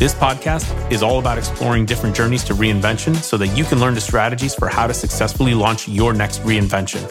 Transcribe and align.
This 0.00 0.14
podcast 0.14 0.90
is 0.90 1.02
all 1.02 1.18
about 1.18 1.36
exploring 1.36 1.84
different 1.84 2.16
journeys 2.16 2.42
to 2.44 2.54
reinvention 2.54 3.14
so 3.14 3.36
that 3.36 3.48
you 3.48 3.64
can 3.64 3.80
learn 3.80 3.92
the 3.92 4.00
strategies 4.00 4.54
for 4.54 4.66
how 4.66 4.86
to 4.86 4.94
successfully 4.94 5.52
launch 5.52 5.86
your 5.88 6.14
next 6.14 6.40
reinvention. 6.40 7.04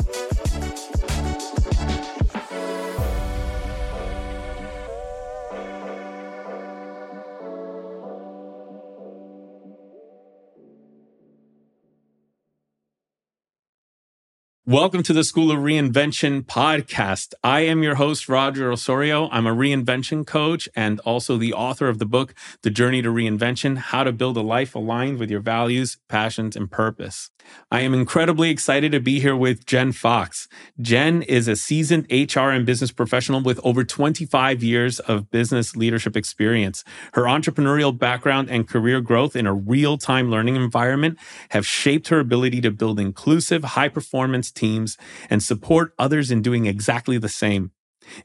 Welcome 14.69 15.01
to 15.01 15.13
the 15.13 15.23
School 15.23 15.49
of 15.51 15.57
Reinvention 15.61 16.43
podcast. 16.43 17.33
I 17.43 17.61
am 17.61 17.81
your 17.81 17.95
host, 17.95 18.29
Roger 18.29 18.71
Osorio. 18.71 19.27
I'm 19.31 19.47
a 19.47 19.55
reinvention 19.55 20.27
coach 20.27 20.69
and 20.75 20.99
also 20.99 21.37
the 21.37 21.53
author 21.53 21.87
of 21.89 21.97
the 21.97 22.05
book, 22.05 22.35
The 22.61 22.69
Journey 22.69 23.01
to 23.01 23.09
Reinvention 23.09 23.77
How 23.77 24.03
to 24.03 24.11
Build 24.11 24.37
a 24.37 24.41
Life 24.41 24.75
Aligned 24.75 25.17
with 25.17 25.31
Your 25.31 25.39
Values, 25.39 25.97
Passions, 26.07 26.55
and 26.55 26.69
Purpose. 26.69 27.31
I 27.71 27.81
am 27.81 27.93
incredibly 27.93 28.49
excited 28.49 28.91
to 28.91 28.99
be 28.99 29.19
here 29.19 29.35
with 29.35 29.65
Jen 29.65 29.91
Fox. 29.91 30.47
Jen 30.81 31.21
is 31.23 31.47
a 31.47 31.55
seasoned 31.55 32.07
HR 32.11 32.49
and 32.49 32.65
business 32.65 32.91
professional 32.91 33.41
with 33.41 33.59
over 33.63 33.83
25 33.83 34.63
years 34.63 34.99
of 34.99 35.29
business 35.29 35.75
leadership 35.75 36.17
experience. 36.17 36.83
Her 37.13 37.23
entrepreneurial 37.23 37.97
background 37.97 38.49
and 38.49 38.67
career 38.67 39.01
growth 39.01 39.35
in 39.35 39.45
a 39.45 39.53
real 39.53 39.97
time 39.97 40.31
learning 40.31 40.55
environment 40.55 41.17
have 41.49 41.65
shaped 41.65 42.07
her 42.09 42.19
ability 42.19 42.61
to 42.61 42.71
build 42.71 42.99
inclusive, 42.99 43.63
high 43.63 43.89
performance 43.89 44.51
teams 44.51 44.97
and 45.29 45.43
support 45.43 45.93
others 45.99 46.31
in 46.31 46.41
doing 46.41 46.65
exactly 46.65 47.17
the 47.17 47.29
same. 47.29 47.71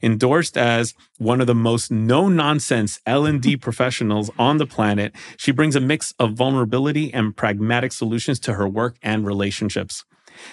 Endorsed 0.01 0.57
as 0.57 0.93
one 1.17 1.41
of 1.41 1.47
the 1.47 1.55
most 1.55 1.91
no 1.91 2.27
nonsense 2.27 2.99
L&D 3.05 3.57
professionals 3.67 4.29
on 4.37 4.57
the 4.57 4.65
planet, 4.65 5.13
she 5.37 5.51
brings 5.51 5.75
a 5.75 5.79
mix 5.79 6.13
of 6.19 6.33
vulnerability 6.33 7.13
and 7.13 7.35
pragmatic 7.35 7.91
solutions 7.91 8.39
to 8.41 8.53
her 8.53 8.67
work 8.67 8.97
and 9.01 9.25
relationships. 9.25 10.05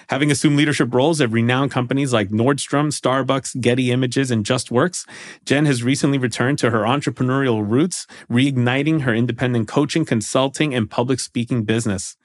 Having 0.07 0.31
assumed 0.31 0.57
leadership 0.57 0.93
roles 0.93 1.21
at 1.21 1.31
renowned 1.31 1.71
companies 1.71 2.13
like 2.13 2.29
Nordstrom, 2.29 2.87
Starbucks, 2.87 3.59
Getty 3.59 3.91
Images, 3.91 4.31
and 4.31 4.45
JustWorks, 4.45 5.07
Jen 5.45 5.65
has 5.65 5.83
recently 5.83 6.17
returned 6.17 6.59
to 6.59 6.69
her 6.71 6.83
entrepreneurial 6.83 7.67
roots, 7.67 8.07
reigniting 8.29 9.01
her 9.01 9.13
independent 9.13 9.67
coaching, 9.67 10.05
consulting, 10.05 10.73
and 10.73 10.89
public 10.89 11.19
speaking 11.19 11.63
business. 11.63 12.17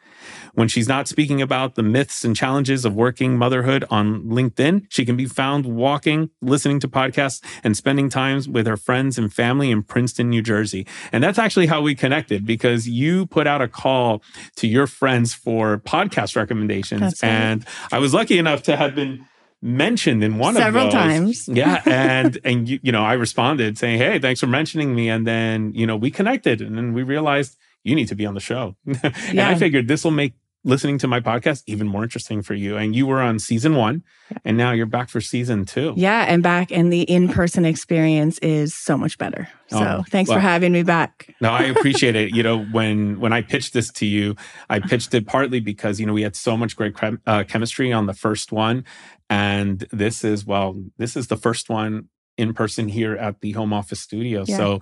When 0.55 0.69
she's 0.69 0.89
not 0.89 1.07
speaking 1.07 1.41
about 1.41 1.75
the 1.75 1.83
myths 1.83 2.25
and 2.25 2.35
challenges 2.35 2.85
of 2.85 2.95
working 2.95 3.39
motherhood 3.39 3.85
on 3.91 4.25
LinkedIn, 4.25 4.87
she 4.89 5.05
can 5.05 5.17
be 5.17 5.27
found 5.27 5.67
walking, 5.67 6.31
listening 6.43 6.81
to 6.81 6.89
podcasts, 6.89 7.43
and 7.63 7.77
spending 7.77 8.09
time 8.09 8.29
with 8.51 8.67
her 8.67 8.77
friends 8.77 9.19
and 9.19 9.33
family 9.33 9.71
in 9.71 9.83
Princeton, 9.83 10.31
New 10.31 10.43
Jersey. 10.43 10.87
And 11.13 11.23
that's 11.23 11.39
actually 11.39 11.67
how 11.67 11.81
we 11.81 11.95
connected 11.95 12.45
because 12.45 12.89
you 12.89 13.27
put 13.27 13.47
out 13.47 13.63
a 13.63 13.69
call 13.69 14.23
to 14.57 14.67
your 14.67 14.87
friends 14.87 15.33
for 15.35 15.79
podcast 15.79 16.37
recommendations. 16.37 17.23
Right. 17.23 17.25
And 17.25 17.67
I 17.93 17.99
was 17.99 18.13
lucky 18.13 18.39
enough 18.39 18.63
to 18.65 18.77
have 18.77 18.95
been 18.95 19.25
mentioned 19.61 20.23
in 20.23 20.39
one 20.39 20.55
several 20.55 20.87
of 20.87 20.93
those. 20.93 21.01
times. 21.01 21.49
yeah, 21.53 21.83
and 21.85 22.39
and 22.45 22.69
you, 22.69 22.79
you 22.83 22.93
know 22.93 23.03
I 23.03 23.15
responded 23.15 23.79
saying, 23.79 23.99
"Hey, 23.99 24.19
thanks 24.19 24.41
for 24.41 24.47
mentioning 24.47 24.95
me," 24.95 25.09
and 25.09 25.27
then 25.27 25.73
you 25.75 25.87
know 25.87 25.97
we 25.97 26.11
connected, 26.11 26.61
and 26.61 26.77
then 26.77 26.93
we 26.93 27.03
realized 27.03 27.57
you 27.85 27.95
need 27.95 28.09
to 28.09 28.15
be 28.15 28.27
on 28.27 28.35
the 28.35 28.41
show. 28.41 28.77
and 28.87 29.35
yeah. 29.35 29.49
I 29.49 29.55
figured 29.55 29.89
this 29.89 30.05
will 30.05 30.11
make 30.11 30.35
listening 30.65 30.99
to 30.99 31.09
my 31.09 31.21
podcast 31.21 31.63
even 31.67 31.87
more 31.87 32.03
interesting 32.03 32.43
for 32.43 32.55
you. 32.55 32.77
And 32.77 32.95
you 32.95 33.07
were 33.07 33.21
on 33.21 33.39
season 33.39 33.75
one, 33.75 34.03
and 34.45 34.57
now 34.57 34.73
you're 34.73 34.87
back 34.87 35.09
for 35.09 35.21
season 35.21 35.65
two. 35.65 35.95
Yeah, 35.97 36.27
and 36.29 36.43
back, 36.43 36.71
and 36.71 36.93
the 36.93 37.03
in 37.03 37.29
person 37.29 37.65
experience 37.65 38.39
is 38.41 38.75
so 38.75 38.97
much 38.97 39.19
better. 39.19 39.49
So 39.69 39.79
oh, 39.79 40.05
thanks 40.11 40.29
well, 40.29 40.39
for 40.39 40.41
having 40.41 40.73
me 40.73 40.83
back. 40.83 41.35
no, 41.41 41.51
I 41.51 41.63
appreciate 41.77 42.17
it. 42.17 42.35
You 42.35 42.43
know, 42.43 42.65
when 42.65 43.21
when 43.21 43.33
I 43.33 43.43
pitched 43.43 43.73
this 43.73 43.91
to 43.93 44.07
you, 44.07 44.37
I 44.69 44.81
pitched 44.81 45.15
it 45.15 45.27
partly 45.27 45.61
because 45.61 46.01
you 46.01 46.07
know 46.07 46.13
we 46.13 46.23
had 46.23 46.37
so 46.37 46.57
much 46.57 46.77
great 46.77 46.97
chem- 46.97 47.21
uh, 47.27 47.45
chemistry 47.45 47.93
on 47.93 48.07
the 48.07 48.15
first 48.15 48.53
one, 48.53 48.85
and 49.31 49.87
this 49.93 50.25
is 50.25 50.45
well, 50.45 50.81
this 50.99 51.17
is 51.17 51.29
the 51.29 51.37
first 51.37 51.71
one 51.71 52.09
in 52.37 52.55
person 52.55 52.89
here 52.89 53.17
at 53.17 53.41
the 53.41 53.53
home 53.53 53.73
office 53.73 54.01
studio. 54.01 54.45
Yeah. 54.47 54.57
So 54.57 54.81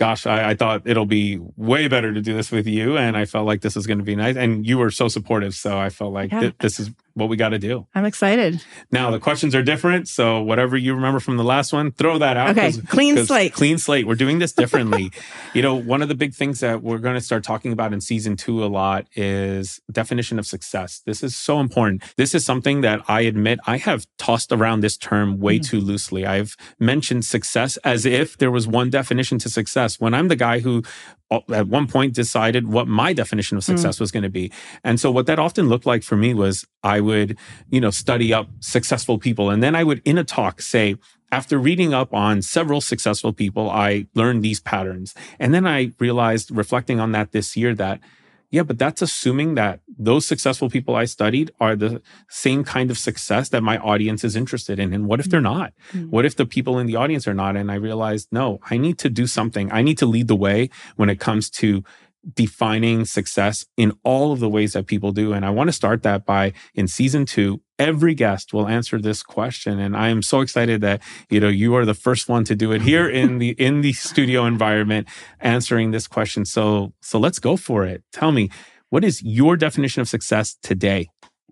gosh, 0.00 0.26
I, 0.26 0.50
I, 0.50 0.54
thought 0.54 0.80
it'll 0.86 1.04
be 1.04 1.38
way 1.58 1.86
better 1.86 2.10
to 2.10 2.22
do 2.22 2.32
this 2.32 2.50
with 2.50 2.66
you. 2.66 2.96
And 2.96 3.18
I 3.18 3.26
felt 3.26 3.46
like 3.46 3.60
this 3.60 3.76
is 3.76 3.86
going 3.86 3.98
to 3.98 4.04
be 4.04 4.16
nice. 4.16 4.34
And 4.34 4.66
you 4.66 4.78
were 4.78 4.90
so 4.90 5.08
supportive. 5.08 5.54
So 5.54 5.78
I 5.78 5.90
felt 5.90 6.14
like 6.14 6.32
yeah. 6.32 6.40
th- 6.40 6.54
this 6.60 6.80
is 6.80 6.90
what 7.12 7.28
we 7.28 7.36
got 7.36 7.50
to 7.50 7.58
do. 7.58 7.86
I'm 7.94 8.06
excited. 8.06 8.64
Now, 8.90 9.10
the 9.10 9.18
questions 9.18 9.54
are 9.54 9.62
different. 9.62 10.08
So 10.08 10.40
whatever 10.40 10.78
you 10.78 10.94
remember 10.94 11.20
from 11.20 11.36
the 11.36 11.44
last 11.44 11.74
one, 11.74 11.92
throw 11.92 12.16
that 12.16 12.38
out. 12.38 12.56
Okay. 12.56 12.72
Clean 12.88 13.24
slate. 13.26 13.52
Clean 13.52 13.76
slate. 13.76 14.06
We're 14.06 14.14
doing 14.14 14.38
this 14.38 14.52
differently. 14.54 15.10
you 15.54 15.60
know, 15.60 15.74
one 15.74 16.00
of 16.00 16.08
the 16.08 16.14
big 16.14 16.32
things 16.32 16.60
that 16.60 16.82
we're 16.82 16.98
going 16.98 17.16
to 17.16 17.20
start 17.20 17.44
talking 17.44 17.70
about 17.70 17.92
in 17.92 18.00
season 18.00 18.38
two 18.38 18.64
a 18.64 18.68
lot 18.68 19.06
is 19.14 19.80
definition 19.92 20.38
of 20.38 20.46
success. 20.46 21.02
This 21.04 21.22
is 21.22 21.36
so 21.36 21.60
important. 21.60 22.02
This 22.16 22.34
is 22.34 22.42
something 22.42 22.80
that 22.80 23.02
I 23.06 23.20
admit 23.20 23.58
I 23.66 23.76
have 23.76 24.06
tossed 24.16 24.50
around 24.50 24.80
this 24.80 24.96
term 24.96 25.40
way 25.40 25.58
mm-hmm. 25.58 25.76
too 25.76 25.80
loosely. 25.80 26.24
I've 26.24 26.56
mentioned 26.78 27.26
success 27.26 27.76
as 27.78 28.06
if 28.06 28.38
there 28.38 28.50
was 28.50 28.66
one 28.66 28.88
definition 28.88 29.38
to 29.40 29.50
success 29.50 29.89
when 29.98 30.14
I'm 30.14 30.28
the 30.28 30.36
guy 30.36 30.60
who 30.60 30.82
at 31.30 31.68
one 31.68 31.86
point 31.86 32.14
decided 32.14 32.68
what 32.68 32.88
my 32.88 33.12
definition 33.12 33.56
of 33.56 33.64
success 33.64 33.96
mm. 33.96 34.00
was 34.00 34.10
going 34.10 34.24
to 34.24 34.28
be. 34.28 34.52
And 34.82 34.98
so 35.00 35.10
what 35.10 35.26
that 35.26 35.38
often 35.38 35.68
looked 35.68 35.86
like 35.86 36.02
for 36.02 36.16
me 36.16 36.34
was 36.34 36.66
I 36.82 37.00
would, 37.00 37.38
you 37.70 37.80
know, 37.80 37.90
study 37.90 38.34
up 38.34 38.48
successful 38.60 39.18
people 39.18 39.48
and 39.48 39.62
then 39.62 39.74
I 39.74 39.84
would 39.84 40.02
in 40.04 40.18
a 40.18 40.24
talk 40.24 40.60
say, 40.60 40.96
after 41.32 41.58
reading 41.58 41.94
up 41.94 42.12
on 42.12 42.42
several 42.42 42.80
successful 42.80 43.32
people, 43.32 43.70
I 43.70 44.06
learned 44.14 44.42
these 44.42 44.60
patterns. 44.60 45.14
And 45.38 45.54
then 45.54 45.66
I 45.66 45.92
realized 46.00 46.50
reflecting 46.50 46.98
on 46.98 47.12
that 47.12 47.30
this 47.30 47.56
year 47.56 47.72
that 47.76 48.00
yeah, 48.50 48.64
but 48.64 48.78
that's 48.78 49.00
assuming 49.00 49.54
that 49.54 49.80
those 49.96 50.26
successful 50.26 50.68
people 50.68 50.96
I 50.96 51.04
studied 51.04 51.52
are 51.60 51.76
the 51.76 52.02
same 52.28 52.64
kind 52.64 52.90
of 52.90 52.98
success 52.98 53.48
that 53.50 53.62
my 53.62 53.78
audience 53.78 54.24
is 54.24 54.34
interested 54.34 54.80
in. 54.80 54.92
And 54.92 55.06
what 55.06 55.20
if 55.20 55.30
they're 55.30 55.40
not? 55.40 55.72
Mm-hmm. 55.92 56.10
What 56.10 56.24
if 56.24 56.34
the 56.34 56.46
people 56.46 56.78
in 56.78 56.88
the 56.88 56.96
audience 56.96 57.28
are 57.28 57.34
not? 57.34 57.56
And 57.56 57.70
I 57.70 57.76
realized, 57.76 58.26
no, 58.32 58.58
I 58.68 58.76
need 58.76 58.98
to 58.98 59.08
do 59.08 59.28
something. 59.28 59.70
I 59.70 59.82
need 59.82 59.98
to 59.98 60.06
lead 60.06 60.26
the 60.26 60.34
way 60.36 60.68
when 60.96 61.08
it 61.08 61.20
comes 61.20 61.48
to 61.50 61.84
defining 62.34 63.04
success 63.04 63.64
in 63.76 63.92
all 64.04 64.32
of 64.32 64.40
the 64.40 64.48
ways 64.48 64.74
that 64.74 64.86
people 64.86 65.12
do. 65.12 65.32
And 65.32 65.44
I 65.44 65.50
want 65.50 65.68
to 65.68 65.72
start 65.72 66.02
that 66.02 66.26
by 66.26 66.52
in 66.74 66.86
season 66.86 67.24
two, 67.26 67.62
every 67.78 68.14
guest 68.14 68.52
will 68.52 68.68
answer 68.68 69.00
this 69.00 69.22
question. 69.22 69.78
And 69.78 69.96
I 69.96 70.08
am 70.08 70.22
so 70.22 70.40
excited 70.40 70.80
that, 70.82 71.02
you 71.30 71.40
know, 71.40 71.48
you 71.48 71.74
are 71.76 71.84
the 71.84 71.94
first 71.94 72.28
one 72.28 72.44
to 72.44 72.54
do 72.54 72.72
it 72.72 72.82
here 72.82 73.08
in 73.10 73.38
the, 73.38 73.50
in 73.50 73.80
the 73.80 73.92
studio 73.92 74.44
environment, 74.44 75.08
answering 75.40 75.90
this 75.90 76.06
question. 76.06 76.44
So, 76.44 76.92
so 77.00 77.18
let's 77.18 77.38
go 77.38 77.56
for 77.56 77.84
it. 77.84 78.02
Tell 78.12 78.32
me, 78.32 78.50
what 78.90 79.04
is 79.04 79.22
your 79.22 79.56
definition 79.56 80.02
of 80.02 80.08
success 80.08 80.56
today? 80.62 81.08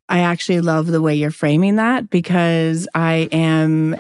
I 0.09 0.21
actually 0.21 0.61
love 0.61 0.87
the 0.87 1.03
way 1.03 1.15
you're 1.15 1.31
framing 1.31 1.77
that 1.77 2.11
because 2.11 2.89
I 2.95 3.29
am, 3.31 3.97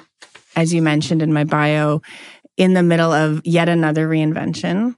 as 0.57 0.73
you 0.73 0.83
mentioned 0.83 1.23
in 1.23 1.33
my 1.33 1.45
bio, 1.45 2.03
in 2.57 2.75
the 2.75 2.83
middle 2.83 3.13
of 3.13 3.41
yet 3.45 3.69
another 3.69 4.09
reinvention. 4.09 4.97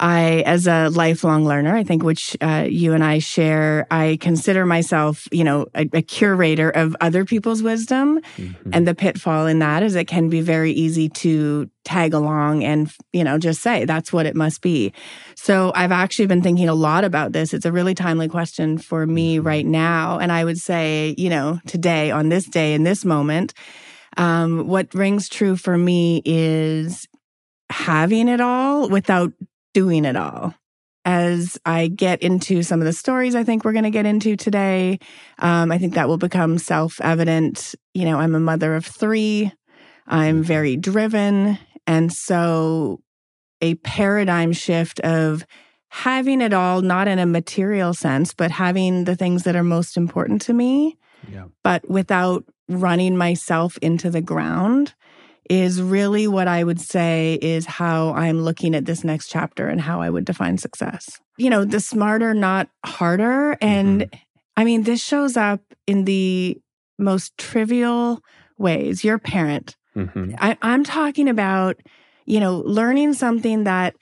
I, 0.00 0.42
as 0.46 0.66
a 0.66 0.88
lifelong 0.88 1.44
learner, 1.44 1.76
I 1.76 1.84
think 1.84 2.02
which 2.02 2.34
uh, 2.40 2.66
you 2.68 2.94
and 2.94 3.04
I 3.04 3.18
share, 3.18 3.86
I 3.90 4.16
consider 4.18 4.64
myself, 4.64 5.28
you 5.30 5.44
know, 5.44 5.66
a, 5.74 5.86
a 5.92 6.00
curator 6.00 6.70
of 6.70 6.96
other 7.02 7.26
people's 7.26 7.62
wisdom. 7.62 8.20
Mm-hmm. 8.38 8.70
And 8.72 8.88
the 8.88 8.94
pitfall 8.94 9.46
in 9.46 9.58
that 9.58 9.82
is 9.82 9.94
it 9.94 10.06
can 10.06 10.30
be 10.30 10.40
very 10.40 10.72
easy 10.72 11.10
to 11.10 11.70
tag 11.84 12.14
along 12.14 12.64
and, 12.64 12.90
you 13.12 13.22
know, 13.22 13.36
just 13.36 13.60
say 13.60 13.84
that's 13.84 14.10
what 14.10 14.24
it 14.24 14.34
must 14.34 14.62
be. 14.62 14.94
So 15.36 15.70
I've 15.74 15.92
actually 15.92 16.26
been 16.26 16.42
thinking 16.42 16.70
a 16.70 16.74
lot 16.74 17.04
about 17.04 17.32
this. 17.32 17.52
It's 17.52 17.66
a 17.66 17.72
really 17.72 17.94
timely 17.94 18.28
question 18.28 18.78
for 18.78 19.06
me 19.06 19.36
mm-hmm. 19.36 19.46
right 19.46 19.66
now. 19.66 20.18
And 20.18 20.32
I 20.32 20.46
would 20.46 20.58
say, 20.58 21.14
you 21.18 21.28
know, 21.28 21.60
today, 21.66 22.10
on 22.10 22.30
this 22.30 22.46
day, 22.46 22.72
in 22.72 22.84
this 22.84 23.04
moment, 23.04 23.52
um, 24.16 24.66
what 24.66 24.94
rings 24.94 25.28
true 25.28 25.56
for 25.56 25.76
me 25.76 26.22
is 26.24 27.06
having 27.70 28.28
it 28.28 28.40
all 28.40 28.88
without 28.88 29.32
doing 29.74 30.04
it 30.04 30.16
all. 30.16 30.54
As 31.04 31.58
I 31.64 31.88
get 31.88 32.22
into 32.22 32.62
some 32.62 32.80
of 32.80 32.84
the 32.84 32.92
stories 32.92 33.34
I 33.34 33.42
think 33.42 33.64
we're 33.64 33.72
going 33.72 33.84
to 33.84 33.90
get 33.90 34.04
into 34.04 34.36
today, 34.36 34.98
um, 35.38 35.72
I 35.72 35.78
think 35.78 35.94
that 35.94 36.08
will 36.08 36.18
become 36.18 36.58
self 36.58 37.00
evident. 37.00 37.74
You 37.94 38.04
know, 38.04 38.18
I'm 38.18 38.34
a 38.34 38.40
mother 38.40 38.74
of 38.74 38.84
three, 38.84 39.50
I'm 40.06 40.36
mm-hmm. 40.36 40.42
very 40.44 40.76
driven. 40.76 41.58
And 41.86 42.12
so 42.12 43.00
a 43.62 43.74
paradigm 43.76 44.52
shift 44.52 45.00
of 45.00 45.44
having 45.88 46.40
it 46.40 46.52
all, 46.52 46.82
not 46.82 47.08
in 47.08 47.18
a 47.18 47.26
material 47.26 47.94
sense, 47.94 48.32
but 48.32 48.50
having 48.50 49.04
the 49.04 49.16
things 49.16 49.42
that 49.44 49.56
are 49.56 49.64
most 49.64 49.96
important 49.96 50.42
to 50.42 50.52
me, 50.52 50.96
Yeah. 51.32 51.46
but 51.64 51.88
without 51.88 52.44
running 52.68 53.16
myself 53.16 53.76
into 53.78 54.10
the 54.10 54.20
ground 54.20 54.94
is 55.50 55.82
really 55.82 56.28
what 56.28 56.46
I 56.46 56.62
would 56.62 56.80
say 56.80 57.34
is 57.42 57.66
how 57.66 58.12
I'm 58.14 58.40
looking 58.40 58.72
at 58.74 58.84
this 58.86 59.02
next 59.02 59.28
chapter 59.28 59.66
and 59.68 59.80
how 59.80 60.00
I 60.00 60.08
would 60.08 60.24
define 60.24 60.56
success. 60.58 61.18
You 61.38 61.50
know, 61.50 61.64
the 61.64 61.80
smarter, 61.80 62.32
not 62.34 62.68
harder. 62.86 63.56
And 63.60 64.06
I 64.56 64.62
mean, 64.64 64.84
this 64.84 65.02
shows 65.02 65.36
up 65.36 65.60
in 65.88 66.04
the 66.04 66.56
most 67.00 67.36
trivial 67.36 68.20
ways. 68.58 69.02
You're 69.04 69.16
a 69.16 69.18
parent. 69.18 69.76
hmm 69.94 70.34
I, 70.38 70.56
I'm 70.62 70.84
talking 70.84 71.28
about, 71.28 71.76
you 72.26 72.38
know, 72.38 72.58
learning 72.64 73.14
something 73.14 73.64
that 73.64 73.96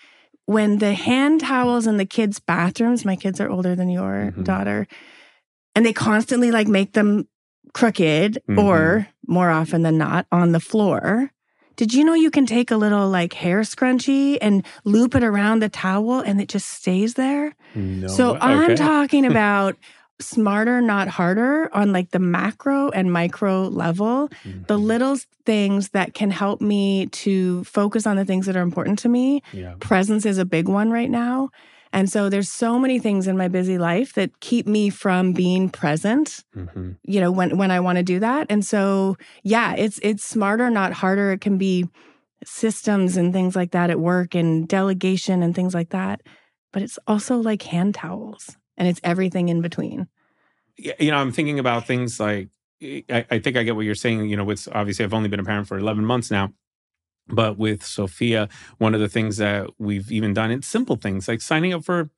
when 0.45 0.79
the 0.79 0.93
hand 0.93 1.41
towels 1.41 1.87
in 1.87 1.97
the 1.97 2.05
kids' 2.05 2.41
bathrooms, 2.41 3.07
my 3.07 3.17
kids 3.17 3.41
are 3.41 3.49
older 3.49 3.75
than 3.75 3.89
your 3.89 4.35
Mhm. 4.37 4.45
daughter, 4.45 4.87
and 5.75 5.87
they 5.87 5.95
constantly 5.95 6.51
like 6.51 6.69
make 6.69 6.93
them 6.93 7.27
crooked 7.73 8.39
Mhm. 8.49 8.59
or 8.63 9.09
more 9.27 9.49
often 9.51 9.81
than 9.83 9.97
not 9.97 10.27
on 10.31 10.53
the 10.53 10.61
floor. 10.61 11.31
Did 11.79 11.95
you 11.95 12.03
know 12.05 12.15
you 12.15 12.31
can 12.31 12.45
take 12.45 12.71
a 12.73 12.77
little 12.77 13.09
like 13.09 13.33
hair 13.33 13.61
scrunchie 13.61 14.37
and 14.43 14.67
loop 14.85 15.15
it 15.15 15.23
around 15.23 15.61
the 15.63 15.69
towel 15.69 16.19
and 16.21 16.41
it 16.41 16.49
just 16.49 16.69
stays 16.69 17.15
there? 17.15 17.55
No. 17.75 18.09
So 18.09 18.33
way. 18.35 18.39
I'm 18.43 18.75
talking 18.91 19.25
about 19.25 19.77
smarter, 20.21 20.81
not 20.81 21.07
harder 21.07 21.71
on 21.73 21.93
like 21.93 22.11
the 22.11 22.19
macro 22.19 22.91
and 22.91 23.13
micro 23.13 23.69
level 23.69 24.29
the 24.67 24.77
Mhm. 24.77 24.83
little 24.83 25.17
things 25.47 25.91
that 25.91 26.13
can 26.15 26.33
help 26.33 26.61
me 26.61 27.07
to 27.25 27.63
focus 27.63 28.05
on 28.09 28.17
the 28.17 28.25
things 28.25 28.47
that 28.47 28.57
are 28.57 28.63
important 28.63 28.99
to 29.01 29.09
me. 29.09 29.41
Yeah. 29.53 29.75
Presence 29.79 30.27
is 30.27 30.37
a 30.39 30.45
big 30.45 30.67
one 30.69 30.91
right 30.91 31.09
now. 31.11 31.51
And 31.99 32.09
so 32.09 32.29
there's 32.29 32.49
so 32.49 32.79
many 32.79 33.01
things 33.01 33.27
in 33.27 33.37
my 33.37 33.49
busy 33.49 33.77
life 33.77 34.13
that 34.13 34.39
keep 34.39 34.69
me 34.69 34.89
from 34.89 35.33
being 35.33 35.69
present, 35.69 36.45
hmm 36.55 36.93
you 37.03 37.21
know, 37.21 37.33
when 37.33 37.57
when 37.57 37.71
I 37.73 37.81
want 37.81 37.97
to 37.97 38.05
do 38.05 38.21
that. 38.21 38.47
And 38.51 38.65
so 38.65 39.17
yeah, 39.43 39.75
it's 39.75 39.99
it's 40.03 40.25
smarter 40.25 40.71
not 40.71 40.93
harder. 40.93 41.33
It 41.33 41.41
can 41.41 41.59
be 41.59 41.89
systems 42.45 43.17
and 43.17 43.33
things 43.33 43.57
like 43.57 43.73
that 43.73 43.91
at 43.91 43.99
work 43.99 44.37
and 44.37 44.69
delegation 44.69 45.43
and 45.43 45.57
things 45.57 45.75
like 45.75 45.89
that. 45.89 46.21
But 46.73 46.83
it's 46.83 46.99
also 47.09 47.39
like 47.39 47.63
hand 47.63 47.97
towels 47.97 48.57
and 48.77 48.87
it's 48.87 49.01
everything 49.03 49.49
in 49.49 49.61
between. 49.61 50.07
Yeah, 50.77 50.93
you 51.01 51.11
know, 51.11 51.17
I'm 51.17 51.33
thinking 51.33 51.59
about 51.59 51.87
things 51.87 52.21
like 52.21 52.51
I, 52.81 53.27
I 53.29 53.39
think 53.41 53.57
I 53.57 53.65
get 53.65 53.75
what 53.75 53.87
you're 53.87 53.97
saying. 53.97 54.29
You 54.29 54.37
know, 54.37 54.45
with 54.45 54.69
obviously 54.71 55.05
I've 55.05 55.15
only 55.15 55.29
been 55.29 55.41
a 55.41 55.45
parent 55.45 55.67
for 55.67 55.79
11 55.79 56.05
months 56.05 56.31
now, 56.31 56.53
but 57.29 57.59
with 57.59 57.85
Sophia, 57.85 58.49
one 58.79 58.95
of 58.95 59.01
the 59.01 59.09
things 59.09 59.37
that 59.39 59.69
we've 59.79 60.11
even 60.11 60.35
done, 60.35 60.51
it's 60.51 60.67
simple 60.67 60.97
things 60.97 61.29
like 61.29 61.41
signing 61.41 61.73
up 61.75 61.85
for 61.85 62.11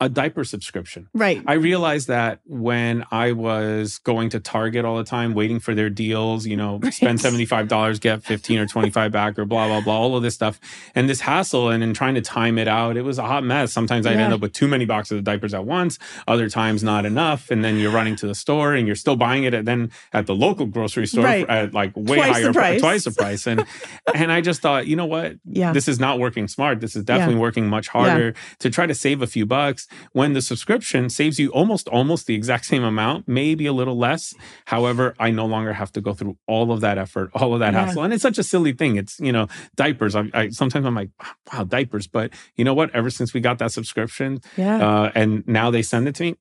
a 0.00 0.08
diaper 0.08 0.44
subscription. 0.44 1.08
Right. 1.12 1.42
I 1.46 1.54
realized 1.54 2.06
that 2.06 2.38
when 2.44 3.04
I 3.10 3.32
was 3.32 3.98
going 3.98 4.28
to 4.30 4.38
Target 4.38 4.84
all 4.84 4.96
the 4.96 5.02
time, 5.02 5.34
waiting 5.34 5.58
for 5.58 5.74
their 5.74 5.90
deals, 5.90 6.46
you 6.46 6.56
know, 6.56 6.78
spend 6.92 7.18
$75, 7.18 8.00
get 8.00 8.22
15 8.22 8.60
or 8.60 8.66
25 8.66 9.10
back 9.10 9.36
or 9.38 9.44
blah, 9.44 9.66
blah, 9.66 9.80
blah, 9.80 9.98
all 9.98 10.16
of 10.16 10.22
this 10.22 10.34
stuff. 10.34 10.60
And 10.94 11.08
this 11.08 11.20
hassle 11.22 11.68
and 11.70 11.82
in 11.82 11.94
trying 11.94 12.14
to 12.14 12.20
time 12.20 12.58
it 12.58 12.68
out, 12.68 12.96
it 12.96 13.02
was 13.02 13.18
a 13.18 13.24
hot 13.24 13.42
mess. 13.42 13.72
Sometimes 13.72 14.06
I'd 14.06 14.18
end 14.18 14.32
up 14.32 14.40
with 14.40 14.52
too 14.52 14.68
many 14.68 14.84
boxes 14.84 15.18
of 15.18 15.24
diapers 15.24 15.52
at 15.52 15.64
once, 15.64 15.98
other 16.28 16.48
times 16.48 16.84
not 16.84 17.04
enough. 17.04 17.50
And 17.50 17.64
then 17.64 17.76
you're 17.78 17.90
running 17.90 18.14
to 18.16 18.28
the 18.28 18.36
store 18.36 18.74
and 18.74 18.86
you're 18.86 18.94
still 18.94 19.16
buying 19.16 19.42
it 19.44 19.52
at 19.54 19.64
then 19.64 19.90
at 20.12 20.26
the 20.26 20.34
local 20.34 20.66
grocery 20.66 21.08
store 21.08 21.24
Right. 21.24 21.48
at 21.48 21.74
like 21.74 21.96
way 21.96 22.16
Twice 22.18 22.36
the 22.36 22.42
higher, 22.42 22.52
price. 22.52 22.80
twice 22.80 23.04
the 23.04 23.10
price. 23.10 23.46
And 23.48 23.64
and 24.14 24.30
I 24.30 24.42
just 24.42 24.62
thought, 24.62 24.86
you 24.86 24.94
know 24.94 25.06
what? 25.06 25.38
Yeah. 25.44 25.72
This 25.72 25.88
is 25.88 25.98
not 25.98 26.20
working 26.20 26.46
smart. 26.46 26.80
This 26.80 26.94
is 26.94 27.02
definitely 27.02 27.34
working 27.40 27.66
much 27.68 27.88
harder 27.88 28.34
to 28.60 28.70
try 28.70 28.86
to 28.86 28.94
save 28.94 29.22
a 29.22 29.26
few 29.26 29.44
bucks 29.44 29.87
when 30.12 30.32
the 30.32 30.42
subscription 30.42 31.08
saves 31.10 31.38
you 31.38 31.50
almost 31.50 31.88
almost 31.88 32.26
the 32.26 32.34
exact 32.34 32.64
same 32.66 32.84
amount, 32.84 33.26
maybe 33.28 33.66
a 33.66 33.72
little 33.72 33.96
less. 33.96 34.34
However, 34.66 35.14
I 35.18 35.30
no 35.30 35.46
longer 35.46 35.72
have 35.72 35.92
to 35.92 36.00
go 36.00 36.14
through 36.14 36.36
all 36.46 36.72
of 36.72 36.80
that 36.80 36.98
effort, 36.98 37.30
all 37.34 37.54
of 37.54 37.60
that 37.60 37.72
Yeah. 37.74 37.86
hassle. 37.86 38.02
And 38.04 38.12
it's 38.12 38.22
such 38.22 38.38
a 38.38 38.42
silly 38.42 38.72
thing. 38.72 38.96
It's, 38.96 39.18
you 39.20 39.32
know, 39.32 39.46
diapers. 39.76 40.14
I, 40.14 40.24
I 40.34 40.48
sometimes 40.50 40.86
I'm 40.86 40.94
like, 40.94 41.10
wow, 41.52 41.64
diapers. 41.64 42.06
But 42.06 42.32
you 42.56 42.64
know 42.64 42.74
what? 42.74 42.94
Ever 42.94 43.10
since 43.10 43.32
we 43.34 43.40
got 43.40 43.58
that 43.58 43.72
subscription, 43.72 44.40
yeah. 44.56 44.76
uh, 44.86 45.12
and 45.14 45.46
now 45.46 45.70
they 45.70 45.82
send 45.82 46.08
it 46.08 46.14
to 46.16 46.22
me. 46.24 46.34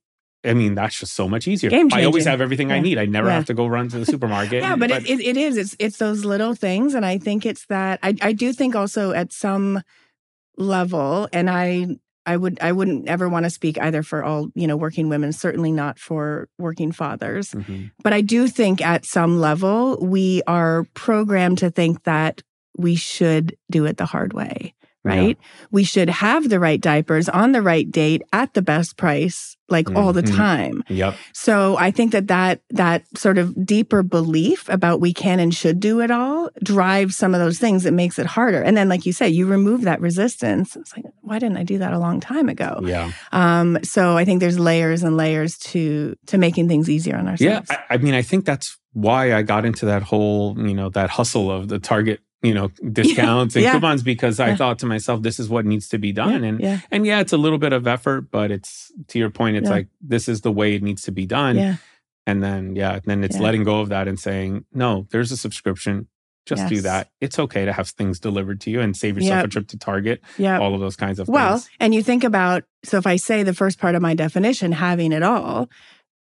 I 0.45 0.53
mean, 0.53 0.75
that's 0.75 0.99
just 0.99 1.13
so 1.13 1.27
much 1.27 1.47
easier. 1.47 1.71
I 1.91 2.03
always 2.05 2.25
have 2.25 2.39
everything 2.41 2.71
I 2.71 2.79
need. 2.79 2.97
I 2.99 3.05
never 3.05 3.27
Yeah. 3.27 3.33
have 3.35 3.45
to 3.45 3.53
go 3.53 3.65
run 3.67 3.89
to 3.89 3.99
the 3.99 4.05
supermarket. 4.05 4.61
yeah 4.63 4.75
but, 4.75 4.91
it, 4.91 5.09
it, 5.09 5.19
it 5.19 5.35
is 5.37 5.57
it's 5.57 5.75
it's 5.79 5.97
those 5.97 6.23
little 6.23 6.53
things 6.53 6.93
and 6.93 7.05
i 7.05 7.17
think 7.17 7.45
it's 7.45 7.65
that 7.65 7.99
I, 8.03 8.15
I 8.21 8.31
do 8.33 8.53
think 8.53 8.75
also 8.75 9.11
at 9.11 9.33
some 9.33 9.81
level 10.57 11.27
and 11.33 11.49
i 11.49 11.87
i 12.27 12.37
would 12.37 12.59
i 12.61 12.71
wouldn't 12.71 13.07
ever 13.07 13.27
want 13.27 13.45
to 13.45 13.49
speak 13.49 13.79
either 13.79 14.03
for 14.03 14.23
all 14.23 14.49
you 14.53 14.67
know 14.67 14.77
working 14.77 15.09
women 15.09 15.31
certainly 15.33 15.71
not 15.71 15.97
for 15.97 16.47
working 16.59 16.91
fathers 16.91 17.51
Mhm. 17.51 17.89
but 18.03 18.13
i 18.13 18.21
do 18.21 18.47
think 18.47 18.81
at 18.85 19.05
some 19.05 19.39
level 19.39 19.97
we 20.01 20.43
are 20.45 20.85
programmed 20.93 21.57
to 21.59 21.71
think 21.71 22.03
that 22.03 22.43
we 22.77 22.95
should 22.95 23.55
do 23.71 23.85
it 23.85 23.97
the 23.97 24.05
hard 24.05 24.33
way 24.33 24.75
right 25.07 25.37
we 25.71 25.83
should 25.83 26.09
have 26.09 26.49
the 26.49 26.59
right 26.59 26.81
diapers 26.81 27.27
on 27.29 27.51
the 27.51 27.61
right 27.61 27.91
date 27.91 28.21
at 28.33 28.53
the 28.53 28.61
best 28.61 28.97
price 28.97 29.55
like 29.69 29.89
all 29.97 30.13
the 30.13 30.23
Mhm. 30.23 30.35
time 30.37 30.83
Yep. 30.87 31.15
so 31.33 31.77
I 31.77 31.91
think 31.91 32.11
that 32.13 32.27
that 32.27 32.61
that 32.69 33.03
sort 33.17 33.37
of 33.37 33.65
deeper 33.65 34.01
belief 34.01 34.69
about 34.69 35.01
we 35.01 35.11
can 35.13 35.39
and 35.39 35.53
should 35.53 35.79
do 35.81 35.99
it 35.99 36.09
all 36.11 36.49
drives 36.63 37.15
some 37.17 37.33
of 37.33 37.41
those 37.41 37.59
things 37.59 37.83
that 37.83 37.91
makes 37.93 38.17
it 38.17 38.25
harder. 38.25 38.61
And 38.61 38.77
then, 38.77 38.87
like 38.87 39.05
you 39.05 39.11
say, 39.11 39.27
you 39.27 39.45
remove 39.45 39.81
that 39.81 39.99
resistance. 39.99 40.75
It's 40.77 40.95
like, 40.95 41.05
why 41.21 41.37
didn't 41.39 41.57
I 41.57 41.63
do 41.63 41.77
that 41.79 41.91
a 41.93 41.99
long 41.99 42.19
time 42.21 42.47
ago? 42.49 42.79
Yeah. 42.83 43.11
Um, 43.33 43.77
so 43.83 44.15
I 44.17 44.23
think 44.25 44.39
there's 44.39 44.57
layers 44.57 45.03
and 45.03 45.17
layers 45.17 45.57
to 45.71 46.15
to 46.27 46.37
making 46.37 46.67
things 46.69 46.89
easier 46.89 47.17
on 47.17 47.25
Yeah, 47.25 47.31
ourselves. 47.31 47.69
I, 47.71 47.95
I 47.95 47.97
mean, 47.97 48.13
I 48.13 48.21
think 48.21 48.45
that's 48.45 48.77
why 48.93 49.33
I 49.33 49.41
got 49.43 49.65
into 49.65 49.85
that 49.87 50.01
whole, 50.03 50.55
you 50.57 50.73
know, 50.73 50.89
that 50.91 51.09
hustle 51.09 51.51
of 51.51 51.67
the 51.67 51.77
Target, 51.79 52.21
you 52.47 52.53
know, 52.53 52.69
discounts 52.91 53.55
and 53.55 53.63
Yeah. 53.63 53.73
coupons 53.73 54.03
because 54.03 54.39
I 54.39 54.55
thought 54.55 54.79
to 54.79 54.85
myself, 54.85 55.21
this 55.21 55.39
is 55.39 55.49
what 55.49 55.65
needs 55.65 55.87
to 55.89 55.97
be 55.97 56.11
done. 56.11 56.41
yeah, 56.43 56.49
And 56.49 56.59
yeah, 56.59 56.79
and 56.91 57.05
yeah, 57.05 57.19
it's 57.19 57.33
a 57.33 57.37
little 57.37 57.57
bit 57.57 57.73
of 57.73 57.85
effort, 57.87 58.31
but 58.31 58.51
it's 58.51 58.91
to 59.09 59.19
your 59.19 59.29
point, 59.29 59.57
it's 59.57 59.65
Yeah. 59.69 59.75
like 59.77 59.87
this 60.01 60.27
is 60.29 60.41
the 60.41 60.51
way 60.51 60.75
it 60.75 60.83
needs 60.83 61.01
to 61.03 61.11
be 61.11 61.25
done. 61.25 61.55
yeah, 61.57 61.75
And 62.25 62.41
then 62.43 62.75
yeah, 62.75 62.99
then 63.05 63.23
it's 63.23 63.35
Yeah. 63.37 63.43
letting 63.43 63.63
go 63.63 63.79
of 63.81 63.89
that 63.89 64.07
and 64.07 64.19
saying, 64.19 64.65
no, 64.73 65.07
there's 65.11 65.31
a 65.31 65.37
subscription. 65.37 66.07
Just 66.45 66.67
do 66.69 66.79
that. 66.81 67.09
It's 67.19 67.37
okay 67.39 67.65
to 67.65 67.73
have 67.73 67.89
things 67.89 68.21
delivered 68.21 68.61
to 68.61 68.71
you 68.71 68.79
and 68.79 68.95
save 68.95 69.17
yourself 69.17 69.39
Yep. 69.39 69.45
a 69.45 69.47
trip 69.49 69.67
to 69.67 69.77
Target. 69.77 70.21
yeah. 70.37 70.57
All 70.59 70.73
of 70.73 70.79
those 70.79 70.95
kinds 70.95 71.19
of 71.19 71.27
Well, 71.27 71.57
things. 71.57 71.69
and 71.81 71.93
you 71.93 72.01
think 72.01 72.23
about 72.23 72.63
so 72.85 72.97
if 72.97 73.05
I 73.05 73.17
say 73.17 73.43
the 73.43 73.53
first 73.53 73.79
part 73.79 73.95
of 73.95 74.01
my 74.01 74.13
definition, 74.13 74.71
having 74.71 75.11
it 75.11 75.23
all, 75.23 75.69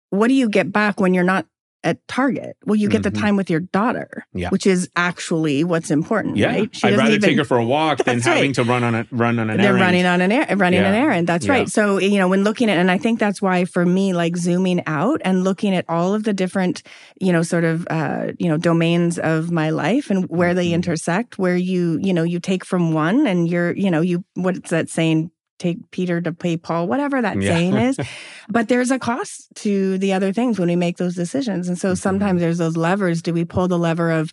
what 0.10 0.30
do 0.30 0.34
you 0.34 0.50
get 0.50 0.72
back 0.72 1.00
when 1.00 1.14
you're 1.14 1.24
not 1.24 1.46
at 1.84 2.06
Target? 2.08 2.58
Well, 2.66 2.76
you 2.76 2.90
get 2.90 3.02
Mhm. 3.02 3.04
the 3.04 3.12
time 3.12 3.36
with 3.38 3.50
your 3.50 3.60
daughter, 3.62 4.26
Yeah. 4.34 4.50
which 4.50 4.66
is 4.68 4.90
actually 4.96 5.64
what's 5.64 5.92
important, 5.92 6.38
Yeah, 6.38 6.48
right? 6.48 6.62
I'd 6.64 6.72
doesn't 6.82 6.98
rather 6.98 7.12
even- 7.16 7.22
take 7.30 7.38
her 7.38 7.44
for 7.46 7.58
a 7.58 7.64
walk 7.66 8.04
than 8.04 8.20
having 8.20 8.44
right. 8.50 8.56
to 8.56 8.64
run 8.64 8.84
on 8.84 8.96
a 8.96 9.06
run 9.12 9.40
on 9.40 9.50
an 9.50 9.58
they're 9.58 9.68
errand. 9.68 9.82
running 9.82 10.06
on 10.06 10.22
an 10.22 10.32
air, 10.32 10.48
running 10.58 10.80
an 10.80 10.94
errand. 10.94 11.28
That's 11.28 11.46
Yeah. 11.46 11.52
right. 11.54 11.70
So 11.70 12.00
you 12.00 12.18
know, 12.18 12.28
when 12.28 12.44
looking 12.44 12.70
at, 12.70 12.78
and 12.78 12.90
I 12.92 12.98
think 12.98 13.20
that's 13.20 13.42
why 13.42 13.66
for 13.66 13.86
me, 13.86 14.14
like 14.14 14.36
zooming 14.38 14.82
out 14.88 15.22
and 15.24 15.44
looking 15.44 15.74
at 15.76 15.86
all 15.88 16.14
of 16.14 16.24
the 16.24 16.34
different, 16.34 16.84
you 17.22 17.32
know, 17.32 17.42
sort 17.44 17.64
of, 17.64 17.88
uh, 17.90 18.28
you 18.40 18.50
know, 18.50 18.58
domains 18.58 19.18
of 19.20 19.52
my 19.52 19.70
life 19.70 20.10
and 20.10 20.26
where 20.30 20.54
they 20.54 20.70
Mhm. 20.70 20.74
intersect, 20.74 21.38
where 21.40 21.56
you, 21.56 22.00
you 22.02 22.14
know, 22.14 22.24
you 22.24 22.40
take 22.40 22.66
from 22.66 22.92
one 22.94 23.28
and 23.28 23.48
you're, 23.48 23.72
you 23.76 23.90
know, 23.92 24.02
you 24.02 24.24
what's 24.36 24.70
that 24.72 24.90
saying? 24.90 25.32
Take 25.60 25.90
Peter 25.92 26.22
to 26.22 26.32
pay 26.32 26.58
Paul, 26.58 26.88
whatever 26.88 27.22
that 27.22 27.42
Yeah. 27.42 27.50
saying 27.50 27.76
is. 27.76 27.98
But 28.50 28.70
there's 28.70 28.92
a 28.92 29.00
cost 29.00 29.48
to 29.56 29.98
the 29.98 30.14
other 30.14 30.32
things 30.32 30.58
when 30.60 30.70
we 30.70 30.76
make 30.76 30.98
those 30.98 31.16
decisions. 31.16 31.68
And 31.68 31.78
so 31.78 31.92
Mhm. 31.94 31.98
sometimes 31.98 32.42
there's 32.42 32.58
those 32.60 32.78
levers. 32.78 33.22
Do 33.22 33.34
we 33.34 33.44
pull 33.44 33.68
the 33.68 33.78
lever 33.80 34.12
of 34.12 34.32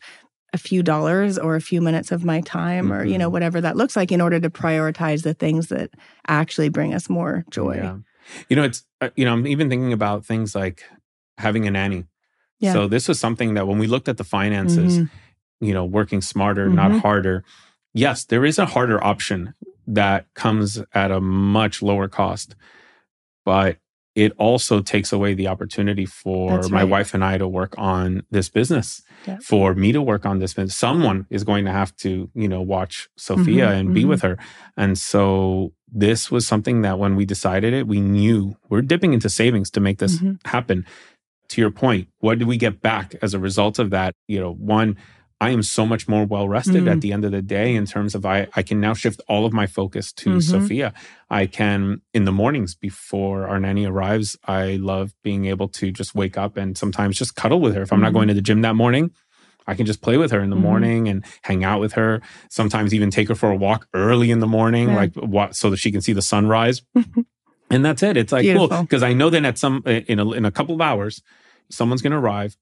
a 0.52 0.59
few 0.59 0.83
dollars 0.85 1.37
or 1.37 1.57
a 1.57 1.61
few 1.61 1.81
minutes 1.81 2.12
of 2.12 2.25
my 2.25 2.40
time 2.43 2.93
or, 2.93 3.04
you 3.04 3.19
know, 3.19 3.28
Mhm. 3.28 3.33
whatever 3.33 3.61
that 3.61 3.76
looks 3.76 3.97
like 3.97 4.12
in 4.12 4.21
order 4.21 4.38
to 4.38 4.50
prioritize 4.50 5.23
the 5.25 5.35
things 5.35 5.66
that 5.69 5.90
actually 6.28 6.69
bring 6.69 6.95
us 6.95 7.11
more 7.11 7.45
joy? 7.50 7.75
Yeah. 7.83 7.97
You 8.49 8.57
know, 8.57 8.62
it's, 8.62 8.85
uh, 9.00 9.09
you 9.16 9.25
know, 9.25 9.33
I'm 9.33 9.47
even 9.49 9.69
thinking 9.69 9.93
about 9.93 10.25
things 10.25 10.54
like 10.54 10.85
having 11.38 11.66
a 11.66 11.71
nanny. 11.73 12.04
Yeah. 12.61 12.73
So 12.73 12.87
this 12.87 13.09
was 13.09 13.19
something 13.19 13.54
that 13.54 13.66
when 13.66 13.78
we 13.78 13.87
looked 13.88 14.09
at 14.09 14.16
the 14.16 14.25
finances, 14.25 15.00
Mhm. 15.00 15.11
you 15.61 15.75
know, 15.75 15.85
working 15.85 16.21
smarter, 16.23 16.69
not 16.69 16.93
Mhm. 16.93 17.00
harder. 17.00 17.43
Yes, 17.93 18.25
there 18.25 18.45
is 18.45 18.59
a 18.59 18.66
harder 18.66 19.02
option 19.02 19.54
that 19.87 20.26
comes 20.35 20.83
at 20.95 21.11
a 21.11 21.21
much 21.21 21.83
lower 21.83 22.09
cost, 22.09 22.55
but 23.45 23.79
it 24.14 24.33
also 24.38 24.81
takes 24.81 25.12
away 25.12 25.35
the 25.35 25.49
opportunity 25.49 26.07
for 26.07 26.50
That's 26.53 26.71
my 26.71 26.85
wife 26.85 27.14
and 27.14 27.25
I 27.25 27.37
to 27.37 27.49
work 27.49 27.75
on 27.76 28.23
this 28.31 28.49
business, 28.49 29.03
Yeah. 29.26 29.38
for 29.43 29.75
me 29.75 29.91
to 29.91 30.00
work 30.00 30.25
on 30.25 30.38
this 30.38 30.55
business. 30.55 30.76
Someone 30.76 31.26
is 31.31 31.43
going 31.43 31.64
to 31.64 31.73
have 31.73 31.95
to, 31.97 32.31
you 32.33 32.47
know, 32.47 32.62
watch 32.62 33.09
Sophia 33.17 33.67
Mhm, 33.67 33.73
and 33.81 33.95
be 33.95 34.05
mhm. 34.05 34.09
with 34.11 34.23
her. 34.23 34.38
And 34.76 34.97
so 34.97 35.73
this 35.93 36.31
was 36.31 36.47
something 36.47 36.83
that 36.83 36.99
when 37.00 37.17
we 37.17 37.25
decided 37.25 37.75
it, 37.75 37.88
we 37.88 38.00
knew 38.00 38.57
we're 38.69 38.83
dipping 38.83 39.14
into 39.14 39.29
savings 39.29 39.69
to 39.71 39.81
make 39.81 39.99
this 39.99 40.21
Mhm. 40.21 40.38
happen. 40.47 40.87
To 41.49 41.61
your 41.61 41.73
point, 41.73 42.07
what 42.21 42.38
did 42.38 42.47
we 42.47 42.57
get 42.57 42.81
back 42.81 43.17
as 43.21 43.35
a 43.35 43.41
result 43.41 43.81
of 43.81 43.91
that? 43.91 44.14
You 44.29 44.38
know, 44.38 44.53
one, 44.53 44.97
I 45.41 45.50
am 45.50 45.62
so 45.62 45.85
much 45.85 46.07
more 46.09 46.25
well 46.25 46.49
rested 46.49 46.85
Mm. 46.85 46.93
at 46.93 47.00
the 47.00 47.12
end 47.12 47.25
of 47.25 47.33
the 47.33 47.43
day 47.43 47.75
in 47.75 47.87
terms 47.87 48.14
of 48.14 48.25
I, 48.25 48.47
I 48.55 48.62
can 48.62 48.81
now 48.81 48.95
shift 48.95 49.21
all 49.29 49.45
of 49.45 49.53
my 49.53 49.67
focus 49.67 50.12
to 50.14 50.37
Mhm. 50.37 50.43
Sophia. 50.43 50.95
I 51.29 51.47
can, 51.47 52.00
in 52.14 52.25
the 52.25 52.33
mornings 52.33 52.75
before 52.75 53.47
our 53.49 53.59
nanny 53.59 53.85
arrives, 53.85 54.37
I 54.47 54.76
love 54.76 55.12
being 55.23 55.47
able 55.47 55.69
to 55.69 55.91
just 55.91 56.14
wake 56.14 56.38
up 56.38 56.57
and 56.57 56.79
sometimes 56.79 57.19
just 57.19 57.35
cuddle 57.35 57.61
with 57.61 57.75
her. 57.75 57.83
If 57.83 57.93
I'm 57.93 58.00
not 58.00 58.11
Mhm. 58.12 58.14
going 58.14 58.29
to 58.29 58.35
the 58.35 58.41
gym 58.43 58.62
that 58.62 58.76
morning, 58.76 59.11
I 59.67 59.75
can 59.75 59.87
just 59.87 60.03
play 60.03 60.17
with 60.19 60.31
her 60.31 60.41
in 60.41 60.50
the 60.50 60.57
Mhm. 60.57 60.61
morning 60.61 61.09
and 61.09 61.25
hang 61.43 61.64
out 61.64 61.81
with 61.81 61.95
her. 61.95 62.21
Sometimes 62.49 62.95
even 62.95 63.11
take 63.11 63.29
her 63.29 63.35
for 63.35 63.50
a 63.50 63.57
walk 63.57 63.88
early 63.93 64.31
in 64.31 64.38
the 64.38 64.47
morning, 64.47 64.88
Yeah. 64.88 64.97
like 64.97 65.14
what, 65.17 65.57
so 65.57 65.69
that 65.71 65.79
she 65.79 65.91
can 65.91 66.00
see 66.00 66.12
the 66.12 66.23
sunrise. 66.23 66.83
and 67.71 67.85
that's 67.85 68.03
it. 68.03 68.17
It's 68.17 68.33
like 68.33 68.47
cool 68.57 68.69
because 68.69 69.03
I 69.03 69.12
know 69.14 69.31
that 69.31 69.45
at 69.45 69.59
some 69.59 69.83
in 69.87 70.21
a, 70.21 70.31
in 70.33 70.45
a 70.45 70.50
couple 70.50 70.75
of 70.75 70.81
hours, 70.81 71.23
someone's 71.71 72.03
going 72.03 72.12
to 72.12 72.19
arrive, 72.19 72.57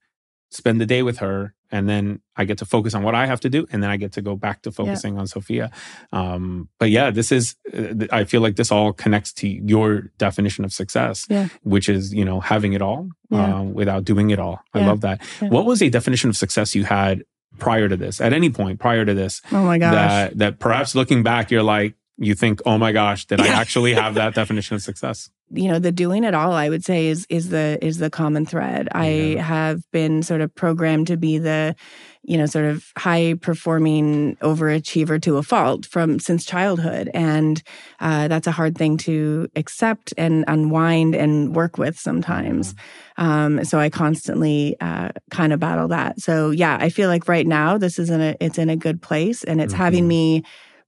spend 0.53 0.81
the 0.81 0.87
day 0.87 1.03
with 1.03 1.19
her, 1.19 1.55
and 1.71 1.89
then 1.89 2.21
I 2.37 2.45
get 2.45 2.59
to 2.59 2.65
focus 2.67 2.95
on 2.95 3.03
what 3.03 3.15
I 3.15 3.27
have 3.27 3.41
to 3.41 3.49
do, 3.49 3.67
and 3.73 3.83
then 3.83 3.91
I 3.91 3.97
get 3.97 4.13
to 4.13 4.23
go 4.23 4.37
back 4.37 4.63
to 4.63 4.71
focusing 4.73 5.19
on 5.19 5.27
Sophia. 5.27 5.71
Um, 6.13 6.69
but 6.79 6.91
yeah, 6.91 7.11
this 7.11 7.33
is. 7.33 7.57
uh, 7.73 8.07
I 8.13 8.25
feel 8.25 8.41
like 8.43 8.57
this 8.57 8.71
all 8.71 8.93
connects 8.93 9.33
to 9.35 9.49
your 9.49 10.11
definition 10.19 10.65
of 10.65 10.73
success, 10.73 11.27
Yeah. 11.29 11.49
which 11.63 11.89
is 11.89 12.13
you 12.15 12.25
know 12.25 12.41
having 12.41 12.73
it 12.75 12.83
all 12.83 13.09
Yeah. 13.31 13.55
um, 13.61 13.75
without 13.75 14.05
doing 14.05 14.31
it 14.31 14.39
all. 14.39 14.61
I 14.75 14.81
Yeah. 14.81 14.87
love 14.89 15.01
that. 15.03 15.21
Yeah. 15.41 15.49
What 15.49 15.65
was 15.65 15.83
a 15.83 15.89
definition 15.89 16.29
of 16.31 16.37
success 16.37 16.75
you 16.75 16.85
had 16.85 17.25
prior 17.59 17.89
to 17.89 17.97
this? 17.97 18.21
At 18.21 18.33
any 18.33 18.51
point 18.51 18.79
prior 18.79 19.05
to 19.05 19.15
this, 19.15 19.41
Oh 19.53 19.65
my 19.65 19.79
gosh. 19.79 19.95
that 19.95 20.39
that 20.39 20.59
perhaps 20.59 20.95
looking 20.95 21.23
back, 21.23 21.51
you're 21.51 21.63
like 21.63 21.95
you 22.19 22.35
think, 22.35 22.61
oh 22.67 22.77
my 22.79 22.93
gosh, 22.93 23.25
did 23.25 23.41
I 23.41 23.49
actually 23.49 23.95
have 23.95 24.15
that 24.15 24.35
definition 24.41 24.75
of 24.77 24.83
success? 24.83 25.31
You 25.55 25.69
know 25.71 25.79
the 25.79 25.93
doing 25.93 26.25
it 26.25 26.35
all 26.35 26.53
i 26.53 26.69
would 26.69 26.85
say 26.85 27.07
is 27.09 27.27
is 27.29 27.51
the 27.51 27.79
is 27.83 27.99
the 27.99 28.11
common 28.11 28.47
thread. 28.47 28.89
I 28.93 29.37
have 29.39 29.83
been 29.93 30.23
sort 30.23 30.41
of 30.41 30.55
programmed 30.55 31.07
to 31.09 31.17
be 31.17 31.39
the 31.39 31.75
you 32.23 32.39
know 32.39 32.47
sort 32.47 32.65
of 32.67 32.93
high 32.97 33.35
performing 33.41 34.37
overachiever 34.37 35.21
to 35.23 35.37
a 35.39 35.43
fault 35.43 35.87
from 35.87 36.19
since 36.19 36.45
childhood. 36.45 37.11
And 37.13 37.63
uh, 38.01 38.29
that's 38.29 38.47
a 38.47 38.53
hard 38.53 38.77
thing 38.79 38.97
to 38.99 39.49
accept 39.57 40.15
and 40.17 40.45
unwind 40.49 41.15
and 41.15 41.55
work 41.55 41.79
with 41.79 41.99
sometimes. 41.99 42.75
Um, 43.19 43.65
so 43.65 43.79
i 43.79 43.91
constantly 43.91 44.77
uh, 44.81 45.11
kind 45.31 45.53
of 45.53 45.61
battle 45.61 45.89
that. 45.89 46.21
So 46.21 46.51
yeah 46.51 46.77
i 46.81 46.89
feel 46.89 47.09
like 47.09 47.29
right 47.29 47.47
now 47.47 47.77
this 47.79 47.99
is 47.99 48.09
in 48.11 48.21
a 48.21 48.37
it's 48.41 48.59
in 48.59 48.71
a 48.71 48.77
good 48.77 49.03
place 49.03 49.45
and 49.45 49.61
it's 49.61 49.75
having 49.75 50.05
Mhm. 50.05 50.09
me 50.09 50.43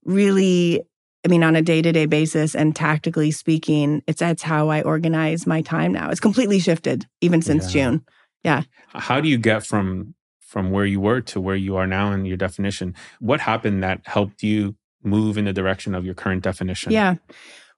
really 0.05 0.81
I 1.25 1.27
mean, 1.27 1.43
on 1.43 1.55
a 1.55 1.61
day 1.61 1.81
to 1.81 1.91
day 1.91 2.05
basis 2.05 2.55
and 2.55 2.75
tactically 2.75 3.31
speaking, 3.31 4.03
it's 4.07 4.19
that's 4.19 4.43
how 4.43 4.69
I 4.69 4.83
organize 4.83 5.47
my 5.47 5.61
time 5.61 5.91
now. 5.91 6.11
It's 6.11 6.19
completely 6.19 6.59
shifted 6.59 7.07
even 7.19 7.41
since 7.41 7.65
Yeah. 7.65 7.71
June. 7.71 8.05
Yeah. 8.43 8.61
How 8.89 9.19
do 9.19 9.27
you 9.27 9.39
get 9.39 9.65
from 9.65 10.13
from 10.39 10.69
where 10.71 10.85
you 10.85 11.01
were 11.01 11.19
to 11.21 11.41
where 11.41 11.55
you 11.55 11.75
are 11.75 11.87
now 11.87 12.11
in 12.13 12.23
your 12.25 12.37
definition 12.37 12.93
what 13.19 13.41
happened 13.41 13.83
that 13.83 13.99
helped 14.05 14.41
you 14.43 14.75
move 15.03 15.37
in 15.37 15.45
the 15.45 15.51
direction 15.51 15.93
of 15.95 16.05
your 16.05 16.13
current 16.13 16.43
definition 16.43 16.91
Yeah. 16.93 17.15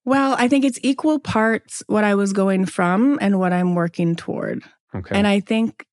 Well, 0.06 0.36
I 0.38 0.48
think 0.48 0.64
it's 0.64 0.80
equal 0.84 1.20
parts 1.20 1.82
what 1.88 2.04
I 2.04 2.16
was 2.16 2.34
going 2.34 2.66
from 2.66 3.18
and 3.20 3.40
what 3.40 3.52
I'm 3.54 3.74
working 3.76 4.16
toward. 4.16 4.64
okay 4.94 5.18
And 5.18 5.26
I 5.26 5.40
think 5.40 5.86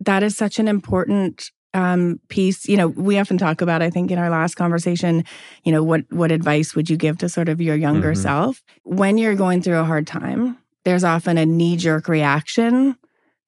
that 0.00 0.22
is 0.22 0.36
such 0.36 0.58
an 0.58 0.68
important 0.68 1.50
um, 1.74 2.18
piece. 2.28 2.68
You 2.68 2.76
know, 2.76 2.88
we 2.88 3.18
often 3.18 3.38
talk 3.38 3.60
about, 3.60 3.82
I 3.82 3.90
think 3.90 4.10
in 4.10 4.18
our 4.18 4.30
last 4.30 4.54
conversation, 4.56 5.24
you 5.64 5.72
know, 5.72 5.82
what 5.82 6.02
what 6.10 6.32
advice 6.32 6.74
would 6.74 6.88
you 6.90 6.96
give 6.96 7.18
to 7.18 7.28
sort 7.28 7.48
of 7.48 7.60
your 7.60 7.76
younger 7.76 8.12
Mhm. 8.12 8.16
self? 8.18 8.62
When 8.84 9.18
you're 9.18 9.34
going 9.34 9.62
through 9.62 9.78
a 9.78 9.84
hard 9.84 10.06
time, 10.06 10.56
there's 10.84 11.04
often 11.04 11.36
a 11.38 11.46
knee-jerk 11.46 12.08
reaction 12.08 12.96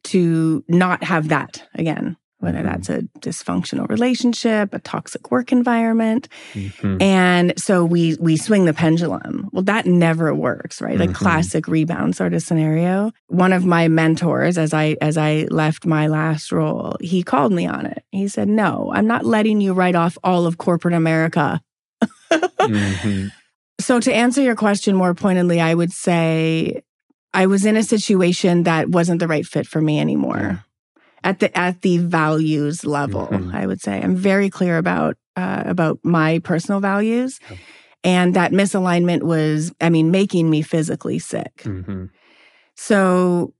to 0.04 0.64
not 0.68 1.04
have 1.04 1.28
that 1.28 1.62
again, 1.74 2.16
whether 2.40 2.58
Mhm. 2.58 2.64
that's 2.64 2.90
a 2.90 3.02
dysfunctional 3.20 3.88
relationship, 3.88 4.74
a 4.74 4.78
toxic 4.80 5.30
work 5.30 5.52
environment. 5.52 6.28
Mhm. 6.54 7.00
And 7.00 7.52
so 7.56 7.84
we 7.84 8.16
we 8.20 8.36
swing 8.36 8.64
the 8.64 8.74
pendulum. 8.74 9.48
Well, 9.52 9.62
that 9.64 9.86
never 9.86 10.34
works, 10.34 10.80
right? 10.82 10.98
Like 10.98 11.10
Mhm. 11.10 11.14
classic 11.14 11.68
rebound 11.68 12.16
sort 12.16 12.34
of 12.34 12.42
scenario. 12.42 13.12
One 13.28 13.52
of 13.52 13.64
my 13.64 13.88
mentors, 13.88 14.58
as 14.58 14.74
I 14.74 14.96
as 15.00 15.16
I 15.16 15.46
left 15.50 15.86
my 15.86 16.06
last 16.08 16.50
role, 16.52 16.96
he 17.00 17.22
called 17.22 17.52
me 17.52 17.66
on 17.66 17.86
it. 17.86 18.02
He 18.10 18.26
said, 18.28 18.48
"No, 18.48 18.90
I'm 18.94 19.06
not 19.06 19.24
letting 19.24 19.60
you 19.60 19.72
write 19.72 19.94
off 19.94 20.18
all 20.24 20.46
of 20.46 20.58
corporate 20.58 20.94
America." 20.94 21.60
Mhm. 22.60 23.30
So 23.80 23.98
to 23.98 24.12
answer 24.14 24.42
your 24.42 24.56
question 24.56 24.94
more 24.94 25.14
pointedly, 25.14 25.58
I 25.58 25.72
would 25.72 25.90
say 25.90 26.82
I 27.32 27.46
was 27.46 27.64
in 27.64 27.78
a 27.78 27.82
situation 27.82 28.64
that 28.64 28.90
wasn't 28.90 29.20
the 29.20 29.26
right 29.26 29.46
fit 29.46 29.66
for 29.66 29.80
me 29.80 29.98
anymore. 29.98 30.62
At 31.22 31.38
the 31.40 31.56
at 31.56 31.82
the 31.82 31.98
values 31.98 32.84
level, 32.84 33.26
Mhm. 33.30 33.54
I 33.54 33.66
would 33.66 33.80
say 33.80 34.00
I'm 34.02 34.16
very 34.16 34.48
clear 34.50 34.78
about 34.78 35.16
uh, 35.36 35.62
about 35.66 35.98
my 36.02 36.38
personal 36.40 36.80
values, 36.80 37.38
Yep. 37.48 37.58
and 38.04 38.34
that 38.34 38.52
misalignment 38.52 39.22
was, 39.22 39.72
I 39.80 39.88
mean, 39.90 40.10
making 40.10 40.50
me 40.50 40.60
physically 40.62 41.18
sick. 41.18 41.62
Mhm. 41.64 42.10
So 42.76 43.52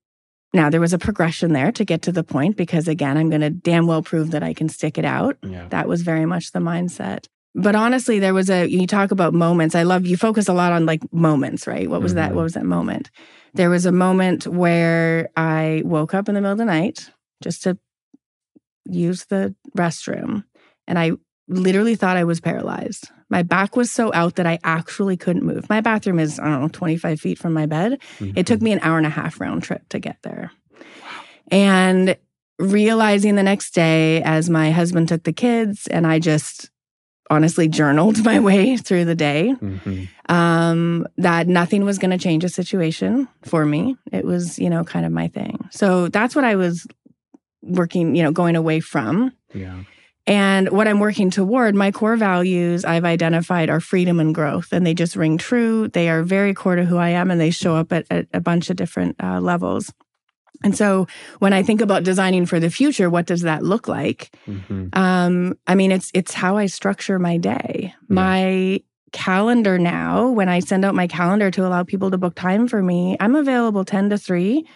now 0.53 0.69
there 0.71 0.81
was 0.81 0.93
a 0.93 0.99
progression 0.99 1.53
there 1.53 1.71
to 1.73 1.85
get 1.85 2.03
to 2.03 2.13
the 2.13 2.25
point 2.25 2.57
because 2.57 2.89
again, 2.89 3.17
I'm 3.17 3.29
going 3.31 3.41
to 3.43 3.51
damn 3.51 3.87
well 3.87 4.03
prove 4.03 4.33
that 4.33 4.43
I 4.43 4.53
can 4.53 4.69
stick 4.69 4.99
it 4.99 5.05
out. 5.05 5.37
yeah 5.43 5.67
That 5.71 5.87
was 5.89 6.03
very 6.03 6.27
much 6.27 6.53
the 6.53 6.59
mindset. 6.59 7.27
But 7.55 7.75
honestly, 7.75 8.19
there 8.21 8.35
was 8.35 8.49
a 8.51 8.67
you 8.69 8.87
talk 8.87 9.11
about 9.11 9.35
moments. 9.35 9.75
I 9.75 9.83
love 9.85 10.07
you 10.07 10.17
focus 10.17 10.49
a 10.49 10.53
lot 10.53 10.73
on 10.73 10.87
like 10.87 11.01
moments, 11.13 11.67
right? 11.67 11.89
What 11.91 12.01
was 12.03 12.15
that? 12.15 12.33
Mhm. 12.33 12.35
What 12.37 12.43
was 12.45 12.55
that 12.55 12.65
moment? 12.67 13.11
There 13.55 13.71
was 13.71 13.87
a 13.87 13.93
moment 13.93 14.47
where 14.47 15.29
I 15.37 15.83
woke 15.85 16.15
up 16.15 16.29
in 16.29 16.35
the 16.35 16.41
middle 16.41 16.53
of 16.53 16.59
the 16.59 16.65
night 16.65 17.11
just 17.43 17.63
to 17.65 17.79
use 18.87 19.27
the 19.27 19.55
restroom 19.77 20.45
and 20.87 20.99
I 20.99 21.13
literally 21.49 21.97
thought 21.97 22.17
I 22.17 22.25
was 22.25 22.41
paralyzed. 22.41 23.09
My 23.29 23.43
back 23.43 23.77
was 23.77 23.91
so 23.91 24.13
out 24.15 24.37
that 24.37 24.47
I 24.47 24.59
actually 24.63 25.17
couldn't 25.17 25.45
move. 25.45 25.69
My 25.69 25.81
bathroom 25.81 26.19
is, 26.21 26.39
I 26.39 26.45
don't 26.45 26.61
know, 26.63 26.69
25 26.69 27.21
feet 27.21 27.39
from 27.39 27.53
my 27.53 27.67
bed. 27.67 28.01
It 28.37 28.47
took 28.47 28.61
Mhm. 28.61 28.63
me 28.63 28.73
an 28.73 28.81
hour 28.83 28.99
and 28.99 29.07
a 29.07 29.11
half 29.11 29.41
round 29.41 29.63
trip 29.63 29.89
to 29.91 29.99
get 29.99 30.19
there. 30.23 30.53
And 31.51 32.17
realizing 32.59 33.35
the 33.35 33.43
next 33.43 33.73
day, 33.75 34.23
as 34.23 34.49
my 34.51 34.71
husband 34.71 35.09
took 35.09 35.25
the 35.25 35.33
kids, 35.33 35.87
and 35.89 36.07
I 36.07 36.19
just 36.19 36.71
honestly 37.31 37.69
journaled 37.69 38.25
my 38.25 38.39
way 38.41 38.77
through 38.77 39.05
the 39.07 39.15
day, 39.17 39.55
Mhm. 39.61 40.09
um, 40.29 41.07
that 41.17 41.49
nothing 41.49 41.85
was 41.85 41.99
going 41.99 42.11
to 42.13 42.19
change 42.19 42.43
the 42.45 42.49
situation 42.49 43.27
for 43.43 43.65
me. 43.65 43.97
It 44.13 44.25
was, 44.25 44.59
you 44.59 44.71
know, 44.71 44.85
kind 44.85 45.05
of 45.07 45.13
my 45.13 45.29
thing. 45.29 45.69
So 45.71 46.09
that's 46.09 46.37
what 46.37 46.45
I 46.45 46.55
was 46.57 46.87
working, 47.63 48.15
you 48.17 48.23
know, 48.23 48.33
going 48.33 48.57
away 48.57 48.81
from. 48.81 49.33
yeah 49.55 49.83
And 50.27 50.69
what 50.71 50.87
I'm 50.87 51.01
working 51.01 51.31
toward, 51.31 51.75
my 51.75 51.91
core 51.91 52.17
values 52.17 52.85
I've 52.85 53.05
identified 53.05 53.69
are 53.71 53.81
freedom 53.81 54.21
and 54.21 54.35
growth, 54.35 54.73
and 54.73 54.87
they 54.87 54.95
just 54.95 55.17
ring 55.17 55.39
true. 55.39 55.89
They 55.89 56.09
are 56.09 56.23
very 56.23 56.55
core 56.55 56.77
to 56.77 56.85
who 56.85 56.97
I 56.99 57.11
am, 57.11 57.31
and 57.31 57.41
they 57.41 57.51
show 57.51 57.77
up 57.77 57.93
at, 57.93 58.07
at 58.11 58.27
a 58.33 58.41
bunch 58.41 58.71
of 58.71 58.77
different 58.77 59.17
uh, 59.23 59.41
levels. 59.41 59.93
And 60.63 60.77
so 60.77 61.07
when 61.39 61.53
I 61.53 61.63
think 61.63 61.81
about 61.81 62.05
designing 62.05 62.45
for 62.47 62.61
the 62.61 62.71
future, 62.71 63.09
what 63.09 63.27
does 63.27 63.43
that 63.43 63.63
look 63.63 63.89
like? 63.89 64.31
Mhm. 64.47 64.95
Um, 64.95 65.55
I 65.67 65.75
mean, 65.75 65.91
it's 65.91 66.11
it's 66.13 66.35
how 66.35 66.59
I 66.59 66.67
structure 66.67 67.19
my 67.19 67.39
day. 67.39 67.95
My 68.09 68.81
calendar 69.13 69.79
now, 69.79 70.29
when 70.29 70.49
I 70.49 70.61
send 70.61 70.85
out 70.85 70.95
my 70.95 71.07
calendar 71.07 71.51
to 71.51 71.67
allow 71.67 71.83
people 71.83 72.11
to 72.11 72.19
book 72.19 72.35
time 72.35 72.69
for 72.69 72.83
me, 72.83 73.17
I'm 73.19 73.35
available 73.35 73.85
10 73.85 74.11
to 74.11 74.19
3 74.19 74.67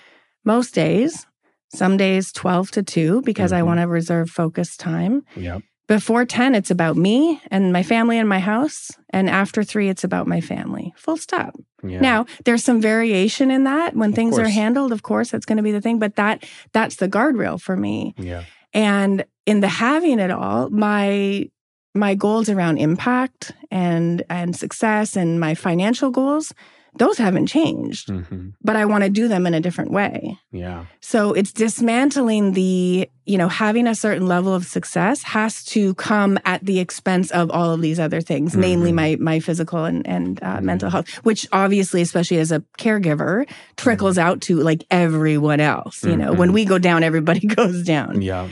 most 0.44 0.74
days. 0.74 1.26
Some 1.72 1.96
days 1.96 2.32
12 2.32 2.70
to 2.72 2.82
2 2.82 3.22
because 3.22 3.52
I 3.52 3.60
Mhm. 3.60 3.66
want 3.66 3.80
to 3.80 3.86
reserve 3.88 4.30
focused 4.30 4.80
time. 4.80 5.22
yeah 5.36 5.58
Before 5.86 6.24
10, 6.24 6.54
it's 6.54 6.70
about 6.70 6.96
me 6.96 7.42
and 7.50 7.70
my 7.70 7.82
family 7.82 8.16
and 8.18 8.26
my 8.26 8.38
house. 8.38 8.90
And 9.10 9.28
after 9.28 9.62
3, 9.62 9.90
it's 9.90 10.02
about 10.02 10.26
my 10.26 10.40
family. 10.40 10.94
Full 10.96 11.18
stop. 11.18 11.54
yeah 11.86 12.00
Now, 12.00 12.24
there's 12.46 12.64
some 12.64 12.80
variation 12.80 13.50
in 13.50 13.64
that 13.64 13.94
when 13.94 14.10
Of 14.10 14.16
things 14.16 14.38
are 14.38 14.48
handled. 14.48 14.92
Of 14.92 15.02
course, 15.02 15.30
that's 15.30 15.44
going 15.44 15.58
to 15.58 15.62
be 15.62 15.72
the 15.72 15.82
thing, 15.82 15.98
but 15.98 16.16
that 16.16 16.44
that's 16.72 16.96
the 16.96 17.08
guardrail 17.08 17.60
for 17.60 17.76
me. 17.76 18.14
yeah 18.18 18.44
And 18.72 19.24
in 19.46 19.60
the 19.60 19.68
having 19.68 20.18
it 20.20 20.30
all, 20.30 20.70
my 20.70 21.48
my 21.94 22.14
goals 22.16 22.48
around 22.48 22.78
impact 22.78 23.52
and 23.70 24.22
and 24.30 24.56
success 24.56 25.16
and 25.16 25.38
my 25.38 25.54
financial 25.54 26.10
goals, 26.10 26.52
those 26.98 27.18
haven't 27.18 27.46
changed. 27.46 28.08
Mhm. 28.08 28.52
But 28.62 28.76
I 28.76 28.84
want 28.84 29.04
to 29.04 29.10
do 29.10 29.26
them 29.28 29.46
in 29.46 29.54
a 29.54 29.60
different 29.60 29.90
way. 29.90 30.38
yeah 30.52 30.84
So 31.00 31.32
it's 31.32 31.52
dismantling 31.52 32.52
the, 32.52 33.08
you 33.26 33.36
know, 33.38 33.48
having 33.48 33.86
a 33.86 33.94
certain 33.94 34.26
level 34.26 34.54
of 34.54 34.64
success 34.64 35.22
has 35.24 35.64
to 35.74 35.94
come 35.94 36.38
at 36.44 36.64
the 36.64 36.78
expense 36.78 37.30
of 37.30 37.50
all 37.50 37.70
of 37.72 37.80
these 37.80 37.98
other 37.98 38.20
things, 38.20 38.56
namely 38.56 38.92
Mhm. 38.92 38.94
my 38.94 39.16
my 39.30 39.40
physical 39.40 39.84
and 39.84 40.06
and 40.06 40.38
uh, 40.42 40.58
Mhm. 40.58 40.62
mental 40.62 40.90
health, 40.90 41.08
which 41.24 41.46
obviously, 41.52 42.00
especially 42.02 42.38
as 42.38 42.52
a 42.52 42.62
caregiver, 42.78 43.44
trickles 43.76 44.16
out 44.18 44.40
to 44.42 44.56
like 44.70 44.84
everyone 44.90 45.60
else. 45.60 46.04
You 46.04 46.16
know, 46.16 46.32
when 46.32 46.50
Mhm. 46.50 46.54
we 46.54 46.64
go 46.64 46.78
down, 46.78 47.02
everybody 47.02 47.46
goes 47.58 47.82
down. 47.84 48.22
yeah 48.22 48.48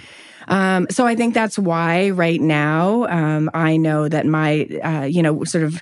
Um, 0.49 0.87
so 0.91 1.07
I 1.07 1.15
think 1.15 1.35
that's 1.35 1.57
why 1.57 2.11
right 2.11 2.41
now 2.41 3.07
um, 3.19 3.49
I 3.55 3.77
know 3.77 4.09
that 4.09 4.27
my, 4.27 4.67
uh, 4.83 5.05
you 5.07 5.23
know, 5.23 5.45
sort 5.45 5.63
of 5.65 5.81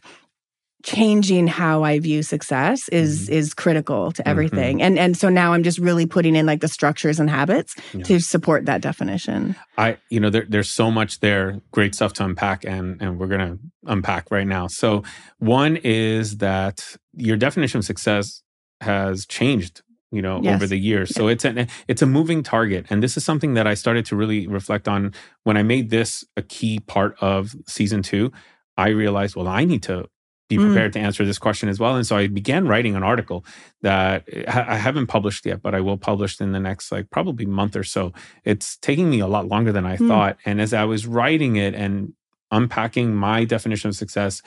changing 0.82 1.46
how 1.46 1.82
I 1.82 1.98
view 1.98 2.22
success 2.22 2.88
is 2.88 3.28
Mhm. 3.28 3.32
is 3.32 3.54
critical 3.54 4.12
to 4.12 4.22
Mhm. 4.22 4.26
everything. 4.30 4.82
And 4.82 4.98
and 4.98 5.16
so 5.16 5.28
now 5.28 5.52
I'm 5.52 5.62
just 5.62 5.78
really 5.78 6.06
putting 6.06 6.34
in 6.36 6.46
like 6.46 6.60
the 6.60 6.68
structures 6.68 7.20
and 7.20 7.28
habits 7.30 7.74
Yeah. 7.92 8.04
to 8.04 8.20
support 8.20 8.66
that 8.66 8.80
definition. 8.80 9.56
I, 9.76 9.98
you 10.10 10.20
know, 10.20 10.30
there, 10.30 10.46
there's 10.48 10.70
so 10.70 10.90
much 10.90 11.20
there, 11.20 11.60
great 11.70 11.94
stuff 11.94 12.12
to 12.14 12.24
unpack, 12.24 12.64
and 12.64 12.96
and 13.00 13.18
we're 13.18 13.26
gonna 13.28 13.58
unpack 13.86 14.30
right 14.30 14.46
now. 14.46 14.66
So, 14.68 15.02
one 15.38 15.76
is 15.84 16.38
that 16.38 16.96
your 17.14 17.36
definition 17.36 17.78
of 17.78 17.84
success 17.84 18.42
has 18.80 19.26
changed, 19.26 19.82
you 20.10 20.22
know, 20.22 20.40
Yes. 20.42 20.54
over 20.54 20.66
the 20.66 20.78
years. 20.78 21.10
So 21.14 21.28
it's 21.28 21.44
an 21.44 21.66
it's 21.88 22.00
a 22.02 22.06
moving 22.06 22.42
target, 22.42 22.86
and 22.90 23.02
this 23.02 23.16
is 23.16 23.24
something 23.24 23.54
that 23.54 23.66
I 23.66 23.74
started 23.74 24.06
to 24.06 24.16
really 24.16 24.46
reflect 24.46 24.88
on 24.88 25.12
when 25.44 25.56
I 25.58 25.62
made 25.62 25.90
this 25.90 26.24
a 26.36 26.42
key 26.42 26.80
part 26.80 27.14
of 27.20 27.54
season 27.66 28.02
two. 28.02 28.32
I 28.78 28.88
realized, 28.88 29.36
well, 29.36 29.48
I 29.48 29.64
need 29.66 29.82
to 29.84 30.06
be 30.50 30.56
Mm. 30.58 30.66
prepared 30.66 30.92
to 30.92 30.98
answer 30.98 31.24
this 31.24 31.38
question 31.38 31.68
as 31.70 31.78
well, 31.80 31.94
and 31.96 32.06
so 32.06 32.16
I 32.16 32.26
began 32.26 32.68
writing 32.68 32.94
an 32.96 33.02
article 33.02 33.44
that 33.80 34.24
I 34.48 34.74
I 34.74 34.76
haven't 34.76 35.06
published 35.06 35.46
yet, 35.46 35.62
but 35.62 35.74
I 35.74 35.80
will 35.80 35.96
publish 35.96 36.40
in 36.40 36.52
the 36.52 36.60
next 36.60 36.92
like 36.92 37.08
probably 37.10 37.46
month 37.46 37.74
or 37.76 37.84
so 37.84 38.12
it's 38.44 38.76
taking 38.88 39.08
me 39.08 39.20
a 39.20 39.26
lot 39.36 39.48
longer 39.48 39.72
than 39.72 39.86
I 39.86 39.96
Hmm. 39.96 40.08
thought. 40.08 40.36
And 40.44 40.60
as 40.60 40.72
I 40.74 40.84
was 40.84 41.06
writing 41.06 41.56
it 41.56 41.74
and 41.74 42.12
unpacking 42.50 43.14
my 43.14 43.44
definition 43.44 43.88
of 43.88 43.96
success 43.96 44.42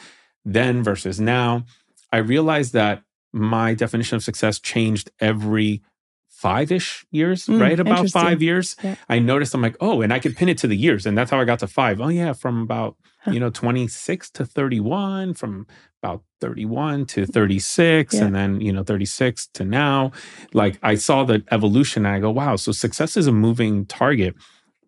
then 0.46 0.84
versus 0.84 1.20
now, 1.20 1.64
I 2.12 2.18
realized 2.18 2.74
that 2.74 3.02
my 3.32 3.74
definition 3.74 4.16
of 4.18 4.24
success 4.24 4.60
changed 4.60 5.10
every 5.20 5.82
five 6.30 6.70
ish 6.72 7.06
years, 7.12 7.46
Mm, 7.48 7.62
right? 7.62 7.80
About 7.80 8.10
five 8.10 8.42
years. 8.42 8.76
Yeah. 8.84 8.96
I 9.08 9.20
noticed 9.20 9.56
I'm 9.56 9.62
like, 9.62 9.78
oh, 9.80 10.02
and 10.02 10.12
I 10.12 10.20
could 10.20 10.36
pin 10.36 10.50
it 10.50 10.58
to 10.60 10.68
the 10.68 10.76
years. 10.76 11.06
And 11.06 11.18
that's 11.18 11.32
how 11.32 11.40
I 11.40 11.46
got 11.46 11.60
to 11.60 11.68
five. 11.68 12.02
Oh, 12.02 12.10
yeah, 12.10 12.34
from 12.34 12.62
about, 12.62 12.98
Huh. 13.24 13.32
you 13.32 13.40
know, 13.40 13.50
26 13.50 14.30
to 14.32 14.46
31, 14.46 15.34
from 15.34 15.66
about 16.04 16.24
31 16.42 17.06
to 17.06 17.22
mm-hmm. 17.22 17.32
36, 17.32 18.14
Yeah. 18.14 18.26
and 18.26 18.36
then, 18.36 18.62
you 18.62 18.74
know, 18.74 18.84
36 18.84 19.48
to 19.54 19.64
now 19.64 20.12
like 20.54 20.78
I 20.84 20.96
saw 20.96 21.24
the 21.24 21.44
evolution 21.52 22.06
and 22.06 22.16
I 22.16 22.20
go, 22.20 22.32
wow, 22.32 22.58
so 22.58 22.72
success 22.72 23.16
is 23.16 23.28
a 23.28 23.32
moving 23.32 23.86
target. 23.86 24.36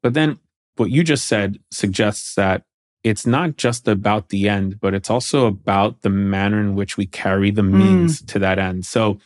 But 0.03 0.13
then 0.13 0.39
what 0.75 0.91
you 0.91 1.03
just 1.03 1.25
said 1.25 1.59
suggests 1.71 2.35
that 2.35 2.63
it's 3.03 3.25
not 3.25 3.55
just 3.55 3.87
about 3.87 4.29
the 4.29 4.49
end, 4.49 4.79
but 4.81 4.93
it's 4.93 5.09
also 5.09 5.45
about 5.45 6.01
the 6.01 6.09
manner 6.09 6.59
in 6.59 6.75
which 6.75 6.97
we 6.97 7.05
carry 7.05 7.51
the 7.51 7.63
means 7.63 8.21
mm. 8.21 8.27
to 8.27 8.39
that 8.39 8.59
end. 8.59 8.85
So 8.85 9.19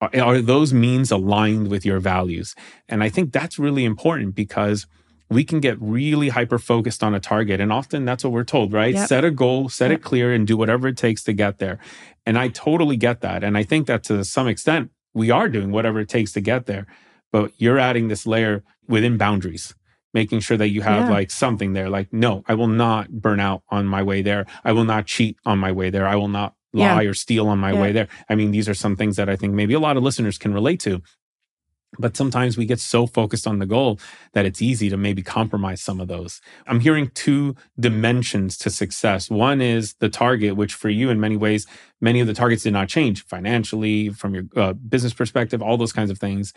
are, 0.00 0.10
are 0.20 0.40
those 0.40 0.74
means 0.74 1.10
aligned 1.10 1.68
with 1.68 1.86
your 1.86 2.00
values? 2.00 2.54
And 2.88 3.02
I 3.02 3.08
think 3.08 3.32
that's 3.32 3.58
really 3.58 3.84
important 3.84 4.34
because 4.34 4.86
we 5.34 5.44
can 5.44 5.60
get 5.60 5.76
really 5.80 6.28
hyper 6.28 6.58
focused 6.58 7.02
on 7.02 7.14
a 7.14 7.20
target. 7.20 7.60
And 7.60 7.72
often 7.72 8.04
that's 8.04 8.22
what 8.24 8.32
we're 8.32 8.44
told, 8.44 8.72
right? 8.72 8.94
Yep. 8.94 9.08
Set 9.08 9.24
a 9.24 9.30
goal, 9.30 9.68
set 9.68 9.90
Yep. 9.90 9.98
it 10.00 10.02
clear, 10.02 10.32
and 10.32 10.46
do 10.46 10.56
whatever 10.56 10.88
it 10.88 10.96
takes 10.96 11.22
to 11.24 11.32
get 11.32 11.58
there. 11.58 11.78
And 12.24 12.38
I 12.38 12.48
totally 12.48 12.96
get 12.96 13.20
that. 13.22 13.42
And 13.44 13.58
I 13.58 13.62
think 13.64 13.86
that 13.86 14.04
to 14.04 14.24
some 14.24 14.48
extent, 14.48 14.90
we 15.12 15.30
are 15.30 15.48
doing 15.48 15.70
whatever 15.72 16.00
it 16.00 16.08
takes 16.08 16.32
to 16.32 16.40
get 16.40 16.66
there. 16.66 16.86
But 17.32 17.52
you're 17.58 17.78
adding 17.78 18.08
this 18.08 18.26
layer 18.26 18.62
within 18.88 19.16
boundaries, 19.16 19.74
making 20.12 20.40
sure 20.40 20.56
that 20.56 20.68
you 20.70 20.82
have 20.82 21.06
Yeah. 21.08 21.10
like 21.10 21.30
something 21.30 21.72
there. 21.72 21.90
Like, 21.90 22.12
no, 22.12 22.44
I 22.46 22.54
will 22.54 22.68
not 22.68 23.10
burn 23.10 23.40
out 23.40 23.62
on 23.70 23.86
my 23.86 24.02
way 24.02 24.22
there. 24.22 24.46
I 24.64 24.72
will 24.72 24.84
not 24.84 25.06
cheat 25.06 25.36
on 25.44 25.58
my 25.58 25.72
way 25.72 25.90
there. 25.90 26.06
I 26.06 26.16
will 26.16 26.28
not 26.28 26.54
Yeah. 26.72 26.94
lie 26.94 27.04
or 27.04 27.14
steal 27.14 27.48
on 27.48 27.58
my 27.58 27.72
Yeah. 27.72 27.80
way 27.82 27.92
there. 27.92 28.08
I 28.28 28.34
mean, 28.36 28.50
these 28.52 28.68
are 28.68 28.74
some 28.74 28.94
things 28.96 29.16
that 29.16 29.28
I 29.28 29.36
think 29.36 29.52
maybe 29.54 29.74
a 29.74 29.80
lot 29.80 29.96
of 29.96 30.02
listeners 30.02 30.38
can 30.38 30.52
relate 30.54 30.80
to. 30.80 31.02
But 31.98 32.16
sometimes 32.16 32.56
we 32.56 32.66
get 32.66 32.80
so 32.80 33.06
focused 33.06 33.46
on 33.46 33.58
the 33.58 33.66
goal 33.66 33.98
that 34.32 34.46
it's 34.46 34.62
easy 34.62 34.88
to 34.90 34.96
maybe 34.96 35.22
compromise 35.22 35.80
some 35.80 36.00
of 36.00 36.08
those. 36.08 36.40
I'm 36.66 36.80
hearing 36.80 37.10
two 37.14 37.56
dimensions 37.78 38.56
to 38.58 38.70
success. 38.70 39.30
One 39.30 39.60
is 39.60 39.94
the 39.94 40.08
target, 40.08 40.56
which 40.56 40.74
for 40.74 40.88
you, 40.88 41.10
in 41.10 41.20
many 41.20 41.36
ways, 41.36 41.66
many 42.00 42.20
of 42.20 42.26
the 42.26 42.34
targets 42.34 42.62
did 42.62 42.72
not 42.72 42.88
change 42.88 43.24
financially, 43.24 44.08
from 44.10 44.34
your 44.34 44.44
uh, 44.56 44.72
business 44.72 45.14
perspective, 45.14 45.62
all 45.62 45.76
those 45.76 45.92
kinds 45.92 46.10
of 46.10 46.18
things. 46.18 46.52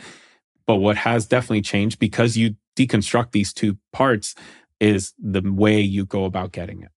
But 0.65 0.75
what 0.75 0.97
has 0.97 1.25
definitely 1.25 1.61
changed 1.61 1.99
because 1.99 2.35
you 2.35 2.55
deconstruct 2.75 3.31
these 3.31 3.53
two 3.53 3.77
parts 3.93 4.35
is 4.79 5.13
the 5.19 5.41
way 5.41 5.79
you 5.81 6.05
go 6.05 6.25
about 6.25 6.51
getting 6.51 6.83
it. 6.83 6.89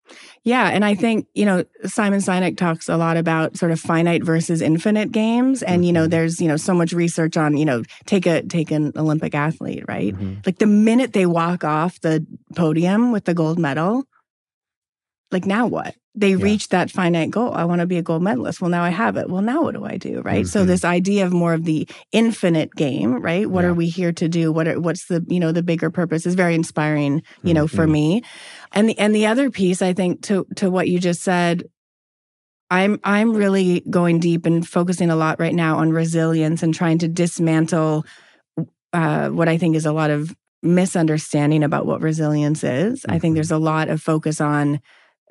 Yeah, 0.43 0.67
and 0.69 0.83
I 0.83 0.95
think 0.95 1.27
you 1.35 1.45
know 1.45 1.63
Simon 1.85 2.19
Sinek 2.19 2.57
talks 2.57 2.89
a 2.89 2.97
lot 2.97 3.15
about 3.17 3.57
sort 3.57 3.71
of 3.71 3.79
finite 3.79 4.23
versus 4.23 4.61
infinite 4.61 5.11
games, 5.11 5.61
and 5.61 5.85
you 5.85 5.93
know 5.93 6.07
Mhm. 6.07 6.11
there's 6.11 6.41
you 6.41 6.47
know 6.47 6.57
so 6.57 6.73
much 6.73 6.93
research 6.93 7.37
on 7.37 7.55
you 7.57 7.65
know 7.65 7.83
take 8.05 8.25
a 8.25 8.41
take 8.41 8.71
an 8.71 8.91
Olympic 8.95 9.35
athlete, 9.35 9.83
right? 9.87 10.15
Mhm. 10.15 10.45
Like 10.45 10.57
the 10.57 10.65
minute 10.65 11.13
they 11.13 11.25
walk 11.25 11.63
off 11.63 11.99
the 12.01 12.25
podium 12.55 13.11
with 13.11 13.25
the 13.25 13.33
gold 13.35 13.59
medal, 13.59 14.05
like 15.31 15.45
now 15.45 15.67
what? 15.67 15.95
They 16.15 16.31
Yeah. 16.31 16.43
reached 16.43 16.71
that 16.71 16.89
finite 16.91 17.29
goal. 17.29 17.53
I 17.53 17.63
want 17.65 17.81
to 17.81 17.85
be 17.87 17.97
a 17.97 18.01
gold 18.01 18.23
medalist. 18.23 18.61
Well, 18.61 18.69
now 18.71 18.83
I 18.83 18.89
have 18.89 19.15
it. 19.15 19.29
Well, 19.29 19.41
now 19.43 19.61
what 19.63 19.75
do 19.75 19.85
I 19.85 19.97
do? 19.97 20.21
Right. 20.21 20.47
So 20.47 20.63
Mhm. 20.63 20.67
this 20.67 20.83
idea 20.83 21.25
of 21.25 21.31
more 21.31 21.53
of 21.53 21.65
the 21.65 21.87
infinite 22.11 22.73
game, 22.75 23.21
right? 23.21 23.49
What 23.49 23.63
Yeah. 23.63 23.69
are 23.69 23.73
we 23.75 23.87
here 23.87 24.11
to 24.13 24.27
do? 24.27 24.51
What 24.51 24.67
are, 24.67 24.79
what's 24.79 25.05
the 25.05 25.23
you 25.27 25.39
know 25.39 25.51
the 25.51 25.63
bigger 25.63 25.89
purpose 25.91 26.25
is 26.25 26.33
very 26.35 26.55
inspiring, 26.55 27.21
you 27.43 27.53
know, 27.53 27.67
for 27.67 27.85
Mhm. 27.87 27.91
me. 27.91 28.21
And 28.73 28.89
the 28.89 28.97
and 28.99 29.13
the 29.13 29.27
other 29.27 29.49
piece, 29.49 29.81
I 29.81 29.93
think, 29.93 30.21
to 30.23 30.45
to 30.55 30.69
what 30.71 30.89
you 30.89 30.99
just 30.99 31.21
said, 31.21 31.63
I'm 32.71 32.99
I'm 33.03 33.33
really 33.35 33.83
going 33.89 34.19
deep 34.19 34.45
and 34.45 34.67
focusing 34.67 35.09
a 35.09 35.15
lot 35.15 35.39
right 35.39 35.53
now 35.55 35.77
on 35.77 35.91
resilience 35.91 36.61
and 36.63 36.73
trying 36.73 36.97
to 36.99 37.07
dismantle 37.07 38.05
uh, 38.93 39.29
what 39.29 39.47
I 39.47 39.57
think 39.59 39.75
is 39.75 39.85
a 39.85 39.93
lot 39.93 40.09
of 40.09 40.35
misunderstanding 40.63 41.63
about 41.63 41.85
what 41.85 42.01
resilience 42.01 42.63
is. 42.63 43.05
I 43.07 43.19
think 43.19 43.33
Mhm. 43.33 43.35
there's 43.35 43.51
a 43.51 43.57
lot 43.59 43.87
of 43.89 44.01
focus 44.01 44.41
on 44.41 44.79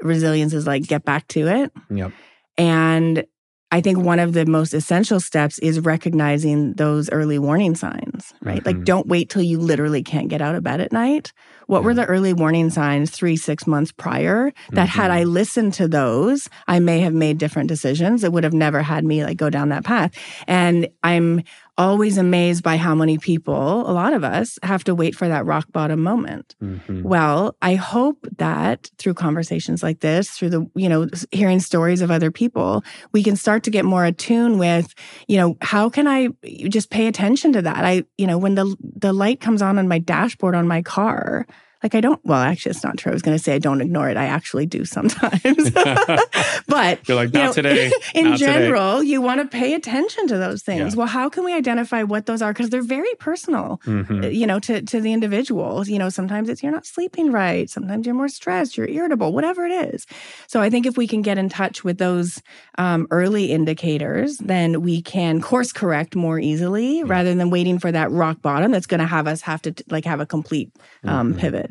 resilience 0.02 0.52
is 0.52 0.66
like 0.66 0.82
get 0.86 1.04
back 1.04 1.26
to 1.28 1.46
it. 1.48 1.72
Yep. 1.90 2.12
And 2.56 3.24
I 3.70 3.82
think 3.82 3.98
one 3.98 4.18
of 4.18 4.32
the 4.32 4.46
most 4.46 4.72
essential 4.72 5.20
steps 5.20 5.58
is 5.58 5.80
recognizing 5.80 6.72
those 6.72 7.10
early 7.10 7.38
warning 7.38 7.74
signs, 7.74 8.32
right? 8.42 8.62
Mhm. 8.62 8.66
Like, 8.66 8.84
don't 8.84 9.06
wait 9.06 9.28
till 9.28 9.42
you 9.42 9.58
literally 9.58 10.02
can't 10.02 10.28
get 10.28 10.40
out 10.40 10.54
of 10.54 10.62
bed 10.62 10.80
at 10.80 10.90
night. 10.90 11.34
What 11.66 11.84
were 11.84 11.92
the 11.92 12.06
early 12.06 12.32
warning 12.32 12.70
signs 12.70 13.10
three, 13.10 13.36
six 13.36 13.66
months 13.66 13.92
prior 13.92 14.52
that 14.72 14.88
had 14.88 15.10
Mhm. 15.10 15.14
I 15.14 15.24
listened 15.24 15.74
to 15.74 15.86
those, 15.86 16.48
I 16.66 16.78
may 16.78 17.00
have 17.00 17.12
made 17.12 17.36
different 17.36 17.68
decisions. 17.68 18.24
It 18.24 18.32
would 18.32 18.44
have 18.44 18.54
never 18.54 18.80
had 18.82 19.04
me 19.04 19.22
like 19.22 19.36
go 19.36 19.50
down 19.50 19.68
that 19.68 19.84
path. 19.84 20.12
And 20.46 20.88
I'm 21.02 21.42
always 21.78 22.18
amazed 22.18 22.62
by 22.62 22.76
how 22.76 22.94
many 22.94 23.16
people, 23.16 23.88
a 23.88 23.92
lot 23.92 24.12
of 24.12 24.24
us, 24.24 24.58
have 24.62 24.84
to 24.84 24.94
wait 24.94 25.14
for 25.14 25.28
that 25.28 25.46
rock 25.46 25.70
bottom 25.72 26.02
moment. 26.02 26.56
Mhm. 26.62 27.02
Well, 27.04 27.56
I 27.62 27.76
hope 27.76 28.26
that 28.38 28.90
through 28.98 29.14
conversations 29.14 29.82
like 29.82 30.00
this, 30.00 30.28
through 30.30 30.50
the, 30.50 30.66
you 30.74 30.88
know, 30.88 31.06
hearing 31.30 31.60
stories 31.60 32.02
of 32.02 32.10
other 32.10 32.30
people, 32.30 32.84
we 33.12 33.22
can 33.22 33.36
start 33.36 33.62
to 33.62 33.70
get 33.70 33.84
more 33.84 34.04
attuned 34.04 34.58
with, 34.58 34.92
you 35.28 35.36
know, 35.38 35.56
how 35.62 35.88
can 35.88 36.06
I 36.06 36.28
just 36.68 36.90
pay 36.90 37.06
attention 37.06 37.52
to 37.54 37.62
that? 37.62 37.84
I, 37.84 38.02
you 38.18 38.26
know, 38.26 38.36
when 38.38 38.56
the 38.56 38.76
the 38.96 39.12
light 39.12 39.40
comes 39.40 39.62
on 39.62 39.78
on 39.78 39.88
my 39.88 39.98
dashboard 40.00 40.54
on 40.56 40.66
my 40.66 40.82
car, 40.82 41.46
like 41.82 41.94
I 41.94 42.00
don't, 42.00 42.20
well, 42.24 42.40
actually, 42.40 42.70
it's 42.70 42.82
not 42.84 42.96
true. 42.98 43.12
I 43.12 43.14
was 43.14 43.22
going 43.22 43.36
to 43.36 43.42
say 43.42 43.54
I 43.54 43.58
don't 43.58 43.80
ignore 43.80 44.08
it. 44.10 44.16
I 44.16 44.24
actually 44.26 44.66
do 44.66 44.84
sometimes. 44.84 45.70
but 46.66 47.08
You're 47.08 47.16
like, 47.16 47.32
you 47.32 47.38
not 47.40 47.46
know, 47.46 47.52
today. 47.52 47.90
in 48.14 48.30
not 48.30 48.38
today." 48.38 48.52
general, 48.52 49.02
you 49.02 49.20
want 49.20 49.40
to 49.40 49.46
pay 49.46 49.74
attention 49.74 50.26
to 50.28 50.38
those 50.38 50.62
things. 50.62 50.94
Yeah. 50.94 50.98
Well, 50.98 51.06
how 51.06 51.28
can 51.28 51.44
we 51.44 51.54
identify 51.54 52.02
what 52.02 52.26
those 52.26 52.42
are? 52.42 52.52
Because 52.52 52.70
they're 52.70 52.82
very 52.82 53.14
personal 53.18 53.80
Mhm. 53.86 54.34
you 54.34 54.46
know 54.46 54.58
to 54.60 54.82
to 54.82 55.00
the 55.00 55.12
individual 55.12 55.86
you 55.86 55.98
know 55.98 56.08
sometimes 56.08 56.48
it's 56.48 56.62
you're 56.62 56.72
not 56.72 56.86
sleeping 56.86 57.30
right 57.32 57.68
sometimes 57.70 58.06
you're 58.06 58.14
more 58.14 58.28
stressed 58.28 58.76
you're 58.76 58.88
irritable 58.88 59.32
whatever 59.32 59.66
it 59.66 59.72
is 59.94 60.06
so 60.46 60.60
i 60.60 60.68
think 60.70 60.86
if 60.86 60.96
we 60.96 61.06
can 61.06 61.22
get 61.22 61.38
in 61.38 61.48
touch 61.48 61.84
with 61.84 61.98
those 61.98 62.42
um, 62.78 63.06
early 63.10 63.46
indicators 63.52 64.36
then 64.38 64.82
we 64.82 65.00
can 65.02 65.40
course 65.40 65.72
correct 65.72 66.14
more 66.16 66.38
easily 66.38 67.02
Mm. 67.02 67.08
rather 67.08 67.34
than 67.34 67.50
waiting 67.50 67.78
for 67.78 67.90
that 67.92 68.10
rock 68.10 68.40
bottom 68.42 68.70
that's 68.70 68.86
going 68.86 69.00
to 69.00 69.06
have 69.06 69.26
us 69.26 69.42
have 69.42 69.62
to 69.62 69.74
like 69.90 70.04
have 70.04 70.20
a 70.20 70.26
complete 70.26 70.70
um, 71.04 71.34
Mhm. 71.34 71.38
pivot 71.38 71.67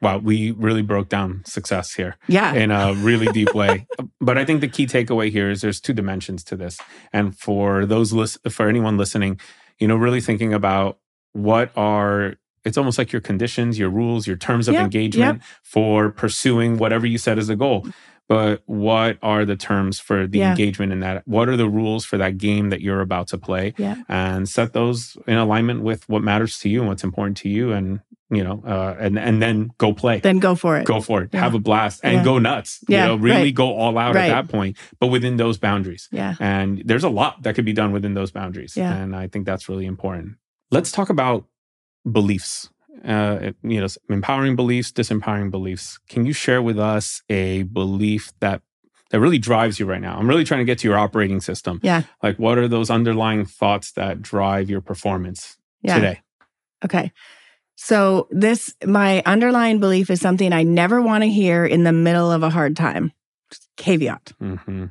Wow, 0.00 0.18
we 0.18 0.50
really 0.50 0.82
broke 0.82 1.08
down 1.08 1.42
success 1.46 1.94
here. 1.94 2.16
yeah 2.26 2.54
in 2.54 2.72
a 2.72 2.92
really 2.94 3.26
deep 3.32 3.54
way. 3.62 3.86
But 4.20 4.36
I 4.36 4.44
think 4.44 4.60
the 4.60 4.68
key 4.68 4.86
takeaway 4.86 5.30
here 5.30 5.48
is 5.48 5.60
there's 5.60 5.80
two 5.80 5.92
dimensions 5.92 6.42
to 6.44 6.56
this. 6.56 6.78
And 7.12 7.38
for 7.38 7.86
those 7.86 8.12
lis- 8.12 8.38
for 8.50 8.68
anyone 8.68 8.96
listening, 8.96 9.38
you 9.78 9.86
know, 9.86 9.94
really 9.96 10.20
thinking 10.20 10.52
about 10.52 10.98
what 11.34 11.70
are 11.76 12.34
it's 12.64 12.76
almost 12.78 12.96
like 12.98 13.10
your 13.12 13.20
conditions, 13.22 13.78
your 13.78 13.90
rules, 13.90 14.26
your 14.26 14.36
terms 14.36 14.66
of 14.68 14.74
Yep, 14.74 14.84
engagement 14.84 15.42
for 15.62 16.10
pursuing 16.10 16.78
whatever 16.78 17.06
you 17.06 17.18
set 17.18 17.38
as 17.38 17.48
a 17.48 17.56
goal. 17.56 17.86
But 18.28 18.62
what 18.66 19.18
are 19.22 19.44
the 19.44 19.56
terms 19.56 19.98
for 19.98 20.26
the 20.28 20.38
Yeah. 20.38 20.50
engagement 20.50 20.92
in 20.92 21.00
that? 21.00 21.26
What 21.26 21.48
are 21.48 21.56
the 21.56 21.68
rules 21.68 22.04
for 22.04 22.16
that 22.18 22.38
game 22.38 22.70
that 22.70 22.80
you're 22.80 23.00
about 23.00 23.26
to 23.28 23.38
play? 23.38 23.74
Yeah. 23.78 23.96
And 24.08 24.48
set 24.48 24.72
those 24.74 25.16
in 25.26 25.36
alignment 25.38 25.82
with 25.82 26.08
what 26.08 26.22
matters 26.22 26.58
to 26.60 26.68
you 26.68 26.80
and 26.80 26.88
what's 26.88 27.02
important 27.04 27.36
to 27.38 27.48
you, 27.48 27.72
and 27.72 28.00
you 28.36 28.42
know, 28.42 28.62
uh, 28.66 28.96
and 28.98 29.18
and 29.18 29.42
then 29.42 29.70
go 29.78 29.92
play 29.92 30.18
then 30.20 30.38
go 30.38 30.54
for 30.54 30.78
it 30.78 30.86
go 30.86 31.00
for 31.00 31.22
it 31.22 31.30
Yeah. 31.32 31.40
have 31.40 31.54
a 31.54 31.58
blast 31.58 32.00
and 32.02 32.14
Yeah. 32.14 32.24
go 32.24 32.38
nuts 32.38 32.80
Yeah, 32.88 33.02
you 33.02 33.08
know 33.08 33.16
really 33.16 33.42
right. 33.50 33.54
go 33.54 33.68
all 33.74 33.98
out 33.98 34.14
Right. 34.14 34.30
at 34.30 34.46
that 34.46 34.52
point 34.52 34.76
but 35.00 35.08
within 35.08 35.36
those 35.36 35.58
boundaries 35.58 36.08
yeah 36.10 36.34
and 36.40 36.82
there's 36.86 37.04
a 37.04 37.10
lot 37.10 37.42
that 37.42 37.54
could 37.54 37.66
be 37.66 37.74
done 37.74 37.92
within 37.92 38.14
those 38.14 38.30
boundaries 38.32 38.72
Yeah. 38.76 38.94
and 38.96 39.14
i 39.14 39.26
think 39.28 39.44
that's 39.46 39.68
really 39.68 39.86
important 39.86 40.36
let's 40.70 40.90
talk 40.92 41.10
about 41.10 41.44
beliefs 42.10 42.70
uh, 43.04 43.52
you 43.62 43.80
know 43.80 43.86
empowering 44.08 44.56
beliefs 44.56 44.92
disempowering 44.92 45.50
beliefs 45.50 45.98
can 46.08 46.24
you 46.26 46.32
share 46.32 46.62
with 46.62 46.78
us 46.78 47.22
a 47.28 47.64
belief 47.64 48.32
that 48.40 48.62
that 49.10 49.20
really 49.20 49.38
drives 49.38 49.78
you 49.78 49.84
right 49.84 50.00
now? 50.00 50.16
I'm 50.16 50.26
really 50.26 50.42
trying 50.42 50.60
to 50.60 50.64
get 50.64 50.78
to 50.78 50.88
your 50.88 50.96
operating 50.98 51.42
system. 51.42 51.80
Yeah. 51.82 52.04
Like, 52.22 52.38
what 52.38 52.56
are 52.56 52.66
those 52.66 52.88
underlying 52.88 53.44
thoughts 53.44 53.92
that 53.92 54.22
drive 54.22 54.70
your 54.70 54.80
performance 54.80 55.58
Yeah. 55.82 55.96
today? 55.96 56.20
Okay. 56.82 57.12
So 57.76 58.28
this 58.30 58.74
my 58.84 59.22
underlying 59.26 59.80
belief 59.80 60.10
is 60.10 60.20
something 60.20 60.52
I 60.52 60.62
never 60.62 61.00
want 61.00 61.24
to 61.24 61.28
hear 61.30 61.64
in 61.64 61.84
the 61.84 61.92
middle 61.92 62.30
of 62.30 62.42
a 62.42 62.50
hard 62.50 62.76
time. 62.76 63.12
Just 63.50 63.68
caveat. 63.76 64.32
hmm 64.38 64.86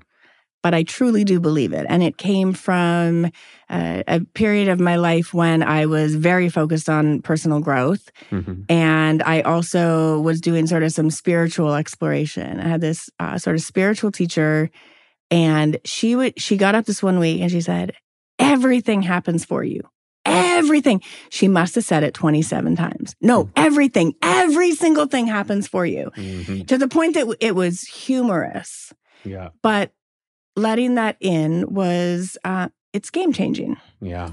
But 0.63 0.73
I 0.73 0.83
truly 0.83 1.23
do 1.23 1.39
believe 1.39 1.73
it. 1.73 1.85
And 1.89 2.03
it 2.03 2.17
came 2.17 2.53
from 2.53 3.25
uh, 3.69 4.03
a 4.07 4.19
period 4.33 4.67
of 4.67 4.79
my 4.79 4.95
life 4.97 5.33
when 5.33 5.63
I 5.63 5.85
was 5.85 6.15
very 6.15 6.49
focused 6.49 6.89
on 6.89 7.21
personal 7.21 7.59
growth. 7.59 8.11
hmm 8.29 8.63
And 8.69 9.23
I 9.23 9.41
also 9.41 10.19
was 10.19 10.41
doing 10.41 10.67
sort 10.67 10.83
of 10.83 10.91
some 10.91 11.09
spiritual 11.09 11.73
exploration. 11.75 12.59
I 12.59 12.67
had 12.67 12.81
this 12.81 13.09
uh, 13.19 13.37
sort 13.37 13.55
of 13.55 13.61
spiritual 13.61 14.11
teacher, 14.11 14.69
and 15.29 15.77
she 15.85 16.15
would 16.15 16.39
she 16.39 16.57
got 16.57 16.75
up 16.75 16.85
this 16.85 17.01
one 17.01 17.19
week 17.19 17.41
and 17.41 17.51
she 17.51 17.61
said, 17.61 17.93
"Everything 18.37 19.01
happens 19.01 19.45
for 19.45 19.63
you. 19.63 19.81
Everything." 20.63 21.01
She 21.29 21.47
must 21.47 21.75
have 21.75 21.83
said 21.83 22.03
it 22.03 22.13
twenty 22.13 22.41
seven 22.41 22.75
times. 22.75 23.15
No, 23.21 23.49
everything, 23.55 24.13
every 24.21 24.71
single 24.75 25.05
thing 25.07 25.27
happens 25.27 25.67
for 25.67 25.85
you. 25.85 26.11
hmm 26.15 26.61
To 26.63 26.77
the 26.77 26.87
point 26.87 27.13
that 27.15 27.27
it 27.39 27.55
was 27.55 27.81
humorous, 27.81 28.93
Yeah. 29.23 29.49
but 29.61 29.91
letting 30.55 30.95
that 30.95 31.17
in 31.19 31.73
was 31.73 32.37
uh, 32.43 32.69
it's 32.93 33.09
game 33.09 33.33
changing. 33.33 33.77
Yeah. 34.01 34.29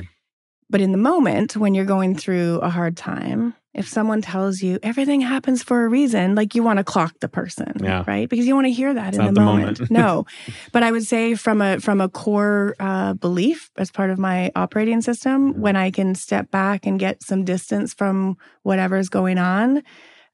But 0.70 0.80
in 0.80 0.92
the 0.92 0.98
moment 0.98 1.56
when 1.56 1.74
you're 1.74 1.86
going 1.86 2.14
through 2.14 2.58
a 2.58 2.68
hard 2.68 2.96
time, 2.96 3.54
if 3.78 3.86
someone 3.88 4.20
tells 4.20 4.60
you 4.60 4.78
everything 4.82 5.20
happens 5.22 5.62
for 5.62 5.84
a 5.84 5.88
reason, 5.88 6.34
like 6.34 6.54
you 6.56 6.62
want 6.62 6.78
to 6.78 6.84
clock 6.84 7.14
the 7.20 7.28
person, 7.28 7.72
Yeah. 7.80 8.04
right? 8.06 8.28
Because 8.28 8.46
you 8.46 8.54
want 8.54 8.66
to 8.66 8.72
hear 8.80 8.92
that 8.92 9.08
It's 9.14 9.18
in 9.18 9.26
the, 9.26 9.32
the 9.32 9.40
moment. 9.40 9.78
moment. 9.80 9.90
no, 9.90 10.26
but 10.74 10.82
I 10.82 10.90
would 10.90 11.04
say 11.04 11.34
from 11.34 11.62
a 11.62 11.78
from 11.80 12.00
a 12.00 12.08
core 12.08 12.74
uh, 12.80 13.14
belief 13.14 13.70
as 13.78 13.90
part 13.90 14.10
of 14.10 14.18
my 14.18 14.50
operating 14.54 15.00
system, 15.00 15.38
when 15.64 15.76
I 15.76 15.90
can 15.90 16.14
step 16.14 16.50
back 16.50 16.86
and 16.86 16.98
get 16.98 17.22
some 17.22 17.44
distance 17.44 17.94
from 17.94 18.36
whatever's 18.64 19.08
going 19.08 19.38
on, 19.38 19.78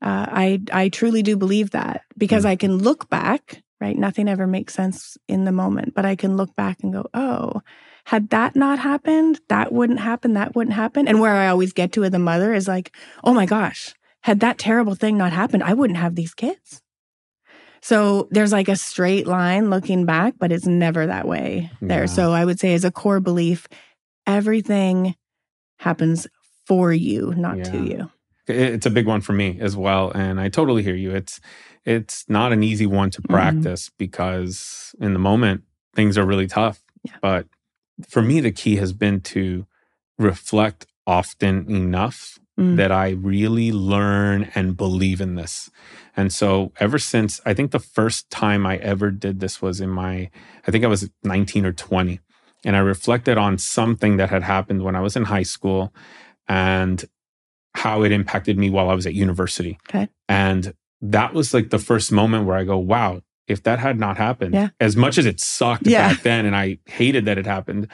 uh, 0.02 0.26
I 0.46 0.60
I 0.72 0.88
truly 0.88 1.22
do 1.22 1.36
believe 1.36 1.70
that 1.70 2.02
because 2.16 2.44
Mm. 2.44 2.48
I 2.52 2.56
can 2.56 2.72
look 2.78 3.08
back. 3.10 3.60
Right, 3.80 3.98
nothing 3.98 4.28
ever 4.28 4.46
makes 4.46 4.72
sense 4.72 5.18
in 5.28 5.44
the 5.44 5.52
moment, 5.52 5.92
but 5.94 6.06
I 6.06 6.16
can 6.16 6.36
look 6.38 6.54
back 6.56 6.78
and 6.82 6.90
go, 6.92 7.04
"Oh, 7.12 7.60
had 8.06 8.30
that 8.30 8.54
not 8.54 8.78
happened, 8.78 9.40
that 9.48 9.72
wouldn't 9.72 10.00
happen, 10.00 10.34
that 10.34 10.54
wouldn't 10.54 10.76
happen. 10.76 11.08
And 11.08 11.20
where 11.20 11.34
I 11.34 11.48
always 11.48 11.72
get 11.72 11.92
to 11.92 12.00
with 12.00 12.14
a 12.14 12.18
mother 12.18 12.52
is 12.52 12.68
like, 12.68 12.94
oh 13.24 13.32
my 13.34 13.46
gosh, 13.46 13.94
had 14.22 14.40
that 14.40 14.58
terrible 14.58 14.94
thing 14.94 15.16
not 15.16 15.32
happened, 15.32 15.62
I 15.62 15.72
wouldn't 15.74 15.98
have 15.98 16.14
these 16.14 16.34
kids. 16.34 16.82
So 17.80 18.28
there's 18.30 18.52
like 18.52 18.68
a 18.68 18.76
straight 18.76 19.26
line 19.26 19.68
looking 19.68 20.06
back, 20.06 20.34
but 20.38 20.52
it's 20.52 20.66
never 20.66 21.06
that 21.06 21.28
way 21.28 21.70
there. 21.82 22.00
Yeah. 22.00 22.06
So 22.06 22.32
I 22.32 22.44
would 22.44 22.58
say, 22.58 22.72
as 22.72 22.84
a 22.84 22.90
core 22.90 23.20
belief, 23.20 23.68
everything 24.26 25.14
happens 25.78 26.26
for 26.66 26.92
you, 26.92 27.34
not 27.36 27.62
to 27.64 27.76
you. 27.84 28.10
It's 28.46 28.86
a 28.86 28.90
big 28.90 29.06
one 29.06 29.20
for 29.20 29.32
me 29.32 29.58
as 29.60 29.76
well, 29.76 30.10
and 30.14 30.40
I 30.40 30.48
totally 30.48 30.82
hear 30.82 30.94
you. 30.94 31.10
It's 31.10 31.40
it's 31.84 32.24
not 32.28 32.52
an 32.52 32.62
easy 32.62 32.86
one 32.86 33.10
to 33.10 33.20
Mhm. 33.20 33.28
practice 33.28 33.90
because 33.98 34.94
in 35.00 35.12
the 35.12 35.18
moment 35.18 35.64
things 35.94 36.16
are 36.16 36.24
really 36.24 36.46
tough. 36.46 36.82
Yeah. 37.02 37.12
But 37.20 37.46
for 38.08 38.22
me, 38.22 38.40
the 38.40 38.52
key 38.52 38.76
has 38.76 38.92
been 38.92 39.20
to 39.20 39.66
reflect 40.18 40.86
often 41.06 41.70
enough 41.70 42.38
Mm. 42.56 42.76
that 42.76 42.92
I 42.92 43.10
really 43.10 43.72
learn 43.72 44.48
and 44.54 44.76
believe 44.76 45.20
in 45.20 45.34
this. 45.34 45.72
And 46.16 46.32
so 46.32 46.70
ever 46.78 47.00
since 47.00 47.40
I 47.44 47.52
think 47.52 47.72
the 47.72 47.80
first 47.80 48.30
time 48.30 48.64
I 48.64 48.76
ever 48.76 49.10
did 49.10 49.40
this 49.40 49.60
was 49.60 49.80
in 49.80 49.90
my 49.90 50.30
I 50.64 50.70
think 50.70 50.84
I 50.84 50.86
was 50.86 51.10
19 51.24 51.66
or 51.66 51.72
20 51.72 52.20
and 52.64 52.76
I 52.76 52.78
reflected 52.78 53.38
on 53.38 53.58
something 53.58 54.18
that 54.18 54.30
had 54.30 54.44
happened 54.44 54.82
when 54.82 54.94
I 54.94 55.00
was 55.00 55.16
in 55.16 55.24
high 55.24 55.42
school 55.42 55.92
and 56.46 57.04
how 57.74 58.04
it 58.04 58.12
impacted 58.12 58.56
me 58.56 58.70
while 58.70 58.88
I 58.88 58.94
was 58.94 59.04
at 59.06 59.14
university. 59.14 59.76
Okay. 59.90 60.08
And 60.28 60.74
that 61.00 61.34
was 61.34 61.52
like 61.52 61.70
the 61.70 61.80
first 61.80 62.12
moment 62.12 62.46
where 62.46 62.56
I 62.56 62.62
go, 62.62 62.78
wow, 62.78 63.22
if 63.46 63.62
that 63.64 63.78
had 63.78 63.98
not 63.98 64.16
happened, 64.16 64.54
Yeah. 64.54 64.68
as 64.80 64.96
much 64.96 65.18
as 65.18 65.26
it 65.26 65.40
sucked 65.40 65.86
Yeah. 65.86 66.08
back 66.08 66.22
then 66.22 66.46
and 66.46 66.56
I 66.56 66.78
hated 66.86 67.24
that 67.26 67.38
it 67.38 67.46
happened, 67.46 67.88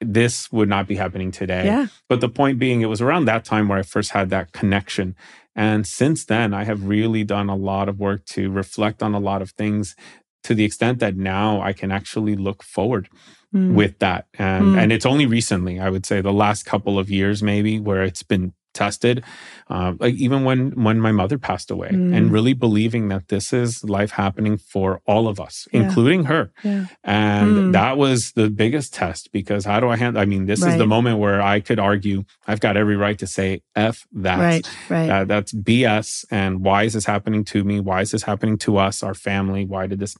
this 0.00 0.50
would 0.52 0.68
not 0.68 0.86
be 0.86 0.96
happening 0.96 1.30
today. 1.30 1.64
Yeah. 1.66 1.86
But 2.08 2.20
the 2.20 2.28
point 2.28 2.58
being, 2.58 2.80
it 2.82 2.86
was 2.86 3.00
around 3.00 3.24
that 3.26 3.44
time 3.44 3.68
where 3.68 3.78
I 3.78 3.82
first 3.82 4.10
had 4.12 4.30
that 4.30 4.52
connection. 4.52 5.14
And 5.54 5.86
since 5.86 6.24
then, 6.24 6.52
I 6.52 6.64
have 6.64 6.84
really 6.86 7.24
done 7.24 7.48
a 7.48 7.56
lot 7.56 7.88
of 7.88 7.98
work 7.98 8.24
to 8.26 8.50
reflect 8.50 9.02
on 9.02 9.14
a 9.14 9.18
lot 9.18 9.40
of 9.42 9.50
things 9.52 9.96
to 10.44 10.54
the 10.54 10.64
extent 10.64 10.98
that 11.00 11.16
now 11.16 11.60
I 11.62 11.72
can 11.72 11.90
actually 11.90 12.36
look 12.36 12.62
forward 12.62 13.08
Mm. 13.54 13.72
with 13.74 13.98
that. 14.00 14.26
And 14.38 14.64
Mm. 14.74 14.78
and 14.82 14.92
it's 14.92 15.06
only 15.06 15.24
recently, 15.24 15.78
I 15.80 15.88
would 15.88 16.04
say, 16.04 16.20
the 16.20 16.32
last 16.32 16.64
couple 16.66 16.98
of 16.98 17.08
years 17.08 17.42
maybe, 17.42 17.78
where 17.80 18.02
it's 18.02 18.22
been 18.22 18.52
tested. 18.82 19.24
Uh, 19.68 19.94
like 19.98 20.14
even 20.26 20.44
when 20.44 20.60
when 20.86 20.98
my 21.00 21.12
mother 21.20 21.38
passed 21.38 21.70
away, 21.76 21.90
Mm. 21.92 22.14
and 22.16 22.24
really 22.36 22.54
believing 22.66 23.08
that 23.12 23.24
this 23.28 23.52
is 23.52 23.82
life 23.98 24.12
happening 24.24 24.56
for 24.72 25.00
all 25.12 25.24
of 25.32 25.36
us, 25.46 25.56
Yeah. 25.72 25.80
including 25.82 26.24
her. 26.32 26.42
yeah. 26.62 26.84
And 27.02 27.50
Mm. 27.56 27.72
that 27.72 27.94
was 28.04 28.18
the 28.40 28.48
biggest 28.62 28.94
test 28.94 29.22
because 29.32 29.64
how 29.70 29.78
do 29.80 29.88
I 29.88 29.96
handle? 29.96 30.22
I 30.22 30.26
mean, 30.26 30.44
this 30.46 30.62
is 30.64 30.76
the 30.76 30.86
moment 30.86 31.18
where 31.24 31.40
I 31.54 31.56
could 31.60 31.80
argue 31.80 32.18
I've 32.46 32.60
got 32.66 32.76
every 32.76 32.96
right 32.96 33.18
to 33.18 33.26
say 33.26 33.48
f 33.74 33.96
that. 34.26 34.38
Right. 34.38 34.66
Right. 34.88 35.10
Uh, 35.10 35.24
that's 35.32 35.52
BS. 35.52 36.24
And 36.30 36.52
why 36.66 36.84
is 36.84 36.92
this 36.92 37.06
happening 37.06 37.42
to 37.52 37.64
me? 37.64 37.80
Why 37.80 38.00
is 38.02 38.10
this 38.12 38.22
happening 38.30 38.58
to 38.66 38.76
us, 38.86 39.02
our 39.02 39.14
family? 39.14 39.64
Why 39.64 39.86
did 39.88 39.98
this? 39.98 40.14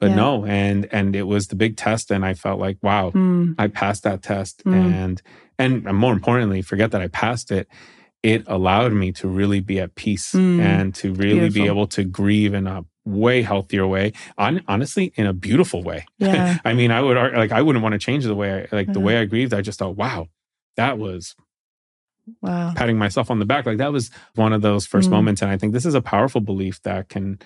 But 0.00 0.10
Yeah. 0.10 0.16
no, 0.24 0.30
and 0.46 0.86
and 0.92 1.16
it 1.16 1.26
was 1.34 1.48
the 1.48 1.56
big 1.56 1.76
test, 1.76 2.10
and 2.12 2.24
I 2.24 2.32
felt 2.34 2.60
like, 2.60 2.78
wow, 2.82 3.10
Mm. 3.10 3.54
I 3.58 3.66
passed 3.66 4.02
that 4.04 4.22
test, 4.22 4.62
Mm. 4.64 4.92
and 5.02 5.22
and 5.58 5.84
more 5.84 6.12
importantly, 6.12 6.62
forget 6.62 6.90
that 6.92 7.00
I 7.00 7.08
passed 7.08 7.50
it. 7.50 7.68
It 8.22 8.42
allowed 8.46 8.92
me 8.92 9.12
to 9.12 9.28
really 9.28 9.60
be 9.60 9.78
at 9.80 9.94
peace 9.94 10.32
Mm. 10.32 10.60
and 10.60 10.94
to 10.96 11.12
really 11.14 11.50
be 11.50 11.66
able 11.66 11.86
to 11.88 12.04
grieve 12.04 12.52
in 12.54 12.66
a 12.66 12.84
way 13.04 13.42
healthier 13.42 13.86
way. 13.86 14.12
On, 14.36 14.60
honestly, 14.68 15.12
in 15.16 15.26
a 15.26 15.32
beautiful 15.32 15.82
way. 15.82 16.04
Yeah. 16.18 16.58
I 16.64 16.74
mean, 16.74 16.90
I 16.90 17.00
would 17.00 17.16
like 17.16 17.52
I 17.52 17.62
wouldn't 17.62 17.82
want 17.82 17.92
to 17.94 17.98
change 17.98 18.24
the 18.24 18.34
way 18.34 18.66
I, 18.70 18.76
like 18.76 18.92
the 18.92 19.00
Mhm. 19.00 19.04
way 19.04 19.18
I 19.18 19.24
grieved. 19.24 19.54
I 19.54 19.60
just 19.62 19.78
thought, 19.78 19.96
wow, 19.96 20.26
that 20.76 20.98
was 20.98 21.34
Wow. 22.42 22.74
patting 22.76 22.98
myself 22.98 23.30
on 23.30 23.38
the 23.38 23.46
back. 23.46 23.64
Like 23.66 23.78
that 23.78 23.92
was 23.92 24.10
one 24.34 24.52
of 24.52 24.60
those 24.62 24.84
first 24.86 25.08
Mm. 25.08 25.12
moments. 25.12 25.40
And 25.42 25.50
I 25.50 25.56
think 25.56 25.72
this 25.72 25.86
is 25.86 25.94
a 25.94 26.02
powerful 26.02 26.40
belief 26.40 26.82
that 26.82 27.08
can 27.08 27.38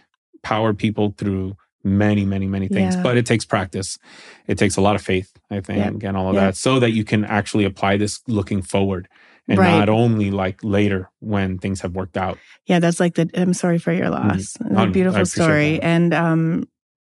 power 0.43 0.75
people 0.75 1.15
through 1.17 1.57
many, 1.85 2.25
many, 2.25 2.47
many 2.47 2.69
things. 2.69 2.95
Yeah. 2.97 3.03
But 3.03 3.17
it 3.17 3.27
takes 3.27 3.45
practice. 3.45 3.99
It 4.47 4.59
takes 4.59 4.77
a 4.77 4.81
lot 4.81 4.95
of 4.97 5.03
faith, 5.03 5.33
I 5.51 5.61
think, 5.61 6.03
and 6.05 6.17
all 6.17 6.29
of 6.29 6.35
Yeah. 6.35 6.47
that, 6.47 6.57
so 6.57 6.79
that 6.81 6.93
you 6.93 7.05
can 7.05 7.25
actually 7.25 7.65
apply 7.65 7.97
this 7.97 8.21
looking 8.29 8.63
forward 8.63 9.09
and 9.49 9.59
Right. 9.59 9.71
not 9.79 9.89
only 9.89 10.31
like 10.31 10.59
later 10.63 11.11
when 11.21 11.59
things 11.59 11.81
have 11.81 11.95
worked 11.95 12.17
out. 12.17 12.39
Yeah, 12.67 12.79
that's 12.79 13.01
like 13.01 13.15
the 13.15 13.29
I'm 13.35 13.55
sorry 13.55 13.79
for 13.79 13.93
your 13.93 14.09
loss. 14.11 14.57
Oh, 14.65 14.69
no, 14.71 14.79
I 14.81 14.85
a 14.85 14.91
beautiful 14.91 15.27
story. 15.27 15.75
that. 15.79 15.85
And 15.85 16.15
um 16.15 16.65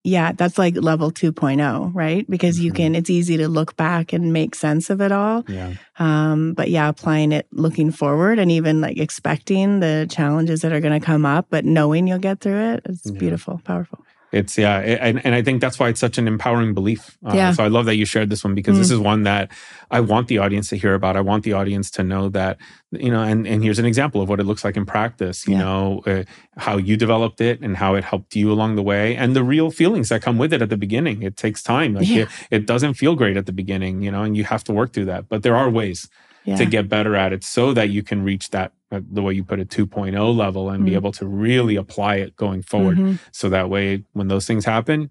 yeah, 0.07 0.33
that's 0.33 0.59
like 0.59 0.75
level 0.77 1.09
2.0, 1.11 1.89
right? 1.95 2.29
Because 2.29 2.59
you 2.59 2.71
Mhm. 2.71 2.75
can 2.75 2.95
it's 2.95 3.09
easy 3.09 3.37
to 3.37 3.47
look 3.47 3.75
back 3.75 4.13
and 4.13 4.31
make 4.31 4.53
sense 4.53 4.91
of 4.91 5.01
it 5.01 5.11
all. 5.11 5.43
Yeah. 5.47 5.73
Um 5.97 6.53
but 6.53 6.69
yeah, 6.69 6.89
applying 6.89 7.31
it 7.31 7.47
looking 7.51 7.91
forward 7.91 8.37
and 8.39 8.51
even 8.51 8.81
like 8.81 8.97
expecting 8.99 9.79
the 9.79 10.05
challenges 10.09 10.61
that 10.61 10.71
are 10.73 10.79
going 10.79 10.99
to 10.99 11.03
come 11.05 11.25
up, 11.25 11.47
but 11.49 11.65
knowing 11.65 12.05
you'll 12.07 12.19
get 12.19 12.39
through 12.39 12.73
it. 12.73 12.81
It's 12.85 13.05
Yeah. 13.05 13.17
beautiful, 13.19 13.61
powerful. 13.63 14.04
It's 14.35 14.57
yeah, 14.57 14.79
a- 14.79 14.99
and 15.07 15.15
and 15.25 15.33
I 15.33 15.41
think 15.41 15.61
that's 15.61 15.79
why 15.79 15.87
it's 15.89 15.99
such 16.07 16.17
an 16.21 16.27
empowering 16.27 16.73
belief. 16.73 17.17
Uh, 17.25 17.33
Yeah. 17.35 17.51
So 17.53 17.63
I 17.63 17.69
love 17.69 17.85
that 17.85 17.95
you 17.95 18.05
shared 18.05 18.29
this 18.29 18.43
one 18.43 18.53
because 18.53 18.75
Mm. 18.75 18.79
this 18.81 18.91
is 18.91 18.99
one 18.99 19.23
that 19.23 19.49
I 19.97 19.99
want 20.11 20.27
the 20.27 20.39
audience 20.39 20.67
to 20.71 20.77
hear 20.77 20.93
about. 20.93 21.15
I 21.15 21.21
want 21.21 21.43
the 21.43 21.53
audience 21.53 21.89
to 21.97 22.03
know 22.03 22.29
that 22.39 22.57
you 22.91 23.11
know, 23.13 23.21
and 23.31 23.47
and 23.47 23.63
here's 23.63 23.79
an 23.79 23.85
example 23.85 24.19
of 24.21 24.27
what 24.29 24.39
it 24.41 24.45
looks 24.49 24.63
like 24.65 24.77
in 24.81 24.85
practice. 24.85 25.47
You 25.47 25.53
Yeah. 25.55 25.63
know, 25.63 26.01
uh, 26.05 26.23
how 26.57 26.75
you 26.77 26.95
developed 27.05 27.39
it 27.49 27.61
and 27.61 27.77
how 27.77 27.95
it 27.95 28.03
helped 28.03 28.35
you 28.35 28.51
along 28.51 28.75
the 28.75 28.83
way, 28.83 29.15
and 29.15 29.35
the 29.35 29.43
real 29.43 29.69
feelings 29.71 30.07
that 30.09 30.21
come 30.21 30.37
with 30.37 30.51
it 30.53 30.61
at 30.61 30.69
the 30.69 30.77
beginning. 30.85 31.17
It 31.23 31.35
takes 31.37 31.63
time. 31.63 31.93
Like 31.95 32.07
Yeah. 32.09 32.23
it, 32.23 32.29
it 32.57 32.63
doesn't 32.67 32.95
feel 32.95 33.15
great 33.15 33.37
at 33.37 33.45
the 33.45 33.53
beginning, 33.61 34.01
you 34.05 34.11
know, 34.11 34.23
and 34.23 34.35
you 34.37 34.43
have 34.43 34.63
to 34.65 34.73
work 34.73 34.91
through 34.93 35.05
that. 35.13 35.29
But 35.29 35.43
there 35.43 35.55
are 35.55 35.69
ways 35.69 36.09
Yeah. 36.45 36.57
to 36.57 36.65
get 36.65 36.87
better 36.89 37.15
at 37.23 37.31
it 37.33 37.43
so 37.43 37.73
that 37.73 37.87
you 37.89 38.03
can 38.03 38.21
reach 38.23 38.51
that 38.51 38.71
the 38.91 39.21
way 39.21 39.33
you 39.33 39.43
put 39.43 39.59
it 39.59 39.69
2.0 39.69 40.35
level 40.35 40.69
and 40.69 40.85
be 40.85 40.91
Mm. 40.91 40.95
able 40.95 41.11
to 41.13 41.25
really 41.25 41.75
apply 41.75 42.15
it 42.17 42.35
going 42.35 42.61
forward 42.61 42.97
Mhm. 42.97 43.19
so 43.31 43.49
that 43.49 43.69
way 43.69 44.03
when 44.13 44.27
those 44.27 44.45
things 44.45 44.63
happen 44.65 45.09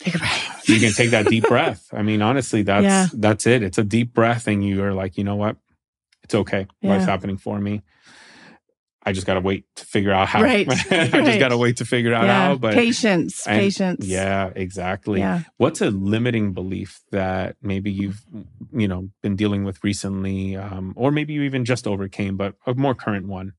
Take 0.00 0.16
a 0.16 0.18
breath. 0.18 0.68
you 0.68 0.80
can 0.80 0.92
take 0.92 1.10
that 1.10 1.26
deep 1.28 1.44
breath 1.54 1.88
i 1.92 2.02
mean 2.02 2.20
honestly 2.22 2.62
that's 2.62 2.84
Yeah. 2.84 3.06
that's 3.14 3.46
it 3.46 3.62
it's 3.62 3.78
a 3.78 3.84
deep 3.84 4.12
breath 4.12 4.48
and 4.48 4.64
you 4.64 4.82
are 4.82 4.92
like 4.92 5.16
you 5.16 5.24
know 5.24 5.36
what 5.36 5.56
it's 6.24 6.34
okay 6.34 6.66
life's 6.82 7.04
happening 7.04 7.36
for 7.36 7.60
me 7.60 7.82
i 9.04 9.12
just 9.12 9.26
gotta 9.26 9.40
wait 9.40 9.64
to 9.76 9.84
figure 9.84 10.12
out 10.12 10.28
how 10.28 10.42
Right. 10.42 10.68
i 10.92 11.06
just 11.24 11.38
gotta 11.38 11.56
wait 11.58 11.76
to 11.78 11.84
figure 11.84 12.14
out 12.14 12.24
yeah. 12.24 12.46
how 12.48 12.56
but 12.56 12.74
patience, 12.74 13.46
and- 13.46 13.60
patience. 13.60 14.06
yeah 14.06 14.50
exactly 14.54 15.20
Yeah. 15.20 15.42
what's 15.56 15.80
a 15.80 15.90
limiting 15.90 16.52
belief 16.52 17.00
that 17.10 17.56
maybe 17.62 17.90
you've 17.90 18.22
you 18.72 18.88
know 18.88 19.08
been 19.22 19.36
dealing 19.36 19.64
with 19.64 19.82
recently 19.84 20.56
um, 20.56 20.92
or 20.96 21.10
maybe 21.10 21.32
you 21.32 21.42
even 21.42 21.64
just 21.64 21.86
overcame 21.86 22.36
but 22.36 22.54
a 22.66 22.74
more 22.74 22.94
current 22.94 23.26
one 23.28 23.52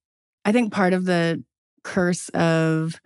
I 0.46 0.52
think 0.52 0.74
part 0.74 0.92
of 0.94 1.06
the 1.06 1.42
curse 1.84 2.28
of 2.30 3.00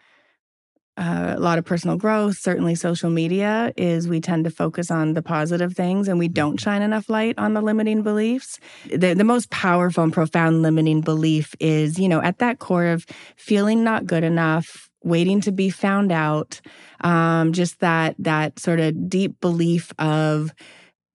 uh, 0.98 1.36
a 1.38 1.40
lot 1.40 1.60
of 1.60 1.66
personal 1.66 1.96
growth, 1.96 2.38
certainly 2.38 2.74
social 2.74 3.10
media, 3.12 3.72
is 3.78 4.08
we 4.08 4.20
tend 4.20 4.46
to 4.46 4.50
focus 4.50 4.90
on 4.90 5.14
the 5.14 5.22
positive 5.22 5.74
things 5.74 6.08
and 6.08 6.18
we 6.18 6.28
don't 6.28 6.60
shine 6.60 6.82
enough 6.82 7.08
light 7.08 7.36
on 7.38 7.54
the 7.54 7.62
limiting 7.62 8.02
beliefs. 8.02 8.60
The, 8.90 9.14
the 9.14 9.24
most 9.24 9.52
powerful 9.52 10.04
and 10.04 10.12
profound 10.12 10.64
limiting 10.64 11.02
belief 11.02 11.56
is, 11.60 12.00
you 12.00 12.10
know, 12.10 12.22
at 12.22 12.40
that 12.40 12.58
core 12.58 12.88
of 12.88 13.06
feeling 13.36 13.84
not 13.84 14.08
good 14.08 14.24
enough, 14.24 14.90
waiting 15.04 15.40
to 15.42 15.52
be 15.52 15.70
found 15.70 16.12
out, 16.12 16.62
um, 17.02 17.54
just 17.54 17.80
that 17.80 18.16
that 18.18 18.58
sort 18.58 18.80
of 18.80 19.08
deep 19.08 19.40
belief 19.40 19.94
of 20.00 20.52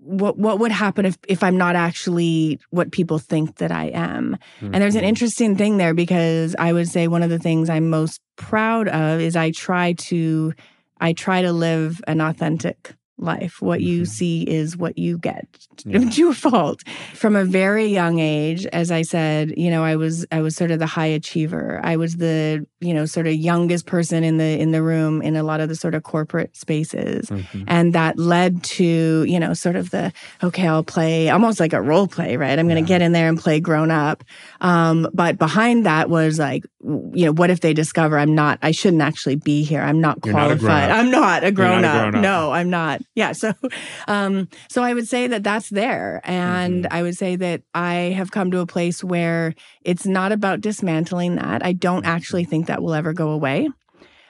what 0.05 0.37
what 0.37 0.59
would 0.59 0.73
happen 0.73 1.07
if 1.07 1.17
if 1.29 1.43
I'm 1.43 1.57
not 1.57 1.77
actually 1.77 2.59
what 2.71 2.91
people 2.91 3.19
think 3.19 3.57
that 3.57 3.71
I 3.71 3.87
am. 3.87 4.37
Mm-hmm. 4.61 4.75
And 4.75 4.83
there's 4.83 4.95
an 4.95 5.03
mm-hmm. 5.03 5.09
interesting 5.09 5.57
thing 5.57 5.77
there 5.77 5.95
because 5.95 6.57
I 6.59 6.73
would 6.73 6.89
say 6.89 7.09
one 7.09 7.23
of 7.23 7.31
the 7.31 7.39
things 7.39 7.71
I'm 7.71 7.89
most 7.89 8.21
proud 8.37 8.89
of 8.89 9.21
is 9.21 9.37
I 9.37 9.51
try 9.53 9.93
to 9.95 10.53
I 11.01 11.13
try 11.13 11.43
to 11.43 11.53
live 11.53 12.01
an 12.07 12.21
authentic 12.21 12.95
life. 13.19 13.63
What 13.63 13.81
you 13.81 14.03
mm-hmm. 14.03 14.11
see 14.11 14.43
is 14.43 14.77
what 14.77 14.99
you 14.99 15.19
get 15.19 15.47
yeah. 15.85 16.09
to 16.11 16.35
fault. 16.35 16.83
From 17.15 17.37
a 17.37 17.45
very 17.45 17.87
young 17.87 18.19
age, 18.19 18.67
as 18.67 18.91
I 18.91 19.03
said, 19.03 19.55
you 19.57 19.71
know, 19.71 19.85
I 19.85 19.97
was 19.97 20.27
I 20.33 20.41
was 20.41 20.57
sort 20.57 20.71
of 20.71 20.79
the 20.79 20.87
high 20.87 21.07
achiever. 21.07 21.81
I 21.83 21.97
was 21.97 22.17
the, 22.17 22.67
you 22.83 22.93
know, 22.93 23.07
sort 23.07 23.27
of 23.27 23.35
youngest 23.35 23.87
person 23.87 24.25
in 24.25 24.39
the 24.39 24.59
in 24.59 24.73
the 24.73 24.83
room 24.83 25.23
in 25.23 25.37
a 25.37 25.43
lot 25.43 25.61
of 25.61 25.69
the 25.69 25.77
sort 25.77 25.95
of 25.95 26.03
corporate 26.03 26.57
spaces. 26.57 27.31
Mm-hmm. 27.31 27.65
And 27.67 27.93
that 27.95 28.19
led 28.19 28.63
to, 28.65 29.25
you 29.25 29.39
know, 29.39 29.55
sort 29.55 29.77
of 29.77 29.91
the 29.91 30.13
okay, 30.43 30.67
I'll 30.67 30.83
play 30.83 31.31
almost 31.31 31.61
like 31.61 31.73
a 31.73 31.81
role 31.81 32.07
play, 32.09 32.37
right? 32.37 32.59
I'm 32.59 32.69
going 32.69 32.83
to 32.83 32.89
get 32.89 33.03
in 33.03 33.13
there 33.13 33.29
and 33.29 33.39
play 33.39 33.61
grown 33.61 33.91
up. 33.91 34.25
Um, 34.61 35.09
but 35.15 35.39
behind 35.39 35.87
that 35.87 36.11
was 36.11 36.39
like, 36.39 36.65
you 36.83 37.27
know, 37.27 37.33
what 37.33 37.51
if 37.51 37.61
they 37.61 37.75
discover 37.75 38.19
I'm 38.19 38.35
not 38.35 38.59
I 38.63 38.73
shouldn't 38.73 39.03
actually 39.03 39.37
be 39.37 39.63
here. 39.63 39.81
I'm 39.81 40.01
not 40.01 40.21
qualified. 40.21 40.89
Not 40.89 40.91
I'm 40.91 41.11
not 41.11 41.45
a 41.45 41.53
grown, 41.53 41.83
not 41.83 42.09
a 42.09 42.11
grown 42.11 42.15
up. 42.15 42.15
up. 42.15 42.21
No, 42.23 42.53
I'm 42.53 42.71
not 42.71 43.01
yeah. 43.15 43.33
So, 43.33 43.53
um, 44.09 44.49
so 44.69 44.83
I 44.83 44.95
would 44.95 45.07
say 45.07 45.27
that 45.27 45.45
that's 45.45 45.69
there, 45.69 46.21
and 46.25 46.85
mm-hmm. 46.85 46.95
I 46.95 47.03
would 47.03 47.17
say 47.17 47.37
that 47.37 47.63
I 47.75 47.95
have 48.17 48.31
come 48.31 48.51
to 48.53 48.61
a 48.61 48.67
place 48.67 49.05
where 49.05 49.55
it's 49.83 50.07
not 50.07 50.33
about 50.33 50.61
dismantling 50.61 51.37
that. 51.37 51.65
I 51.65 51.73
don't 51.73 52.07
actually 52.07 52.45
think 52.45 52.67
that 52.67 52.72
will 52.81 52.95
ever 52.95 53.13
go 53.13 53.31
away. 53.31 53.69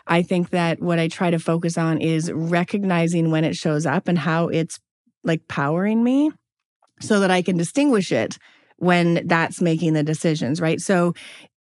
I 0.07 0.23
think 0.23 0.51
that 0.51 0.81
what 0.81 0.99
I 0.99 1.09
try 1.09 1.31
to 1.31 1.39
focus 1.39 1.77
on 1.77 2.01
is 2.01 2.33
recognizing 2.33 3.31
when 3.31 3.45
it 3.45 3.55
shows 3.55 3.85
up 3.85 4.09
and 4.09 4.19
how 4.19 4.49
it's 4.49 4.81
like 5.23 5.47
powering 5.47 6.03
me, 6.03 6.33
so 7.01 7.21
that 7.21 7.31
I 7.31 7.43
can 7.43 7.57
distinguish 7.57 8.11
it 8.11 8.39
when 8.77 9.27
that's 9.27 9.61
making 9.61 9.93
the 9.93 10.03
decisions. 10.03 10.61
Right. 10.61 10.81
So, 10.81 11.15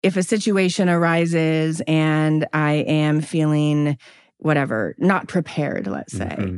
if 0.03 0.17
a 0.17 0.23
situation 0.23 0.89
arises 0.89 1.81
and 1.87 2.47
I 2.53 2.73
am 2.87 3.21
feeling 3.21 3.97
whatever, 4.37 4.95
not 4.97 5.27
prepared, 5.27 5.87
let's 5.87 6.13
say. 6.13 6.25
Mm-hmm 6.25 6.57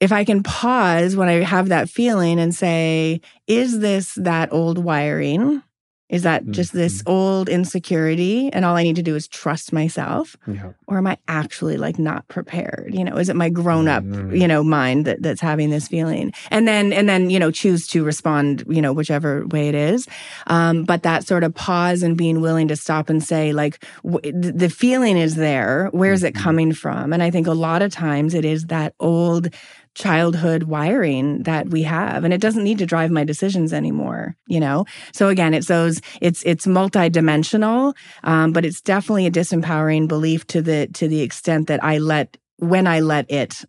if 0.00 0.12
I 0.12 0.24
can 0.24 0.42
pause 0.42 1.14
when 1.14 1.28
I 1.28 1.44
have 1.44 1.68
that 1.68 1.90
feeling 1.90 2.40
and 2.40 2.54
say, 2.54 3.20
is 3.46 3.80
this 3.80 4.14
that 4.14 4.50
old 4.52 4.78
wiring? 4.78 5.62
Is 6.10 6.24
that 6.24 6.42
mm-hmm. 6.42 6.52
just 6.52 6.72
this 6.72 7.02
old 7.06 7.48
insecurity 7.48 8.52
and 8.52 8.64
all 8.64 8.76
I 8.76 8.82
need 8.82 8.96
to 8.96 9.02
do 9.02 9.14
is 9.14 9.28
trust 9.28 9.72
myself? 9.72 10.36
Yeah. 10.46 10.72
Or 10.90 10.98
am 10.98 11.06
I 11.06 11.18
actually 11.28 11.76
like 11.76 11.98
not 11.98 12.26
prepared? 12.28 12.92
You 12.92 13.04
know, 13.04 13.16
is 13.16 13.28
it 13.28 13.36
my 13.36 13.48
grown 13.48 13.86
up, 13.86 14.02
mm-hmm. 14.02 14.34
you 14.34 14.48
know, 14.48 14.64
mind 14.64 15.06
that, 15.06 15.22
that's 15.22 15.40
having 15.40 15.70
this 15.70 15.86
feeling? 15.86 16.32
And 16.50 16.66
then, 16.66 16.92
and 16.92 17.08
then, 17.08 17.30
you 17.30 17.38
know, 17.38 17.52
choose 17.52 17.86
to 17.88 18.02
respond, 18.02 18.64
you 18.68 18.82
know, 18.82 18.92
whichever 18.92 19.46
way 19.46 19.68
it 19.68 19.76
is. 19.76 20.08
Um, 20.48 20.82
but 20.82 21.04
that 21.04 21.26
sort 21.26 21.44
of 21.44 21.54
pause 21.54 22.02
and 22.02 22.16
being 22.16 22.40
willing 22.40 22.68
to 22.68 22.76
stop 22.76 23.08
and 23.08 23.22
say, 23.22 23.52
like, 23.52 23.84
w- 24.04 24.32
the 24.32 24.68
feeling 24.68 25.16
is 25.16 25.36
there. 25.36 25.88
Where's 25.92 26.20
mm-hmm. 26.20 26.26
it 26.26 26.34
coming 26.34 26.72
from? 26.72 27.12
And 27.12 27.22
I 27.22 27.30
think 27.30 27.46
a 27.46 27.52
lot 27.52 27.82
of 27.82 27.92
times 27.92 28.34
it 28.34 28.44
is 28.44 28.66
that 28.66 28.94
old 28.98 29.50
childhood 29.94 30.64
wiring 30.64 31.42
that 31.42 31.68
we 31.68 31.82
have 31.82 32.22
and 32.22 32.32
it 32.32 32.40
doesn't 32.40 32.62
need 32.62 32.78
to 32.78 32.86
drive 32.86 33.10
my 33.10 33.24
decisions 33.24 33.72
anymore 33.72 34.36
you 34.46 34.60
know 34.60 34.84
so 35.12 35.28
again 35.28 35.52
it's 35.52 35.66
those 35.66 36.00
it's 36.20 36.44
it's 36.44 36.64
multidimensional 36.64 37.92
um, 38.22 38.52
but 38.52 38.64
it's 38.64 38.80
definitely 38.80 39.26
a 39.26 39.30
disempowering 39.30 40.06
belief 40.06 40.46
to 40.46 40.62
the 40.62 40.79
to 40.86 41.08
the 41.08 41.20
extent 41.20 41.68
that 41.68 41.82
i 41.82 41.98
let 41.98 42.36
when 42.56 42.86
i 42.86 43.00
let 43.00 43.30
it 43.30 43.64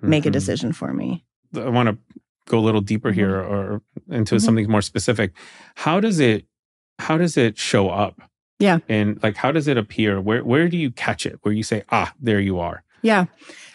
make 0.00 0.22
mm-hmm. 0.22 0.28
a 0.28 0.32
decision 0.32 0.72
for 0.72 0.92
me 0.92 1.24
i 1.56 1.68
want 1.68 1.88
to 1.88 1.98
go 2.46 2.58
a 2.58 2.60
little 2.60 2.80
deeper 2.80 3.10
mm-hmm. 3.10 3.18
here 3.20 3.40
or 3.40 3.82
into 4.10 4.34
mm-hmm. 4.34 4.44
something 4.44 4.70
more 4.70 4.82
specific 4.82 5.32
how 5.76 6.00
does 6.00 6.20
it 6.20 6.46
how 6.98 7.16
does 7.16 7.36
it 7.36 7.58
show 7.58 7.88
up 7.88 8.20
yeah 8.58 8.78
and 8.88 9.22
like 9.22 9.36
how 9.36 9.50
does 9.50 9.68
it 9.68 9.76
appear 9.76 10.20
where 10.20 10.44
where 10.44 10.68
do 10.68 10.76
you 10.76 10.90
catch 10.90 11.26
it 11.26 11.38
where 11.42 11.54
you 11.54 11.62
say 11.62 11.82
ah 11.90 12.12
there 12.20 12.40
you 12.40 12.58
are 12.58 12.82
yeah 13.02 13.26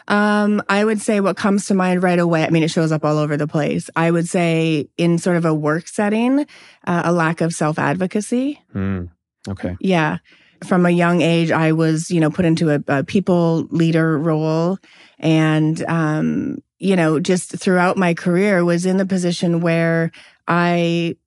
um, 0.10 0.62
I 0.67 0.84
would 0.84 0.99
say 0.99 1.19
what 1.19 1.38
comes 1.38 1.67
to 1.67 1.75
mind 1.75 2.02
right 2.02 2.17
away. 2.17 2.43
I 2.43 2.49
mean, 2.49 2.63
it 2.63 2.71
shows 2.71 2.91
up 2.91 3.06
all 3.06 3.17
over 3.17 3.38
the 3.38 3.47
place. 3.47 3.89
I 3.95 4.10
would 4.10 4.28
say 4.28 4.89
in 4.97 5.19
sort 5.19 5.38
of 5.38 5.45
a 5.45 5.54
work 5.54 5.88
setting, 5.88 6.41
uh, 6.86 7.02
a 7.06 7.12
lack 7.12 7.41
of 7.41 7.54
self 7.54 7.78
advocacy. 7.78 8.60
Mm, 8.73 9.10
okay. 9.47 9.78
Yeah. 9.80 10.17
From 10.63 10.86
a 10.86 10.89
young 10.89 11.22
age, 11.22 11.52
I 11.52 11.72
was, 11.72 12.12
you 12.12 12.19
know, 12.19 12.30
put 12.30 12.45
into 12.45 12.69
a, 12.72 12.84
a 12.88 13.04
people 13.04 13.67
leader 13.72 14.17
role, 14.17 14.78
and 15.17 15.84
um, 15.86 16.62
you 16.80 16.95
know, 16.95 17.19
just 17.19 17.58
throughout 17.58 17.98
my 17.98 18.13
career, 18.13 18.63
was 18.65 18.86
in 18.86 18.98
the 18.98 19.06
position 19.06 19.62
where 19.62 20.12
I, 20.48 21.17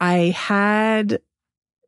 I 0.00 0.34
had 0.36 1.20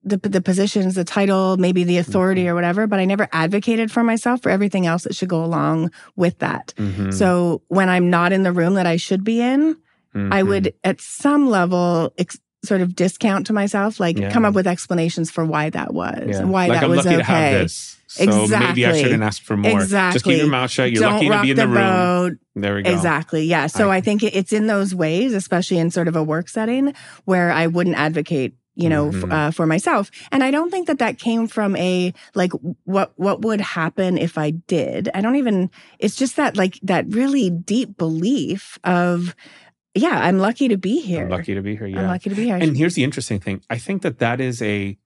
the, 0.07 0.17
the 0.19 0.41
positions, 0.41 0.95
the 0.95 1.05
title, 1.05 1.57
maybe 1.57 1.83
the 1.83 1.99
authority 1.99 2.43
mm-hmm. 2.43 2.51
or 2.51 2.55
whatever, 2.55 2.87
but 2.87 3.01
I 3.01 3.05
never 3.05 3.29
advocated 3.33 3.91
for 3.91 4.05
myself 4.05 4.41
for 4.41 4.51
everything 4.51 4.87
else 4.87 5.03
that 5.03 5.15
should 5.17 5.29
go 5.29 5.45
along 5.45 5.91
with 6.15 6.39
that. 6.39 6.73
Mm-hmm. 6.77 7.11
So 7.11 7.63
when 7.69 7.89
I'm 7.89 8.09
not 8.09 8.33
in 8.33 8.45
the 8.45 8.53
room 8.53 8.75
that 8.75 8.87
I 8.87 8.97
should 8.97 9.25
be 9.25 9.41
in, 9.41 9.75
mm-hmm. 10.15 10.33
I 10.33 10.45
would 10.45 10.75
at 10.85 11.01
some 11.01 11.49
level 11.49 12.13
ex- 12.19 12.39
sort 12.65 12.81
of 12.81 12.95
discount 12.97 13.47
to 13.47 13.53
myself, 13.53 14.01
like 14.01 14.19
yeah. 14.19 14.31
come 14.31 14.45
up 14.45 14.55
with 14.55 14.67
explanations 14.67 15.31
for 15.31 15.45
why 15.45 15.71
that 15.71 15.95
was 15.95 16.25
yeah. 16.27 16.39
and 16.39 16.53
why 16.53 16.67
like, 16.67 16.81
that 16.81 16.85
I'm 16.85 16.91
was 16.91 17.05
lucky 17.05 17.09
okay. 17.11 17.17
To 17.19 17.23
have 17.25 17.53
this. 17.63 17.97
So 18.09 18.23
exactly. 18.23 18.67
maybe 18.69 18.87
I 18.87 19.03
shouldn't 19.03 19.23
ask 19.23 19.43
for 19.43 19.57
more. 19.57 19.81
Exactly. 19.81 20.15
Just 20.15 20.25
keep 20.25 20.39
your 20.39 20.49
mouth 20.49 20.71
shut. 20.71 20.91
You're 20.91 21.03
Don't 21.03 21.15
lucky 21.15 21.29
to 21.29 21.43
be 21.43 21.51
in 21.51 21.57
the, 21.57 21.63
the 21.63 21.69
room. 21.69 22.39
There 22.55 22.75
we 22.75 22.83
go. 22.83 22.91
Exactly. 22.91 23.45
Yeah. 23.45 23.67
So 23.67 23.91
I, 23.91 23.97
I 23.97 24.01
think 24.01 24.23
it's 24.23 24.53
in 24.53 24.67
those 24.69 24.95
ways, 24.95 25.35
especially 25.35 25.79
in 25.79 25.91
sort 25.91 26.09
of 26.09 26.17
a 26.17 26.23
work 26.23 26.49
setting, 26.49 26.95
where 27.25 27.51
I 27.51 27.67
wouldn't 27.67 27.97
advocate 27.97 28.55
you 28.77 28.91
know, 28.91 29.11
mm-hmm. 29.11 29.33
uh, 29.33 29.51
for 29.51 29.67
myself. 29.67 30.11
And 30.31 30.45
I 30.45 30.51
don't 30.51 30.71
think 30.71 30.87
that 30.87 30.99
that 30.99 31.19
came 31.19 31.49
from 31.49 31.75
a 31.77 32.13
like 32.35 32.53
what 32.85 33.13
what 33.17 33.41
would 33.41 33.61
happen 33.61 34.19
if 34.19 34.39
I 34.39 34.51
did. 34.51 35.09
I 35.15 35.23
don't 35.23 35.37
even. 35.37 35.71
It's 35.99 36.15
just 36.15 36.37
that 36.37 36.57
like 36.57 36.79
that 36.83 37.07
really 37.09 37.51
deep 37.51 37.97
belief 37.97 38.79
of. 38.85 39.35
Yeah, 39.97 40.19
I'm 40.19 40.39
lucky 40.39 40.69
to 40.69 40.77
be 40.77 41.01
here. 41.01 41.25
I'm 41.25 41.31
lucky 41.31 41.55
to 41.55 41.63
be 41.63 41.77
here. 41.77 41.87
Yeah, 41.87 42.03
I'm 42.03 42.09
lucky 42.09 42.31
to 42.31 42.37
be 42.37 42.45
here. 42.45 42.57
And 42.57 42.77
here's 42.77 42.95
the 42.95 43.05
interesting 43.05 43.41
thing. 43.41 43.63
I 43.71 43.79
think 43.79 44.03
that 44.03 44.19
that 44.19 44.41
is 44.41 44.63
a 44.63 44.99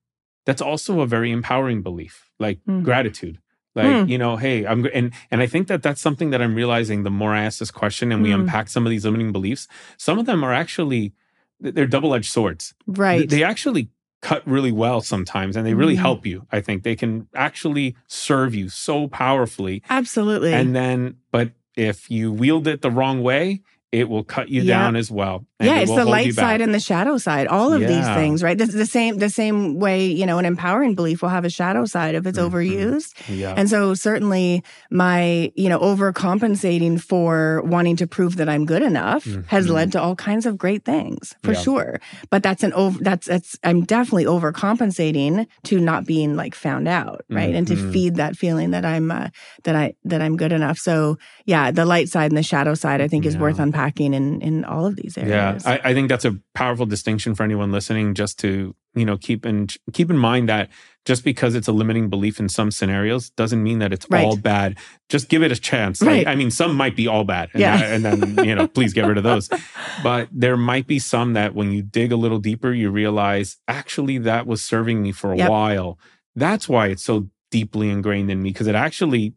that's 0.46 0.62
also 0.62 1.00
a 1.00 1.06
very 1.06 1.30
empowering 1.30 1.82
belief, 1.82 2.30
like 2.38 2.58
mm. 2.66 2.82
gratitude. 2.82 3.38
Like 3.74 3.86
mm. 3.86 4.08
you 4.08 4.18
know, 4.18 4.36
hey, 4.36 4.66
I'm 4.66 4.86
and 4.92 5.12
and 5.30 5.40
I 5.40 5.46
think 5.46 5.68
that 5.68 5.82
that's 5.82 6.00
something 6.00 6.30
that 6.30 6.42
I'm 6.42 6.54
realizing 6.54 7.04
the 7.04 7.10
more 7.10 7.32
I 7.32 7.44
ask 7.44 7.58
this 7.60 7.70
question 7.70 8.10
and 8.10 8.22
we 8.22 8.30
mm. 8.30 8.40
unpack 8.40 8.68
some 8.68 8.84
of 8.84 8.90
these 8.90 9.04
limiting 9.04 9.32
beliefs. 9.32 9.68
Some 9.96 10.18
of 10.18 10.26
them 10.26 10.42
are 10.42 10.52
actually 10.52 11.12
they're 11.60 11.86
double-edged 11.86 12.30
swords. 12.30 12.74
Right. 12.86 13.28
They 13.28 13.44
actually 13.44 13.90
cut 14.22 14.46
really 14.46 14.72
well 14.72 15.00
sometimes 15.02 15.56
and 15.56 15.66
they 15.66 15.74
really 15.74 15.94
mm-hmm. 15.94 16.02
help 16.02 16.26
you. 16.26 16.46
I 16.50 16.60
think 16.60 16.82
they 16.82 16.96
can 16.96 17.28
actually 17.34 17.96
serve 18.06 18.54
you 18.54 18.68
so 18.68 19.08
powerfully. 19.08 19.82
Absolutely. 19.88 20.52
And 20.52 20.74
then 20.74 21.16
but 21.30 21.52
if 21.76 22.10
you 22.10 22.32
wield 22.32 22.66
it 22.66 22.82
the 22.82 22.90
wrong 22.90 23.22
way, 23.22 23.62
it 23.92 24.08
will 24.08 24.22
cut 24.22 24.48
you 24.48 24.62
yeah. 24.62 24.78
down 24.78 24.94
as 24.94 25.10
well. 25.10 25.44
Yeah, 25.58 25.78
it 25.78 25.82
it's 25.82 25.94
the 25.94 26.04
light 26.04 26.32
side 26.32 26.60
and 26.60 26.72
the 26.72 26.80
shadow 26.80 27.18
side. 27.18 27.46
All 27.48 27.72
of 27.72 27.82
yeah. 27.82 27.88
these 27.88 28.06
things, 28.14 28.42
right? 28.42 28.56
The, 28.56 28.66
the, 28.66 28.86
same 28.86 29.18
the 29.18 29.28
same 29.28 29.78
way, 29.78 30.06
you 30.06 30.24
know, 30.24 30.38
an 30.38 30.46
empowering 30.46 30.94
belief 30.94 31.20
will 31.20 31.28
have 31.28 31.44
a 31.44 31.50
shadow 31.50 31.84
side 31.84 32.14
if 32.14 32.24
it's 32.24 32.38
mm-hmm. 32.38 32.54
overused. 32.54 33.12
Yeah. 33.28 33.52
And 33.56 33.68
so 33.68 33.94
certainly 33.94 34.62
my, 34.90 35.52
you 35.56 35.68
know, 35.68 35.78
overcompensating 35.80 37.00
for 37.00 37.62
wanting 37.64 37.96
to 37.96 38.06
prove 38.06 38.36
that 38.36 38.48
I'm 38.48 38.64
good 38.64 38.82
enough 38.82 39.24
mm-hmm. 39.24 39.42
has 39.48 39.68
led 39.68 39.92
to 39.92 40.00
all 40.00 40.16
kinds 40.16 40.46
of 40.46 40.56
great 40.56 40.84
things, 40.84 41.34
for 41.42 41.52
yeah. 41.52 41.60
sure. 41.60 42.00
But 42.30 42.42
that's 42.42 42.62
an 42.62 42.72
over 42.72 43.02
that's 43.02 43.26
that's 43.26 43.58
I'm 43.64 43.82
definitely 43.82 44.26
overcompensating 44.26 45.46
to 45.64 45.80
not 45.80 46.06
being 46.06 46.36
like 46.36 46.54
found 46.54 46.88
out, 46.88 47.24
right? 47.28 47.48
Mm-hmm. 47.48 47.56
And 47.56 47.66
to 47.68 47.74
mm-hmm. 47.74 47.92
feed 47.92 48.14
that 48.16 48.36
feeling 48.36 48.70
that 48.70 48.86
I'm 48.86 49.10
uh, 49.10 49.28
that 49.64 49.74
I 49.76 49.94
that 50.04 50.22
I'm 50.22 50.36
good 50.36 50.52
enough. 50.52 50.78
So, 50.78 51.18
yeah, 51.44 51.70
the 51.70 51.84
light 51.84 52.08
side 52.08 52.30
and 52.30 52.38
the 52.38 52.42
shadow 52.42 52.74
side 52.74 53.02
I 53.02 53.08
think 53.08 53.26
is 53.26 53.36
worth 53.36 53.58
unpacking 53.58 53.79
unpacking 53.80 54.14
in 54.14 54.40
in 54.40 54.64
all 54.64 54.86
of 54.86 54.96
these 54.96 55.16
areas. 55.16 55.64
Yeah, 55.64 55.72
I, 55.72 55.90
I 55.90 55.94
think 55.94 56.08
that's 56.08 56.24
a 56.24 56.38
powerful 56.54 56.86
distinction 56.86 57.34
for 57.34 57.42
anyone 57.42 57.72
listening. 57.72 58.14
Just 58.14 58.38
to 58.40 58.74
you 58.94 59.04
know 59.04 59.16
keep 59.16 59.46
in 59.46 59.68
keep 59.92 60.10
in 60.10 60.18
mind 60.18 60.48
that 60.48 60.68
just 61.04 61.24
because 61.24 61.54
it's 61.54 61.68
a 61.68 61.72
limiting 61.72 62.10
belief 62.10 62.38
in 62.38 62.48
some 62.48 62.70
scenarios 62.70 63.30
doesn't 63.30 63.62
mean 63.62 63.78
that 63.78 63.92
it's 63.92 64.06
right. 64.10 64.24
all 64.24 64.36
bad. 64.36 64.76
Just 65.08 65.28
give 65.28 65.42
it 65.42 65.50
a 65.50 65.56
chance. 65.56 66.02
Right. 66.02 66.18
Like, 66.18 66.26
I 66.26 66.34
mean, 66.34 66.50
some 66.50 66.76
might 66.76 66.94
be 66.94 67.06
all 67.06 67.24
bad, 67.24 67.50
and, 67.52 67.60
yeah. 67.60 67.76
that, 67.78 67.92
and 67.92 68.04
then 68.04 68.44
you 68.44 68.54
know, 68.54 68.68
please 68.68 68.92
get 68.92 69.06
rid 69.06 69.18
of 69.18 69.24
those. 69.24 69.48
But 70.02 70.28
there 70.32 70.56
might 70.56 70.86
be 70.86 70.98
some 70.98 71.34
that 71.34 71.54
when 71.54 71.72
you 71.72 71.82
dig 71.82 72.10
a 72.10 72.16
little 72.16 72.38
deeper, 72.38 72.72
you 72.72 72.90
realize 72.90 73.58
actually 73.68 74.16
that 74.18 74.46
was 74.46 74.62
serving 74.62 75.02
me 75.02 75.12
for 75.12 75.32
a 75.34 75.36
yep. 75.36 75.50
while. 75.50 75.98
That's 76.34 76.70
why 76.70 76.86
it's 76.86 77.02
so 77.02 77.28
deeply 77.50 77.90
ingrained 77.90 78.30
in 78.30 78.40
me 78.40 78.48
because 78.50 78.66
it 78.66 78.74
actually 78.74 79.34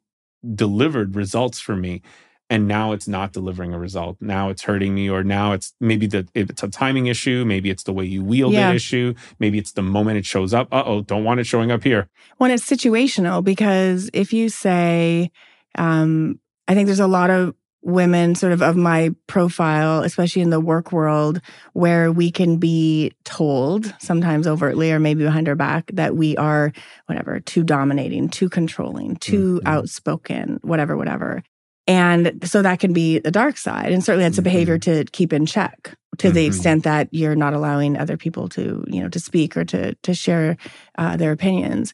delivered 0.55 1.17
results 1.17 1.59
for 1.59 1.75
me 1.75 2.01
and 2.53 2.67
now 2.67 2.91
it's 2.95 3.07
not 3.07 3.33
delivering 3.33 3.73
a 3.73 3.79
result 3.87 4.15
now 4.21 4.49
it's 4.51 4.61
hurting 4.69 4.93
me 4.93 5.09
or 5.09 5.23
now 5.23 5.53
it's 5.55 5.73
maybe 5.89 6.05
the 6.07 6.21
it's 6.35 6.63
a 6.63 6.67
timing 6.67 7.07
issue 7.07 7.43
maybe 7.53 7.69
it's 7.73 7.83
the 7.83 7.93
way 7.97 8.05
you 8.05 8.23
wield 8.23 8.53
Yeah. 8.53 8.69
the 8.69 8.75
issue 8.75 9.13
maybe 9.39 9.57
it's 9.57 9.73
the 9.73 9.81
moment 9.81 10.17
it 10.21 10.25
shows 10.25 10.53
up 10.53 10.67
uh-oh 10.71 11.01
don't 11.01 11.23
want 11.23 11.39
it 11.39 11.45
showing 11.53 11.71
up 11.71 11.83
here 11.83 12.07
when 12.37 12.51
it's 12.51 12.65
situational 12.75 13.43
because 13.43 14.09
if 14.13 14.33
you 14.33 14.49
say 14.49 15.31
um, 15.85 16.39
i 16.67 16.73
think 16.75 16.85
there's 16.87 16.99
a 16.99 17.07
lot 17.07 17.29
of 17.29 17.55
women 17.85 18.33
sort 18.33 18.53
of 18.53 18.61
of 18.61 18.77
my 18.77 19.09
profile 19.27 20.03
especially 20.03 20.41
in 20.41 20.51
the 20.51 20.59
work 20.59 20.93
world 20.93 21.41
where 21.73 22.11
we 22.13 22.31
can 22.31 22.55
be 22.57 23.11
told 23.25 23.93
sometimes 23.99 24.47
overtly 24.47 24.89
or 24.93 24.99
maybe 25.01 25.21
behind 25.23 25.49
our 25.49 25.55
back 25.55 25.91
that 25.93 26.15
we 26.15 26.37
are 26.37 26.71
whatever 27.07 27.41
too 27.41 27.61
dominating 27.63 28.29
too 28.29 28.47
controlling 28.47 29.17
too 29.17 29.59
Mhm. 29.65 29.67
outspoken 29.67 30.59
whatever 30.61 30.95
whatever 30.95 31.43
and 31.87 32.39
so 32.43 32.61
that 32.61 32.79
can 32.79 32.93
be 32.93 33.19
the 33.19 33.31
dark 33.31 33.57
side. 33.57 33.91
And 33.91 34.03
certainly 34.03 34.23
that's 34.25 34.37
a 34.37 34.41
behavior 34.41 34.77
to 34.79 35.03
keep 35.11 35.33
in 35.33 35.45
check 35.45 35.95
to 36.19 36.31
the 36.31 36.43
Mhm. 36.45 36.47
extent 36.47 36.83
that 36.83 37.09
you're 37.11 37.35
not 37.35 37.53
allowing 37.53 37.97
other 37.97 38.17
people 38.17 38.47
to 38.49 38.83
you 38.87 39.01
know 39.01 39.09
to 39.09 39.19
speak 39.19 39.57
or 39.57 39.65
to 39.65 39.93
to 39.95 40.13
share 40.13 40.57
uh, 40.97 41.17
their 41.17 41.31
opinions. 41.31 41.93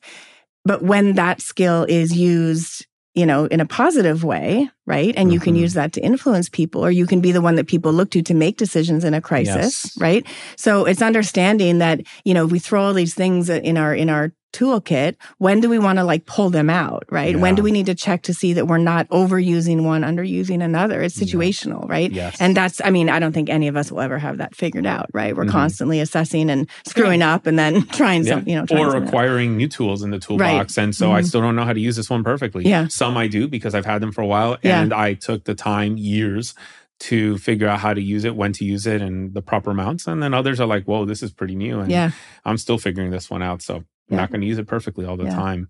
But 0.65 0.83
when 0.83 1.13
that 1.13 1.41
skill 1.41 1.85
is 1.89 2.15
used 2.15 2.85
you 3.15 3.25
know 3.25 3.45
in 3.45 3.59
a 3.59 3.65
positive 3.65 4.23
way 4.23 4.69
right 4.89 5.13
and 5.15 5.31
you 5.31 5.39
can 5.39 5.53
Mhm. 5.55 5.59
use 5.61 5.73
that 5.75 5.93
to 5.93 6.01
influence 6.01 6.49
people 6.49 6.83
or 6.85 6.91
you 6.91 7.05
can 7.05 7.21
be 7.21 7.31
the 7.31 7.41
one 7.41 7.55
that 7.55 7.67
people 7.67 7.93
look 7.93 8.09
to 8.11 8.21
to 8.23 8.33
make 8.33 8.57
decisions 8.57 9.03
in 9.05 9.13
a 9.13 9.21
crisis 9.21 9.55
Yes. 9.85 9.97
right 9.99 10.25
so 10.57 10.83
it's 10.85 11.01
understanding 11.01 11.77
that 11.79 12.01
you 12.25 12.33
know 12.33 12.45
if 12.45 12.51
we 12.51 12.59
throw 12.59 12.81
all 12.83 12.93
these 12.93 13.13
things 13.13 13.49
in 13.49 13.77
our 13.77 13.93
in 13.95 14.09
our 14.09 14.31
toolkit 14.51 15.13
when 15.37 15.61
do 15.61 15.69
we 15.69 15.77
want 15.77 15.99
to 15.99 16.03
like 16.03 16.25
pull 16.25 16.49
them 16.49 16.71
out 16.71 17.03
right 17.11 17.39
when 17.39 17.53
do 17.53 17.61
we 17.61 17.71
need 17.71 17.85
to 17.85 17.93
check 17.93 18.23
to 18.23 18.33
see 18.33 18.51
that 18.53 18.65
we're 18.65 18.79
not 18.79 19.07
overusing 19.09 19.83
one 19.83 20.01
underusing 20.01 20.63
another 20.63 21.03
it's 21.03 21.21
Yeah. 21.21 21.27
situational 21.27 21.87
right 21.87 22.11
yes 22.11 22.35
and 22.39 22.57
that's, 22.57 22.81
I 22.83 22.89
mean, 22.89 23.09
I 23.09 23.19
don't 23.19 23.31
think 23.31 23.47
any 23.51 23.67
of 23.67 23.77
us 23.77 23.91
will 23.91 24.01
ever 24.01 24.17
have 24.17 24.37
that 24.39 24.55
figured 24.55 24.87
out, 24.87 25.05
right? 25.13 25.35
We're 25.37 25.45
Mhm. 25.45 25.51
constantly 25.51 25.99
assessing 25.99 26.49
and 26.49 26.67
screwing 26.87 27.21
up 27.21 27.45
and 27.45 27.59
then 27.59 27.83
trying 27.91 28.23
Yeah. 28.25 28.35
some, 28.39 28.43
you 28.47 28.55
know, 28.55 28.65
trying 28.65 28.85
or 28.85 28.95
acquiring 28.97 29.55
new 29.55 29.67
tools 29.67 30.01
in 30.01 30.09
the 30.09 30.17
toolbox 30.19 30.77
and 30.79 30.95
so 30.95 31.11
i 31.11 31.21
Mhm. 31.21 31.25
still 31.27 31.41
don't 31.41 31.55
know 31.55 31.65
how 31.65 31.73
to 31.73 31.79
use 31.79 31.95
this 31.95 32.09
one 32.09 32.23
perfectly 32.23 32.63
Yeah. 32.65 32.87
some 32.89 33.17
i 33.17 33.27
do 33.27 33.47
because 33.47 33.75
i've 33.75 33.85
had 33.85 34.01
them 34.01 34.11
for 34.11 34.21
a 34.21 34.27
while 34.27 34.57
Yeah. 34.79 34.83
and 34.83 34.93
i 34.93 35.13
took 35.13 35.43
the 35.45 35.55
time 35.55 35.97
years 35.97 36.53
to 37.01 37.37
figure 37.37 37.67
out 37.67 37.79
how 37.79 37.93
to 37.93 38.01
use 38.01 38.25
it 38.25 38.35
when 38.35 38.51
to 38.53 38.65
use 38.65 38.85
it 38.85 39.01
and 39.01 39.33
the 39.33 39.41
proper 39.41 39.71
amounts 39.71 40.05
and 40.07 40.21
then 40.21 40.33
others 40.33 40.59
are 40.59 40.67
like 40.67 40.85
whoa 40.85 41.05
this 41.05 41.23
is 41.23 41.31
pretty 41.31 41.55
new 41.55 41.79
and 41.79 41.91
Yeah. 41.91 42.11
i'm 42.45 42.57
still 42.57 42.77
figuring 42.77 43.11
this 43.11 43.29
one 43.29 43.41
out 43.43 43.61
so 43.61 43.75
i'm 43.77 43.85
Yeah. 44.09 44.17
not 44.17 44.31
going 44.31 44.41
to 44.41 44.47
use 44.47 44.57
it 44.57 44.67
perfectly 44.67 45.05
all 45.05 45.17
the 45.17 45.25
Yeah. 45.25 45.35
time 45.35 45.69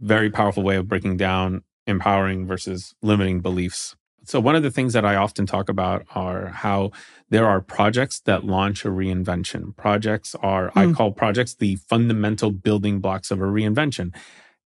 very 0.00 0.30
powerful 0.30 0.62
way 0.62 0.76
of 0.76 0.86
breaking 0.88 1.16
down 1.16 1.62
empowering 1.86 2.46
versus 2.46 2.94
limiting 3.02 3.40
beliefs 3.40 3.96
so 4.24 4.40
one 4.40 4.56
of 4.56 4.62
the 4.62 4.70
things 4.72 4.92
that 4.92 5.04
i 5.06 5.14
often 5.14 5.46
talk 5.46 5.68
about 5.70 6.04
are 6.14 6.48
how 6.48 6.90
there 7.30 7.46
are 7.46 7.60
projects 7.62 8.20
that 8.20 8.44
launch 8.44 8.84
a 8.84 8.88
reinvention 8.88 9.74
projects 9.76 10.34
are 10.42 10.70
i 10.74 10.84
Mm. 10.86 10.94
call 10.96 11.12
projects 11.12 11.54
the 11.54 11.76
fundamental 11.76 12.50
building 12.50 12.98
blocks 13.00 13.30
of 13.30 13.40
a 13.40 13.44
reinvention 13.44 14.12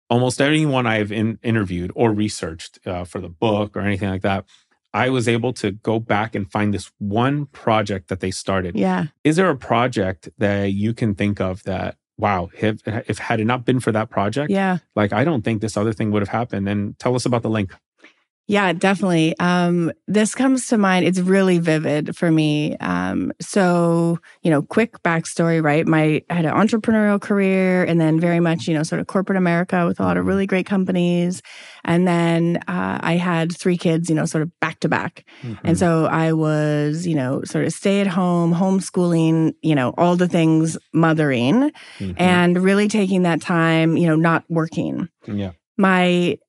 almost 0.09 0.41
anyone 0.41 0.85
i've 0.87 1.11
in, 1.11 1.37
interviewed 1.43 1.91
or 1.95 2.11
researched 2.11 2.79
uh, 2.85 3.03
for 3.03 3.19
the 3.21 3.29
book 3.29 3.75
or 3.75 3.81
anything 3.81 4.09
like 4.09 4.21
that 4.23 4.45
i 4.93 5.09
was 5.09 5.27
able 5.27 5.53
to 5.53 5.71
go 5.71 5.99
back 5.99 6.35
and 6.35 6.51
find 6.51 6.73
this 6.73 6.91
one 6.97 7.45
project 7.47 8.07
that 8.09 8.19
they 8.19 8.31
started 8.31 8.75
Yeah. 8.75 9.05
is 9.23 9.35
there 9.35 9.49
a 9.49 9.55
project 9.57 10.29
that 10.37 10.71
you 10.73 10.93
can 10.93 11.15
think 11.15 11.39
of 11.39 11.63
that 11.63 11.95
wow 12.17 12.49
if, 12.59 12.81
if 12.85 13.17
had 13.17 13.39
it 13.39 13.45
not 13.45 13.65
been 13.65 13.79
for 13.79 13.91
that 13.91 14.09
project 14.09 14.49
Yeah. 14.51 14.79
like 14.95 15.13
i 15.13 15.23
don't 15.23 15.43
think 15.43 15.61
this 15.61 15.77
other 15.77 15.93
thing 15.93 16.11
would 16.11 16.21
have 16.21 16.29
happened 16.29 16.67
and 16.67 16.97
tell 16.99 17.15
us 17.15 17.25
about 17.25 17.43
the 17.43 17.49
link 17.49 17.73
Yeah, 18.49 18.73
definitely. 18.73 19.37
Um, 19.37 19.91
this 20.07 20.33
comes 20.33 20.65
to 20.69 20.77
mind. 20.79 21.05
It's 21.05 21.19
really 21.19 21.59
vivid 21.59 22.17
for 22.17 22.31
me. 22.31 22.75
Um, 22.77 23.31
so, 23.39 24.17
you 24.41 24.49
know, 24.49 24.63
quick 24.63 25.03
backstory, 25.03 25.63
right? 25.63 25.85
My 25.85 26.23
I 26.31 26.33
had 26.33 26.45
an 26.45 26.55
entrepreneurial 26.55 27.21
career, 27.21 27.83
and 27.83 28.01
then 28.01 28.19
very 28.19 28.39
much, 28.39 28.67
you 28.67 28.73
know, 28.73 28.81
sort 28.81 29.01
of 29.01 29.05
corporate 29.05 29.37
America 29.37 29.85
with 29.85 29.99
a 29.99 30.03
lot 30.03 30.17
of 30.17 30.25
really 30.25 30.47
great 30.47 30.65
companies, 30.65 31.43
and 31.85 32.07
then 32.07 32.57
uh, 32.67 32.97
I 33.01 33.17
had 33.17 33.55
three 33.55 33.77
kids, 33.77 34.09
you 34.09 34.15
know, 34.15 34.25
sort 34.25 34.41
of 34.41 34.59
back 34.59 34.79
to 34.79 34.89
back. 34.89 35.25
And 35.63 35.77
so 35.77 36.05
I 36.07 36.33
was, 36.33 37.05
you 37.05 37.13
know, 37.13 37.43
sort 37.43 37.65
of 37.65 37.71
stay 37.71 38.01
at 38.01 38.07
home, 38.07 38.51
homeschooling, 38.51 39.53
you 39.61 39.75
know, 39.75 39.93
all 39.95 40.15
the 40.15 40.27
things 40.27 40.75
mothering, 40.91 41.71
Mhm. 41.99 42.15
and 42.17 42.57
really 42.63 42.87
taking 42.87 43.21
that 43.23 43.41
time, 43.41 43.95
you 43.95 44.07
know, 44.07 44.15
not 44.15 44.43
working. 44.49 45.07
yeah 45.27 45.51
My 45.77 46.39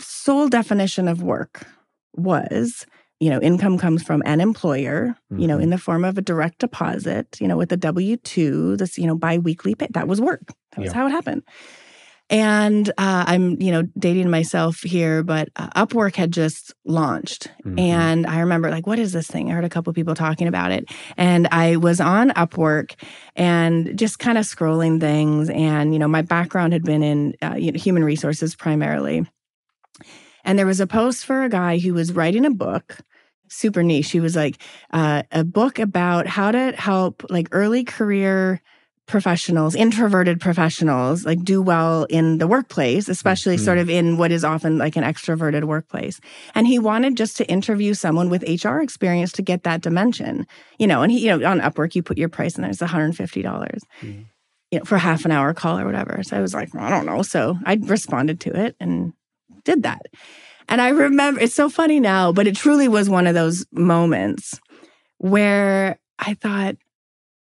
sole 0.00 0.48
definition 0.48 1.06
of 1.08 1.22
work 1.22 1.66
was, 2.14 2.86
you 3.20 3.30
know, 3.30 3.40
income 3.40 3.78
comes 3.78 4.02
from 4.02 4.22
an 4.26 4.40
employer, 4.40 5.14
you 5.36 5.46
know, 5.46 5.58
Mhm. 5.58 5.62
in 5.64 5.70
the 5.70 5.78
form 5.78 6.04
of 6.04 6.18
a 6.18 6.22
direct 6.22 6.58
deposit, 6.58 7.36
you 7.40 7.46
know, 7.46 7.56
with 7.56 7.70
a 7.72 7.76
W 7.76 8.16
2, 8.16 8.76
this, 8.76 8.98
you 8.98 9.06
know, 9.06 9.14
biweekly 9.16 9.74
pay. 9.74 9.88
That 9.90 10.08
was 10.08 10.20
work. 10.20 10.48
That 10.72 10.80
was 10.82 10.92
Yeah. 10.92 10.98
how 10.98 11.06
it 11.06 11.10
happened. 11.10 11.42
And 12.32 12.88
uh, 12.90 13.24
I'm, 13.26 13.60
you 13.60 13.72
know, 13.72 13.82
dating 13.98 14.30
myself 14.30 14.82
here, 14.82 15.24
but 15.24 15.48
uh, 15.56 15.68
Upwork 15.84 16.14
had 16.14 16.32
just 16.32 16.72
launched. 16.84 17.50
Mhm. 17.66 17.78
And 17.78 18.26
I 18.26 18.38
remember, 18.38 18.70
like, 18.70 18.86
what 18.86 19.00
is 19.00 19.12
this 19.12 19.26
thing? 19.26 19.50
I 19.50 19.54
heard 19.54 19.64
a 19.64 19.68
couple 19.68 19.92
people 19.92 20.14
talking 20.14 20.46
about 20.46 20.70
it. 20.70 20.88
And 21.16 21.48
I 21.50 21.74
was 21.76 22.00
on 22.00 22.30
Upwork 22.30 22.92
and 23.34 23.98
just 23.98 24.20
kind 24.20 24.38
of 24.38 24.44
scrolling 24.44 25.00
things. 25.00 25.50
And, 25.50 25.92
you 25.92 25.98
know, 25.98 26.06
my 26.08 26.22
background 26.22 26.72
had 26.72 26.84
been 26.84 27.02
in 27.02 27.34
uh, 27.42 27.56
you 27.58 27.72
know, 27.72 27.78
human 27.78 28.04
resources 28.04 28.54
primarily. 28.54 29.26
And 30.44 30.58
there 30.58 30.66
was 30.66 30.80
a 30.80 30.86
post 30.86 31.24
for 31.24 31.42
a 31.42 31.48
guy 31.48 31.78
who 31.78 31.94
was 31.94 32.12
writing 32.12 32.44
a 32.44 32.50
book, 32.50 32.98
super 33.48 33.82
niche. 33.82 34.10
He 34.10 34.20
was 34.20 34.36
like, 34.36 34.60
uh, 34.92 35.22
a 35.32 35.44
book 35.44 35.78
about 35.78 36.26
how 36.26 36.50
to 36.52 36.72
help 36.72 37.24
like 37.30 37.48
early 37.52 37.84
career 37.84 38.60
professionals, 39.06 39.74
introverted 39.74 40.40
professionals, 40.40 41.26
like 41.26 41.42
do 41.42 41.60
well 41.60 42.04
in 42.04 42.38
the 42.38 42.46
workplace, 42.46 43.08
especially 43.08 43.56
Mhm. 43.56 43.60
sort 43.64 43.78
of 43.78 43.90
in 43.90 44.16
what 44.18 44.30
is 44.30 44.44
often 44.44 44.78
like 44.78 44.94
an 44.94 45.02
extroverted 45.02 45.64
workplace. 45.64 46.20
And 46.54 46.68
he 46.68 46.78
wanted 46.78 47.16
just 47.16 47.36
to 47.38 47.50
interview 47.50 47.92
someone 47.94 48.30
with 48.30 48.44
HR 48.46 48.78
experience 48.80 49.32
to 49.32 49.42
get 49.42 49.64
that 49.64 49.80
dimension, 49.80 50.46
you 50.78 50.86
know. 50.86 51.02
And 51.02 51.10
he, 51.10 51.26
you 51.26 51.36
know, 51.36 51.50
on 51.50 51.58
Upwork, 51.60 51.96
you 51.96 52.04
put 52.04 52.18
your 52.18 52.28
price 52.28 52.54
and 52.54 52.62
there, 52.62 52.70
it's 52.70 52.80
$150, 52.80 53.80
Mhm. 54.04 54.26
you 54.70 54.78
know, 54.78 54.84
for 54.84 54.96
half 54.96 55.24
an 55.24 55.32
hour 55.32 55.52
call 55.54 55.80
or 55.80 55.84
whatever. 55.86 56.22
So 56.22 56.36
I 56.36 56.40
was 56.40 56.54
like, 56.54 56.72
I 56.76 56.88
don't 56.88 57.06
know. 57.06 57.22
So 57.22 57.58
I 57.66 57.78
responded 57.82 58.38
to 58.42 58.56
it 58.64 58.76
and 58.78 59.12
did 59.70 59.82
that. 59.84 60.06
And 60.68 60.80
I 60.80 60.88
remember 60.88 61.40
it's 61.40 61.54
so 61.54 61.68
funny 61.68 62.00
now, 62.00 62.32
but 62.32 62.46
it 62.46 62.56
truly 62.56 62.88
was 62.88 63.08
one 63.08 63.26
of 63.26 63.34
those 63.34 63.66
moments 63.72 64.60
where 65.18 65.98
I 66.18 66.34
thought, 66.34 66.76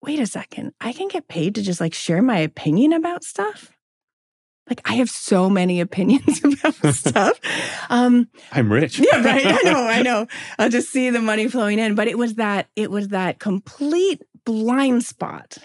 wait 0.02 0.20
a 0.20 0.26
second, 0.26 0.72
I 0.80 0.92
can 0.92 1.08
get 1.08 1.28
paid 1.28 1.54
to 1.54 1.62
just 1.62 1.80
like 1.80 1.94
share 1.94 2.22
my 2.22 2.38
opinion 2.38 2.92
about 2.92 3.24
stuff. 3.24 3.70
Like 4.68 4.80
I 4.84 4.94
have 4.94 5.10
so 5.10 5.48
many 5.48 5.80
opinions 5.88 6.42
about 6.44 6.94
stuff. 6.94 7.40
Um, 7.88 8.28
i'm 8.52 8.70
rich 8.70 8.98
yeah, 9.12 9.22
right. 9.22 9.46
I 9.46 9.62
know, 9.62 9.86
I 9.86 10.02
know. 10.08 10.26
I'll 10.58 10.70
just 10.70 10.90
see 10.90 11.10
the 11.10 11.20
money 11.20 11.48
flowing 11.48 11.78
in. 11.78 11.94
But 11.94 12.08
it 12.08 12.18
was 12.18 12.34
that, 12.34 12.68
it 12.76 12.90
was 12.90 13.08
that 13.08 13.38
complete 13.38 14.22
blind 14.44 15.04
spot 15.04 15.58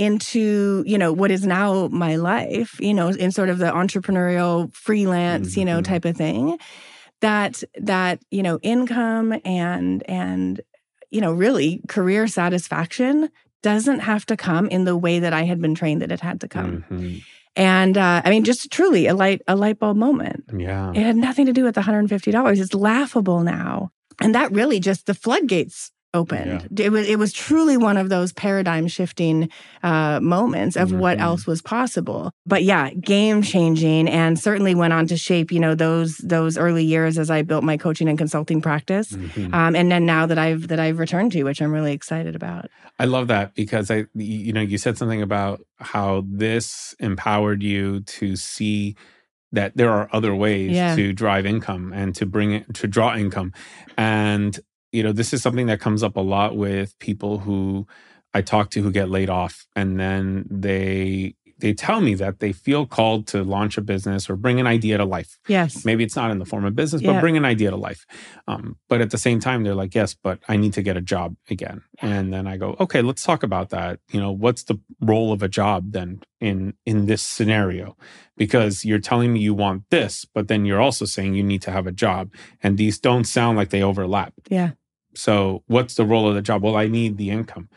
into, 0.00 0.82
you 0.86 0.96
know, 0.98 1.12
what 1.12 1.30
is 1.30 1.44
now 1.46 1.88
my 1.88 2.16
life, 2.16 2.80
you 2.80 2.94
know, 2.94 3.08
in 3.08 3.30
sort 3.30 3.50
of 3.50 3.58
the 3.58 3.66
entrepreneurial 3.70 4.74
freelance, 4.74 5.56
you 5.56 5.64
know, 5.64 5.78
Mhm. 5.80 5.84
type 5.84 6.04
of 6.06 6.16
thing. 6.16 6.58
That 7.20 7.62
that, 7.78 8.20
you 8.30 8.42
know, 8.42 8.58
income 8.62 9.38
and 9.44 10.02
and 10.08 10.60
you 11.10 11.20
know, 11.20 11.32
really 11.32 11.82
career 11.88 12.26
satisfaction 12.28 13.28
doesn't 13.62 14.00
have 14.00 14.24
to 14.26 14.36
come 14.36 14.68
in 14.68 14.84
the 14.84 14.96
way 14.96 15.18
that 15.18 15.32
I 15.32 15.42
had 15.44 15.60
been 15.60 15.74
trained 15.74 16.00
that 16.02 16.12
it 16.12 16.20
had 16.20 16.40
to 16.40 16.48
come. 16.48 16.84
Mhm. 16.90 17.20
And 17.56 17.98
uh, 17.98 18.22
I 18.24 18.30
mean, 18.30 18.44
just 18.44 18.70
truly 18.70 19.06
a 19.06 19.14
light 19.14 19.42
a 19.46 19.54
light 19.56 19.78
bulb 19.78 19.96
moment. 19.96 20.44
yeah 20.56 20.92
It 20.94 21.02
had 21.02 21.16
nothing 21.16 21.46
to 21.46 21.52
do 21.52 21.64
with 21.64 21.74
the 21.74 21.82
$150. 21.82 22.60
It's 22.60 22.74
laughable 22.74 23.40
now. 23.42 23.90
And 24.22 24.34
that 24.34 24.52
really 24.52 24.80
just 24.80 25.06
the 25.06 25.14
floodgates 25.14 25.90
opened. 26.12 26.80
It 26.80 26.90
was 26.90 27.08
it 27.08 27.18
was 27.18 27.32
truly 27.32 27.76
one 27.76 27.96
of 27.96 28.08
those 28.08 28.32
paradigm 28.32 28.88
shifting 28.88 29.48
uh, 29.82 30.18
moments 30.20 30.76
of 30.76 30.92
what 30.92 31.18
Mhm. 31.18 31.22
else 31.22 31.46
was 31.46 31.62
possible. 31.62 32.32
But 32.46 32.64
yeah, 32.64 32.90
game 32.94 33.42
changing, 33.42 34.08
and 34.08 34.38
certainly 34.38 34.74
went 34.74 34.92
on 34.92 35.06
to 35.08 35.16
shape 35.16 35.52
you 35.52 35.60
know 35.60 35.74
those 35.74 36.16
those 36.18 36.58
early 36.58 36.84
years 36.84 37.18
as 37.18 37.30
I 37.30 37.42
built 37.42 37.62
my 37.64 37.76
coaching 37.76 38.08
and 38.08 38.18
consulting 38.18 38.60
practice. 38.60 39.12
Mhm. 39.12 39.54
Um, 39.54 39.76
and 39.76 39.90
then 39.90 40.04
now 40.04 40.26
that 40.26 40.38
I've 40.38 40.68
that 40.68 40.80
I've 40.80 40.98
returned 40.98 41.32
to, 41.32 41.44
which 41.44 41.62
I'm 41.62 41.72
really 41.72 41.92
excited 41.92 42.34
about. 42.34 42.68
I 42.98 43.04
love 43.04 43.28
that 43.28 43.54
because 43.54 43.90
I, 43.90 44.06
you 44.14 44.52
know, 44.52 44.60
you 44.60 44.78
said 44.78 44.98
something 44.98 45.22
about 45.22 45.60
how 45.78 46.24
this 46.28 46.94
empowered 46.98 47.62
you 47.62 48.00
to 48.00 48.36
see 48.36 48.96
that 49.52 49.76
there 49.76 49.90
are 49.90 50.08
other 50.12 50.34
ways 50.34 50.72
Yeah. 50.72 50.94
to 50.94 51.12
drive 51.12 51.44
income 51.46 51.92
and 51.92 52.14
to 52.16 52.26
bring 52.26 52.52
it 52.52 52.72
to 52.74 52.86
draw 52.86 53.16
income, 53.16 53.52
and 53.96 54.60
you 54.92 55.02
know, 55.02 55.12
this 55.12 55.32
is 55.32 55.42
something 55.42 55.66
that 55.66 55.80
comes 55.80 56.02
up 56.02 56.16
a 56.16 56.20
lot 56.20 56.56
with 56.56 56.98
people 56.98 57.38
who 57.38 57.86
I 58.32 58.42
talk 58.42 58.70
to 58.70 58.82
who 58.82 58.92
get 58.92 59.10
laid 59.10 59.30
off, 59.30 59.66
and 59.74 59.98
then 59.98 60.46
they 60.50 61.34
they 61.60 61.72
tell 61.72 62.00
me 62.00 62.14
that 62.14 62.40
they 62.40 62.52
feel 62.52 62.86
called 62.86 63.26
to 63.28 63.44
launch 63.44 63.78
a 63.78 63.82
business 63.82 64.28
or 64.28 64.36
bring 64.36 64.58
an 64.58 64.66
idea 64.66 64.98
to 64.98 65.04
life. 65.04 65.38
Yes. 65.46 65.84
Maybe 65.84 66.04
it's 66.04 66.16
not 66.16 66.30
in 66.30 66.38
the 66.38 66.44
form 66.44 66.64
of 66.64 66.74
business, 66.74 67.02
but 67.02 67.20
bring 67.20 67.36
an 67.36 67.44
idea 67.44 67.70
to 67.70 67.76
life. 67.76 68.06
Um, 68.48 68.76
but 68.88 69.00
at 69.00 69.10
the 69.10 69.18
same 69.18 69.40
time, 69.40 69.62
they're 69.62 69.74
like, 69.74 69.94
yes, 69.94 70.14
but 70.14 70.40
I 70.48 70.56
need 70.56 70.72
to 70.74 70.82
get 70.82 70.96
a 70.96 71.00
job 71.00 71.36
again. 71.48 71.82
And 72.00 72.32
then 72.32 72.46
I 72.46 72.56
go, 72.56 72.76
okay, 72.80 73.02
let's 73.02 73.22
talk 73.22 73.42
about 73.42 73.70
that. 73.70 74.00
You 74.10 74.20
know, 74.20 74.32
what's 74.32 74.64
the 74.64 74.80
role 75.00 75.32
of 75.32 75.42
a 75.42 75.48
job 75.48 75.92
then 75.92 76.22
in 76.40 76.74
in 76.86 77.06
this 77.06 77.22
scenario? 77.22 77.96
Because 78.36 78.84
you're 78.84 78.98
telling 78.98 79.32
me 79.32 79.40
you 79.40 79.54
want 79.54 79.84
this, 79.90 80.24
but 80.24 80.48
then 80.48 80.64
you're 80.64 80.80
also 80.80 81.04
saying 81.04 81.34
you 81.34 81.42
need 81.42 81.62
to 81.62 81.70
have 81.70 81.86
a 81.86 81.92
job, 81.92 82.32
and 82.62 82.78
these 82.78 82.98
don't 82.98 83.24
sound 83.24 83.58
like 83.58 83.70
they 83.70 83.82
overlap. 83.82 84.32
Yeah. 84.48 84.70
So 85.14 85.62
what's 85.66 85.94
the 85.94 86.04
role 86.04 86.28
of 86.28 86.34
the 86.34 86.42
job? 86.42 86.62
Well, 86.62 86.76
I 86.76 86.86
need 86.88 87.16
the 87.16 87.30
income. 87.30 87.68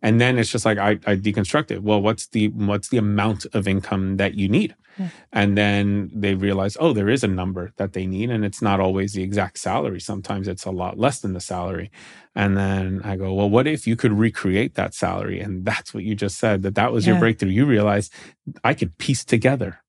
And 0.00 0.20
then 0.20 0.38
it's 0.38 0.50
just 0.50 0.64
like 0.64 0.78
I, 0.78 0.90
I 0.90 1.16
deconstruct 1.16 1.70
it. 1.70 1.82
Well, 1.82 2.00
what's 2.00 2.28
the 2.28 2.48
what's 2.48 2.88
the 2.88 2.98
amount 2.98 3.46
of 3.52 3.66
income 3.66 4.16
that 4.18 4.34
you 4.34 4.48
need? 4.48 4.76
Yeah. 4.96 5.08
And 5.32 5.56
then 5.56 6.10
they 6.14 6.34
realize, 6.34 6.76
oh, 6.80 6.92
there 6.92 7.08
is 7.08 7.24
a 7.24 7.28
number 7.28 7.72
that 7.76 7.92
they 7.92 8.06
need, 8.06 8.30
and 8.30 8.44
it's 8.44 8.62
not 8.62 8.80
always 8.80 9.12
the 9.12 9.22
exact 9.22 9.58
salary. 9.58 10.00
Sometimes 10.00 10.48
it's 10.48 10.64
a 10.64 10.70
lot 10.70 10.98
less 10.98 11.20
than 11.20 11.32
the 11.32 11.40
salary. 11.40 11.90
And 12.34 12.56
then 12.56 13.00
I 13.04 13.16
go, 13.16 13.32
well, 13.34 13.50
what 13.50 13.66
if 13.66 13.86
you 13.86 13.96
could 13.96 14.12
recreate 14.12 14.74
that 14.74 14.94
salary? 14.94 15.40
And 15.40 15.64
that's 15.64 15.92
what 15.92 16.04
you 16.04 16.14
just 16.14 16.38
said. 16.38 16.62
That 16.62 16.76
that 16.76 16.92
was 16.92 17.06
your 17.06 17.18
breakthrough. 17.18 17.50
You 17.50 17.66
realize 17.66 18.10
I 18.62 18.74
could 18.74 18.98
piece 18.98 19.24
together, 19.24 19.80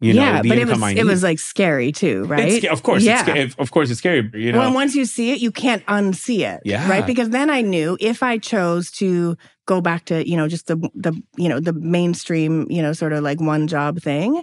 you 0.00 0.12
know, 0.14 0.22
yeah, 0.22 0.42
the 0.42 0.48
but 0.50 0.58
it 0.58 0.66
was 0.68 0.82
I 0.82 0.90
it 0.90 0.94
need. 0.96 1.04
was 1.04 1.22
like 1.22 1.38
scary 1.38 1.90
too, 1.92 2.24
right? 2.24 2.48
It's 2.48 2.66
of 2.66 2.82
course, 2.82 3.02
Yeah. 3.02 3.24
it's, 3.34 3.54
of 3.56 3.70
course, 3.70 3.90
it's 3.90 3.98
scary. 4.00 4.30
You 4.34 4.52
know, 4.52 4.58
Well, 4.58 4.74
once 4.74 4.94
you 4.94 5.04
see 5.06 5.30
it, 5.32 5.40
you 5.40 5.50
can't 5.50 5.84
unsee 5.86 6.40
it. 6.46 6.60
Yeah. 6.64 6.88
Right. 6.88 7.06
Because 7.06 7.30
then 7.30 7.48
I 7.50 7.62
knew 7.62 7.96
if 8.00 8.22
I 8.22 8.36
chose 8.38 8.90
to 8.92 9.36
go 9.66 9.80
back 9.80 10.04
to, 10.06 10.28
you 10.28 10.36
know, 10.36 10.48
just 10.48 10.66
the 10.66 10.76
the 10.94 11.12
you 11.36 11.48
know, 11.48 11.60
the 11.60 11.72
mainstream, 11.72 12.66
you 12.70 12.82
know, 12.82 12.92
sort 12.92 13.12
of 13.12 13.22
like 13.24 13.40
one 13.40 13.66
job 13.68 14.00
thing, 14.00 14.42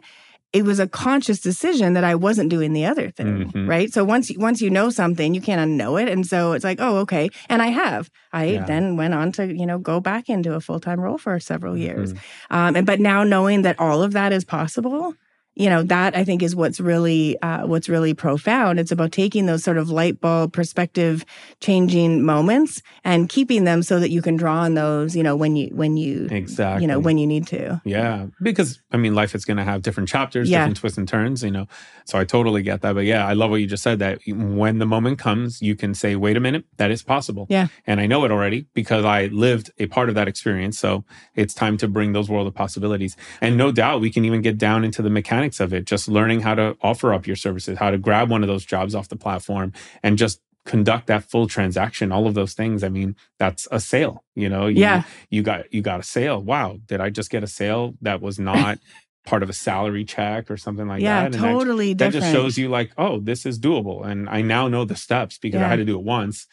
it 0.53 0.63
was 0.65 0.79
a 0.79 0.87
conscious 0.87 1.39
decision 1.39 1.93
that 1.93 2.03
I 2.03 2.13
wasn't 2.15 2.49
doing 2.49 2.73
the 2.73 2.85
other 2.85 3.09
thing. 3.11 3.51
Mhm. 3.51 3.67
Right. 3.67 3.91
So 3.93 4.03
once 4.03 4.31
once 4.37 4.59
you 4.61 4.69
know 4.69 4.89
something, 4.89 5.33
you 5.33 5.41
can't 5.41 5.61
unknow 5.71 6.01
it. 6.01 6.07
And 6.09 6.25
so 6.25 6.53
it's 6.53 6.63
like, 6.63 6.79
oh, 6.81 6.97
okay. 6.97 7.29
And 7.49 7.61
I 7.61 7.67
have. 7.67 8.09
I 8.33 8.45
Yeah. 8.45 8.65
then 8.65 8.95
went 8.97 9.13
on 9.13 9.31
to, 9.33 9.45
you 9.55 9.65
know, 9.65 9.77
go 9.79 9.99
back 9.99 10.29
into 10.29 10.53
a 10.55 10.59
full-time 10.61 10.99
role 10.99 11.17
for 11.17 11.39
several 11.39 11.75
years. 11.77 12.13
Mhm. 12.13 12.17
Um, 12.51 12.75
and 12.75 12.85
but 12.87 12.99
now 12.99 13.23
knowing 13.23 13.61
that 13.63 13.79
all 13.79 14.01
of 14.03 14.13
that 14.13 14.31
is 14.33 14.43
possible, 14.45 15.13
you 15.55 15.69
know, 15.69 15.83
that 15.83 16.15
I 16.15 16.23
think 16.23 16.41
is 16.41 16.55
what's 16.55 16.79
really 16.79 17.39
uh, 17.41 17.67
what's 17.67 17.87
really 17.87 18.13
profound. 18.13 18.79
It's 18.79 18.91
about 18.91 19.11
taking 19.11 19.45
those 19.45 19.63
sort 19.63 19.77
of 19.77 19.89
light 19.89 20.19
bulb 20.19 20.53
perspective 20.53 21.25
changing 21.59 22.23
moments 22.23 22.81
and 23.03 23.29
keeping 23.29 23.63
them 23.63 23.83
so 23.83 23.99
that 23.99 24.09
you 24.09 24.21
can 24.21 24.35
draw 24.35 24.61
on 24.61 24.73
those, 24.73 25.15
you 25.15 25.21
know, 25.21 25.35
when 25.35 25.55
you 25.55 25.69
when 25.73 25.95
you 25.97 26.27
exactly. 26.31 26.83
you 26.83 26.87
know 26.87 26.99
when 26.99 27.17
you 27.17 27.27
need 27.27 27.45
to. 27.47 27.81
Yeah, 27.85 28.27
because 28.41 28.81
I 28.91 28.97
mean, 28.97 29.13
life 29.13 29.35
is 29.35 29.45
going 29.45 29.57
to 29.57 29.63
have 29.63 29.81
different 29.81 30.09
chapters, 30.09 30.49
Yeah. 30.49 30.59
different 30.59 30.77
twists 30.77 30.97
and 30.97 31.07
turns, 31.07 31.43
you 31.43 31.51
know. 31.51 31.67
So 32.05 32.17
I 32.17 32.25
totally 32.25 32.63
get 32.63 32.81
that. 32.81 32.93
But 32.95 33.05
yeah, 33.05 33.25
I 33.27 33.33
love 33.33 33.51
what 33.51 33.61
you 33.61 33.67
just 33.67 33.83
said 33.83 33.99
that 33.99 34.19
when 34.27 34.79
the 34.79 34.85
moment 34.85 35.19
comes, 35.19 35.61
you 35.61 35.75
can 35.75 35.93
say, 35.93 36.15
wait 36.15 36.35
a 36.35 36.39
minute, 36.39 36.65
that 36.77 36.89
is 36.89 37.03
possible. 37.03 37.45
Yeah. 37.49 37.67
And 37.85 38.01
I 38.01 38.07
know 38.07 38.25
it 38.25 38.31
already 38.31 38.65
because 38.73 39.05
I 39.05 39.27
lived 39.27 39.71
a 39.77 39.85
part 39.85 40.09
of 40.09 40.15
that 40.15 40.27
experience. 40.27 40.79
So 40.79 41.05
it's 41.35 41.53
time 41.53 41.77
to 41.77 41.87
bring 41.87 42.13
those 42.13 42.29
world 42.29 42.47
of 42.47 42.55
possibilities. 42.55 43.15
And 43.39 43.55
no 43.55 43.71
doubt 43.71 44.01
we 44.01 44.09
can 44.09 44.25
even 44.25 44.41
get 44.41 44.57
down 44.57 44.83
into 44.83 45.01
the 45.01 45.09
mechanics 45.09 45.42
of 45.59 45.73
it, 45.73 45.85
just 45.85 46.07
learning 46.07 46.41
how 46.41 46.55
to 46.55 46.77
offer 46.81 47.13
up 47.13 47.27
your 47.27 47.35
services, 47.35 47.77
how 47.77 47.91
to 47.91 47.97
grab 47.97 48.29
one 48.29 48.43
of 48.43 48.47
those 48.47 48.65
jobs 48.65 48.95
off 48.95 49.07
the 49.09 49.15
platform 49.15 49.73
and 50.01 50.17
just 50.17 50.41
conduct 50.65 51.07
that 51.07 51.23
full 51.29 51.45
transaction 51.47 52.11
all 52.11 52.25
of 52.25 52.35
those 52.35 52.53
things. 52.53 52.83
I 52.83 52.89
mean 52.89 53.15
that's 53.37 53.67
a 53.71 53.79
sale 53.81 54.23
you 54.33 54.47
know 54.47 54.67
you, 54.67 54.79
Yeah. 54.79 55.03
you 55.29 55.43
got 55.43 55.73
you 55.73 55.81
got 55.81 55.99
a 55.99 56.03
sale. 56.03 56.41
Wow 56.41 56.79
did 56.85 57.01
i 57.01 57.09
just 57.09 57.29
get 57.29 57.43
a 57.43 57.47
sale 57.47 57.95
that 58.01 58.21
was 58.21 58.39
not 58.39 58.79
part 59.25 59.43
of 59.43 59.49
a 59.49 59.53
salary 59.53 60.05
check 60.05 60.49
or 60.51 60.55
something 60.57 60.87
like 60.87 61.01
yeah, 61.01 61.21
that? 61.21 61.25
And 61.25 61.33
that, 61.35 61.39
totally 61.51 61.93
that 61.93 62.11
different. 62.11 62.23
just 62.23 62.33
shows 62.33 62.57
you 62.57 62.69
like 62.69 62.91
oh 62.97 63.19
this 63.19 63.45
is 63.45 63.59
doable. 63.59 64.05
And 64.05 64.29
i 64.29 64.41
now 64.41 64.69
know 64.69 64.85
the 64.85 64.95
steps 64.95 65.37
because 65.37 65.61
i 65.61 65.67
had 65.67 65.77
to 65.77 65.85
do 65.85 65.97
it 65.99 66.03
once 66.05 66.47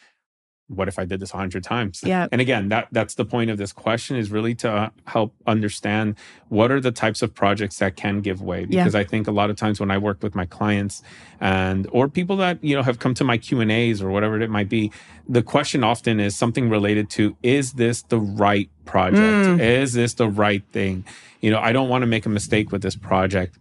what 0.75 0.87
if 0.87 0.97
i 0.97 1.05
did 1.05 1.19
this 1.19 1.33
a 1.33 1.37
hundred 1.37 1.63
times 1.63 2.01
Yeah. 2.05 2.27
and 2.31 2.39
again 2.41 2.69
that 2.69 2.87
that's 2.91 3.15
the 3.15 3.25
point 3.25 3.49
of 3.49 3.57
this 3.57 3.73
question 3.73 4.15
is 4.17 4.31
really 4.31 4.55
to 4.55 4.91
help 5.05 5.33
understand 5.45 6.15
what 6.49 6.71
are 6.71 6.79
the 6.79 6.91
types 6.91 7.21
of 7.21 7.33
projects 7.33 7.77
that 7.79 7.95
can 7.95 8.21
give 8.21 8.41
way 8.41 8.61
Yeah. 8.69 8.81
because 8.83 8.95
i 8.95 9.03
think 9.03 9.27
a 9.27 9.31
lot 9.31 9.49
of 9.49 9.55
times 9.57 9.79
when 9.79 9.91
i 9.91 9.97
work 9.97 10.23
with 10.23 10.33
my 10.35 10.45
clients 10.45 11.01
and 11.39 11.87
or 11.91 12.07
people 12.07 12.37
that 12.37 12.63
you 12.63 12.75
know 12.75 12.83
have 12.83 12.99
come 12.99 13.13
to 13.15 13.23
my 13.23 13.37
q 13.37 13.59
and 13.59 13.71
a's 13.71 14.01
or 14.01 14.09
whatever 14.11 14.39
it 14.41 14.49
might 14.49 14.69
be 14.69 14.91
the 15.27 15.43
question 15.43 15.83
often 15.83 16.19
is 16.19 16.35
something 16.35 16.69
related 16.69 17.09
to 17.11 17.35
is 17.43 17.73
this 17.73 18.01
the 18.03 18.19
right 18.19 18.69
project 18.85 19.21
Mm. 19.21 19.59
is 19.59 19.93
this 19.93 20.13
the 20.15 20.27
right 20.27 20.63
thing 20.71 21.03
you 21.41 21.49
know 21.51 21.59
i 21.59 21.71
don't 21.71 21.89
want 21.89 22.01
to 22.03 22.07
make 22.07 22.25
a 22.25 22.29
mistake 22.29 22.71
with 22.71 22.81
this 22.81 22.95
project 22.95 23.57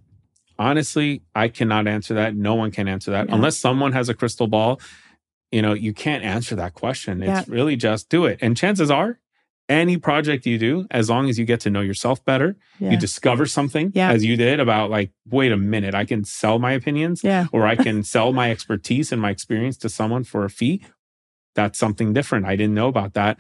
honestly 0.59 1.23
i 1.35 1.49
cannot 1.49 1.87
answer 1.87 2.15
that 2.15 2.35
no 2.35 2.55
one 2.55 2.71
can 2.71 2.87
answer 2.89 3.11
that 3.11 3.29
Yeah. 3.29 3.35
unless 3.35 3.57
someone 3.57 3.93
has 3.93 4.09
a 4.09 4.15
crystal 4.15 4.47
ball 4.47 4.81
you 5.53 5.63
know 5.63 5.73
you 5.73 5.93
can't 5.93 6.25
answer 6.25 6.55
that 6.57 6.75
question 6.75 7.23
it's 7.23 7.49
really 7.49 7.77
just 7.77 8.09
do 8.09 8.25
it 8.25 8.39
and 8.41 8.57
chances 8.57 8.91
are 8.91 9.19
any 9.69 9.97
project 9.97 10.47
you 10.47 10.59
do 10.59 10.87
as 10.91 11.09
long 11.09 11.29
as 11.29 11.39
you 11.39 11.45
get 11.45 11.61
to 11.61 11.71
know 11.71 11.81
yourself 11.81 12.25
better 12.25 12.57
Yeah. 12.81 12.91
you 12.91 12.97
discover 12.97 13.47
something 13.47 13.93
Yeah. 13.95 14.11
as 14.11 14.25
you 14.25 14.37
did 14.37 14.59
about 14.61 14.91
like 14.91 15.11
wait 15.29 15.53
a 15.53 15.57
minute 15.57 15.95
i 15.95 16.05
can 16.05 16.25
sell 16.25 16.59
my 16.59 16.73
opinions 16.73 17.23
yeah. 17.25 17.47
or 17.53 17.67
i 17.67 17.77
can 17.77 18.03
sell 18.15 18.33
my 18.33 18.51
expertise 18.51 19.13
and 19.13 19.21
my 19.23 19.31
experience 19.31 19.77
to 19.79 19.89
someone 19.89 20.25
for 20.25 20.45
a 20.45 20.51
fee 20.51 20.83
that's 21.55 21.79
something 21.79 22.13
different 22.13 22.47
i 22.47 22.57
didn't 22.57 22.75
know 22.75 22.89
about 22.89 23.15
that 23.15 23.37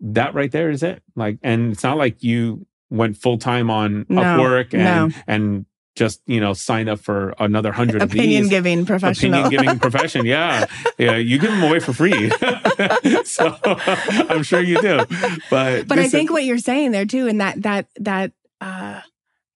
that 0.00 0.34
right 0.34 0.52
there 0.52 0.70
is 0.70 0.82
it 0.82 1.02
like 1.16 1.38
and 1.42 1.72
it's 1.72 1.82
not 1.82 1.96
like 1.98 2.22
you 2.22 2.66
went 2.90 3.16
full-time 3.16 3.68
on 3.70 4.06
No, 4.08 4.22
upwork 4.22 4.72
and 4.72 4.82
no. 5.12 5.18
and 5.26 5.66
just 5.98 6.22
you 6.26 6.40
know 6.40 6.54
sign 6.54 6.88
up 6.88 7.00
for 7.00 7.34
another 7.38 7.72
hundred 7.72 8.02
of 8.02 8.10
Opinion 8.12 8.48
giving 8.48 8.86
professional. 8.86 9.40
opinion 9.40 9.50
giving 9.64 9.78
profession. 9.86 10.24
Yeah. 10.24 10.66
Yeah. 10.96 11.16
You 11.16 11.38
give 11.38 11.50
them 11.50 11.62
away 11.64 11.80
for 11.80 11.92
free. 11.92 12.30
so 13.24 13.58
I'm 13.64 14.42
sure 14.44 14.60
you 14.62 14.80
do. 14.80 15.04
But, 15.50 15.88
but 15.88 15.98
I 15.98 16.08
think 16.08 16.30
what 16.30 16.44
you're 16.44 16.58
saying 16.58 16.92
there 16.92 17.04
too, 17.06 17.26
and 17.26 17.40
that 17.40 17.62
that 17.62 17.86
that 18.00 18.32
uh 18.60 19.00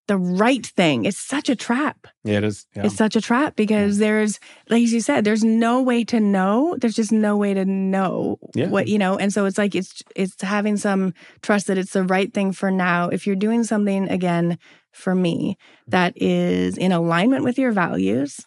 the 0.08 0.18
right 0.18 0.66
thing 0.66 1.04
is 1.04 1.16
such 1.16 1.48
a 1.48 1.54
trap. 1.54 2.08
yeah, 2.24 2.38
it 2.38 2.44
is. 2.44 2.66
Yeah. 2.74 2.86
It's 2.86 2.96
such 2.96 3.14
a 3.14 3.20
trap 3.20 3.54
because 3.54 3.98
there's, 3.98 4.40
like 4.68 4.82
you 4.82 5.00
said, 5.00 5.22
there's 5.24 5.44
no 5.44 5.80
way 5.80 6.02
to 6.06 6.18
know. 6.18 6.76
There's 6.76 6.96
just 6.96 7.12
no 7.12 7.36
way 7.36 7.54
to 7.54 7.64
know 7.64 8.36
Yeah. 8.52 8.66
what 8.66 8.88
you 8.88 8.98
know, 8.98 9.16
and 9.16 9.32
so 9.32 9.44
it's 9.46 9.56
like 9.58 9.76
it's 9.76 10.02
it's 10.16 10.42
having 10.42 10.76
some 10.76 11.14
trust 11.40 11.68
that 11.68 11.78
it's 11.78 11.92
the 11.92 12.02
right 12.02 12.34
thing 12.34 12.50
for 12.52 12.70
now. 12.70 13.08
If 13.10 13.26
you're 13.28 13.36
doing 13.36 13.62
something 13.62 14.08
again 14.10 14.58
for 14.92 15.14
me 15.14 15.56
that 15.88 16.12
is 16.16 16.76
in 16.78 16.92
alignment 16.92 17.44
with 17.44 17.58
your 17.58 17.72
values, 17.72 18.40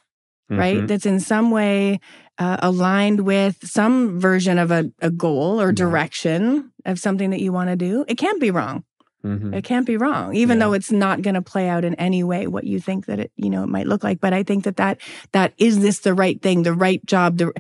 right? 0.50 0.78
Mhm. 0.80 0.88
That's 0.88 1.06
in 1.06 1.20
some 1.20 1.52
way 1.52 2.00
uh, 2.38 2.58
aligned 2.62 3.22
with 3.22 3.66
some 3.66 4.20
version 4.20 4.58
of 4.58 4.70
a, 4.70 4.92
a 5.02 5.10
goal 5.10 5.62
or 5.62 5.68
Yeah. 5.70 5.74
direction 5.76 6.72
of 6.86 7.00
something 7.00 7.30
that 7.30 7.40
you 7.42 7.54
want 7.54 7.70
to 7.70 7.76
do. 7.78 8.04
It 8.10 8.18
can't 8.18 8.42
be 8.42 8.52
wrong. 8.52 8.84
Mhm. 9.26 9.56
It 9.56 9.64
can't 9.64 9.86
be 9.88 9.96
wrong, 9.98 10.36
even 10.36 10.58
Yeah. 10.60 10.66
though 10.66 10.74
it's 10.74 10.92
not 10.92 11.22
going 11.22 11.34
to 11.36 11.42
play 11.42 11.68
out 11.70 11.84
in 11.86 11.96
any 11.96 12.24
way 12.24 12.46
what 12.46 12.66
you 12.66 12.80
think 12.80 13.06
that 13.08 13.20
it, 13.20 13.32
you 13.38 13.50
know, 13.50 13.64
it 13.64 13.70
might 13.70 13.88
look 13.88 14.04
like. 14.04 14.20
But 14.20 14.34
I 14.34 14.44
think 14.44 14.66
that 14.66 14.76
that 14.78 15.00
that 15.32 15.54
is 15.58 15.80
this 15.80 16.00
the 16.00 16.14
right 16.14 16.40
thing, 16.42 16.64
the 16.64 16.74
right 16.74 17.04
job, 17.06 17.38
the 17.38 17.52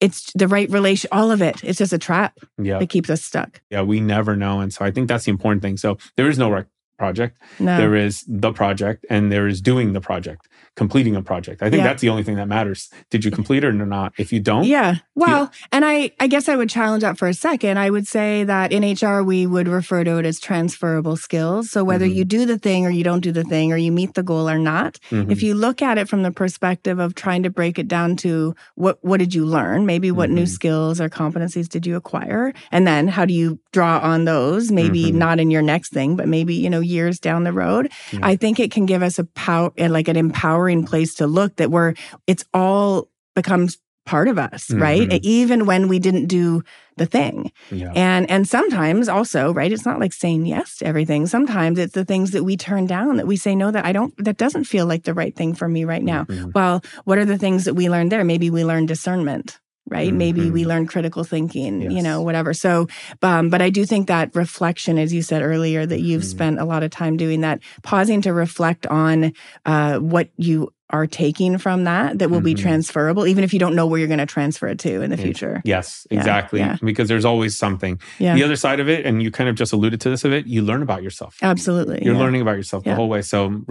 it's 0.00 0.30
the 0.34 0.46
right 0.48 0.68
relation, 0.70 1.08
all 1.12 1.30
of 1.30 1.40
it. 1.40 1.62
It's 1.64 1.78
just 1.78 1.92
a 1.94 1.98
trap 1.98 2.36
Yeah. 2.60 2.78
that 2.80 2.90
keeps 2.90 3.08
us 3.08 3.22
stuck. 3.22 3.62
Yeah. 3.70 3.80
We 3.82 4.00
never 4.00 4.36
know. 4.36 4.60
And 4.60 4.70
so 4.74 4.84
I 4.84 4.90
think 4.90 5.08
that's 5.08 5.24
the 5.24 5.30
important 5.30 5.62
thing. 5.62 5.78
So 5.78 5.96
there 6.16 6.28
is 6.28 6.36
no 6.36 6.50
right 6.50 6.66
project. 6.96 7.36
No, 7.58 7.76
There 7.76 7.94
is 7.94 8.24
the 8.26 8.52
project 8.52 9.04
and 9.10 9.30
there 9.30 9.46
is 9.46 9.60
doing 9.60 9.92
the 9.92 10.00
project, 10.00 10.48
completing 10.76 11.14
a 11.16 11.22
project. 11.22 11.62
I 11.62 11.70
think 11.70 11.80
Yeah. 11.80 11.88
that's 11.88 12.02
the 12.02 12.08
only 12.08 12.22
thing 12.22 12.36
that 12.36 12.48
matters. 12.48 12.88
Did 13.10 13.24
you 13.24 13.30
complete 13.30 13.64
it 13.64 13.68
or 13.68 13.72
not? 13.86 14.12
If 14.18 14.32
you 14.32 14.40
don't, 14.40 14.64
Yeah. 14.64 14.96
Well, 15.14 15.50
and 15.72 15.84
I, 15.84 16.10
I 16.20 16.26
guess 16.26 16.48
I 16.48 16.56
would 16.56 16.68
challenge 16.68 17.02
that 17.02 17.16
for 17.18 17.26
a 17.28 17.32
second. 17.34 17.78
I 17.78 17.88
would 17.90 18.06
say 18.06 18.44
that 18.44 18.70
in 18.72 18.82
HR, 18.84 19.22
we 19.22 19.46
would 19.46 19.66
refer 19.68 20.04
to 20.04 20.18
it 20.18 20.26
as 20.26 20.38
transferable 20.38 21.16
skills. 21.16 21.70
So 21.70 21.84
whether 21.84 22.06
Mhm. 22.06 22.14
you 22.14 22.24
do 22.24 22.44
the 22.46 22.58
thing 22.58 22.84
or 22.86 22.90
you 22.90 23.02
don't 23.04 23.20
do 23.20 23.32
the 23.32 23.44
thing 23.44 23.72
or 23.72 23.76
you 23.76 23.92
meet 23.92 24.14
the 24.14 24.22
goal 24.22 24.48
or 24.48 24.58
not, 24.58 24.98
Mhm. 25.10 25.30
if 25.30 25.42
you 25.42 25.54
look 25.54 25.80
at 25.80 25.96
it 25.98 26.08
from 26.08 26.22
the 26.22 26.30
perspective 26.30 26.98
of 26.98 27.14
trying 27.14 27.42
to 27.44 27.50
break 27.50 27.78
it 27.78 27.88
down 27.88 28.16
to 28.16 28.54
what, 28.74 28.98
what 29.02 29.18
did 29.18 29.34
you 29.34 29.44
learn? 29.46 29.86
Maybe 29.86 30.10
what 30.10 30.30
new 30.30 30.42
Mhm. 30.44 30.48
skills 30.48 31.00
or 31.00 31.08
competencies 31.08 31.68
did 31.68 31.86
you 31.86 31.96
acquire? 31.96 32.52
And 32.70 32.86
then 32.86 33.08
how 33.08 33.24
do 33.24 33.32
you 33.32 33.58
draw 33.72 33.98
on 33.98 34.24
those? 34.26 34.70
Maybe 34.70 35.04
Mhm. 35.06 35.14
not 35.14 35.40
in 35.40 35.50
your 35.50 35.62
next 35.62 35.92
thing, 35.92 36.16
but 36.16 36.28
maybe, 36.28 36.54
you 36.54 36.68
know, 36.68 36.80
years 36.86 37.18
down 37.20 37.44
the 37.44 37.52
road. 37.52 37.90
Yeah. 38.12 38.20
I 38.22 38.36
think 38.36 38.58
it 38.60 38.70
can 38.70 38.86
give 38.86 39.02
us 39.02 39.18
a 39.18 39.24
power, 39.24 39.72
and 39.76 39.92
like 39.92 40.08
an 40.08 40.16
empowering 40.16 40.84
place 40.86 41.14
to 41.16 41.26
look 41.26 41.56
that 41.56 41.70
we're, 41.70 41.94
it's 42.26 42.44
all 42.54 43.08
becomes 43.34 43.78
part 44.06 44.28
of 44.28 44.38
us, 44.38 44.70
right? 44.72 45.08
Mhm. 45.08 45.20
Even 45.24 45.66
when 45.66 45.88
we 45.88 45.98
didn't 45.98 46.26
do 46.26 46.62
the 46.96 47.06
thing. 47.06 47.50
yeah. 47.72 47.92
And 47.96 48.30
and 48.30 48.46
sometimes 48.48 49.08
also, 49.08 49.52
right? 49.52 49.72
It's 49.72 49.84
not 49.84 49.98
like 49.98 50.12
saying 50.12 50.46
yes 50.46 50.76
to 50.78 50.86
everything. 50.86 51.26
Sometimes 51.26 51.76
it's 51.78 51.92
the 51.92 52.04
things 52.04 52.30
that 52.30 52.44
we 52.44 52.56
turn 52.56 52.86
down 52.86 53.16
that 53.16 53.26
we 53.26 53.36
say 53.36 53.54
no 53.56 53.70
that 53.72 53.84
I 53.84 53.92
don't 53.92 54.14
that 54.24 54.36
doesn't 54.38 54.64
feel 54.64 54.86
like 54.86 55.02
the 55.02 55.12
right 55.12 55.34
thing 55.34 55.54
for 55.54 55.68
me 55.68 55.84
right 55.84 56.04
now. 56.04 56.22
Mhm. 56.24 56.54
Well, 56.54 56.82
what 57.04 57.18
are 57.18 57.24
the 57.26 57.36
things 57.36 57.64
that 57.64 57.74
we 57.74 57.90
learned 57.90 58.12
there? 58.12 58.24
Maybe 58.24 58.48
we 58.48 58.64
learned 58.64 58.86
discernment. 58.88 59.58
Right? 59.88 60.12
Maybe 60.12 60.50
we 60.50 60.64
Mhm. 60.64 60.68
learn 60.68 60.86
critical 60.86 61.24
thinking, 61.24 61.90
you 61.90 62.02
know, 62.02 62.22
whatever. 62.22 62.52
So, 62.54 62.86
um, 63.22 63.50
but 63.50 63.62
I 63.62 63.70
do 63.70 63.84
think 63.86 64.08
that 64.08 64.34
reflection, 64.34 64.98
as 64.98 65.12
you 65.12 65.22
said 65.22 65.42
earlier, 65.42 65.86
that 65.86 66.00
you've 66.00 66.22
Mhm. 66.22 66.24
spent 66.24 66.58
a 66.60 66.64
lot 66.64 66.82
of 66.82 66.90
time 66.90 67.16
doing 67.16 67.40
that, 67.42 67.60
pausing 67.82 68.20
to 68.22 68.32
reflect 68.32 68.86
on 68.86 69.32
uh, 69.64 69.98
what 69.98 70.28
you 70.36 70.72
are 70.90 71.06
taking 71.06 71.58
from 71.58 71.82
that 71.84 72.20
that 72.20 72.30
will 72.30 72.40
be 72.40 72.54
Mhm. 72.54 72.58
transferable, 72.62 73.26
even 73.26 73.42
if 73.42 73.52
you 73.52 73.58
don't 73.58 73.74
know 73.74 73.86
where 73.86 73.98
you're 73.98 74.06
going 74.06 74.18
to 74.20 74.26
transfer 74.26 74.68
it 74.68 74.78
to 74.78 75.02
in 75.02 75.10
the 75.10 75.16
future. 75.16 75.60
Yes, 75.64 76.06
exactly. 76.12 76.60
yeah. 76.60 76.76
Because 76.80 77.08
there's 77.08 77.24
always 77.24 77.56
something. 77.56 77.98
Yeah, 78.20 78.34
The 78.36 78.44
other 78.44 78.54
side 78.54 78.78
of 78.78 78.88
it, 78.88 79.04
and 79.04 79.20
you 79.20 79.32
kind 79.32 79.50
of 79.50 79.56
just 79.56 79.72
alluded 79.72 80.00
to 80.02 80.10
this 80.10 80.24
of 80.24 80.32
it, 80.32 80.46
you 80.46 80.62
learn 80.62 80.82
about 80.82 81.02
yourself. 81.02 81.36
absolutely. 81.42 82.04
You're 82.04 82.14
yeah. 82.14 82.20
learning 82.20 82.40
about 82.40 82.56
yourself 82.56 82.84
the 82.84 82.94
whole 82.94 83.08
way. 83.08 83.22
So, 83.22 83.62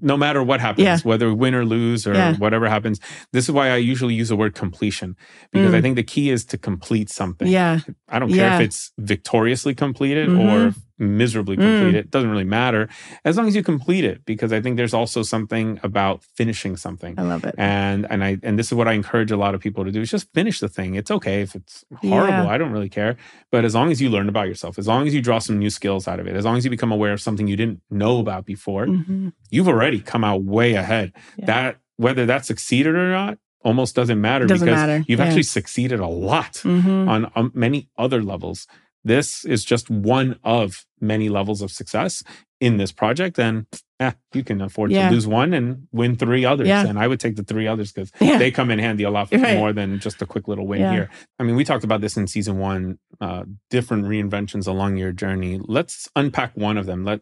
no 0.00 0.16
matter 0.16 0.42
what 0.42 0.60
happens, 0.60 0.84
Yeah. 0.84 0.98
whether 1.02 1.34
win 1.34 1.54
or 1.54 1.64
lose 1.64 2.06
or 2.06 2.14
Yeah. 2.14 2.36
whatever 2.36 2.68
happens, 2.68 3.00
this 3.32 3.46
is 3.46 3.50
why 3.50 3.70
I 3.70 3.76
usually 3.78 4.14
use 4.14 4.28
the 4.28 4.36
word 4.36 4.54
completion 4.54 5.16
because 5.52 5.72
Mm. 5.72 5.76
I 5.78 5.80
think 5.80 5.96
the 5.96 6.02
key 6.04 6.30
is 6.30 6.44
to 6.46 6.58
complete 6.58 7.10
something. 7.10 7.48
Yeah, 7.48 7.80
I 8.08 8.20
don't 8.20 8.28
care 8.28 8.36
Yeah. 8.38 8.54
if 8.56 8.62
it's 8.62 8.92
victoriously 8.98 9.74
completed 9.74 10.28
Mhm. 10.28 10.38
or 10.70 10.74
miserably 11.02 11.56
Mm. 11.56 11.94
It 11.94 12.10
doesn't 12.10 12.30
really 12.30 12.44
matter 12.44 12.88
as 13.24 13.36
long 13.36 13.46
as 13.48 13.54
you 13.54 13.62
complete 13.62 14.04
it 14.04 14.24
because 14.24 14.52
I 14.52 14.60
think 14.62 14.76
there's 14.76 14.94
also 14.94 15.22
something 15.22 15.78
about 15.82 16.22
finishing 16.36 16.76
something. 16.76 17.14
I 17.18 17.22
love 17.22 17.44
it. 17.44 17.54
And 17.58 18.06
and 18.10 18.24
I 18.24 18.38
and 18.42 18.58
this 18.58 18.68
is 18.68 18.74
what 18.74 18.88
I 18.88 18.92
encourage 18.92 19.30
a 19.30 19.36
lot 19.36 19.54
of 19.54 19.60
people 19.60 19.84
to 19.84 19.90
do 19.90 20.00
is 20.00 20.10
just 20.10 20.32
finish 20.32 20.60
the 20.60 20.68
thing. 20.68 20.94
It's 20.94 21.10
okay 21.10 21.42
if 21.42 21.54
it's 21.54 21.84
horrible. 21.96 22.44
Yeah. 22.44 22.48
I 22.48 22.56
don't 22.58 22.72
really 22.72 22.88
care. 22.88 23.16
But 23.50 23.64
as 23.64 23.74
long 23.74 23.90
as 23.90 24.00
you 24.00 24.08
learn 24.10 24.28
about 24.28 24.46
yourself, 24.48 24.78
as 24.78 24.86
long 24.88 25.06
as 25.06 25.14
you 25.14 25.20
draw 25.20 25.38
some 25.40 25.58
new 25.58 25.70
skills 25.70 26.08
out 26.08 26.20
of 26.20 26.26
it, 26.26 26.34
as 26.36 26.44
long 26.44 26.56
as 26.56 26.64
you 26.64 26.70
become 26.70 26.92
aware 26.92 27.12
of 27.12 27.20
something 27.20 27.46
you 27.46 27.56
didn't 27.56 27.80
know 27.90 28.18
about 28.20 28.46
before, 28.46 28.86
Mhm. 28.86 29.32
you've 29.50 29.68
already 29.68 30.00
come 30.00 30.24
out 30.24 30.42
way 30.44 30.74
ahead. 30.74 31.12
Yeah. 31.36 31.46
That 31.46 31.76
whether 31.96 32.24
that 32.26 32.44
succeeded 32.46 32.94
or 32.94 33.10
not 33.10 33.38
almost 33.64 33.94
doesn't 33.94 34.20
matter 34.20 34.46
Doesn't 34.46 34.66
because 34.66 34.80
matter. 34.80 35.04
you've 35.06 35.20
Yeah. 35.20 35.26
actually 35.26 35.44
succeeded 35.44 36.00
a 36.00 36.06
lot 36.08 36.54
Mhm. 36.64 37.08
on, 37.08 37.30
on 37.36 37.50
many 37.54 37.88
other 37.96 38.20
levels. 38.22 38.66
This 39.04 39.44
is 39.44 39.64
just 39.64 39.90
one 39.90 40.38
of 40.44 40.84
many 41.00 41.28
levels 41.28 41.62
of 41.62 41.70
success 41.70 42.22
in 42.60 42.76
this 42.76 42.92
project. 42.92 43.38
And 43.38 43.66
eh, 43.98 44.12
you 44.32 44.44
can 44.44 44.60
afford 44.60 44.92
Yeah. 44.92 45.08
to 45.08 45.14
lose 45.14 45.26
one 45.26 45.52
and 45.52 45.88
win 45.92 46.14
three 46.16 46.44
others. 46.44 46.68
Yeah. 46.68 46.86
And 46.86 46.98
I 46.98 47.08
would 47.08 47.18
take 47.18 47.34
the 47.36 47.42
three 47.42 47.66
others 47.66 47.92
because 47.92 48.12
Yeah. 48.20 48.38
they 48.38 48.50
come 48.52 48.70
in 48.70 48.78
handy 48.78 49.02
a 49.02 49.10
lot 49.10 49.32
Right. 49.32 49.56
more 49.58 49.72
than 49.72 49.98
just 49.98 50.22
a 50.22 50.26
quick 50.26 50.46
little 50.46 50.66
win 50.66 50.92
here. 50.92 51.10
I 51.38 51.42
mean, 51.42 51.56
we 51.56 51.64
talked 51.64 51.82
about 51.84 52.00
this 52.00 52.16
in 52.16 52.28
season 52.28 52.58
one, 52.58 52.98
uh, 53.20 53.44
different 53.70 54.04
reinventions 54.04 54.68
along 54.68 54.96
your 54.96 55.10
journey. 55.12 55.58
Let's 55.62 56.08
unpack 56.14 56.56
one 56.56 56.78
of 56.78 56.86
them. 56.86 57.04
Let 57.04 57.20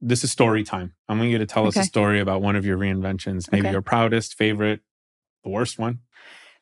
this 0.00 0.22
is 0.22 0.30
story 0.30 0.62
time. 0.62 0.94
I 1.08 1.14
want 1.14 1.30
you 1.30 1.38
to 1.38 1.46
tell 1.46 1.66
us 1.66 1.76
a 1.76 1.82
story 1.84 2.20
about 2.20 2.42
one 2.42 2.54
of 2.54 2.64
your 2.64 2.76
reinventions, 2.78 3.50
maybe 3.50 3.66
Okay. 3.66 3.72
your 3.72 3.82
proudest, 3.82 4.34
favorite, 4.36 4.80
the 5.42 5.50
worst 5.50 5.78
one. 5.78 6.00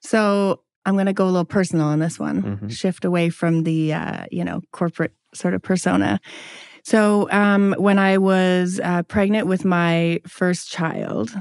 So 0.01 0.63
I'm 0.87 0.95
going 0.95 1.07
to 1.07 1.13
go 1.13 1.25
a 1.25 1.31
little 1.33 1.45
personal 1.45 1.87
on 1.87 1.99
this 1.99 2.19
one, 2.19 2.43
Mhm. 2.63 2.71
shift 2.71 3.05
away 3.05 3.31
from 3.31 3.63
the, 3.65 3.93
uh, 3.95 4.25
you 4.31 4.45
know, 4.45 4.61
corporate 4.73 5.13
sort 5.35 5.55
of 5.55 5.63
persona. 5.63 6.21
So 6.85 7.31
um, 7.31 7.75
when 7.79 7.99
I 7.99 8.19
was 8.19 8.81
uh, 8.83 9.03
pregnant 9.05 9.47
with 9.47 9.65
my 9.65 10.21
first 10.27 10.71
child, 10.71 11.35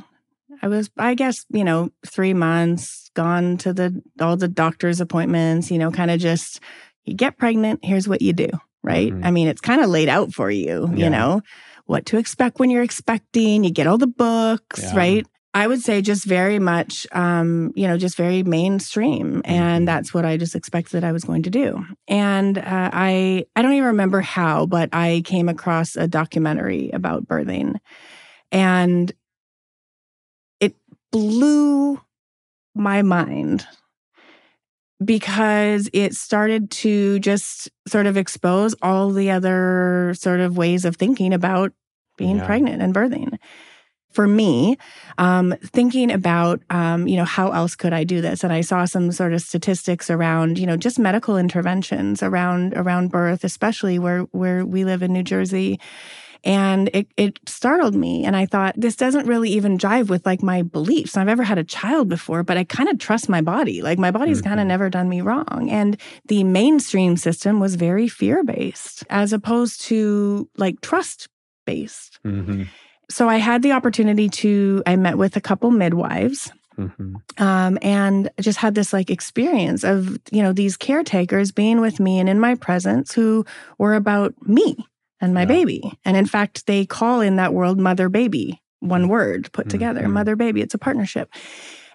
I 0.61 0.67
was, 0.69 0.89
I 0.97 1.13
guess, 1.15 1.45
you 1.51 1.63
know, 1.65 1.89
three 2.07 2.33
months 2.33 3.09
gone 3.15 3.57
to 3.57 3.73
the 3.73 4.01
all 4.21 4.37
the 4.37 4.47
doctor's 4.47 5.01
appointments. 5.01 5.69
You 5.69 5.77
know, 5.77 5.91
kind 5.91 6.09
of 6.09 6.19
just 6.21 6.61
you 7.03 7.13
get 7.13 7.37
pregnant. 7.37 7.81
Here's 7.83 8.07
what 8.07 8.21
you 8.21 8.31
do, 8.31 8.47
right? 8.81 9.11
Mhm. 9.11 9.25
I 9.25 9.31
mean, 9.31 9.47
it's 9.49 9.59
kind 9.59 9.81
of 9.81 9.89
laid 9.89 10.07
out 10.07 10.31
for 10.33 10.49
you. 10.49 10.89
Yeah. 10.95 11.03
You 11.03 11.09
know, 11.09 11.41
what 11.85 12.05
to 12.07 12.17
expect 12.17 12.59
when 12.59 12.69
you're 12.69 12.81
expecting. 12.83 13.65
You 13.65 13.71
get 13.71 13.87
all 13.87 13.97
the 13.97 14.07
books, 14.07 14.81
Yeah. 14.81 14.95
right? 14.97 15.27
I 15.55 15.67
would 15.67 15.81
say 15.81 16.01
just 16.01 16.25
very 16.25 16.57
much, 16.57 17.05
um, 17.11 17.73
you 17.75 17.87
know, 17.87 17.95
just 17.97 18.17
very 18.17 18.41
mainstream, 18.41 19.43
and 19.45 19.87
that's 19.87 20.11
what 20.11 20.25
I 20.25 20.35
just 20.35 20.55
expected 20.55 21.03
I 21.03 21.11
was 21.11 21.23
going 21.23 21.43
to 21.43 21.51
do. 21.51 21.85
And 22.07 22.57
uh, 22.57 22.63
I, 22.91 23.45
I 23.55 23.61
don't 23.61 23.73
even 23.73 23.89
remember 23.89 24.21
how, 24.21 24.65
but 24.65 24.89
I 24.93 25.21
came 25.25 25.49
across 25.49 25.95
a 25.95 26.07
documentary 26.07 26.89
about 26.89 27.27
birthing, 27.27 27.75
and 28.51 29.11
it 30.59 30.75
blew 31.11 32.01
my 32.73 33.03
mind 33.03 33.67
because 35.03 35.89
it 35.93 36.15
started 36.15 36.71
to 36.71 37.19
just 37.19 37.69
sort 37.87 38.07
of 38.07 38.17
expose 38.17 38.73
all 38.81 39.11
the 39.11 39.29
other 39.29 40.13
sort 40.17 40.39
of 40.39 40.57
ways 40.57 40.85
of 40.85 40.95
thinking 40.95 41.33
about 41.33 41.73
being 42.17 42.37
Yeah. 42.37 42.45
pregnant 42.45 42.81
and 42.81 42.93
birthing 42.93 43.37
for 44.13 44.27
me 44.27 44.77
um, 45.17 45.53
thinking 45.63 46.11
about 46.11 46.61
um, 46.69 47.07
you 47.07 47.17
know 47.17 47.25
how 47.25 47.51
else 47.51 47.75
could 47.75 47.93
i 47.93 48.03
do 48.03 48.21
this? 48.21 48.43
And 48.43 48.53
i 48.53 48.61
saw 48.61 48.85
some 48.85 49.11
sort 49.11 49.33
of 49.33 49.41
statistics 49.41 50.09
around 50.09 50.57
you 50.57 50.65
know 50.65 50.77
just 50.77 50.99
medical 50.99 51.37
interventions 51.37 52.23
around 52.23 52.73
around 52.75 53.11
birth 53.11 53.43
especially 53.43 53.99
where 53.99 54.21
where 54.31 54.65
we 54.65 54.85
live 54.85 55.03
in 55.03 55.13
new 55.13 55.23
jersey. 55.23 55.79
And 56.45 56.89
it, 56.93 57.07
it 57.15 57.39
startled 57.47 57.95
me. 57.95 58.25
And 58.25 58.35
i 58.35 58.45
thought 58.45 58.75
this 58.77 58.97
doesn't 58.97 59.27
really 59.27 59.49
even 59.51 59.77
jive 59.77 60.09
with 60.09 60.25
like 60.25 60.43
my 60.43 60.61
beliefs. 60.61 61.15
I've 61.15 61.29
ever 61.29 61.43
had 61.43 61.57
a 61.57 61.63
child 61.63 62.09
before 62.09 62.43
but 62.43 62.57
i 62.57 62.63
kind 62.63 62.89
of 62.89 62.99
trust 62.99 63.29
my 63.29 63.41
body. 63.41 63.81
Like 63.81 63.97
my 63.97 64.11
body's 64.11 64.41
kind 64.41 64.59
of 64.59 64.67
never 64.67 64.89
done 64.89 65.09
me 65.09 65.21
wrong. 65.21 65.69
And 65.69 65.99
the 66.27 66.43
mainstream 66.43 67.17
system 67.17 67.59
was 67.59 67.75
very 67.75 68.07
fear-based 68.07 69.05
as 69.09 69.33
opposed 69.33 69.81
to 69.83 70.49
like 70.57 70.81
trust-based. 70.81 72.19
Hmm 72.23 72.63
so 73.09 73.29
I 73.29 73.37
had 73.37 73.61
the 73.61 73.71
opportunity 73.73 74.29
to, 74.29 74.83
I 74.85 74.95
met 74.95 75.17
with 75.17 75.35
a 75.35 75.41
couple 75.41 75.71
midwives 75.71 76.51
hmm 76.77 77.15
um, 77.37 77.79
and 77.81 78.29
just 78.39 78.59
had 78.59 78.75
this 78.75 78.93
like 78.93 79.09
experience 79.09 79.83
of, 79.83 80.17
you 80.31 80.43
know, 80.43 80.53
these 80.53 80.77
caretakers 80.77 81.51
being 81.51 81.81
with 81.81 81.99
me 81.99 82.19
and 82.19 82.29
in 82.29 82.39
my 82.39 82.53
presence 82.53 83.11
who 83.13 83.43
were 83.79 83.95
about 83.95 84.35
me 84.47 84.75
and 85.19 85.33
my 85.33 85.41
Yeah. 85.41 85.47
baby. 85.47 85.81
And 86.05 86.15
in 86.15 86.27
fact, 86.27 86.67
they 86.67 86.85
call 86.85 87.21
in 87.21 87.37
that 87.37 87.53
world 87.53 87.79
mother 87.79 88.07
baby, 88.07 88.61
one 88.81 89.07
word 89.07 89.51
put 89.51 89.67
together, 89.67 90.03
Mhm. 90.03 90.11
mother 90.11 90.35
baby. 90.35 90.61
It's 90.61 90.75
a 90.75 90.77
partnership. 90.77 91.33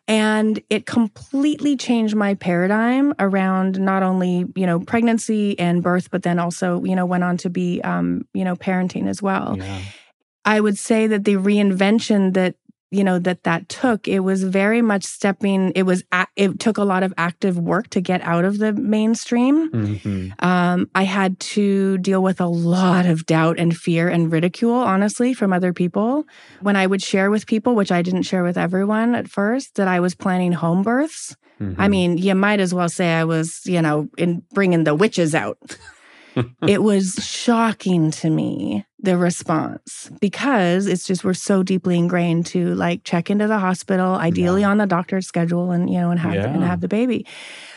And 0.09 0.61
it 0.71 0.87
completely 0.87 1.77
changed 1.77 2.17
my 2.17 2.35
paradigm 2.35 3.15
around 3.19 3.79
not 3.79 4.03
only, 4.03 4.47
you 4.57 4.67
know, 4.67 4.81
pregnancy 4.81 5.57
and 5.59 5.83
birth, 5.83 6.11
but 6.11 6.23
then 6.23 6.39
also, 6.39 6.83
you 6.83 6.97
know, 6.97 7.07
went 7.07 7.23
on 7.25 7.37
to 7.39 7.51
be, 7.51 7.81
um, 7.83 8.23
you 8.35 8.45
know, 8.45 8.57
parenting 8.57 9.07
as 9.07 9.23
well. 9.23 9.55
Yeah. 9.57 9.83
I 10.57 10.61
would 10.61 10.79
say 10.79 11.07
that 11.09 11.25
the 11.25 11.37
reinvention 11.37 12.35
that 12.35 12.55
you 12.91 13.05
know 13.05 13.19
that 13.19 13.43
that 13.43 13.69
took 13.69 14.09
it 14.09 14.21
was 14.21 14.45
very 14.45 14.81
much 14.81 15.05
stepping 15.05 15.73
it 15.77 15.83
was 15.83 16.03
it 16.37 16.59
took 16.59 16.79
a 16.79 16.85
lot 16.85 17.03
of 17.03 17.13
active 17.19 17.59
work 17.59 17.91
to 17.91 18.01
get 18.01 18.23
out 18.23 18.47
of 18.47 18.57
the 18.59 18.73
mainstream. 18.73 19.69
Hmm 19.71 20.29
um, 20.51 20.89
i 20.95 21.03
had 21.03 21.39
to 21.41 21.99
deal 21.99 22.23
with 22.23 22.41
a 22.41 22.47
lot 22.47 23.05
of 23.05 23.27
doubt 23.27 23.59
and 23.59 23.77
fear 23.77 24.09
and 24.09 24.33
ridicule 24.33 24.73
honestly 24.95 25.35
from 25.35 25.53
other 25.53 25.73
people. 25.75 26.25
When 26.63 26.77
i 26.77 26.87
would 26.87 27.03
share 27.03 27.31
with 27.31 27.47
people 27.47 27.75
which 27.75 27.93
i 27.93 28.01
didn't 28.01 28.23
share 28.31 28.45
with 28.49 28.57
everyone 28.57 29.15
at 29.15 29.29
first 29.29 29.75
that 29.75 29.89
i 29.89 30.01
was 30.01 30.15
planning 30.15 30.53
home 30.53 30.83
births 30.83 31.37
Mm-hmm. 31.61 31.81
i 31.85 31.89
mean 31.89 32.19
you 32.19 32.37
might 32.37 32.61
as 32.61 32.73
well 32.73 32.89
say 32.89 33.09
i 33.23 33.25
was 33.25 33.63
you 33.67 33.83
know 33.83 34.09
in 34.17 34.45
bringing 34.55 34.85
the 34.85 34.95
witches 34.95 35.35
out. 35.35 35.59
It 36.69 36.81
was 36.85 37.15
shocking 37.21 38.13
to 38.23 38.31
me 38.31 38.85
the 39.01 39.17
response 39.17 40.11
because 40.21 40.87
it's 40.87 41.07
just 41.07 41.23
we're 41.23 41.35
so 41.35 41.63
deeply 41.63 41.97
ingrained 41.97 42.47
to 42.47 42.75
like 42.75 43.05
check 43.05 43.31
into 43.31 43.47
the 43.47 43.59
hospital 43.59 44.17
ideally 44.17 44.65
on 44.65 44.79
the 44.79 44.87
doctor's 44.87 45.27
schedule 45.27 45.71
and 45.71 45.89
you 45.89 45.99
know 46.01 46.11
and 46.11 46.19
have 46.19 46.35
and 46.35 46.65
have 46.65 46.81
the 46.81 46.89
baby. 46.89 47.25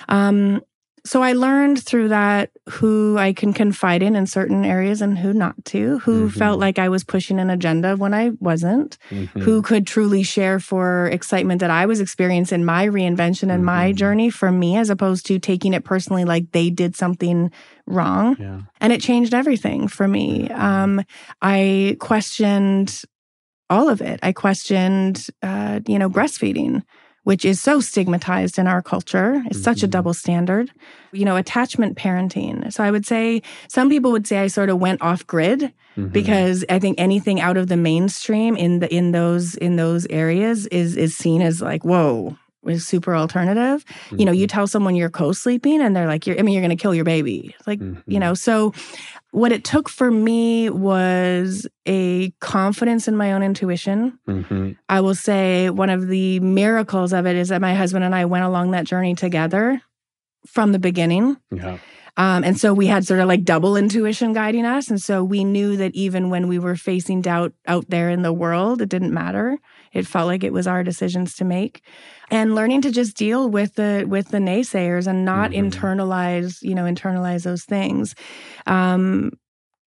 Um 0.09 0.61
so 1.05 1.21
i 1.23 1.33
learned 1.33 1.81
through 1.83 2.07
that 2.09 2.51
who 2.69 3.17
i 3.17 3.33
can 3.33 3.53
confide 3.53 4.03
in 4.03 4.15
in 4.15 4.25
certain 4.27 4.63
areas 4.63 5.01
and 5.01 5.17
who 5.17 5.33
not 5.33 5.55
to 5.65 5.99
who 5.99 6.27
Mhm. 6.27 6.33
felt 6.33 6.59
like 6.59 6.77
i 6.79 6.89
was 6.89 7.03
pushing 7.03 7.39
an 7.39 7.49
agenda 7.49 7.95
when 7.97 8.13
i 8.13 8.31
wasn't 8.39 8.97
Mhm. 9.11 9.41
who 9.41 9.61
could 9.61 9.87
truly 9.87 10.23
share 10.23 10.59
for 10.59 11.07
excitement 11.07 11.59
that 11.61 11.71
I 11.71 11.85
was 11.85 11.99
experiencing 11.99 12.63
my 12.65 12.87
reinvention 12.87 13.51
and 13.51 13.65
my 13.65 13.91
Mhm. 13.91 13.95
journey 13.95 14.29
for 14.29 14.51
me, 14.51 14.77
as 14.77 14.89
opposed 14.89 15.25
to 15.27 15.39
taking 15.39 15.73
it 15.73 15.83
personally 15.83 16.23
like 16.25 16.51
they 16.51 16.69
did 16.69 16.95
something 16.95 17.49
wrong. 17.87 18.35
Yeah. 18.39 18.61
And 18.79 18.93
it 18.93 19.01
changed 19.01 19.33
everything 19.33 19.87
for 19.87 20.07
me. 20.07 20.49
Um, 20.49 21.01
I 21.41 21.97
questioned 21.99 23.01
all 23.69 23.89
of 23.89 24.01
it. 24.01 24.19
I 24.21 24.31
questioned, 24.33 25.27
uh, 25.41 25.79
you 25.87 25.97
know, 25.97 26.09
breastfeeding. 26.09 26.83
Which 27.23 27.45
is 27.45 27.61
so 27.61 27.79
stigmatized 27.79 28.57
in 28.57 28.65
our 28.65 28.81
culture. 28.81 29.43
It's 29.51 29.61
such 29.61 29.83
a 29.83 29.87
Mhm. 29.87 29.91
double 29.91 30.13
standard. 30.13 30.71
You 31.11 31.23
know, 31.25 31.35
attachment 31.35 31.95
parenting. 31.95 32.73
So 32.73 32.83
I 32.83 32.89
would 32.89 33.05
say 33.05 33.43
some 33.67 33.89
people 33.89 34.11
would 34.11 34.25
say 34.25 34.39
I 34.39 34.47
sort 34.47 34.69
of 34.69 34.79
went 34.79 35.01
off 35.03 35.27
grid 35.27 35.71
Mhm. 35.97 36.11
because 36.11 36.65
I 36.69 36.79
think 36.79 36.99
anything 36.99 37.39
out 37.39 37.57
of 37.57 37.67
the 37.67 37.77
mainstream 37.77 38.55
in 38.55 38.79
the 38.79 38.91
in 38.93 39.11
those 39.11 39.53
in 39.55 39.75
those 39.75 40.07
areas 40.09 40.65
is 40.67 40.97
is 40.97 41.15
seen 41.15 41.41
as 41.43 41.61
like 41.61 41.85
whoa 41.85 42.35
is 42.65 42.87
super 42.87 43.15
alternative. 43.15 43.83
You 44.17 44.23
know, 44.25 44.31
you 44.31 44.45
tell 44.47 44.67
someone 44.67 44.95
you're 44.95 45.09
co-sleeping 45.09 45.81
and 45.81 45.95
they're 45.95 46.05
like, 46.05 46.27
you're, 46.27 46.37
I 46.37 46.43
mean, 46.43 46.53
you're 46.53 46.61
going 46.61 46.77
to 46.77 46.79
kill 46.81 46.93
your 46.93 47.03
baby. 47.05 47.55
Like, 47.65 47.79
you 47.79 47.95
Mhm. 48.05 48.19
know, 48.19 48.33
so 48.35 48.71
what 49.31 49.51
it 49.51 49.63
took 49.63 49.89
for 49.89 50.11
me 50.11 50.69
was 50.69 51.65
a 51.85 52.31
confidence 52.39 53.07
in 53.07 53.15
my 53.15 53.31
own 53.33 53.43
intuition. 53.43 54.19
Mhm. 54.27 54.77
I 54.89 55.01
will 55.01 55.15
say 55.15 55.69
one 55.69 55.89
of 55.89 56.07
the 56.07 56.39
miracles 56.41 57.13
of 57.13 57.25
it 57.25 57.35
is 57.35 57.49
that 57.49 57.61
my 57.61 57.73
husband 57.73 58.03
and 58.03 58.13
I 58.13 58.25
went 58.25 58.43
along 58.43 58.71
that 58.71 58.85
journey 58.85 59.15
together 59.15 59.81
from 60.45 60.73
the 60.73 60.79
beginning. 60.79 61.37
Yeah. 61.51 61.77
Um, 62.17 62.43
and 62.43 62.59
so 62.59 62.73
we 62.73 62.87
had 62.87 63.05
sort 63.05 63.21
of 63.21 63.27
like 63.29 63.45
double 63.45 63.77
intuition 63.77 64.33
guiding 64.33 64.65
us. 64.65 64.89
And 64.89 65.01
so 65.01 65.23
we 65.23 65.45
knew 65.45 65.77
that 65.77 65.95
even 65.95 66.29
when 66.29 66.47
we 66.49 66.59
were 66.59 66.75
facing 66.75 67.21
doubt 67.21 67.53
out 67.67 67.85
there 67.89 68.09
in 68.09 68.21
the 68.21 68.33
world, 68.33 68.81
it 68.81 68.89
didn't 68.89 69.13
matter. 69.13 69.59
It 69.93 70.07
felt 70.07 70.27
like 70.27 70.43
it 70.43 70.53
was 70.53 70.67
our 70.67 70.83
decisions 70.83 71.35
to 71.35 71.45
make. 71.45 71.81
And 72.29 72.55
learning 72.55 72.81
to 72.83 72.91
just 72.91 73.17
deal 73.17 73.49
with 73.49 73.75
the 73.75 74.05
with 74.07 74.29
the 74.29 74.37
naysayers 74.39 75.07
and 75.07 75.25
not 75.25 75.51
Mhm. 75.51 75.69
internalize, 75.71 76.61
you 76.61 76.75
know, 76.75 76.83
internalize 76.85 77.43
those 77.43 77.63
things. 77.65 78.15
Um 78.67 79.31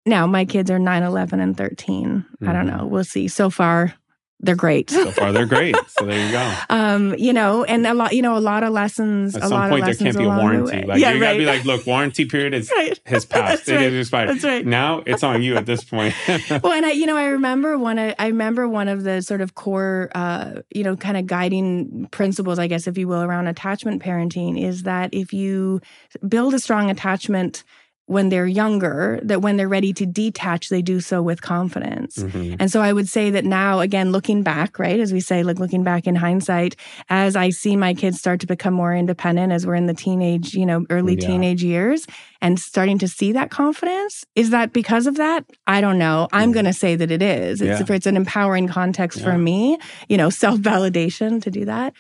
now 0.06 0.28
my 0.28 0.46
kids 0.46 0.70
are 0.72 0.80
9, 0.80 1.04
11, 1.04 1.40
and 1.40 1.58
13. 1.58 2.26
I 2.46 2.54
don't 2.54 2.68
Mhm. 2.68 2.78
know. 2.78 2.86
We'll 2.88 3.04
see. 3.04 3.28
So 3.28 3.50
far, 3.50 3.94
they're 4.42 4.56
great. 4.56 4.90
So 4.90 5.12
far, 5.12 5.32
they're 5.32 5.46
great. 5.46 5.76
So 5.88 6.06
there 6.06 6.26
you 6.26 6.32
go. 6.32 6.54
um, 6.70 7.16
you 7.18 7.34
know, 7.34 7.64
and 7.64 7.88
a 7.88 7.94
lot, 7.94 8.14
you 8.14 8.22
know, 8.22 8.38
a 8.38 8.40
lot 8.40 8.64
of 8.64 8.74
lessons. 8.74 9.36
At 9.36 9.44
a 9.44 9.48
some 9.48 9.70
point, 9.70 9.86
there 9.86 9.96
can't 9.96 10.18
be 10.18 10.24
a 10.26 10.28
warranty. 10.28 10.84
Like 10.86 11.00
yeah, 11.00 11.12
you 11.12 11.20
gotta 11.20 11.38
be 11.38 11.46
like, 11.46 11.64
look, 11.64 11.88
warranty 11.88 12.26
period 12.26 12.54
is 12.54 12.70
right. 12.76 13.00
has 13.06 13.26
passed. 13.26 13.66
That's 13.66 13.70
It 13.70 13.76
right. 13.78 13.86
is 13.94 14.00
expired. 14.08 14.30
That's 14.30 14.44
right. 14.44 14.66
Now 14.66 15.04
it's 15.06 15.24
on 15.24 15.42
you 15.42 15.56
at 15.56 15.66
this 15.66 15.84
point. 15.84 16.14
well, 16.50 16.74
and 16.74 16.86
I, 16.86 16.92
you 16.92 17.06
know, 17.06 17.16
I 17.18 17.26
remember 17.28 17.78
one. 17.78 17.98
of- 17.98 18.16
I 18.20 18.28
remember 18.28 18.68
one 18.68 18.88
of 18.88 19.04
the 19.04 19.22
sort 19.22 19.42
of 19.42 19.56
core, 19.56 20.10
uh, 20.14 20.62
you 20.70 20.84
know, 20.84 20.96
kind 20.96 21.18
of 21.18 21.26
guiding 21.28 22.08
principles, 22.12 22.60
I 22.60 22.68
guess, 22.68 22.88
if 22.88 22.98
you 22.98 23.08
will, 23.08 23.24
around 23.24 23.48
attachment 23.48 24.04
parenting 24.04 24.62
is 24.62 24.84
that 24.84 25.14
if 25.14 25.34
you 25.34 25.82
build 26.28 26.54
a 26.54 26.60
strong 26.60 26.90
attachment 26.92 27.64
when 28.08 28.30
they're 28.30 28.46
younger, 28.46 29.20
that 29.24 29.42
when 29.42 29.58
they're 29.58 29.68
ready 29.68 29.92
to 29.92 30.06
detach, 30.06 30.70
they 30.70 30.82
do 30.84 31.00
so 31.00 31.24
with 31.24 31.42
confidence. 31.42 32.18
Mhm. 32.18 32.56
And 32.60 32.70
so 32.72 32.80
I 32.82 32.94
would 32.94 33.10
say 33.10 33.32
that 33.32 33.46
now, 33.46 33.80
again, 33.80 34.12
looking 34.12 34.44
back, 34.44 34.78
right, 34.78 35.00
as 35.00 35.12
we 35.12 35.20
say, 35.20 35.42
like 35.42 35.58
looking 35.60 35.84
back 35.84 36.06
in 36.06 36.16
hindsight, 36.16 36.76
as 37.10 37.36
I 37.36 37.50
see 37.50 37.76
my 37.76 37.96
kids 37.96 38.20
start 38.20 38.40
to 38.42 38.48
become 38.48 38.76
more 38.76 38.96
independent 38.96 39.52
as 39.52 39.66
we're 39.66 39.74
in 39.76 39.88
the 39.88 39.96
teenage, 39.96 40.54
you 40.54 40.68
know, 40.68 40.86
early 40.92 41.16
Yeah. 41.20 41.28
teenage 41.28 41.64
years 41.64 42.06
and 42.44 42.60
starting 42.60 43.00
to 43.00 43.08
see 43.08 43.32
that 43.32 43.50
confidence, 43.50 44.24
is 44.36 44.52
that 44.52 44.72
because 44.72 45.08
of 45.08 45.16
that? 45.16 45.46
I 45.66 45.82
don't 45.82 45.98
know. 45.98 46.28
I'm 46.32 46.52
Mhm. 46.52 46.54
going 46.54 46.66
to 46.66 46.74
say 46.74 46.96
that 46.96 47.10
it 47.10 47.24
is. 47.24 47.60
It's, 47.60 47.80
Yeah. 47.90 47.96
it's 47.96 48.06
an 48.06 48.18
empowering 48.18 48.68
context 48.68 49.20
Yeah. 49.20 49.32
for 49.32 49.38
me, 49.40 49.80
you 50.10 50.18
know, 50.18 50.30
self 50.30 50.60
validation 50.60 51.42
to 51.42 51.50
do 51.50 51.66
that. 51.66 51.94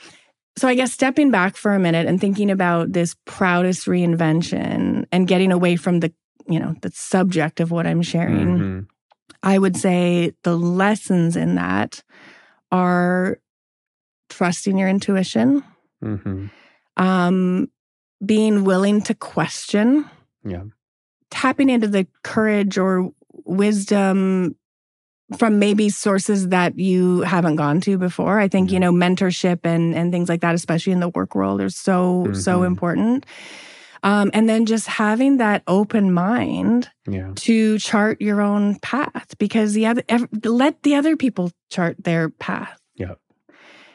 So 0.57 0.67
I 0.67 0.75
guess 0.75 0.93
stepping 0.93 1.31
back 1.31 1.57
for 1.57 1.73
a 1.73 1.79
minute 1.79 2.07
and 2.07 2.19
thinking 2.19 2.49
about 2.49 2.93
this 2.93 3.15
proudest 3.25 3.87
reinvention 3.87 5.05
and 5.11 5.27
getting 5.27 5.51
away 5.51 5.75
from 5.75 5.99
the, 5.99 6.13
you 6.47 6.59
know, 6.59 6.75
the 6.81 6.91
subject 6.91 7.59
of 7.59 7.71
what 7.71 7.85
I'm 7.85 8.01
sharing. 8.01 8.47
Mhm. 8.47 8.87
I 9.43 9.57
would 9.59 9.75
say 9.75 10.31
the 10.43 10.57
lessons 10.57 11.35
in 11.35 11.55
that 11.55 12.01
are 12.71 13.37
trusting 14.29 14.77
your 14.77 14.87
intuition, 14.89 15.63
Mhm. 16.03 16.49
um, 16.97 17.69
being 18.25 18.63
willing 18.63 19.01
to 19.03 19.13
question, 19.13 20.05
Yeah. 20.43 20.63
tapping 21.29 21.69
into 21.69 21.87
the 21.87 22.07
courage 22.23 22.77
or 22.77 23.11
wisdom 23.43 24.55
from 25.37 25.57
maybe 25.59 25.89
sources 25.89 26.49
that 26.49 26.77
you 26.77 27.21
haven't 27.21 27.55
gone 27.55 27.81
to 27.81 27.97
before. 27.97 28.39
I 28.39 28.47
think, 28.47 28.71
you 28.71 28.79
know, 28.79 28.91
mentorship 28.91 29.59
and 29.63 29.95
and 29.95 30.11
things 30.11 30.29
like 30.29 30.41
that, 30.41 30.53
especially 30.55 30.93
in 30.93 30.99
the 30.99 31.09
work 31.09 31.33
world, 31.35 31.61
are 31.61 31.69
so, 31.69 32.27
so 32.33 32.59
Mhm. 32.61 32.67
important. 32.67 33.25
Um, 34.03 34.29
and 34.35 34.47
then 34.47 34.67
just 34.67 34.85
having 34.85 35.37
that 35.37 35.63
open 35.67 36.13
mind 36.13 36.89
Yeah. 37.09 37.31
to 37.37 37.79
chart 37.79 38.21
your 38.21 38.39
own 38.39 38.75
path 38.81 39.33
because 39.39 39.73
the 39.73 39.87
other 39.87 40.03
ev- 40.09 40.27
let 40.43 40.83
the 40.83 40.93
other 40.93 41.15
people 41.17 41.49
chart 41.71 41.95
their 42.03 42.29
path. 42.29 42.79
Yeah. 42.95 43.15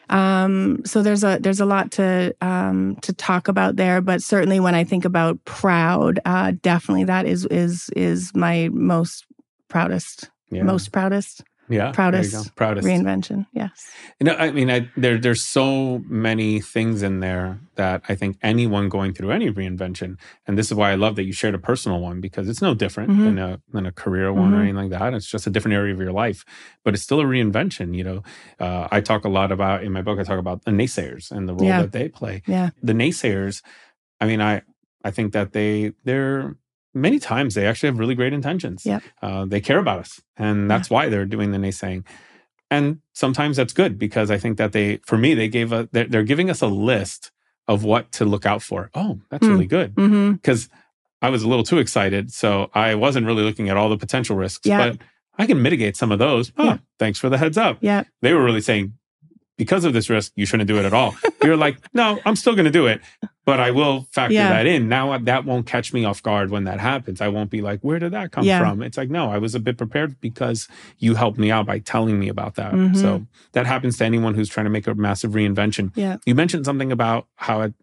Um, 0.09 0.81
so 0.85 1.03
there's 1.03 1.23
a 1.23 1.39
there's 1.41 1.61
a 1.61 1.65
lot 1.67 1.93
to 1.93 2.35
um, 2.41 2.97
to 3.03 3.13
talk 3.13 3.47
about 3.47 3.77
there, 3.77 4.01
but 4.01 4.21
certainly 4.21 4.59
when 4.59 4.75
I 4.75 4.83
think 4.83 5.05
about 5.05 5.45
proud, 5.45 6.19
uh, 6.25 6.55
definitely 6.61 7.05
that 7.05 7.27
is 7.27 7.47
is 7.47 7.89
is 7.95 8.33
my 8.35 8.69
most 8.73 9.25
proudest 9.69 10.29
Yeah. 10.51 10.63
most 10.65 10.91
proudest 10.93 11.43
yeah. 11.69 11.93
proudest 11.93 12.33
There 12.33 12.41
you 12.41 12.45
go. 12.47 12.51
Proudest. 12.57 12.89
reinvention. 12.89 13.47
Yes. 13.53 13.89
You 14.19 14.25
know, 14.25 14.35
I 14.35 14.51
mean, 14.51 14.69
I, 14.69 14.89
there 14.97 15.19
there's 15.19 15.45
so 15.45 16.03
many 16.09 16.59
things 16.61 17.01
in 17.05 17.21
there 17.21 17.61
that 17.77 18.03
I 18.09 18.17
think 18.17 18.39
anyone 18.43 18.89
going 18.89 19.15
through 19.15 19.31
any 19.31 19.51
reinvention, 19.53 20.19
and 20.49 20.59
this 20.59 20.67
is 20.67 20.75
why 20.75 20.91
I 20.91 20.97
love 20.97 21.15
that 21.15 21.23
you 21.25 21.33
shared 21.33 21.55
a 21.55 21.59
personal 21.61 22.01
one 22.01 22.21
because 22.21 22.49
it's 22.49 22.61
no 22.61 22.75
different 22.75 23.11
Mhm. 23.13 23.25
than 23.25 23.39
a 23.39 23.61
than 23.73 23.87
a 23.87 23.93
career 23.93 24.33
one 24.33 24.53
or 24.53 24.57
Mhm. 24.57 24.63
anything 24.63 24.77
like 24.91 24.91
that. 24.99 25.15
It's 25.15 25.31
just 25.31 25.47
a 25.47 25.51
different 25.51 25.77
area 25.77 25.95
of 25.95 26.01
your 26.01 26.11
life, 26.13 26.45
but 26.85 26.95
it's 26.95 27.05
still 27.05 27.21
a 27.21 27.25
reinvention. 27.25 27.95
You 27.95 28.03
know, 28.05 28.23
uh, 28.59 28.89
I 28.91 29.01
talk 29.01 29.25
a 29.25 29.29
lot 29.29 29.53
about 29.53 29.85
in 29.85 29.93
my 29.93 30.03
book. 30.03 30.19
I 30.19 30.25
talk 30.25 30.41
about 30.41 30.65
the 30.65 30.73
naysayers 30.73 31.31
and 31.31 31.49
the 31.49 31.55
role 31.55 31.69
Yeah. 31.69 31.83
that 31.83 31.93
they 31.93 32.09
play. 32.09 32.43
Yeah. 32.49 32.71
The 32.83 32.95
naysayers, 32.95 33.63
I 34.21 34.27
mean, 34.27 34.41
I 34.41 34.63
I 35.05 35.13
think 35.13 35.33
that 35.35 35.53
they 35.53 35.93
they're 36.05 36.57
many 36.95 37.19
times 37.19 37.55
they 37.55 37.67
actually 37.67 37.89
have 37.89 37.99
really 37.99 38.15
great 38.15 38.33
intentions. 38.33 38.85
Yep. 38.87 39.03
Uh, 39.23 39.45
they 39.45 39.61
care 39.61 39.79
about 39.79 40.01
us, 40.01 40.21
and 40.37 40.71
that's 40.71 40.91
why 40.91 41.09
they're 41.09 41.27
doing 41.27 41.53
the 41.53 41.59
naysaying 41.59 42.05
and 42.73 43.01
sometimes 43.15 43.57
that's 43.57 43.73
good 43.73 43.99
because 43.99 44.31
i 44.31 44.39
think 44.39 44.57
that 44.57 44.71
they 44.71 45.01
for 45.05 45.19
me 45.19 45.35
they 45.35 45.49
gave 45.49 45.73
a 45.73 45.89
they're, 45.91 46.05
they're 46.07 46.23
giving 46.23 46.49
us 46.49 46.61
a 46.63 46.69
list 46.69 47.33
of 47.67 47.83
what 47.83 48.13
to 48.13 48.25
look 48.25 48.47
out 48.47 48.63
for 48.63 48.91
oh 48.95 49.19
that's 49.29 49.45
Hmm. 49.45 49.53
really 49.55 49.67
good 49.67 49.93
Mm-hmm. 49.97 50.33
because 50.35 50.69
i 51.21 51.31
was 51.31 51.43
a 51.43 51.49
little 51.49 51.65
too 51.65 51.79
excited 51.79 52.33
so 52.33 52.71
i 52.73 52.95
wasn't 52.95 53.27
really 53.27 53.43
looking 53.43 53.69
at 53.71 53.77
all 53.77 53.89
the 53.89 53.97
potential 53.97 54.37
risks 54.37 54.65
Yeah. 54.65 54.91
but 54.91 54.99
i 55.37 55.47
can 55.47 55.61
mitigate 55.61 55.97
some 55.97 56.13
of 56.13 56.21
those 56.21 56.53
oh 56.59 56.65
Yeah. 56.65 56.79
thanks 57.01 57.19
for 57.19 57.29
the 57.29 57.39
heads 57.39 57.59
up 57.59 57.79
Yeah. 57.81 58.05
they 58.23 58.33
were 58.35 58.45
really 58.45 58.61
saying 58.61 58.93
because 59.59 59.85
of 59.85 59.93
this 59.93 60.09
risk 60.09 60.31
you 60.37 60.47
shouldn't 60.47 60.69
do 60.69 60.79
it 60.79 60.85
at 60.85 60.93
all 60.93 61.17
you're 61.43 61.57
like 61.57 61.79
no 61.93 62.21
i'm 62.25 62.37
still 62.37 62.55
going 62.55 62.67
to 62.67 62.71
do 62.71 62.87
it 62.87 63.01
but 63.51 63.61
i 63.61 63.71
will 63.71 64.07
factor 64.13 64.35
Yeah. 64.35 64.51
that 64.51 64.67
in 64.67 64.89
now 64.89 65.17
that 65.19 65.45
won't 65.45 65.67
catch 65.67 65.93
me 65.93 66.05
off 66.05 66.23
guard 66.23 66.51
when 66.51 66.65
that 66.65 66.79
happens 66.81 67.21
i 67.21 67.29
won't 67.29 67.51
be 67.51 67.61
like 67.61 67.81
where 67.81 67.99
did 67.99 68.13
that 68.13 68.31
come 68.33 68.45
Yeah. 68.45 68.61
from 68.61 68.83
it's 68.83 68.97
like 68.97 69.11
no 69.11 69.31
i 69.31 69.39
was 69.39 69.55
a 69.55 69.61
bit 69.61 69.77
prepared 69.77 70.21
because 70.21 70.69
you 70.99 71.15
helped 71.17 71.39
me 71.39 71.51
out 71.51 71.67
by 71.67 71.79
telling 71.81 72.19
me 72.19 72.29
about 72.29 72.55
that 72.55 72.73
Mhm. 72.73 72.97
so 72.97 73.27
that 73.53 73.67
happens 73.67 73.99
to 73.99 74.05
anyone 74.05 74.35
who's 74.35 74.49
trying 74.49 74.67
to 74.67 74.71
make 74.71 74.87
a 74.87 74.95
massive 74.95 75.33
reinvention 75.33 75.91
Yeah. 75.97 76.17
you 76.25 76.35
mentioned 76.35 76.65
something 76.65 76.93
about 76.93 77.27
how 77.37 77.61
it, 77.63 77.75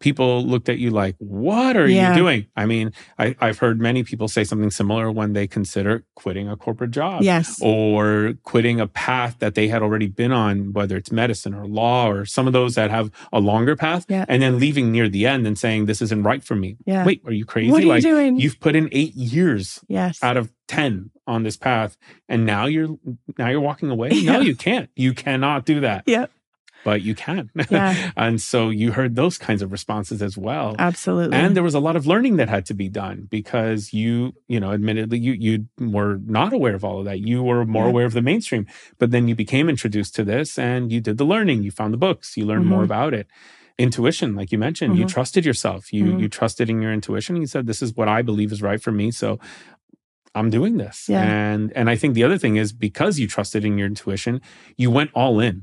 people 0.00 0.44
looked 0.44 0.68
at 0.68 0.78
you 0.78 0.90
like 0.90 1.16
what 1.18 1.76
are 1.76 1.88
Yeah. 1.88 2.10
you 2.10 2.16
doing 2.18 2.46
i 2.56 2.66
mean 2.66 2.92
I, 3.18 3.34
i've 3.40 3.58
heard 3.58 3.80
many 3.80 4.02
people 4.04 4.28
say 4.28 4.44
something 4.44 4.70
similar 4.70 5.10
when 5.10 5.32
they 5.32 5.46
consider 5.46 6.04
quitting 6.14 6.48
a 6.48 6.56
corporate 6.56 6.90
job 6.90 7.22
Yes. 7.22 7.58
or 7.62 8.34
quitting 8.44 8.80
a 8.80 8.86
path 8.86 9.36
that 9.38 9.54
they 9.54 9.68
had 9.68 9.82
already 9.82 10.06
been 10.06 10.32
on, 10.32 10.72
whether 10.72 10.96
it's 10.96 11.10
medicine 11.10 11.54
or 11.54 11.66
law 11.66 12.08
or 12.08 12.24
some 12.26 12.46
of 12.46 12.52
those 12.52 12.74
that 12.74 12.90
have 12.90 13.10
a 13.32 13.40
longer 13.40 13.74
path, 13.76 14.04
Yeah. 14.08 14.24
and 14.28 14.42
then 14.42 14.58
leaving 14.58 14.92
near 14.92 15.08
the 15.08 15.26
end 15.26 15.46
and 15.46 15.58
saying, 15.58 15.86
This 15.86 16.00
isn't 16.02 16.22
right 16.22 16.42
for 16.44 16.54
me. 16.56 16.76
Yeah. 16.84 17.04
Wait, 17.04 17.22
are 17.24 17.32
you 17.32 17.44
crazy? 17.44 17.70
what 17.70 17.82
are 17.84 17.96
you 17.96 18.02
doing? 18.02 18.38
You've 18.38 18.60
put 18.60 18.76
in 18.76 18.88
eight 18.92 19.14
years 19.14 19.80
yes. 19.88 20.22
out 20.22 20.36
of 20.36 20.52
10 20.68 21.10
on 21.26 21.42
this 21.42 21.56
path, 21.56 21.96
and 22.28 22.44
now 22.46 22.66
you're 22.66 22.96
now 23.38 23.48
you're 23.48 23.60
walking 23.60 23.90
away. 23.90 24.10
Yeah. 24.12 24.32
No, 24.32 24.40
you 24.40 24.56
can't. 24.56 24.88
You 24.96 25.14
cannot 25.14 25.64
do 25.64 25.80
that. 25.80 26.04
Yeah. 26.06 26.26
But 26.86 27.02
you 27.02 27.14
can. 27.16 27.50
Yeah. 27.68 28.12
and 28.16 28.40
so 28.40 28.70
you 28.70 28.92
heard 28.92 29.16
those 29.16 29.36
kinds 29.38 29.60
of 29.60 29.68
responses 29.72 30.22
as 30.22 30.34
well. 30.38 30.76
Absolutely. 30.78 31.36
And 31.36 31.56
there 31.56 31.64
was 31.70 31.74
a 31.74 31.80
lot 31.88 31.96
of 31.96 32.06
learning 32.06 32.36
that 32.36 32.48
had 32.48 32.64
to 32.70 32.74
be 32.74 32.88
done 32.88 33.18
because 33.38 33.92
you, 34.00 34.34
you 34.46 34.60
know, 34.62 34.70
admittedly, 34.78 35.18
you 35.18 35.32
you 35.46 35.54
were 35.96 36.14
not 36.24 36.52
aware 36.58 36.76
of 36.78 36.84
all 36.86 36.98
of 37.00 37.04
that. 37.08 37.18
You 37.30 37.42
were 37.42 37.64
more 37.66 37.84
Yeah. 37.86 37.90
aware 37.92 38.06
of 38.10 38.14
the 38.18 38.22
mainstream, 38.30 38.64
but 39.00 39.10
then 39.10 39.26
you 39.28 39.34
became 39.34 39.66
introduced 39.68 40.12
to 40.18 40.22
this, 40.32 40.48
and 40.68 40.92
you 40.92 41.00
did 41.08 41.16
the 41.18 41.28
learning. 41.34 41.58
You 41.64 41.72
found 41.80 41.92
the 41.92 42.02
books. 42.08 42.36
You 42.38 42.44
learned 42.50 42.66
more 42.74 42.82
Mhm. 42.82 42.90
about 42.92 43.12
it. 43.20 43.26
Intuition, 43.86 44.36
like 44.38 44.50
you 44.52 44.58
mentioned, 44.68 44.96
you 44.96 45.04
Mhm. 45.06 45.14
trusted 45.16 45.44
yourself. 45.50 45.92
You 45.92 46.04
Mhm. 46.04 46.20
you 46.20 46.28
trusted 46.38 46.66
in 46.72 46.78
your 46.84 46.92
intuition. 46.98 47.32
You 47.42 47.48
said, 47.54 47.66
"This 47.66 47.82
is 47.82 47.90
what 47.98 48.08
I 48.08 48.22
believe 48.22 48.50
is 48.52 48.62
right 48.62 48.80
for 48.86 48.92
me." 48.92 49.10
So. 49.10 49.28
I'm 50.38 50.50
doing 50.50 50.76
this. 50.76 50.98
Yeah. 51.08 51.22
And 51.22 51.72
and 51.78 51.88
I 51.88 51.96
think 51.96 52.12
the 52.14 52.22
other 52.28 52.36
thing 52.36 52.56
is 52.62 52.68
because 52.88 53.18
you 53.20 53.26
trusted 53.26 53.64
in 53.64 53.78
your 53.78 53.86
intuition, 53.86 54.34
you 54.76 54.90
went 54.98 55.10
all 55.14 55.40
in. 55.40 55.56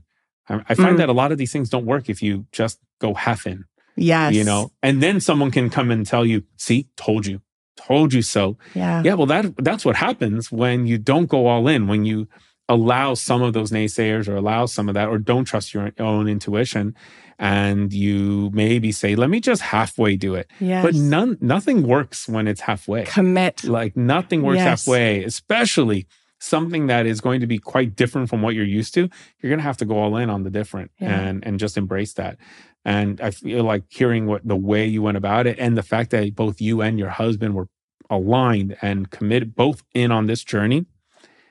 I, 0.49 0.61
I 0.69 0.75
find 0.75 0.95
Mm. 0.95 0.97
that 0.97 1.09
a 1.09 1.13
lot 1.13 1.31
of 1.31 1.37
these 1.37 1.51
things 1.53 1.69
don't 1.69 1.85
work 1.85 2.09
if 2.09 2.21
you 2.21 2.45
just 2.51 2.79
go 2.99 3.13
half 3.13 3.45
in 3.47 3.65
yes. 3.95 4.33
you 4.33 4.43
know 4.43 4.71
and 4.81 5.01
then 5.03 5.19
someone 5.19 5.51
can 5.51 5.69
come 5.69 5.91
and 5.91 6.05
tell 6.05 6.25
you 6.25 6.43
see 6.57 6.87
told 6.97 7.25
you 7.25 7.41
told 7.75 8.13
you 8.13 8.21
so 8.21 8.57
Yeah. 8.75 9.01
yeah 9.03 9.13
well 9.15 9.27
that 9.27 9.45
that's 9.57 9.83
what 9.85 9.95
happens 9.95 10.51
when 10.51 10.85
you 10.87 10.97
don't 10.97 11.27
go 11.27 11.47
all 11.47 11.67
in 11.67 11.87
when 11.87 12.05
you 12.05 12.27
allow 12.69 13.13
some 13.13 13.41
of 13.41 13.51
those 13.53 13.71
naysayers 13.71 14.27
or 14.29 14.35
allow 14.37 14.65
some 14.67 14.87
of 14.87 14.93
that 14.95 15.09
or 15.09 15.17
don't 15.17 15.43
trust 15.45 15.73
your 15.73 15.91
own 15.99 16.27
intuition 16.29 16.95
and 17.39 17.91
you 17.91 18.49
maybe 18.53 18.91
say 18.91 19.15
let 19.15 19.29
me 19.29 19.39
just 19.41 19.61
halfway 19.61 20.15
do 20.15 20.33
it 20.35 20.49
Yes. 20.59 20.83
but 20.85 20.93
none 20.95 21.37
nothing 21.41 21.85
works 21.85 22.27
when 22.29 22.47
it's 22.47 22.61
halfway 22.61 23.03
commit. 23.05 23.63
like 23.65 23.97
nothing 23.97 24.43
works 24.43 24.57
Yes. 24.57 24.65
halfway 24.85 25.23
especially 25.23 26.05
something 26.43 26.87
that 26.87 27.05
is 27.05 27.21
going 27.21 27.39
to 27.39 27.47
be 27.47 27.57
quite 27.57 27.95
different 27.95 28.29
from 28.29 28.41
what 28.41 28.53
you're 28.55 28.65
used 28.81 28.93
to 28.93 29.01
you're 29.39 29.49
going 29.49 29.59
to 29.59 29.63
have 29.71 29.77
to 29.77 29.85
go 29.85 29.97
all 29.97 30.17
in 30.17 30.29
on 30.29 30.43
the 30.43 30.49
different 30.49 30.91
Yeah. 30.99 31.19
and 31.21 31.45
and 31.47 31.59
just 31.59 31.77
embrace 31.77 32.13
that 32.21 32.37
and 32.83 33.21
i 33.21 33.31
feel 33.31 33.63
like 33.63 33.83
hearing 33.89 34.25
what 34.27 34.45
the 34.45 34.55
way 34.71 34.85
you 34.85 35.01
went 35.01 35.15
about 35.17 35.47
it 35.47 35.57
and 35.57 35.77
the 35.77 35.83
fact 35.93 36.09
that 36.11 36.35
both 36.35 36.59
you 36.59 36.81
and 36.81 36.99
your 36.99 37.09
husband 37.09 37.55
were 37.55 37.67
aligned 38.09 38.75
and 38.81 39.09
committed 39.09 39.55
both 39.55 39.83
in 39.93 40.11
on 40.11 40.27
this 40.27 40.43
journey 40.43 40.85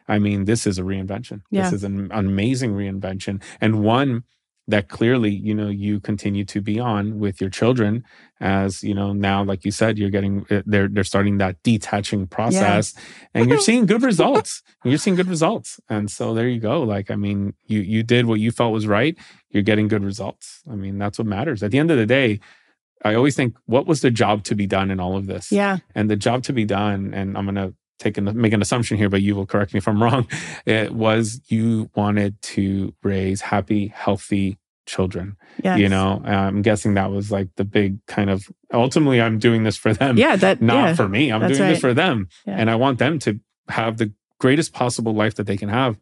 i 0.08 0.18
mean 0.18 0.44
this 0.44 0.66
is 0.66 0.78
a 0.78 0.82
reinvention 0.82 1.40
Yeah. 1.50 1.62
this 1.62 1.72
is 1.72 1.84
an 1.84 2.08
amazing 2.12 2.72
reinvention 2.74 3.42
and 3.60 3.82
one 3.82 4.24
that 4.68 4.88
clearly, 4.88 5.30
you 5.30 5.54
know, 5.54 5.68
you 5.68 5.98
continue 5.98 6.44
to 6.44 6.60
be 6.60 6.78
on 6.78 7.18
with 7.18 7.40
your 7.40 7.50
children 7.50 8.04
as, 8.40 8.82
you 8.82 8.94
know, 8.94 9.12
now, 9.12 9.42
like 9.42 9.64
you 9.64 9.72
said, 9.72 9.98
you're 9.98 10.10
getting, 10.10 10.46
uh, 10.50 10.62
they're, 10.66 10.88
they're 10.88 11.04
starting 11.04 11.38
that 11.38 11.60
detaching 11.62 12.26
process 12.26 12.94
and 13.34 13.48
you're 13.48 13.58
seeing 13.58 13.86
good 13.86 14.02
results. 14.10 14.62
you're 14.84 14.98
seeing 14.98 15.16
good 15.16 15.28
results. 15.28 15.80
And 15.88 16.10
so 16.10 16.32
there 16.32 16.48
you 16.48 16.60
go. 16.60 16.82
Like, 16.82 17.10
I 17.10 17.16
mean, 17.16 17.54
you, 17.66 17.80
you 17.80 18.02
did 18.02 18.26
what 18.26 18.40
you 18.40 18.52
felt 18.52 18.72
was 18.72 18.86
right. 18.86 19.16
You're 19.50 19.64
getting 19.64 19.88
good 19.88 20.04
results. 20.04 20.62
I 20.70 20.76
mean, 20.76 20.96
that's 20.96 21.18
what 21.18 21.26
matters. 21.26 21.62
At 21.62 21.72
the 21.72 21.78
end 21.78 21.90
of 21.90 21.98
the 21.98 22.06
day, 22.06 22.38
I 23.04 23.14
always 23.14 23.34
think, 23.34 23.56
what 23.66 23.86
was 23.86 24.00
the 24.00 24.12
job 24.12 24.44
to 24.44 24.54
be 24.54 24.66
done 24.66 24.90
in 24.90 25.00
all 25.00 25.16
of 25.16 25.26
this? 25.26 25.50
Yeah. 25.50 25.78
And 25.94 26.08
the 26.08 26.16
job 26.16 26.44
to 26.44 26.52
be 26.52 26.64
done, 26.64 27.12
and 27.12 27.36
I'm 27.36 27.44
going 27.44 27.56
to 27.56 27.74
take 28.02 28.18
an, 28.18 28.40
make 28.40 28.52
an 28.52 28.62
assumption 28.62 28.96
here, 28.96 29.08
but 29.08 29.22
you 29.22 29.34
will 29.34 29.46
correct 29.46 29.72
me 29.72 29.78
if 29.78 29.88
I'm 29.88 30.02
wrong. 30.02 30.26
It 30.66 30.92
was 30.92 31.40
you 31.48 31.90
wanted 31.94 32.40
to 32.42 32.94
raise 33.02 33.40
happy, 33.40 33.88
healthy 33.88 34.58
children. 34.86 35.36
Yes. 35.62 35.78
You 35.78 35.88
know, 35.88 36.22
I'm 36.24 36.62
guessing 36.62 36.94
that 36.94 37.10
was 37.10 37.30
like 37.30 37.48
the 37.56 37.64
big 37.64 38.04
kind 38.06 38.30
of 38.30 38.48
ultimately, 38.72 39.20
I'm 39.20 39.38
doing 39.38 39.62
this 39.62 39.76
for 39.76 39.94
them. 39.94 40.18
Yeah. 40.18 40.36
That, 40.36 40.60
Not 40.60 40.88
yeah, 40.88 40.94
for 40.94 41.08
me. 41.08 41.30
I'm 41.30 41.40
doing 41.40 41.68
this 41.68 41.80
for 41.80 41.94
them. 41.94 42.28
Yeah. 42.46 42.56
And 42.58 42.70
I 42.70 42.74
want 42.74 42.98
them 42.98 43.18
to 43.20 43.38
have 43.68 43.98
the 43.98 44.12
greatest 44.38 44.72
possible 44.72 45.14
life 45.14 45.36
that 45.36 45.46
they 45.46 45.56
can 45.56 45.68
have. 45.68 45.96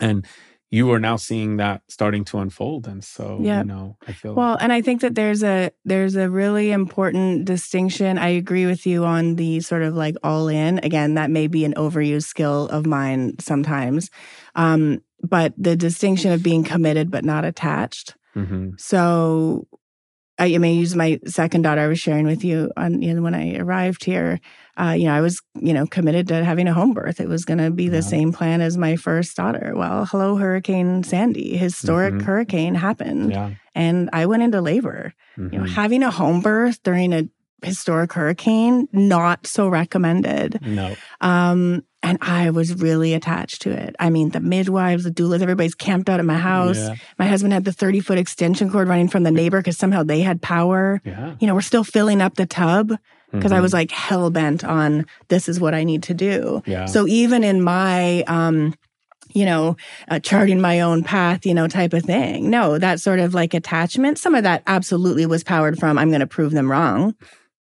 And 0.00 0.26
you 0.70 0.90
are 0.92 1.00
now 1.00 1.16
seeing 1.16 1.56
that 1.56 1.82
starting 1.88 2.24
to 2.24 2.38
unfold. 2.38 2.86
And 2.86 3.02
so, 3.02 3.38
Yeah. 3.42 3.58
you 3.60 3.64
know, 3.66 3.96
I 4.06 4.12
feel 4.12 4.34
Well, 4.34 4.56
and 4.60 4.72
I 4.72 4.80
think 4.82 5.00
that 5.00 5.14
there's 5.16 5.42
a 5.42 5.70
there's 5.84 6.14
a 6.16 6.30
really 6.30 6.70
important 6.70 7.44
distinction. 7.44 8.18
I 8.18 8.28
agree 8.28 8.66
with 8.66 8.86
you 8.86 9.04
on 9.04 9.34
the 9.36 9.60
sort 9.60 9.82
of 9.82 9.94
like 9.94 10.14
all 10.22 10.48
in. 10.48 10.78
Again, 10.82 11.14
that 11.14 11.30
may 11.30 11.48
be 11.48 11.64
an 11.64 11.74
overused 11.74 12.24
skill 12.26 12.68
of 12.68 12.86
mine 12.86 13.34
sometimes. 13.40 14.10
Um, 14.54 15.02
but 15.22 15.52
the 15.58 15.76
distinction 15.76 16.32
of 16.32 16.42
being 16.42 16.64
committed 16.64 17.10
but 17.10 17.24
not 17.24 17.44
attached. 17.44 18.14
Mhm. 18.36 18.78
So 18.80 19.66
I, 20.40 20.54
I 20.54 20.58
mean, 20.58 20.80
use 20.80 20.96
my 20.96 21.20
second 21.26 21.62
daughter 21.62 21.82
I 21.82 21.86
was 21.86 22.00
sharing 22.00 22.26
with 22.26 22.42
you 22.42 22.72
on 22.76 23.02
you 23.02 23.14
know, 23.14 23.22
when 23.22 23.34
I 23.34 23.56
arrived 23.58 24.04
here. 24.04 24.40
Uh, 24.80 24.92
you 24.98 25.04
know, 25.04 25.12
I 25.14 25.20
was 25.20 25.40
you 25.60 25.74
know 25.74 25.86
committed 25.86 26.28
to 26.28 26.42
having 26.44 26.66
a 26.66 26.72
home 26.72 26.94
birth. 26.94 27.20
It 27.20 27.28
was 27.28 27.44
going 27.44 27.58
to 27.58 27.70
be 27.70 27.88
the 27.88 27.96
Yeah. 27.98 28.00
same 28.14 28.32
plan 28.32 28.60
as 28.62 28.76
my 28.78 28.96
first 28.96 29.36
daughter. 29.36 29.74
Well, 29.76 30.06
hello, 30.06 30.36
Hurricane 30.36 31.02
Sandy, 31.04 31.56
historic 31.56 32.14
Mhm. 32.14 32.22
hurricane 32.22 32.74
happened, 32.74 33.30
yeah. 33.32 33.50
and 33.74 34.08
I 34.12 34.26
went 34.26 34.42
into 34.42 34.60
labor. 34.62 35.12
You 35.36 35.48
know, 35.50 35.64
Mhm. 35.64 35.68
having 35.74 36.02
a 36.02 36.10
home 36.10 36.40
birth 36.40 36.82
during 36.82 37.12
a 37.12 37.28
historic 37.62 38.12
hurricane 38.14 38.88
not 38.92 39.46
so 39.46 39.68
recommended. 39.68 40.60
No. 40.64 40.94
Um, 41.20 41.82
and 42.02 42.16
I 42.22 42.50
was 42.50 42.74
really 42.80 43.12
attached 43.14 43.62
to 43.62 43.70
it. 43.70 43.94
I 44.00 44.08
mean, 44.10 44.30
the 44.30 44.40
midwives, 44.40 45.04
the 45.04 45.10
doulas, 45.10 45.42
everybody's 45.42 45.74
camped 45.74 46.08
out 46.08 46.18
at 46.18 46.24
my 46.26 46.38
house. 46.38 46.78
Yeah. 46.78 46.94
My 47.18 47.26
husband 47.26 47.52
had 47.52 47.64
the 47.64 47.72
30 47.72 48.00
foot 48.00 48.18
extension 48.18 48.70
cord 48.70 48.88
running 48.88 49.08
from 49.08 49.22
the 49.22 49.30
neighbor 49.30 49.58
because 49.58 49.76
somehow 49.76 50.02
they 50.02 50.20
had 50.22 50.40
power. 50.40 51.00
Yeah. 51.04 51.34
You 51.40 51.46
know, 51.46 51.54
we're 51.54 51.60
still 51.60 51.84
filling 51.84 52.20
up 52.22 52.34
the 52.36 52.46
tub 52.46 52.92
because 53.32 53.52
I 53.52 53.58
Mhm. 53.58 53.62
was 53.62 53.72
like 53.72 53.90
hell 53.90 54.30
bent 54.30 54.64
on 54.64 55.04
this 55.28 55.48
is 55.48 55.60
what 55.60 55.74
I 55.74 55.84
need 55.84 56.02
to 56.04 56.14
do. 56.14 56.62
yeah. 56.66 56.86
So 56.86 57.06
even 57.06 57.44
in 57.44 57.62
my, 57.62 58.22
um, 58.22 58.74
you 59.32 59.44
know, 59.44 59.76
uh, 60.08 60.18
charting 60.18 60.60
my 60.60 60.80
own 60.80 61.04
path, 61.04 61.46
you 61.46 61.54
know, 61.54 61.68
type 61.68 61.92
of 61.92 62.02
thing. 62.02 62.50
No, 62.50 62.78
that 62.78 62.98
sort 62.98 63.20
of 63.20 63.32
like 63.34 63.54
attachment, 63.54 64.18
some 64.18 64.34
of 64.34 64.42
that 64.42 64.62
absolutely 64.66 65.24
was 65.26 65.44
powered 65.44 65.78
from 65.78 65.98
I'm 65.98 66.08
going 66.08 66.18
to 66.20 66.26
prove 66.26 66.50
them 66.52 66.68
wrong 66.68 67.14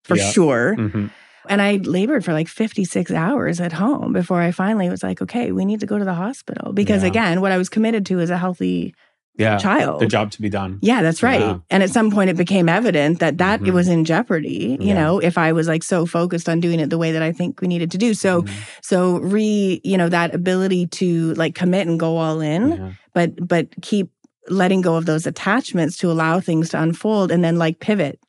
for 0.03 0.17
Yeah. 0.17 0.29
sure. 0.31 0.75
Mhm. 0.77 1.09
And 1.49 1.61
I 1.61 1.75
labored 1.77 2.23
for 2.25 2.33
like 2.33 2.47
56 2.47 3.11
hours 3.11 3.59
at 3.59 3.73
home 3.73 4.13
before 4.13 4.41
I 4.41 4.51
finally 4.51 4.89
was 4.89 5.03
like, 5.03 5.21
okay, 5.21 5.51
we 5.51 5.65
need 5.65 5.79
to 5.81 5.85
go 5.85 5.97
to 5.97 6.05
the 6.05 6.13
hospital. 6.13 6.73
Because 6.73 7.03
Yeah. 7.03 7.09
again, 7.09 7.41
what 7.41 7.51
I 7.51 7.57
was 7.57 7.69
committed 7.69 8.05
to 8.07 8.19
is 8.19 8.29
a 8.29 8.37
healthy 8.37 8.93
Yeah. 9.37 9.57
child. 9.57 9.99
The 9.99 10.05
job 10.05 10.29
to 10.31 10.41
be 10.41 10.49
done. 10.49 10.77
Yeah, 10.81 11.01
that's 11.01 11.23
right. 11.23 11.39
Yeah. 11.41 11.57
And 11.71 11.81
at 11.81 11.89
some 11.89 12.11
point, 12.11 12.29
it 12.29 12.37
became 12.37 12.69
evident 12.69 13.19
that 13.19 13.39
that 13.39 13.61
Mhm. 13.61 13.73
was 13.73 13.87
in 13.87 14.05
jeopardy. 14.05 14.77
You 14.79 14.89
Yeah. 14.89 14.93
know, 14.93 15.19
if 15.19 15.37
I 15.39 15.53
was 15.53 15.67
like 15.67 15.81
so 15.83 16.05
focused 16.05 16.47
on 16.47 16.59
doing 16.59 16.79
it 16.79 16.89
the 16.91 16.99
way 16.99 17.11
that 17.13 17.23
I 17.23 17.31
think 17.31 17.59
we 17.59 17.67
needed 17.67 17.89
to 17.91 17.97
do. 17.97 18.13
So, 18.13 18.43
Mhm. 18.43 18.49
so 18.81 19.17
re, 19.17 19.81
you 19.83 19.97
know, 19.97 20.07
that 20.09 20.35
ability 20.35 20.85
to 20.87 21.33
like 21.33 21.55
commit 21.55 21.87
and 21.87 21.99
go 21.99 22.17
all 22.17 22.41
in, 22.41 22.69
Yeah. 22.71 22.89
but 23.13 23.47
but 23.47 23.67
keep 23.81 24.09
letting 24.49 24.81
go 24.81 24.95
of 24.97 25.05
those 25.07 25.25
attachments 25.25 25.97
to 25.97 26.11
allow 26.11 26.39
things 26.39 26.69
to 26.69 26.79
unfold 26.81 27.31
and 27.31 27.43
then 27.43 27.57
like 27.57 27.79
pivot. 27.79 28.19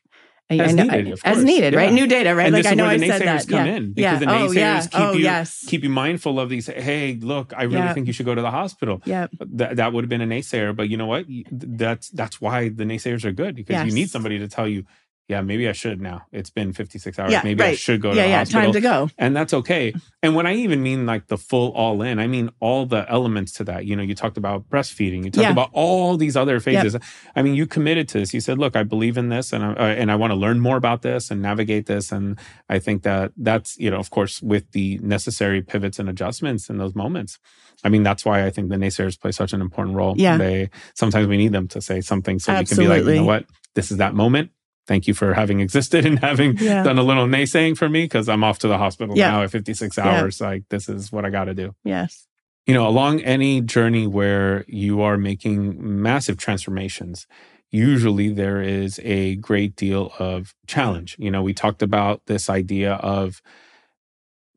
I- 0.51 0.57
As 0.59 0.73
I 0.73 0.73
know- 0.75 0.83
needed, 0.85 1.21
I- 1.25 1.31
as 1.31 1.43
needed, 1.43 1.75
right? 1.75 1.93
New 1.93 2.07
data, 2.07 2.35
right? 2.35 2.47
And 2.47 2.55
like 2.55 2.65
this 2.65 2.73
I 2.73 2.75
know 2.75 2.85
where 2.85 2.93
I 2.93 2.99
said 2.99 3.23
naysayers 3.23 3.47
that. 3.47 3.49
come 3.49 3.67
yeah. 3.67 3.75
in 3.77 3.93
because 3.95 4.03
yeah. 4.03 4.19
the 4.19 4.27
oh, 4.27 4.49
naysayers 4.49 4.55
yeah. 4.55 4.81
keep 4.83 5.01
oh, 5.01 5.13
you 5.15 5.23
yes. 5.23 5.65
keep 5.67 5.83
you 5.83 5.89
mindful 5.89 6.39
of 6.39 6.51
these. 6.51 6.67
Hey, 6.67 7.19
look, 7.21 7.55
I 7.57 7.63
really 7.63 7.77
Yeah. 7.79 7.95
think 7.95 8.07
you 8.07 8.13
should 8.13 8.27
go 8.27 8.35
to 8.35 8.43
the 8.43 8.51
hospital. 8.51 9.01
yeah. 9.07 9.29
That 9.41 9.77
that 9.77 9.93
would 9.95 10.05
have 10.05 10.11
been 10.11 10.21
a 10.21 10.27
naysayer, 10.27 10.77
but 10.77 10.91
you 10.91 10.97
know 10.99 11.07
what? 11.07 11.25
That's 11.51 12.11
that's 12.11 12.41
why 12.43 12.69
the 12.69 12.85
naysayers 12.85 13.25
are 13.25 13.33
good 13.33 13.57
because 13.57 13.87
you 13.87 13.93
need 13.93 14.11
somebody 14.11 14.39
to 14.39 14.49
tell 14.49 14.69
you, 14.69 14.85
yeah, 15.29 15.41
maybe 15.41 15.68
I 15.68 15.72
should 15.72 16.01
now. 16.03 16.27
It's 16.33 16.51
been 16.51 16.72
56 16.75 17.18
hours. 17.18 17.33
Yeah, 17.33 17.41
maybe 17.43 17.62
I 17.64 17.75
should 17.75 18.03
go 18.03 18.11
to 18.11 18.16
Yeah, 18.16 18.25
the 18.25 18.29
yeah. 18.29 18.39
hospital. 18.39 18.62
Time 18.64 18.72
to 18.72 18.81
go. 18.81 19.11
and 19.16 19.35
that's 19.35 19.55
okay. 19.55 19.95
And 20.22 20.35
when 20.35 20.47
I 20.47 20.55
even 20.55 20.83
mean 20.83 21.07
like 21.07 21.29
the 21.29 21.39
full 21.39 21.72
all 21.72 22.03
in, 22.03 22.18
I 22.18 22.27
mean 22.27 22.51
all 22.61 22.85
the 22.85 23.07
elements 23.11 23.53
to 23.53 23.64
that. 23.64 23.87
You 23.87 23.97
know, 23.97 24.03
you 24.03 24.14
talked 24.14 24.37
about 24.37 24.68
breastfeeding, 24.68 25.25
you 25.25 25.31
talked 25.31 25.45
Yeah. 25.45 25.53
about 25.53 25.70
all 25.72 26.16
these 26.18 26.37
other 26.37 26.61
phases. 26.61 26.97
I 27.35 27.41
mean, 27.43 27.55
you 27.55 27.66
committed 27.66 28.07
to 28.09 28.18
this. 28.18 28.35
You 28.35 28.41
said, 28.41 28.59
"Look, 28.59 28.77
I 28.77 28.83
believe 28.83 29.16
in 29.16 29.31
this, 29.31 29.53
and 29.53 29.64
I, 29.64 29.72
uh, 29.72 29.87
and 30.01 30.11
I 30.12 30.16
want 30.16 30.33
to 30.33 30.37
learn 30.37 30.61
more 30.61 30.77
about 30.77 31.01
this 31.03 31.31
and 31.31 31.41
navigate 31.41 31.87
this." 31.87 32.12
And 32.12 32.39
I 32.68 32.79
think 32.79 33.03
that 33.05 33.33
that's 33.37 33.79
you 33.79 33.91
know, 33.91 33.99
of 33.99 34.11
course, 34.11 34.43
with 34.43 34.70
the 34.72 34.99
necessary 35.03 35.62
pivots 35.62 35.99
and 35.99 36.09
adjustments 36.09 36.68
in 36.68 36.77
those 36.79 36.95
moments. 36.95 37.39
I 37.83 37.89
mean, 37.89 38.03
that's 38.03 38.25
why 38.25 38.45
I 38.45 38.51
think 38.51 38.68
the 38.70 38.77
naysayers 38.77 39.18
play 39.20 39.33
such 39.33 39.53
an 39.53 39.61
important 39.61 39.97
role. 39.97 40.14
Yeah. 40.16 40.37
they 40.37 40.70
sometimes 40.95 41.27
we 41.29 41.37
need 41.39 41.53
them 41.53 41.66
to 41.68 41.81
say 41.81 42.01
something 42.03 42.39
so 42.39 42.57
we 42.59 42.64
can 42.66 42.77
be 42.77 42.89
like, 42.89 43.05
you 43.05 43.14
know 43.16 43.25
what, 43.25 43.47
this 43.75 43.91
is 43.91 43.97
that 43.99 44.14
moment. 44.14 44.51
Thank 44.87 45.07
you 45.07 45.14
for 45.14 45.35
having 45.35 45.61
existed 45.61 46.05
and 46.05 46.18
having 46.18 46.57
Yeah. 46.59 46.82
done 46.82 46.99
a 46.99 47.03
little 47.03 47.26
naysaying 47.26 47.76
for 47.76 47.89
me 47.89 48.05
because 48.05 48.28
I'm 48.28 48.45
off 48.45 48.59
to 48.61 48.68
the 48.68 48.78
hospital 48.78 49.16
Yeah. 49.16 49.30
now 49.30 49.43
at 49.43 49.51
56 49.51 49.97
Yeah. 49.97 50.09
hours. 50.09 50.41
Like, 50.41 50.64
this 50.68 50.89
is 50.89 51.11
what 51.11 51.24
I 51.24 51.30
got 51.30 51.45
to 51.45 51.55
do. 51.55 51.74
Yes. 51.85 52.26
You 52.66 52.74
know, 52.74 52.87
along 52.87 53.20
any 53.20 53.61
journey 53.61 54.07
where 54.07 54.64
you 54.68 55.01
are 55.03 55.16
making 55.18 55.76
massive 56.03 56.37
transformations, 56.39 57.26
usually 57.70 58.28
there 58.30 58.62
is 58.62 59.01
a 59.03 59.37
great 59.37 59.74
deal 59.76 60.12
of 60.18 60.55
challenge. 60.66 61.16
You 61.18 61.30
know, 61.30 61.43
we 61.43 61.53
talked 61.55 61.82
about 61.82 62.22
this 62.26 62.49
idea 62.49 62.95
of 62.95 63.43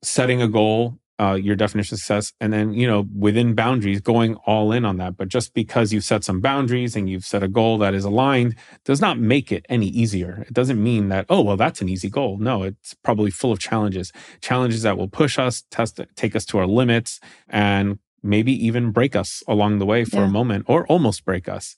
setting 0.03 0.41
a 0.41 0.47
goal, 0.47 0.99
uh, 1.19 1.33
your 1.33 1.55
definition 1.55 1.95
of 1.95 1.99
success, 1.99 2.33
and 2.39 2.53
then, 2.53 2.73
you 2.73 2.85
know, 2.85 3.07
within 3.17 3.55
boundaries, 3.55 3.99
going 4.01 4.35
all 4.45 4.71
in 4.71 4.85
on 4.85 4.97
that. 4.97 5.17
But 5.17 5.29
just 5.29 5.53
because 5.53 5.91
you've 5.91 6.03
set 6.03 6.23
some 6.23 6.41
boundaries 6.41 6.95
and 6.95 7.09
you've 7.09 7.25
set 7.25 7.41
a 7.41 7.47
goal 7.47 7.77
that 7.79 7.93
is 7.95 8.05
aligned 8.05 8.55
does 8.85 9.01
not 9.01 9.17
make 9.19 9.51
it 9.51 9.65
any 9.67 9.87
easier. 9.87 10.45
It 10.47 10.53
doesn't 10.53 10.81
mean 10.81 11.09
that, 11.09 11.25
oh, 11.29 11.41
well, 11.41 11.57
that's 11.57 11.81
an 11.81 11.89
easy 11.89 12.09
goal. 12.09 12.37
No, 12.37 12.63
it's 12.63 12.93
probably 12.93 13.31
full 13.31 13.51
of 13.51 13.59
challenges, 13.59 14.11
challenges 14.41 14.83
that 14.83 14.97
will 14.97 15.07
push 15.07 15.39
us, 15.39 15.63
test, 15.71 15.99
take 16.15 16.35
us 16.35 16.45
to 16.45 16.59
our 16.59 16.67
limits, 16.67 17.19
and 17.49 17.97
maybe 18.23 18.51
even 18.65 18.91
break 18.91 19.15
us 19.15 19.41
along 19.47 19.79
the 19.79 19.85
way 19.85 20.03
for 20.03 20.17
Yeah. 20.17 20.25
a 20.25 20.29
moment 20.29 20.65
or 20.67 20.85
almost 20.87 21.25
break 21.25 21.47
us. 21.49 21.75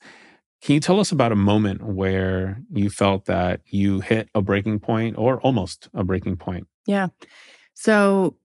Can 0.61 0.73
you 0.73 0.79
tell 0.81 0.99
us 0.99 1.11
about 1.13 1.31
a 1.31 1.37
moment 1.37 1.81
where 1.85 2.61
you 2.73 2.89
felt 2.89 3.25
that 3.25 3.61
you 3.67 4.01
hit 4.01 4.27
a 4.35 4.41
breaking 4.41 4.79
point 4.79 5.17
or 5.17 5.39
almost 5.39 5.87
a 5.93 6.03
breaking 6.03 6.35
point? 6.35 6.67
Yeah. 6.85 7.07
So 7.73 8.35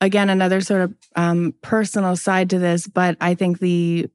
again, 0.00 0.30
another 0.30 0.60
sort 0.60 0.82
of 0.82 0.94
um, 1.16 1.54
personal 1.62 2.16
side 2.16 2.50
to 2.50 2.58
this, 2.58 2.86
but 2.86 3.16
I 3.20 3.34
think 3.34 3.58
the 3.58 4.10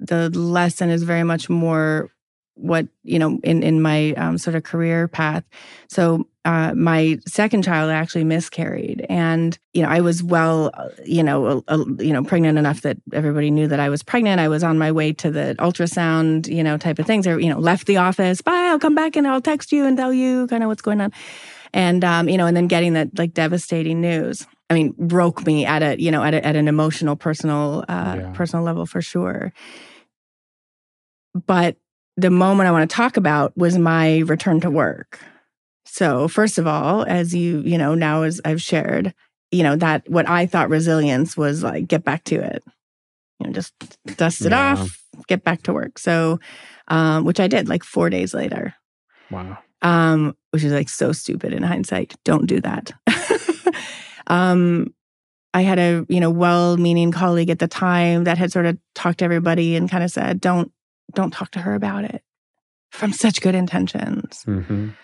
the 0.00 0.30
lesson 0.30 0.90
is 0.90 1.02
very 1.02 1.24
much 1.24 1.48
more 1.48 2.10
what 2.54 2.88
you 3.04 3.18
know 3.18 3.38
in 3.42 3.62
in 3.62 3.80
my 3.80 4.12
um, 4.14 4.36
sort 4.38 4.56
of 4.56 4.64
career 4.64 5.08
path. 5.08 5.44
So 5.88 6.26
uh, 6.44 6.74
my 6.74 7.18
second 7.26 7.62
child 7.62 7.90
actually 7.90 8.24
miscarried, 8.24 9.06
and 9.08 9.58
you 9.72 9.82
know 9.82 9.88
I 9.88 10.00
was 10.00 10.22
well, 10.22 10.70
uh, 10.74 10.88
you 11.04 11.22
know, 11.22 11.62
you 11.98 12.12
know, 12.12 12.24
pregnant 12.24 12.58
enough 12.58 12.82
that 12.82 12.98
everybody 13.12 13.50
knew 13.50 13.68
that 13.68 13.80
I 13.80 13.88
was 13.88 14.02
pregnant. 14.02 14.40
I 14.40 14.48
was 14.48 14.62
on 14.62 14.78
my 14.78 14.92
way 14.92 15.12
to 15.14 15.30
the 15.30 15.56
ultrasound, 15.58 16.48
you 16.48 16.62
know, 16.62 16.76
type 16.76 16.98
of 16.98 17.06
things. 17.06 17.26
Or 17.26 17.38
you 17.38 17.48
know, 17.48 17.58
left 17.58 17.86
the 17.86 17.96
office. 17.96 18.40
Bye. 18.40 18.68
I'll 18.68 18.78
come 18.78 18.94
back 18.94 19.16
and 19.16 19.26
I'll 19.26 19.40
text 19.40 19.72
you 19.72 19.84
and 19.86 19.96
tell 19.96 20.12
you 20.12 20.46
kind 20.48 20.62
of 20.62 20.68
what's 20.68 20.82
going 20.82 21.00
on 21.00 21.12
and 21.72 22.04
um, 22.04 22.28
you 22.28 22.36
know, 22.36 22.46
and 22.46 22.56
then 22.56 22.66
getting 22.66 22.94
that 22.94 23.18
like 23.18 23.34
devastating 23.34 24.00
news. 24.00 24.46
I 24.70 24.74
mean, 24.74 24.94
broke 24.98 25.46
me 25.46 25.64
at 25.64 25.82
a 25.82 26.00
you 26.00 26.10
know 26.10 26.22
at 26.22 26.34
a, 26.34 26.44
at 26.46 26.56
an 26.56 26.68
emotional, 26.68 27.16
personal, 27.16 27.84
uh, 27.88 28.16
Yeah. 28.18 28.32
personal 28.32 28.64
level 28.64 28.86
for 28.86 29.00
sure. 29.02 29.52
But 31.46 31.76
the 32.16 32.30
moment 32.30 32.68
I 32.68 32.72
want 32.72 32.88
to 32.88 32.94
talk 32.94 33.16
about 33.16 33.56
was 33.56 33.78
my 33.78 34.18
return 34.18 34.60
to 34.60 34.70
work. 34.70 35.20
So 35.86 36.28
first 36.28 36.58
of 36.58 36.66
all, 36.66 37.04
as 37.04 37.34
you 37.34 37.60
you 37.60 37.78
know 37.78 37.94
now 37.94 38.22
as 38.22 38.40
I've 38.44 38.60
shared, 38.62 39.14
you 39.50 39.62
know 39.62 39.76
that 39.76 40.08
what 40.08 40.28
I 40.28 40.46
thought 40.46 40.68
resilience 40.68 41.36
was 41.36 41.62
like 41.62 41.88
get 41.88 42.04
back 42.04 42.24
to 42.24 42.36
it, 42.36 42.62
you 43.40 43.46
know, 43.46 43.52
just 43.52 43.72
dust 44.16 44.44
it 44.44 44.52
Yeah. 44.52 44.74
off, 44.74 45.02
get 45.28 45.44
back 45.44 45.62
to 45.62 45.72
work. 45.72 45.98
So, 45.98 46.40
um, 46.88 47.24
which 47.24 47.40
I 47.40 47.48
did 47.48 47.68
like 47.68 47.84
four 47.84 48.10
days 48.10 48.34
later 48.34 48.74
Wow. 49.30 49.58
um, 49.82 50.36
which 50.50 50.64
is 50.64 50.72
like 50.72 50.88
so 50.88 51.12
stupid 51.12 51.52
in 51.52 51.62
hindsight. 51.62 52.16
Don't 52.24 52.46
do 52.46 52.60
that. 52.60 52.92
um, 54.28 54.94
I 55.54 55.62
had 55.62 55.78
a 55.78 56.06
you 56.08 56.20
know 56.20 56.30
well-meaning 56.30 57.10
colleague 57.10 57.50
at 57.50 57.58
the 57.58 57.68
time 57.68 58.24
that 58.24 58.38
had 58.38 58.52
sort 58.52 58.66
of 58.66 58.78
talked 58.94 59.18
to 59.18 59.24
everybody 59.24 59.76
and 59.76 59.90
kind 59.90 60.04
of 60.04 60.10
said, 60.10 60.40
"Don't 60.40 60.70
don't 61.14 61.32
talk 61.32 61.50
to 61.52 61.60
her 61.60 61.74
about 61.74 62.04
it 62.04 62.22
from 62.90 63.12
such 63.24 63.40
good 63.40 63.54
intentions. 63.54 64.44
Mhm. 64.46 64.94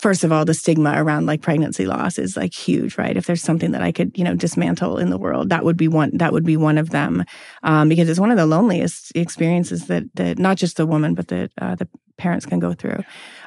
First 0.00 0.22
of 0.22 0.30
all, 0.30 0.44
the 0.44 0.54
stigma 0.54 0.94
around 0.94 1.26
like 1.26 1.42
pregnancy 1.42 1.84
loss 1.84 2.20
is 2.20 2.36
like 2.36 2.54
huge, 2.54 2.96
right? 2.96 3.16
If 3.16 3.26
there's 3.26 3.42
something 3.42 3.72
that 3.72 3.82
I 3.82 3.90
could, 3.90 4.16
you 4.16 4.22
know, 4.22 4.34
dismantle 4.36 4.96
in 4.98 5.10
the 5.10 5.18
world, 5.18 5.48
that 5.48 5.64
would 5.64 5.76
be 5.76 5.88
one. 5.88 6.16
That 6.18 6.32
would 6.32 6.44
be 6.44 6.56
one 6.56 6.78
of 6.78 6.90
them, 6.90 7.24
um, 7.64 7.88
because 7.88 8.08
it's 8.08 8.20
one 8.20 8.30
of 8.30 8.36
the 8.36 8.46
loneliest 8.46 9.10
experiences 9.16 9.88
that 9.88 10.04
that 10.14 10.38
not 10.38 10.56
just 10.56 10.76
the 10.76 10.86
woman, 10.86 11.14
but 11.14 11.26
that 11.28 11.50
uh, 11.60 11.74
the 11.74 11.88
parents 12.16 12.46
can 12.46 12.60
go 12.60 12.74
through. 12.74 13.02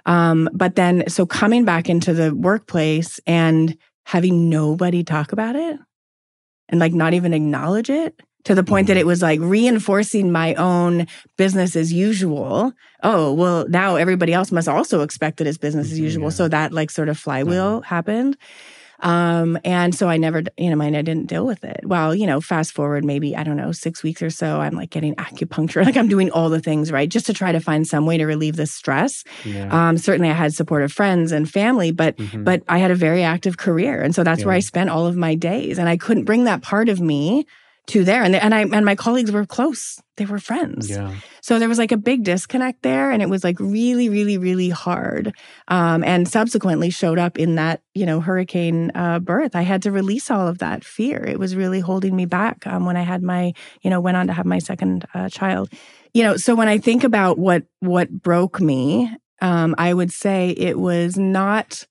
Um, 0.06 0.50
but 0.52 0.76
then, 0.76 1.08
so 1.08 1.26
coming 1.26 1.64
back 1.64 1.90
into 1.90 2.14
the 2.14 2.36
workplace 2.36 3.18
and 3.26 3.78
having 4.06 4.50
nobody 4.50 5.04
talk 5.04 5.32
about 5.32 5.56
it, 5.56 5.80
and 6.70 6.80
like 6.80 6.94
not 6.94 7.14
even 7.14 7.34
acknowledge 7.34 7.90
it 7.90 8.20
to 8.44 8.56
the 8.56 8.64
point 8.64 8.88
that 8.88 8.98
it 8.98 9.06
was 9.06 9.22
like 9.22 9.40
reinforcing 9.40 10.32
my 10.32 10.56
own 10.56 11.06
business 11.38 11.76
as 11.76 11.94
usual. 11.94 12.74
Oh, 13.04 13.34
well, 13.34 13.68
now 13.70 13.98
everybody 13.98 14.34
else 14.34 14.52
must 14.52 14.68
also 14.68 15.02
expect 15.02 15.38
that 15.38 15.46
it's 15.48 15.60
business 15.60 15.92
as 15.92 16.00
Mhm, 16.00 16.04
usual. 16.04 16.24
yeah. 16.26 16.30
So 16.30 16.48
that 16.48 16.74
like 16.74 16.90
sort 16.90 17.10
of 17.10 17.20
flywheel 17.20 17.82
happened. 17.82 18.38
Um, 19.02 19.58
and 19.66 19.94
so 19.94 20.08
I 20.08 20.18
never, 20.18 20.44
you 20.58 20.70
know, 20.70 20.76
mine, 20.76 20.96
I 20.96 21.02
didn't 21.02 21.28
deal 21.28 21.46
with 21.46 21.64
it. 21.64 21.82
Well, 21.84 22.14
you 22.16 22.28
know, 22.28 22.40
fast 22.40 22.72
forward 22.74 23.04
maybe, 23.04 23.36
I 23.36 23.44
don't 23.44 23.58
know, 23.58 23.72
six 23.72 24.04
weeks 24.04 24.22
or 24.22 24.30
so, 24.30 24.62
I'm 24.62 24.76
like 24.76 24.90
getting 24.92 25.16
acupuncture. 25.16 25.84
Like 25.92 25.98
I'm 25.98 26.08
doing 26.08 26.30
all 26.32 26.50
the 26.50 26.60
things, 26.62 26.92
right? 26.92 27.10
Just 27.10 27.26
to 27.26 27.34
try 27.34 27.52
to 27.52 27.60
find 27.60 27.88
some 27.88 28.06
way 28.06 28.18
to 28.18 28.26
relieve 28.26 28.56
the 28.56 28.66
stress. 28.68 29.24
Yeah. 29.44 29.68
Um, 29.90 29.98
certainly 29.98 30.30
I 30.30 30.34
had 30.34 30.54
supportive 30.54 30.94
friends 30.94 31.32
and 31.32 31.50
family, 31.50 31.92
but 31.92 32.16
Mhm. 32.18 32.46
but 32.46 32.64
I 32.70 32.78
had 32.78 32.92
a 32.92 32.96
very 32.96 33.24
active 33.24 33.58
career. 33.58 34.02
And 34.02 34.14
so 34.14 34.24
that's 34.24 34.46
where 34.46 34.54
I 34.56 34.60
spent 34.60 34.90
all 34.90 35.08
of 35.08 35.16
my 35.16 35.36
days. 35.36 35.80
And 35.80 35.90
I 35.90 35.98
couldn't 35.98 36.26
bring 36.26 36.44
that 36.46 36.62
part 36.62 36.88
of 36.90 37.02
me 37.02 37.46
to 37.88 38.04
there. 38.04 38.24
And, 38.24 38.36
and 38.36 38.54
I 38.54 38.62
and 38.62 38.86
my 38.86 38.96
colleagues 38.96 39.32
were 39.32 39.46
close. 39.46 40.00
They 40.18 40.26
were 40.26 40.40
friends. 40.40 40.90
yeah. 40.90 41.16
So 41.42 41.58
there 41.58 41.68
was 41.68 41.80
like 41.80 41.92
a 41.92 41.98
big 41.98 42.24
disconnect 42.24 42.84
there. 42.84 43.12
And 43.12 43.22
it 43.22 43.30
was 43.30 43.44
like 43.44 43.60
really, 43.60 44.08
really, 44.08 44.38
really 44.38 44.70
hard. 44.70 45.34
Um, 45.68 46.04
and 46.04 46.28
subsequently 46.28 46.92
showed 46.92 47.18
up 47.18 47.40
in 47.40 47.56
that, 47.56 47.82
you 47.96 48.06
know, 48.06 48.20
hurricane 48.20 48.92
uh, 48.94 49.20
birth. 49.20 49.56
I 49.56 49.64
had 49.64 49.82
to 49.84 49.92
release 49.92 50.30
all 50.30 50.48
of 50.48 50.60
that 50.60 50.84
fear. 50.84 51.24
It 51.26 51.40
was 51.40 51.56
really 51.56 51.80
holding 51.80 52.16
me 52.16 52.26
back 52.28 52.68
um, 52.68 52.86
when 52.86 52.98
I 52.98 53.02
had 53.02 53.24
my, 53.24 53.54
you 53.82 53.90
know, 53.90 54.00
went 54.00 54.16
on 54.18 54.28
to 54.28 54.34
have 54.34 54.46
my 54.46 54.60
second 54.60 55.06
uh, 55.16 55.30
child. 55.30 55.70
You 56.14 56.24
know, 56.24 56.38
so 56.38 56.54
when 56.56 56.68
I 56.68 56.78
think 56.78 57.04
about 57.04 57.40
what 57.40 57.64
what 57.80 58.12
broke 58.12 58.62
me, 58.62 59.10
um, 59.42 59.74
I 59.80 59.94
would 59.94 60.12
say 60.12 60.52
it 60.52 60.78
was 60.78 61.18
not 61.18 61.88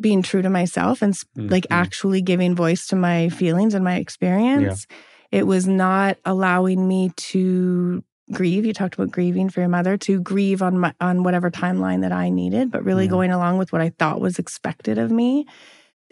being 0.00 0.22
true 0.22 0.42
to 0.42 0.50
myself 0.50 1.00
and 1.00 1.14
s- 1.14 1.24
like 1.36 1.64
Mhm. 1.64 1.76
actually 1.76 2.22
giving 2.22 2.54
voice 2.54 2.86
to 2.88 2.96
my 2.96 3.28
feelings 3.30 3.72
and 3.74 3.84
my 3.84 3.96
experience. 3.96 4.86
It 5.32 5.46
was 5.46 5.66
not 5.66 6.18
allowing 6.24 6.86
me 6.86 7.10
to 7.16 8.04
grieve. 8.32 8.64
You 8.64 8.72
talked 8.72 8.94
about 8.94 9.10
grieving 9.10 9.48
for 9.48 9.60
your 9.60 9.68
mother 9.68 9.96
to 9.96 10.20
grieve 10.20 10.62
on 10.62 10.78
my 10.78 10.94
on 11.00 11.22
whatever 11.22 11.50
timeline 11.50 12.02
that 12.02 12.12
I 12.12 12.28
needed, 12.30 12.70
but 12.70 12.84
really 12.84 13.04
Yeah. 13.04 13.10
going 13.10 13.30
along 13.32 13.58
with 13.58 13.72
what 13.72 13.82
I 13.82 13.90
thought 13.98 14.20
was 14.20 14.38
expected 14.38 14.98
of 14.98 15.10
me 15.10 15.46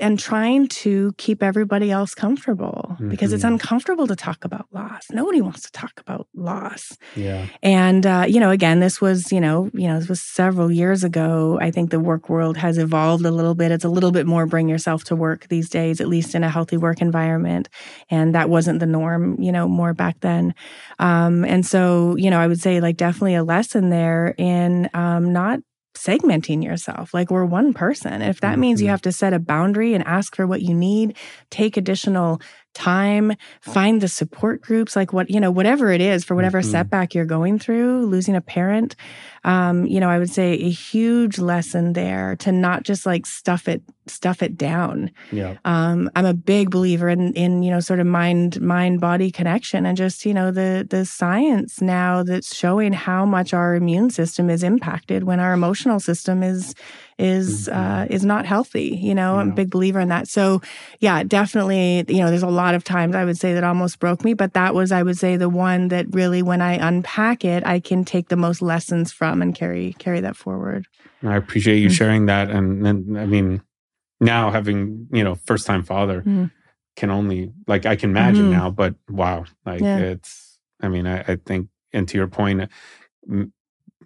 and 0.00 0.18
trying 0.18 0.66
to 0.68 1.12
keep 1.18 1.42
everybody 1.42 1.90
else 1.90 2.14
comfortable 2.14 2.96
because 3.08 3.32
it's 3.32 3.44
Mhm. 3.44 3.52
uncomfortable 3.52 4.06
to 4.06 4.16
talk 4.16 4.44
about 4.44 4.66
loss. 4.72 5.06
Nobody 5.12 5.40
wants 5.40 5.62
to 5.62 5.72
talk 5.72 6.00
about 6.00 6.26
loss. 6.34 6.96
Yeah. 7.16 7.46
And 7.62 8.06
uh, 8.06 8.24
you 8.28 8.40
know, 8.40 8.50
again, 8.50 8.80
this 8.80 9.00
was 9.00 9.30
you 9.32 9.40
know, 9.40 9.70
you 9.74 9.86
know, 9.88 9.98
this 9.98 10.08
was 10.08 10.20
several 10.20 10.70
years 10.70 11.04
ago. 11.04 11.58
I 11.60 11.70
think 11.70 11.90
the 11.90 12.00
work 12.00 12.28
world 12.28 12.56
has 12.56 12.78
evolved 12.78 13.24
a 13.24 13.30
little 13.30 13.54
bit. 13.54 13.70
It's 13.72 13.84
a 13.84 13.88
little 13.88 14.12
bit 14.12 14.26
more 14.26 14.46
bring 14.46 14.68
yourself 14.68 15.04
to 15.04 15.16
work 15.16 15.46
these 15.48 15.68
days, 15.68 16.00
at 16.00 16.08
least 16.08 16.34
in 16.34 16.42
a 16.44 16.48
healthy 16.50 16.76
work 16.76 17.00
environment. 17.00 17.68
And 18.10 18.34
that 18.34 18.48
wasn't 18.50 18.80
the 18.80 18.86
norm, 18.86 19.40
you 19.40 19.52
know, 19.52 19.68
more 19.68 19.94
back 19.94 20.20
then. 20.20 20.54
Um, 20.98 21.44
and 21.44 21.64
so, 21.64 22.16
you 22.16 22.30
know, 22.30 22.38
I 22.40 22.46
would 22.46 22.60
say 22.60 22.80
like 22.80 22.96
definitely 22.96 23.34
a 23.34 23.44
lesson 23.44 23.90
there 23.90 24.34
in 24.38 24.88
um, 24.94 25.32
not 25.32 25.60
segmenting 25.94 26.62
yourself 26.62 27.12
like 27.12 27.30
we're 27.30 27.44
one 27.44 27.72
person 27.74 28.22
if 28.22 28.40
that 28.40 28.58
means 28.58 28.80
you 28.80 28.86
Mhm. 28.86 28.90
have 28.90 29.02
to 29.02 29.12
set 29.12 29.32
a 29.32 29.38
boundary 29.40 29.92
and 29.92 30.06
ask 30.06 30.36
for 30.36 30.46
what 30.46 30.62
you 30.62 30.72
need 30.72 31.16
take 31.50 31.76
additional 31.76 32.40
time 32.74 33.32
find 33.60 34.00
the 34.00 34.06
support 34.06 34.60
groups 34.62 34.94
like 34.94 35.12
what 35.12 35.28
you 35.28 35.40
know 35.40 35.50
whatever 35.50 35.90
it 35.90 36.00
is 36.00 36.22
for 36.24 36.36
whatever 36.36 36.60
Mhm. 36.60 36.66
setback 36.70 37.12
you're 37.14 37.24
going 37.24 37.58
through 37.58 38.06
losing 38.06 38.36
a 38.36 38.40
parent 38.40 38.94
um 39.44 39.86
you 39.86 39.98
know 40.00 40.08
i 40.10 40.18
would 40.18 40.30
say 40.30 40.52
a 40.52 40.70
huge 40.70 41.38
lesson 41.38 41.92
there 41.94 42.36
to 42.36 42.52
not 42.52 42.82
just 42.82 43.06
like 43.06 43.24
stuff 43.26 43.68
it 43.68 43.82
stuff 44.06 44.42
it 44.42 44.56
down 44.56 45.10
Yeah. 45.30 45.56
um, 45.64 46.10
I'm 46.16 46.26
a 46.26 46.34
big 46.34 46.70
believer 46.70 47.08
in 47.08 47.32
in 47.34 47.62
you 47.62 47.70
know 47.70 47.78
sort 47.80 48.00
of 48.00 48.06
mind 48.08 48.60
mind 48.60 49.00
body 49.00 49.30
connection 49.30 49.86
and 49.86 49.96
just 49.96 50.26
you 50.26 50.34
know 50.34 50.50
the 50.50 50.84
the 50.88 51.04
science 51.04 51.80
now 51.80 52.24
that's 52.24 52.54
showing 52.62 52.92
how 52.92 53.24
much 53.24 53.54
our 53.54 53.76
immune 53.76 54.10
system 54.10 54.50
is 54.50 54.62
impacted 54.64 55.22
when 55.24 55.38
our 55.38 55.52
emotional 55.52 56.00
system 56.00 56.42
is 56.42 56.74
is 57.18 57.68
uh, 57.68 58.06
is 58.08 58.24
not 58.24 58.46
healthy. 58.46 58.98
You 59.08 59.14
know, 59.14 59.36
I'm 59.38 59.50
a 59.50 59.54
big 59.54 59.68
believer 59.70 60.00
in 60.00 60.08
that. 60.08 60.26
So 60.26 60.62
yeah, 61.00 61.22
definitely. 61.22 62.04
You 62.08 62.20
know, 62.22 62.30
there's 62.30 62.42
a 62.42 62.48
lot 62.62 62.74
of 62.74 62.82
times 62.82 63.14
I 63.14 63.26
would 63.26 63.36
say 63.36 63.52
that 63.52 63.62
almost 63.62 63.98
broke 63.98 64.24
me, 64.24 64.32
but 64.32 64.54
that 64.54 64.74
was 64.74 64.90
I 64.90 65.02
would 65.02 65.18
say 65.18 65.36
the 65.36 65.50
one 65.50 65.88
that 65.88 66.06
really, 66.14 66.42
when 66.42 66.62
I 66.62 66.74
unpack 66.88 67.44
it, 67.44 67.60
I 67.66 67.78
can 67.78 68.06
take 68.06 68.26
the 68.30 68.36
most 68.46 68.60
lessons 68.62 69.12
from 69.12 69.29
and 69.42 69.54
carry 69.54 69.94
carry 69.98 70.20
that 70.20 70.36
forward. 70.36 70.86
I 71.22 71.36
appreciate 71.36 71.78
you 71.78 71.88
Mm. 71.88 71.92
sharing 71.96 72.26
that. 72.26 72.50
And, 72.50 72.86
and 72.86 73.18
I 73.18 73.26
mean, 73.26 73.62
now 74.20 74.50
having, 74.50 75.08
you 75.12 75.24
know, 75.24 75.34
first 75.34 75.66
time 75.66 75.82
father 75.82 76.22
Mm. 76.22 76.50
can 76.96 77.10
only, 77.10 77.52
like, 77.66 77.86
I 77.86 77.96
can 77.96 78.10
imagine 78.10 78.46
Mhm. 78.46 78.50
now, 78.50 78.70
but 78.70 78.94
wow. 79.08 79.44
Like, 79.64 79.80
Yeah. 79.82 79.98
it's, 79.98 80.58
I 80.82 80.88
mean, 80.88 81.06
I, 81.06 81.20
I 81.20 81.36
think, 81.36 81.68
and 81.92 82.06
to 82.08 82.18
your 82.18 82.26
point, 82.28 82.68
m- 83.30 83.52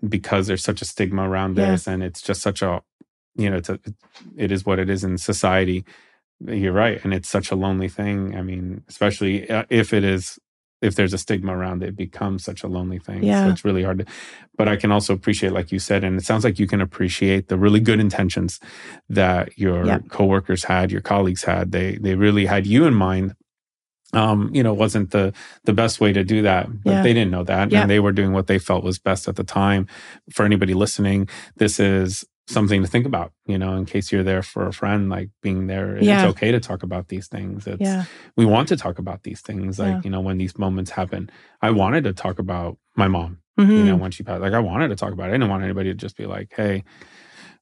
because 0.08 0.46
there's 0.46 0.62
such 0.64 0.82
a 0.82 0.84
stigma 0.84 1.28
around 1.28 1.56
Yeah. 1.56 1.70
this 1.72 1.86
and 1.88 2.02
it's 2.02 2.20
just 2.22 2.42
such 2.42 2.62
a, 2.62 2.82
you 3.36 3.48
know, 3.50 3.56
it's 3.56 3.68
a, 3.68 3.78
it 4.36 4.50
is 4.52 4.64
what 4.66 4.78
it 4.78 4.88
is 4.90 5.02
in 5.04 5.18
society. 5.18 5.84
You're 6.46 6.72
right. 6.72 7.00
And 7.04 7.14
it's 7.14 7.28
such 7.28 7.50
a 7.50 7.56
lonely 7.56 7.88
thing. 7.88 8.36
I 8.36 8.42
mean, 8.42 8.82
especially 8.88 9.48
uh, 9.48 9.64
if 9.70 9.92
it 9.92 10.04
is, 10.04 10.38
if 10.84 10.94
there's 10.96 11.14
a 11.14 11.18
stigma 11.18 11.56
around 11.56 11.82
it, 11.82 11.88
it 11.90 11.96
becomes 11.96 12.44
such 12.44 12.62
a 12.62 12.68
lonely 12.68 12.98
thing. 12.98 13.20
So 13.22 13.26
Yeah. 13.26 13.50
it's 13.50 13.64
really 13.64 13.82
hard 13.82 13.98
to, 14.00 14.04
but 14.58 14.68
I 14.68 14.76
can 14.76 14.92
also 14.92 15.12
appreciate, 15.14 15.52
like 15.52 15.72
you 15.72 15.78
said, 15.78 16.04
and 16.04 16.16
it 16.20 16.24
sounds 16.24 16.44
like 16.44 16.58
you 16.58 16.66
can 16.66 16.80
appreciate 16.80 17.48
the 17.48 17.56
really 17.56 17.80
good 17.80 18.00
intentions 18.00 18.60
that 19.08 19.58
your 19.58 19.86
Yeah. 19.86 19.98
coworkers 20.08 20.64
had, 20.64 20.92
your 20.92 21.00
colleagues 21.00 21.44
had. 21.44 21.72
They 21.72 21.96
they 21.96 22.14
really 22.14 22.46
had 22.46 22.66
you 22.66 22.84
in 22.86 22.94
mind. 22.94 23.34
Um, 24.12 24.50
you 24.54 24.62
know, 24.62 24.72
wasn't 24.74 25.10
the 25.10 25.32
the 25.64 25.72
best 25.72 26.00
way 26.00 26.12
to 26.12 26.22
do 26.22 26.42
that, 26.42 26.68
but 26.84 26.90
Yeah. 26.92 27.02
they 27.02 27.12
didn't 27.14 27.32
know 27.32 27.44
that, 27.44 27.72
Yeah. 27.72 27.80
and 27.82 27.90
they 27.90 27.98
were 27.98 28.12
doing 28.12 28.32
what 28.32 28.46
they 28.46 28.58
felt 28.60 28.84
was 28.84 28.98
best 29.00 29.26
at 29.28 29.34
the 29.36 29.42
time. 29.44 29.86
For 30.30 30.44
anybody 30.44 30.74
listening, 30.74 31.28
this 31.56 31.80
is 31.80 32.24
something 32.46 32.82
to 32.82 32.88
think 32.88 33.06
about. 33.06 33.32
You 33.46 33.58
know, 33.58 33.74
in 33.76 33.86
case 33.86 34.12
you're 34.12 34.22
there 34.22 34.42
for 34.42 34.66
a 34.66 34.72
friend, 34.72 35.08
like 35.08 35.30
being 35.42 35.66
there, 35.66 35.96
Yeah. 36.02 36.24
it's 36.24 36.30
okay 36.32 36.52
to 36.52 36.60
talk 36.60 36.82
about 36.82 37.08
these 37.08 37.26
things. 37.28 37.66
It's 37.66 37.80
Yeah. 37.80 38.04
we 38.36 38.44
want 38.44 38.68
to 38.68 38.76
talk 38.76 38.98
about 38.98 39.22
these 39.22 39.40
things, 39.40 39.78
like 39.78 39.88
Yeah. 39.94 40.00
you 40.04 40.10
know, 40.10 40.20
when 40.20 40.38
these 40.38 40.58
moments 40.58 40.90
happen. 40.92 41.30
I 41.62 41.70
wanted 41.70 42.04
to 42.04 42.12
talk 42.12 42.38
about 42.38 42.78
my 42.96 43.08
mom 43.08 43.38
Mhm. 43.58 43.70
you 43.70 43.84
know, 43.84 43.96
when 43.96 44.10
she 44.10 44.22
passed. 44.22 44.42
Like 44.42 44.52
I 44.52 44.58
wanted 44.60 44.88
to 44.88 44.96
talk 44.96 45.12
about 45.12 45.26
it. 45.26 45.28
I 45.30 45.32
didn't 45.32 45.48
want 45.48 45.62
anybody 45.64 45.90
to 45.90 45.94
just 45.96 46.16
be 46.16 46.26
like, 46.26 46.52
hey, 46.56 46.84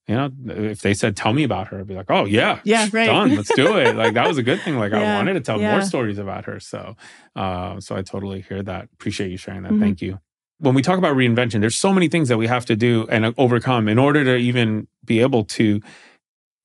you 0.09 0.17
know, 0.17 0.31
if 0.49 0.81
they 0.81 0.95
said 0.95 1.17
tell 1.17 1.33
me 1.33 1.45
about 1.45 1.69
her, 1.69 1.79
I'd 1.81 1.87
be 1.87 1.95
like, 1.95 2.11
oh 2.11 2.25
yeah, 2.25 2.59
Yeah, 2.65 2.89
right. 2.93 3.07
done. 3.07 3.37
Let's 3.37 3.55
do 3.55 3.77
it. 3.79 3.95
Like 3.95 4.15
that 4.15 4.27
was 4.27 4.37
a 4.39 4.43
good 4.43 4.61
thing. 4.63 4.77
Like 4.85 4.93
I 4.93 5.15
wanted 5.15 5.35
to 5.35 5.41
tell 5.41 5.61
more 5.61 5.83
stories 5.83 6.19
about 6.19 6.47
her. 6.47 6.59
So, 6.59 6.97
uh, 7.37 7.79
so 7.79 7.95
I 7.95 8.03
totally 8.03 8.41
hear 8.41 8.63
that. 8.65 8.89
Appreciate 8.95 9.31
you 9.31 9.37
sharing 9.37 9.63
that. 9.63 9.73
Mhm. 9.73 9.81
Thank 9.81 10.03
you. 10.03 10.19
When 10.63 10.77
we 10.77 10.83
talk 10.83 10.97
about 10.97 11.17
reinvention, 11.17 11.61
there's 11.61 11.75
so 11.75 11.93
many 11.93 12.07
things 12.09 12.29
that 12.29 12.39
we 12.39 12.47
have 12.47 12.65
to 12.67 12.77
do 12.77 13.05
and 13.11 13.25
uh, 13.27 13.33
overcome 13.37 13.89
in 13.89 13.99
order 13.99 14.23
to 14.25 14.37
even 14.37 14.87
be 15.05 15.19
able 15.19 15.43
to 15.45 15.81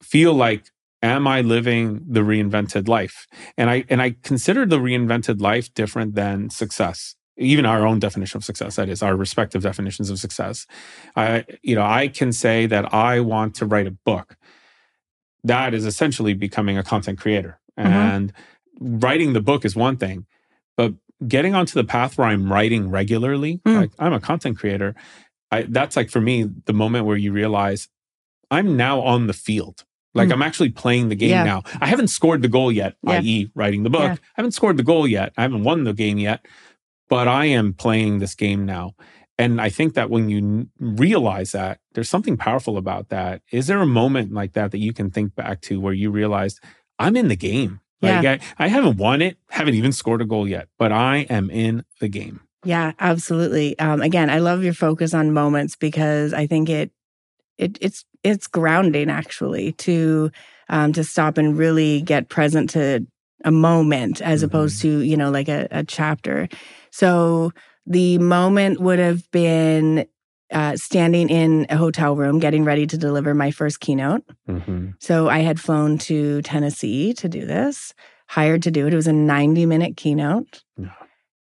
feel 0.04 0.34
like 0.36 0.70
am 1.02 1.28
i 1.28 1.42
living 1.42 2.02
the 2.08 2.20
reinvented 2.22 2.88
life? 2.88 3.28
And 3.58 3.70
i 3.72 3.84
and 3.90 4.00
i 4.02 4.16
consider 4.24 4.66
the 4.68 4.78
reinvented 4.78 5.42
life 5.42 5.74
different 5.74 6.14
than 6.16 6.50
success 6.52 7.16
even 7.40 7.66
our 7.68 7.86
own 7.86 8.00
definition 8.00 8.38
of 8.38 8.44
success 8.44 8.76
that 8.78 8.90
is 8.90 9.04
our 9.04 9.16
respective 9.16 9.62
definitions 9.62 10.10
of 10.12 10.18
success. 10.20 10.66
I 11.16 11.46
you 11.64 11.76
know 11.76 11.84
i 11.86 12.08
can 12.08 12.32
say 12.32 12.68
that 12.68 12.94
i 12.94 13.20
want 13.20 13.56
to 13.56 13.66
write 13.66 13.88
a 13.88 13.92
book 14.12 14.38
that 15.44 15.74
is 15.74 15.86
essentially 15.86 16.34
becoming 16.36 16.78
a 16.78 16.84
content 16.84 17.18
creator. 17.20 17.60
Mhm. 17.80 17.86
and 17.86 18.34
writing 18.80 19.34
the 19.34 19.42
book 19.42 19.66
is 19.66 19.76
one 19.76 19.98
thing 19.98 20.26
but 20.76 20.94
getting 21.28 21.56
onto 21.56 21.74
the 21.74 21.84
path 21.84 22.18
where 22.18 22.28
i'm 22.28 22.52
writing 22.52 22.90
regularly 22.90 23.60
Mm. 23.66 23.76
like 23.82 23.92
i'm 24.00 24.14
a 24.14 24.20
content 24.20 24.58
creator 24.58 24.96
I, 25.52 25.62
that's 25.64 25.96
like 25.96 26.10
for 26.10 26.20
me 26.22 26.46
the 26.66 26.74
moment 26.74 27.06
where 27.06 27.18
you 27.18 27.32
realize 27.32 27.88
i'm 28.52 28.76
now 28.78 29.02
on 29.02 29.28
the 29.28 29.34
field 29.34 29.84
like 30.14 30.30
Mm. 30.30 30.34
i'm 30.34 30.42
actually 30.44 30.70
playing 30.70 31.10
the 31.10 31.16
game 31.16 31.30
Yeah. 31.32 31.44
now 31.44 31.64
i 31.82 31.88
haven't 31.88 32.10
scored 32.10 32.42
the 32.42 32.48
goal 32.50 32.72
yet 32.72 32.96
Yeah. 33.04 33.14
i.e 33.20 33.52
writing 33.56 33.84
the 33.84 33.90
book 33.90 34.02
Yeah. 34.04 34.14
i 34.14 34.36
haven't 34.36 34.52
scored 34.52 34.78
the 34.78 34.84
goal 34.84 35.08
yet 35.08 35.34
i 35.38 35.42
haven't 35.42 35.64
won 35.64 35.84
the 35.86 35.94
game 35.94 36.18
yet 36.20 36.46
but 37.10 37.28
i 37.28 37.46
am 37.46 37.74
playing 37.74 38.20
this 38.20 38.36
game 38.36 38.66
now 38.66 38.94
and 39.40 39.60
i 39.62 39.70
think 39.70 39.94
that 39.96 40.10
when 40.10 40.30
you 40.30 40.68
realize 40.80 41.52
that 41.54 41.80
there's 41.94 42.10
something 42.10 42.38
powerful 42.38 42.78
about 42.78 43.10
that 43.10 43.42
is 43.52 43.68
there 43.68 43.82
a 43.82 43.86
moment 43.88 44.32
like 44.34 44.54
that 44.54 44.72
that 44.72 44.80
you 44.80 44.94
can 44.94 45.10
think 45.10 45.34
back 45.36 45.62
to 45.62 45.80
where 45.80 45.94
you 45.94 46.12
realized 46.12 46.60
i'm 47.00 47.16
in 47.16 47.28
the 47.28 47.36
game 47.36 47.80
like 48.02 48.26
I, 48.26 48.40
I 48.66 48.68
haven't 48.68 48.98
won 48.98 49.22
it 49.22 49.38
haven't 49.50 49.76
even 49.76 49.92
scored 49.92 50.22
a 50.22 50.26
goal 50.26 50.48
yet 50.48 50.68
but 50.78 50.92
i 50.92 51.26
am 51.30 51.50
in 51.50 51.84
the 52.00 52.08
game 52.08 52.42
Yeah, 52.64 52.94
absolutely. 53.00 53.78
Um, 53.80 54.02
again, 54.02 54.30
I 54.30 54.40
love 54.40 54.64
your 54.64 54.74
focus 54.74 55.14
on 55.14 55.32
moments 55.32 55.76
because 55.76 56.34
I 56.34 56.48
think 56.48 56.70
it 56.70 56.92
it 57.58 57.78
it's 57.80 58.04
it's 58.24 58.48
grounding 58.48 59.10
actually 59.10 59.72
to 59.74 60.32
um, 60.70 60.92
to 60.94 61.04
stop 61.04 61.38
and 61.38 61.58
really 61.58 62.02
get 62.02 62.30
present 62.30 62.72
to 62.72 63.06
a 63.46 63.52
moment 63.52 64.22
as 64.22 64.40
mm-hmm. 64.40 64.48
opposed 64.48 64.82
to 64.82 65.00
you 65.00 65.16
know 65.16 65.30
like 65.30 65.48
a, 65.48 65.68
a 65.72 65.84
chapter. 65.84 66.50
So 66.92 67.52
the 67.86 68.18
moment 68.18 68.82
would 68.82 69.00
have 69.00 69.30
been 69.32 70.06
uh, 70.52 70.76
standing 70.76 71.30
in 71.30 71.66
a 71.70 71.78
hotel 71.78 72.16
room 72.16 72.40
getting 72.40 72.64
ready 72.64 72.88
to 72.88 72.98
deliver 72.98 73.34
my 73.34 73.52
first 73.52 73.80
keynote. 73.80 74.24
Mm-hmm. 74.48 74.92
So 75.00 75.30
I 75.30 75.40
had 75.40 75.60
flown 75.60 75.98
to 76.00 76.42
Tennessee 76.42 77.14
to 77.16 77.28
do 77.28 77.46
this, 77.46 77.94
hired 78.28 78.64
to 78.64 78.72
do 78.72 78.88
it. 78.88 78.94
It 78.94 78.96
was 78.96 79.08
a 79.08 79.14
90 79.14 79.66
minute 79.66 79.98
keynote. 79.98 80.64
Yeah. 80.78 80.92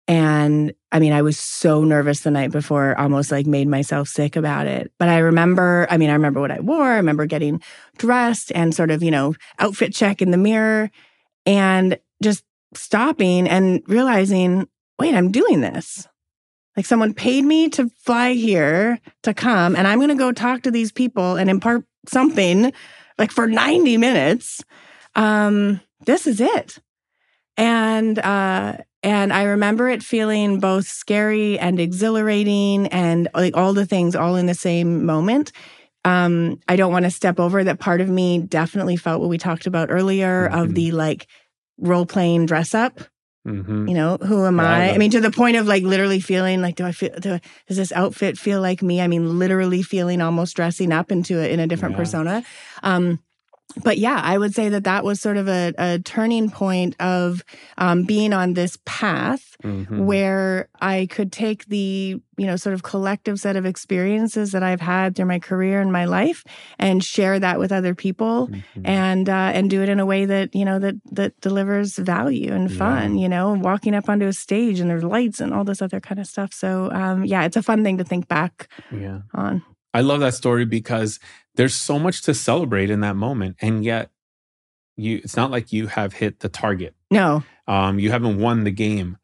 And 0.08 0.72
I 0.92 1.00
mean, 1.00 1.12
I 1.12 1.22
was 1.22 1.38
so 1.38 1.82
nervous 1.82 2.20
the 2.20 2.30
night 2.30 2.52
before, 2.52 2.96
almost 2.98 3.32
like 3.32 3.46
made 3.46 3.66
myself 3.66 4.08
sick 4.08 4.36
about 4.36 4.66
it. 4.66 4.92
But 4.98 5.08
I 5.08 5.18
remember, 5.18 5.86
I 5.90 5.96
mean, 5.96 6.10
I 6.10 6.14
remember 6.14 6.40
what 6.40 6.52
I 6.52 6.60
wore. 6.60 6.84
I 6.84 6.96
remember 6.96 7.26
getting 7.26 7.60
dressed 7.98 8.52
and 8.54 8.74
sort 8.74 8.92
of, 8.92 9.02
you 9.02 9.10
know, 9.10 9.34
outfit 9.58 9.92
check 9.92 10.22
in 10.22 10.30
the 10.30 10.36
mirror 10.36 10.90
and 11.44 11.98
just 12.22 12.44
stopping 12.74 13.48
and 13.48 13.82
realizing, 13.88 14.68
wait, 14.98 15.14
I'm 15.14 15.32
doing 15.32 15.60
this. 15.60 16.06
Like 16.76 16.86
someone 16.86 17.14
paid 17.14 17.44
me 17.44 17.68
to 17.70 17.88
fly 18.04 18.32
here 18.32 19.00
to 19.22 19.32
come, 19.32 19.74
and 19.74 19.86
I'm 19.86 19.98
going 19.98 20.10
to 20.10 20.14
go 20.14 20.32
talk 20.32 20.62
to 20.62 20.70
these 20.70 20.92
people 20.92 21.36
and 21.36 21.48
impart 21.48 21.84
something 22.06 22.72
like 23.18 23.30
for 23.30 23.46
90 23.46 23.96
minutes. 23.96 24.62
Um, 25.14 25.80
this 26.04 26.26
is 26.26 26.40
it. 26.40 26.78
And 27.56 28.18
uh, 28.18 28.76
and 29.02 29.32
I 29.32 29.44
remember 29.44 29.88
it 29.88 30.02
feeling 30.02 30.60
both 30.60 30.86
scary 30.86 31.58
and 31.58 31.80
exhilarating 31.80 32.88
and 32.88 33.28
like 33.34 33.56
all 33.56 33.72
the 33.72 33.86
things 33.86 34.14
all 34.14 34.36
in 34.36 34.46
the 34.46 34.54
same 34.54 35.06
moment. 35.06 35.52
Um, 36.04 36.60
I 36.68 36.76
don't 36.76 36.92
want 36.92 37.04
to 37.04 37.10
step 37.10 37.40
over 37.40 37.64
that 37.64 37.80
part 37.80 38.00
of 38.00 38.08
me 38.08 38.38
definitely 38.38 38.96
felt 38.96 39.20
what 39.20 39.30
we 39.30 39.38
talked 39.38 39.66
about 39.66 39.90
earlier 39.90 40.48
mm-hmm. 40.48 40.58
of 40.58 40.74
the 40.74 40.92
like 40.92 41.26
role 41.78 42.06
playing 42.06 42.46
dress 42.46 42.74
up. 42.74 43.00
Mm-hmm. 43.46 43.88
You 43.88 43.94
know, 43.94 44.16
who 44.16 44.44
am 44.44 44.58
yeah, 44.58 44.68
I? 44.68 44.86
I, 44.86 44.94
I 44.94 44.98
mean, 44.98 45.12
to 45.12 45.20
the 45.20 45.30
point 45.30 45.56
of 45.56 45.66
like 45.66 45.84
literally 45.84 46.20
feeling 46.20 46.60
like, 46.60 46.74
do 46.74 46.84
I 46.84 46.92
feel, 46.92 47.14
do 47.20 47.34
I, 47.34 47.40
does 47.68 47.76
this 47.76 47.92
outfit 47.92 48.36
feel 48.36 48.60
like 48.60 48.82
me? 48.82 49.00
I 49.00 49.06
mean, 49.06 49.38
literally 49.38 49.82
feeling 49.82 50.20
almost 50.20 50.56
dressing 50.56 50.92
up 50.92 51.12
into 51.12 51.38
it 51.38 51.52
in 51.52 51.60
a 51.60 51.66
different 51.66 51.92
yeah. 51.92 51.98
persona. 51.98 52.44
Um, 52.82 53.20
but 53.82 53.98
yeah, 53.98 54.20
I 54.22 54.38
would 54.38 54.54
say 54.54 54.68
that 54.70 54.84
that 54.84 55.04
was 55.04 55.20
sort 55.20 55.36
of 55.36 55.48
a, 55.48 55.72
a 55.76 55.98
turning 55.98 56.50
point 56.50 56.96
of 57.00 57.44
um, 57.76 58.04
being 58.04 58.32
on 58.32 58.54
this 58.54 58.78
path 58.84 59.56
mm-hmm. 59.62 60.04
where 60.04 60.68
I 60.80 61.06
could 61.10 61.30
take 61.30 61.66
the, 61.66 62.20
you 62.38 62.46
know, 62.46 62.56
sort 62.56 62.74
of 62.74 62.82
collective 62.82 63.38
set 63.38 63.56
of 63.56 63.66
experiences 63.66 64.52
that 64.52 64.62
I've 64.62 64.80
had 64.80 65.14
through 65.14 65.26
my 65.26 65.38
career 65.38 65.80
and 65.80 65.92
my 65.92 66.06
life 66.06 66.42
and 66.78 67.04
share 67.04 67.38
that 67.38 67.58
with 67.58 67.70
other 67.70 67.94
people 67.94 68.48
mm-hmm. 68.48 68.86
and, 68.86 69.28
uh, 69.28 69.50
and 69.52 69.68
do 69.68 69.82
it 69.82 69.88
in 69.88 70.00
a 70.00 70.06
way 70.06 70.24
that, 70.24 70.54
you 70.54 70.64
know, 70.64 70.78
that, 70.78 70.94
that 71.12 71.38
delivers 71.40 71.96
value 71.96 72.52
and 72.52 72.72
fun, 72.72 73.16
yeah. 73.16 73.22
you 73.22 73.28
know, 73.28 73.52
walking 73.52 73.94
up 73.94 74.08
onto 74.08 74.26
a 74.26 74.32
stage 74.32 74.80
and 74.80 74.88
there's 74.88 75.04
lights 75.04 75.40
and 75.40 75.52
all 75.52 75.64
this 75.64 75.82
other 75.82 76.00
kind 76.00 76.20
of 76.20 76.26
stuff. 76.26 76.54
So, 76.54 76.90
um, 76.92 77.24
yeah, 77.24 77.44
it's 77.44 77.56
a 77.56 77.62
fun 77.62 77.84
thing 77.84 77.98
to 77.98 78.04
think 78.04 78.28
back 78.28 78.68
yeah. 78.90 79.20
on. 79.34 79.62
I 79.96 80.00
love 80.00 80.20
that 80.20 80.34
story 80.34 80.66
because 80.66 81.18
there's 81.54 81.74
so 81.74 81.98
much 81.98 82.20
to 82.22 82.34
celebrate 82.34 82.90
in 82.90 83.00
that 83.00 83.16
moment 83.16 83.56
and 83.60 83.82
yet 83.82 84.10
you 84.96 85.20
it's 85.24 85.36
not 85.36 85.50
like 85.50 85.72
you 85.72 85.86
have 85.86 86.12
hit 86.12 86.40
the 86.40 86.48
target 86.48 86.94
no 87.10 87.42
um 87.66 87.98
you 87.98 88.10
haven't 88.10 88.38
won 88.38 88.64
the 88.64 88.70
game 88.70 89.16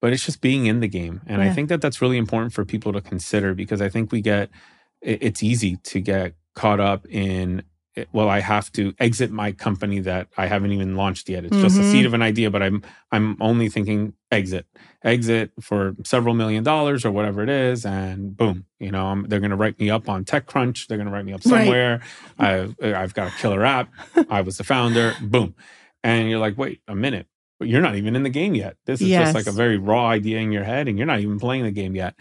but 0.00 0.12
it's 0.12 0.24
just 0.24 0.40
being 0.40 0.66
in 0.66 0.80
the 0.80 0.88
game 0.88 1.20
and 1.26 1.42
yeah. 1.42 1.50
i 1.50 1.52
think 1.52 1.68
that 1.68 1.80
that's 1.80 2.00
really 2.00 2.16
important 2.16 2.52
for 2.52 2.64
people 2.64 2.92
to 2.92 3.00
consider 3.00 3.54
because 3.54 3.80
i 3.82 3.88
think 3.88 4.12
we 4.12 4.20
get 4.20 4.50
it's 5.00 5.42
easy 5.42 5.76
to 5.78 6.00
get 6.00 6.34
caught 6.54 6.80
up 6.80 7.06
in 7.08 7.62
well 8.12 8.28
i 8.28 8.38
have 8.38 8.70
to 8.70 8.94
exit 8.98 9.30
my 9.30 9.50
company 9.52 9.98
that 9.98 10.28
i 10.36 10.46
haven't 10.46 10.72
even 10.72 10.96
launched 10.96 11.28
yet 11.28 11.44
it's 11.44 11.52
mm-hmm. 11.52 11.62
just 11.62 11.78
a 11.78 11.82
seed 11.82 12.00
mm-hmm. 12.00 12.06
of 12.06 12.14
an 12.14 12.22
idea 12.22 12.50
but 12.50 12.62
i'm 12.62 12.82
i'm 13.10 13.36
only 13.40 13.68
thinking 13.68 14.12
exit 14.30 14.66
exit 15.02 15.50
for 15.60 15.96
several 16.04 16.34
million 16.34 16.62
dollars 16.62 17.04
or 17.04 17.10
whatever 17.10 17.42
it 17.42 17.48
is 17.48 17.84
and 17.84 18.36
boom 18.36 18.64
you 18.78 18.90
know 18.90 19.06
I'm, 19.06 19.24
they're 19.28 19.40
going 19.40 19.50
to 19.50 19.56
write 19.56 19.78
me 19.80 19.90
up 19.90 20.08
on 20.08 20.24
techcrunch 20.24 20.86
they're 20.86 20.98
going 20.98 21.08
to 21.08 21.12
write 21.12 21.24
me 21.24 21.32
up 21.32 21.42
somewhere 21.42 22.00
right. 22.38 22.50
I've, 22.50 22.76
I've 22.82 23.14
got 23.14 23.28
a 23.28 23.36
killer 23.36 23.64
app 23.64 23.92
i 24.30 24.40
was 24.40 24.58
the 24.58 24.64
founder 24.64 25.14
boom 25.20 25.54
and 26.04 26.30
you're 26.30 26.38
like 26.38 26.56
wait 26.56 26.80
a 26.86 26.94
minute 26.94 27.26
but 27.58 27.68
you're 27.68 27.82
not 27.82 27.96
even 27.96 28.14
in 28.14 28.22
the 28.22 28.30
game 28.30 28.54
yet 28.54 28.76
this 28.86 29.00
is 29.00 29.08
yes. 29.08 29.26
just 29.26 29.34
like 29.34 29.52
a 29.52 29.56
very 29.56 29.78
raw 29.78 30.06
idea 30.06 30.38
in 30.38 30.52
your 30.52 30.64
head 30.64 30.86
and 30.86 30.96
you're 30.96 31.06
not 31.06 31.20
even 31.20 31.38
playing 31.40 31.64
the 31.64 31.72
game 31.72 31.96
yet 31.96 32.14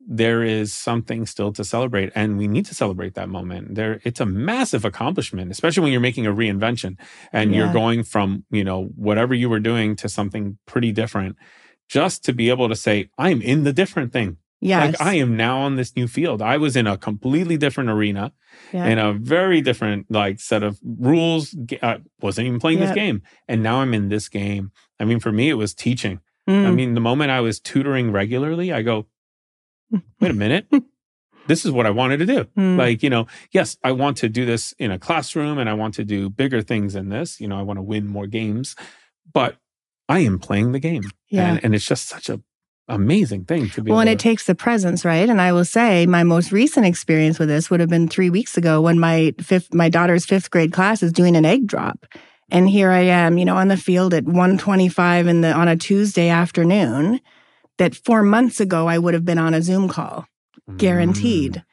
there 0.00 0.42
is 0.42 0.72
something 0.72 1.26
still 1.26 1.52
to 1.52 1.64
celebrate 1.64 2.10
and 2.14 2.38
we 2.38 2.46
need 2.46 2.64
to 2.66 2.74
celebrate 2.74 3.14
that 3.14 3.28
moment. 3.28 3.74
There 3.74 4.00
it's 4.04 4.20
a 4.20 4.26
massive 4.26 4.84
accomplishment 4.84 5.50
especially 5.50 5.82
when 5.82 5.92
you're 5.92 6.00
making 6.00 6.26
a 6.26 6.32
reinvention 6.32 6.96
and 7.32 7.52
yeah. 7.52 7.64
you're 7.64 7.72
going 7.72 8.04
from 8.04 8.44
you 8.50 8.64
know 8.64 8.86
whatever 8.96 9.34
you 9.34 9.48
were 9.48 9.60
doing 9.60 9.96
to 9.96 10.08
something 10.08 10.58
pretty 10.66 10.92
different 10.92 11.36
just 11.88 12.24
to 12.24 12.32
be 12.32 12.48
able 12.50 12.68
to 12.68 12.76
say 12.76 13.10
i'm 13.18 13.42
in 13.42 13.64
the 13.64 13.72
different 13.72 14.12
thing. 14.12 14.36
Yeah 14.60 14.86
like 14.86 15.00
i 15.00 15.14
am 15.14 15.36
now 15.36 15.58
on 15.58 15.76
this 15.76 15.94
new 15.94 16.08
field. 16.08 16.42
I 16.42 16.56
was 16.56 16.76
in 16.76 16.86
a 16.86 16.96
completely 16.96 17.56
different 17.56 17.90
arena 17.90 18.32
yeah. 18.72 18.86
in 18.86 18.98
a 18.98 19.12
very 19.12 19.60
different 19.60 20.06
like 20.10 20.40
set 20.40 20.62
of 20.62 20.78
rules. 20.84 21.56
I 21.82 21.98
wasn't 22.20 22.46
even 22.46 22.60
playing 22.60 22.80
this 22.80 22.94
game 22.94 23.22
and 23.48 23.62
now 23.62 23.80
i'm 23.80 23.94
in 23.94 24.08
this 24.08 24.28
game. 24.28 24.70
I 24.98 25.04
mean 25.04 25.20
for 25.20 25.32
me 25.32 25.48
it 25.50 25.54
was 25.54 25.74
teaching. 25.74 26.20
Mm. 26.48 26.64
i 26.64 26.70
mean 26.70 26.94
the 26.94 27.00
moment 27.00 27.30
i 27.30 27.42
was 27.42 27.60
tutoring 27.60 28.10
regularly 28.10 28.72
i 28.72 28.80
go 28.80 29.06
wait 30.20 30.30
a 30.30 30.34
minute. 30.34 30.66
this 31.48 31.64
is 31.64 31.72
what 31.72 31.86
I 31.86 31.90
wanted 31.90 32.18
to 32.18 32.26
do. 32.26 32.44
Mm. 32.56 32.76
Like, 32.76 33.02
you 33.02 33.10
know, 33.10 33.26
yes, 33.50 33.76
I 33.82 33.92
want 33.92 34.18
to 34.18 34.28
do 34.28 34.44
this 34.44 34.72
in 34.78 34.92
a 34.92 34.98
classroom 34.98 35.58
and 35.58 35.68
I 35.68 35.74
want 35.74 35.94
to 35.94 36.04
do 36.04 36.30
bigger 36.30 36.62
things 36.62 36.92
than 36.92 37.08
this. 37.08 37.40
You 37.40 37.48
know, 37.48 37.58
I 37.58 37.62
want 37.62 37.78
to 37.78 37.82
win 37.82 38.06
more 38.06 38.26
games, 38.26 38.76
but 39.32 39.56
I 40.08 40.20
am 40.20 40.38
playing 40.38 40.72
the 40.72 40.78
game. 40.78 41.02
Yeah. 41.28 41.50
And, 41.50 41.64
and 41.64 41.74
it's 41.74 41.86
just 41.86 42.08
such 42.08 42.28
a 42.28 42.40
amazing 42.90 43.44
thing 43.44 43.68
to 43.68 43.82
be 43.82 43.90
well 43.90 44.00
and 44.00 44.08
it 44.08 44.18
takes 44.18 44.46
the 44.46 44.54
presence 44.54 45.04
right 45.04 45.28
and 45.28 45.42
i 45.42 45.52
will 45.52 45.64
say 45.64 46.06
my 46.06 46.22
most 46.22 46.50
recent 46.50 46.86
experience 46.86 47.38
with 47.38 47.46
this 47.46 47.68
would 47.68 47.80
have 47.80 47.88
been 47.90 48.08
three 48.08 48.30
weeks 48.30 48.56
ago 48.56 48.80
when 48.80 48.98
my 48.98 49.34
fifth 49.38 49.74
my 49.74 49.90
daughter's 49.90 50.24
fifth 50.24 50.50
grade 50.50 50.72
class 50.72 51.02
is 51.02 51.12
doing 51.12 51.36
an 51.36 51.44
egg 51.44 51.66
drop 51.66 52.06
and 52.50 52.66
here 52.66 52.90
i 52.90 53.00
am 53.00 53.36
you 53.36 53.44
know 53.44 53.56
on 53.56 53.68
the 53.68 53.76
field 53.76 54.14
at 54.14 54.24
125 54.24 55.26
in 55.26 55.42
the 55.42 55.52
on 55.52 55.68
a 55.68 55.76
tuesday 55.76 56.30
afternoon 56.30 57.20
that 57.78 57.94
four 57.94 58.22
months 58.22 58.60
ago 58.60 58.86
I 58.86 58.98
would 58.98 59.14
have 59.14 59.24
been 59.24 59.38
on 59.38 59.54
a 59.54 59.62
Zoom 59.62 59.88
call, 59.88 60.26
guaranteed. 60.76 61.54
Mm. 61.54 61.64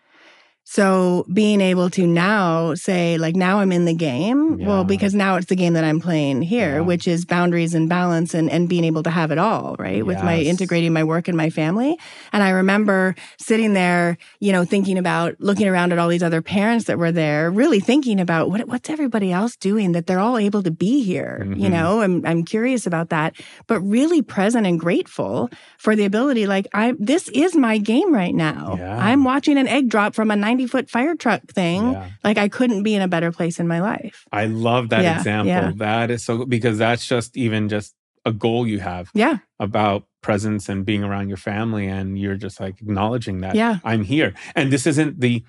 So 0.67 1.27
being 1.31 1.61
able 1.61 1.91
to 1.91 2.07
now 2.07 2.73
say, 2.73 3.19
like, 3.19 3.35
now 3.35 3.59
I'm 3.59 3.71
in 3.71 3.85
the 3.85 3.93
game, 3.93 4.57
yeah. 4.59 4.67
well, 4.67 4.83
because 4.83 5.13
now 5.13 5.35
it's 5.35 5.45
the 5.45 5.55
game 5.55 5.73
that 5.73 5.83
I'm 5.83 5.99
playing 5.99 6.41
here, 6.41 6.77
yeah. 6.77 6.79
which 6.79 7.07
is 7.07 7.23
boundaries 7.23 7.75
and 7.75 7.87
balance 7.87 8.33
and, 8.33 8.49
and 8.49 8.67
being 8.67 8.83
able 8.83 9.03
to 9.03 9.11
have 9.11 9.29
it 9.29 9.37
all, 9.37 9.75
right? 9.77 9.97
Yes. 9.97 10.05
With 10.05 10.23
my 10.23 10.39
integrating 10.39 10.91
my 10.91 11.03
work 11.03 11.27
and 11.27 11.37
my 11.37 11.51
family. 11.51 11.99
And 12.33 12.41
I 12.41 12.49
remember 12.49 13.13
sitting 13.37 13.73
there, 13.73 14.17
you 14.39 14.51
know, 14.51 14.65
thinking 14.65 14.97
about 14.97 15.35
looking 15.39 15.67
around 15.67 15.93
at 15.93 15.99
all 15.99 16.07
these 16.07 16.23
other 16.23 16.41
parents 16.41 16.85
that 16.85 16.97
were 16.97 17.11
there, 17.11 17.51
really 17.51 17.79
thinking 17.79 18.19
about 18.19 18.49
what, 18.49 18.67
what's 18.67 18.89
everybody 18.89 19.31
else 19.31 19.55
doing 19.55 19.91
that 19.91 20.07
they're 20.07 20.19
all 20.19 20.37
able 20.37 20.63
to 20.63 20.71
be 20.71 21.03
here. 21.03 21.43
Mm-hmm. 21.43 21.59
You 21.59 21.69
know, 21.69 22.01
I'm, 22.01 22.25
I'm 22.25 22.43
curious 22.43 22.87
about 22.87 23.09
that, 23.09 23.35
but 23.67 23.81
really 23.81 24.23
present 24.23 24.65
and 24.65 24.79
grateful 24.79 25.51
for 25.77 25.95
the 25.95 26.05
ability, 26.05 26.47
like, 26.47 26.67
I, 26.73 26.95
this 26.97 27.29
is 27.29 27.55
my 27.55 27.77
game 27.77 28.11
right 28.11 28.33
now. 28.33 28.77
Yeah. 28.79 28.97
I'm 28.97 29.23
watching 29.23 29.59
an 29.59 29.67
egg 29.67 29.89
drop 29.89 30.15
from 30.15 30.31
a 30.31 30.35
90 30.55 30.67
foot 30.67 30.89
fire 30.89 31.15
truck 31.15 31.43
thing. 31.47 31.91
Yeah. 31.91 32.09
Like 32.23 32.37
I 32.37 32.47
couldn't 32.47 32.83
be 32.83 32.95
in 32.95 33.01
a 33.01 33.07
better 33.07 33.31
place 33.31 33.59
in 33.59 33.67
my 33.67 33.81
life. 33.81 34.25
I 34.31 34.45
love 34.45 34.89
that 34.89 35.03
yeah, 35.03 35.17
example. 35.17 35.49
Yeah. 35.49 35.71
That 35.75 36.11
is 36.11 36.23
so 36.23 36.45
because 36.45 36.77
that's 36.77 37.05
just 37.05 37.35
even 37.35 37.67
just 37.69 37.93
a 38.25 38.31
goal 38.31 38.65
you 38.65 38.79
have. 38.79 39.09
Yeah. 39.13 39.39
About 39.59 40.05
presence 40.21 40.69
and 40.69 40.85
being 40.85 41.03
around 41.03 41.27
your 41.27 41.37
family 41.37 41.87
and 41.87 42.17
you're 42.17 42.37
just 42.37 42.59
like 42.59 42.81
acknowledging 42.81 43.41
that 43.41 43.55
yeah. 43.55 43.79
I'm 43.83 44.03
here. 44.03 44.33
And 44.55 44.71
this 44.71 44.87
isn't 44.87 45.19
the 45.19 45.43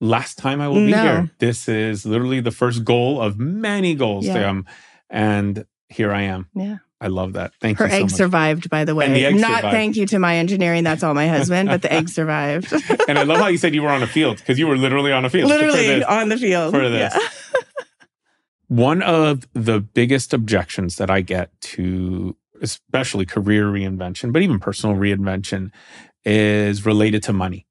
last 0.00 0.38
time 0.38 0.60
I 0.60 0.68
will 0.68 0.86
be 0.86 0.92
no. 0.92 1.02
here. 1.02 1.30
This 1.38 1.68
is 1.68 2.06
literally 2.06 2.40
the 2.40 2.50
first 2.50 2.84
goal 2.84 3.20
of 3.20 3.38
many 3.38 3.94
goals. 3.94 4.28
Um, 4.28 4.66
and 5.10 5.66
here 5.88 6.12
I 6.12 6.22
am. 6.22 6.48
Yeah. 6.54 6.78
I 7.04 7.08
love 7.08 7.34
that. 7.34 7.52
Thank 7.60 7.76
Her 7.76 7.84
you. 7.84 7.90
Her 7.90 7.96
egg 7.98 8.10
survived, 8.10 8.70
by 8.70 8.86
the 8.86 8.94
way. 8.94 9.12
The 9.12 9.38
Not 9.38 9.56
survived. 9.56 9.74
thank 9.74 9.96
you 9.96 10.06
to 10.06 10.18
my 10.18 10.36
engineering. 10.36 10.84
That's 10.84 11.02
all 11.02 11.12
my 11.12 11.28
husband, 11.28 11.68
but 11.68 11.82
the 11.82 11.92
egg 11.92 12.08
survived. 12.20 12.72
and 13.08 13.18
I 13.18 13.24
love 13.24 13.36
how 13.40 13.48
you 13.48 13.58
said 13.58 13.74
you 13.74 13.82
were 13.82 13.90
on 13.90 14.02
a 14.02 14.06
field 14.06 14.38
because 14.38 14.58
you 14.58 14.66
were 14.66 14.78
literally 14.78 15.12
on 15.12 15.26
a 15.26 15.28
field. 15.28 15.50
Literally 15.50 16.02
on 16.02 16.30
the 16.30 16.38
field 16.38 16.72
for 16.72 16.88
this. 16.88 17.14
Yeah. 17.14 17.28
One 18.68 19.02
of 19.02 19.46
the 19.52 19.80
biggest 19.80 20.32
objections 20.32 20.96
that 20.96 21.10
I 21.10 21.20
get 21.20 21.50
to, 21.60 22.34
especially 22.62 23.26
career 23.26 23.66
reinvention, 23.66 24.32
but 24.32 24.40
even 24.40 24.58
personal 24.58 24.96
reinvention, 24.96 25.72
is 26.24 26.86
related 26.86 27.22
to 27.24 27.34
money. 27.34 27.66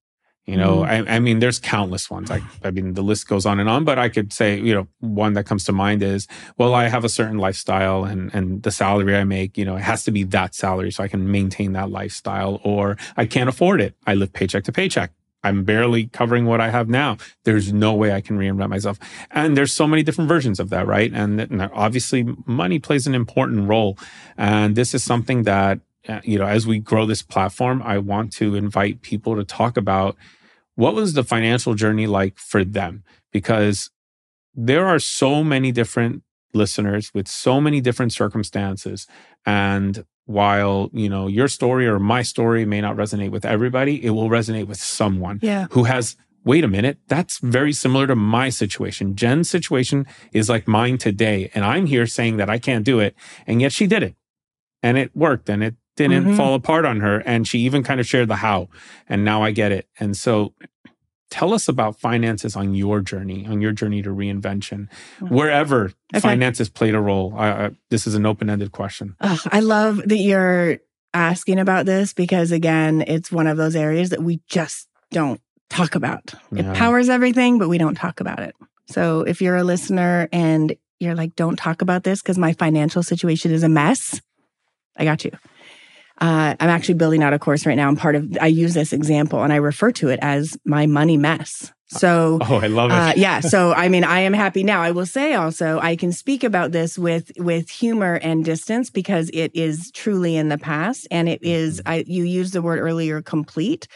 You 0.46 0.58
know, 0.58 0.80
Mhm. 0.80 1.08
I, 1.08 1.16
I 1.16 1.20
mean, 1.20 1.40
there's 1.40 1.58
countless 1.58 2.10
ones. 2.10 2.30
I, 2.30 2.42
I 2.66 2.72
mean, 2.72 2.96
the 2.96 3.02
list 3.02 3.30
goes 3.30 3.46
on 3.46 3.62
and 3.62 3.70
on, 3.70 3.86
but 3.86 3.98
I 3.98 4.10
could 4.10 4.34
say, 4.34 4.60
you 4.60 4.74
know, 4.74 4.88
one 5.00 5.34
that 5.34 5.46
comes 5.46 5.64
to 5.66 5.72
mind 5.72 6.04
is, 6.04 6.28
well, 6.58 6.74
I 6.76 6.90
have 6.90 7.06
a 7.06 7.10
certain 7.10 7.38
lifestyle 7.38 8.04
and, 8.04 8.30
and 8.36 8.62
the 8.62 8.72
salary 8.72 9.16
I 9.16 9.24
make, 9.24 9.58
you 9.58 9.64
know, 9.64 9.78
it 9.78 9.84
has 9.84 10.04
to 10.04 10.12
be 10.12 10.24
that 10.26 10.54
salary 10.54 10.92
so 10.92 11.02
I 11.02 11.08
can 11.08 11.32
maintain 11.32 11.72
that 11.74 11.90
lifestyle 11.92 12.60
or 12.64 12.98
I 13.16 13.26
can't 13.26 13.48
afford 13.48 13.80
it. 13.80 13.96
I 14.06 14.16
live 14.16 14.34
paycheck 14.34 14.66
to 14.66 14.74
paycheck. 14.74 15.12
I'm 15.46 15.64
barely 15.64 16.08
covering 16.08 16.46
what 16.46 16.60
I 16.62 16.70
have 16.70 16.90
now. 16.90 17.18
There's 17.46 17.72
no 17.72 17.94
way 17.94 18.14
I 18.14 18.20
can 18.22 18.38
reinvent 18.38 18.70
myself. 18.70 18.98
And 19.32 19.56
there's 19.56 19.74
so 19.74 19.88
many 19.88 20.04
different 20.04 20.28
versions 20.28 20.60
of 20.60 20.70
that, 20.72 20.88
right? 20.88 21.12
And, 21.14 21.40
and 21.40 21.62
obviously 21.74 22.26
money 22.46 22.80
plays 22.80 23.08
an 23.08 23.16
important 23.16 23.68
role. 23.70 23.98
And 24.38 24.76
this 24.76 24.94
is 24.94 25.04
something 25.04 25.44
that, 25.44 25.80
Uh, 26.08 26.20
you 26.24 26.38
know, 26.38 26.46
as 26.46 26.68
we 26.68 26.80
grow 26.80 27.06
this 27.06 27.22
platform, 27.22 27.82
I 27.84 27.98
want 27.98 28.34
to 28.34 28.56
invite 28.56 29.02
people 29.02 29.36
to 29.36 29.44
talk 29.44 29.78
about 29.78 30.18
what 30.76 30.96
was 30.96 31.14
the 31.14 31.24
financial 31.24 31.76
journey 31.76 32.08
like 32.08 32.38
for 32.38 32.64
them? 32.66 33.04
Because 33.32 33.90
there 34.54 34.86
are 34.86 35.00
so 35.00 35.44
many 35.44 35.72
different 35.72 36.24
listeners 36.54 37.12
with 37.14 37.28
so 37.28 37.62
many 37.62 37.80
different 37.82 38.12
circumstances. 38.14 39.08
And 39.46 40.06
while, 40.26 40.90
you 40.94 41.10
know, 41.10 41.28
your 41.28 41.48
story 41.48 41.88
or 41.88 42.00
my 42.00 42.22
story 42.22 42.66
may 42.66 42.82
not 42.82 42.96
resonate 42.96 43.32
with 43.32 43.46
everybody, 43.46 44.04
it 44.04 44.12
will 44.12 44.30
resonate 44.30 44.68
with 44.68 44.78
someone 44.80 45.40
Yeah. 45.42 45.68
who 45.72 45.86
has, 45.86 46.16
wait 46.44 46.64
a 46.64 46.68
minute, 46.68 46.98
that's 47.08 47.40
very 47.40 47.74
similar 47.74 48.08
to 48.08 48.16
my 48.16 48.50
situation. 48.50 49.16
Jen's 49.16 49.50
situation 49.50 50.06
is 50.34 50.50
like 50.50 50.68
mine 50.68 50.98
today. 50.98 51.50
And 51.56 51.64
I'm 51.66 51.86
here 51.88 52.06
saying 52.08 52.38
that 52.38 52.50
I 52.50 52.58
can't 52.60 52.86
do 52.86 53.00
it. 53.00 53.16
And 53.48 53.62
yet 53.62 53.72
she 53.72 53.88
did 53.88 54.04
it 54.04 54.16
and 54.82 54.98
it 54.98 55.16
worked 55.16 55.50
and 55.50 55.64
it 55.64 55.76
didn't 55.96 56.26
Mhm. 56.26 56.36
fall 56.36 56.54
apart 56.56 56.86
on 56.86 57.02
her. 57.02 57.20
And 57.26 57.48
she 57.48 57.60
even 57.60 57.84
kind 57.84 58.00
of 58.00 58.08
shared 58.08 58.28
the 58.28 58.38
how. 58.38 58.68
And 59.08 59.24
now 59.24 59.44
I 59.44 59.52
get 59.52 59.72
it. 59.72 59.88
And 60.00 60.18
so 60.18 60.54
tell 61.30 61.54
us 61.54 61.68
about 61.68 62.00
finances 62.00 62.56
on 62.56 62.76
your 62.76 63.02
journey, 63.02 63.46
on 63.48 63.62
your 63.62 63.72
journey 63.72 64.02
to 64.04 64.10
reinvention, 64.10 64.88
wherever 65.20 65.92
Okay. 66.14 66.20
finances 66.20 66.70
played 66.70 66.94
a 66.96 67.00
role. 67.00 67.32
This 67.90 68.06
is 68.08 68.16
an 68.16 68.26
open 68.26 68.50
ended 68.50 68.72
question. 68.72 69.16
Ugh, 69.22 69.40
I 69.52 69.60
love 69.60 69.98
that 70.06 70.18
you're 70.18 70.78
asking 71.14 71.60
about 71.60 71.86
this 71.86 72.14
because, 72.14 72.52
again, 72.52 73.04
it's 73.08 73.32
one 73.32 73.48
of 73.48 73.58
those 73.58 73.76
areas 73.76 74.10
that 74.10 74.22
we 74.24 74.42
just 74.48 74.88
don't 75.12 75.40
talk 75.70 75.96
about. 75.96 76.34
It 76.56 76.72
powers 76.74 77.10
everything, 77.10 77.58
but 77.60 77.70
we 77.70 77.78
don't 77.78 77.96
talk 77.96 78.20
about 78.20 78.40
it. 78.40 78.56
So 78.88 79.22
if 79.22 79.42
you're 79.42 79.56
a 79.58 79.64
listener 79.64 80.28
and 80.32 80.76
you're 81.00 81.16
like, 81.16 81.36
don't 81.36 81.56
talk 81.56 81.82
about 81.82 82.04
this 82.04 82.22
because 82.22 82.38
my 82.38 82.54
financial 82.54 83.02
situation 83.02 83.52
is 83.52 83.64
a 83.64 83.70
mess, 83.70 84.22
I 84.98 85.04
got 85.06 85.26
you. 85.26 85.32
Uh, 86.20 86.56
I'm 86.60 86.70
actually 86.70 86.96
building 86.96 87.24
out 87.24 87.34
a 87.34 87.40
course 87.40 87.66
right 87.66 87.76
now. 87.76 87.88
I'm 87.88 87.96
part 87.96 88.16
of, 88.16 88.38
I 88.40 88.48
use 88.48 88.74
this 88.74 88.94
example 88.94 89.44
and 89.44 89.52
I 89.52 89.58
refer 89.58 89.92
to 89.94 90.10
it 90.10 90.20
as 90.22 90.58
my 90.66 90.86
money 90.86 91.18
mess. 91.18 91.74
So, 91.88 92.40
Oh, 92.50 92.58
I 92.58 92.68
love 92.68 92.92
it. 92.92 92.94
uh, 92.94 93.14
yeah. 93.16 93.40
So, 93.40 93.74
I 93.74 93.88
mean, 93.90 94.04
I 94.04 94.20
am 94.20 94.34
happy 94.34 94.64
now. 94.64 94.82
I 94.82 94.92
will 94.92 95.06
say 95.06 95.34
also, 95.34 95.80
I 95.80 95.96
can 95.96 96.12
speak 96.12 96.44
about 96.44 96.72
this 96.72 96.98
with 96.98 97.32
with 97.38 97.70
humor 97.70 98.16
and 98.16 98.44
distance 98.44 98.90
because 98.90 99.30
it 99.34 99.52
is 99.54 99.92
truly 99.92 100.36
in 100.36 100.50
the 100.50 100.58
past, 100.58 101.08
and 101.12 101.30
it 101.30 101.44
is. 101.44 101.82
I 101.86 102.04
you 102.08 102.24
used 102.24 102.54
the 102.54 102.62
word 102.62 102.80
earlier, 102.80 103.22
complete. 103.22 103.88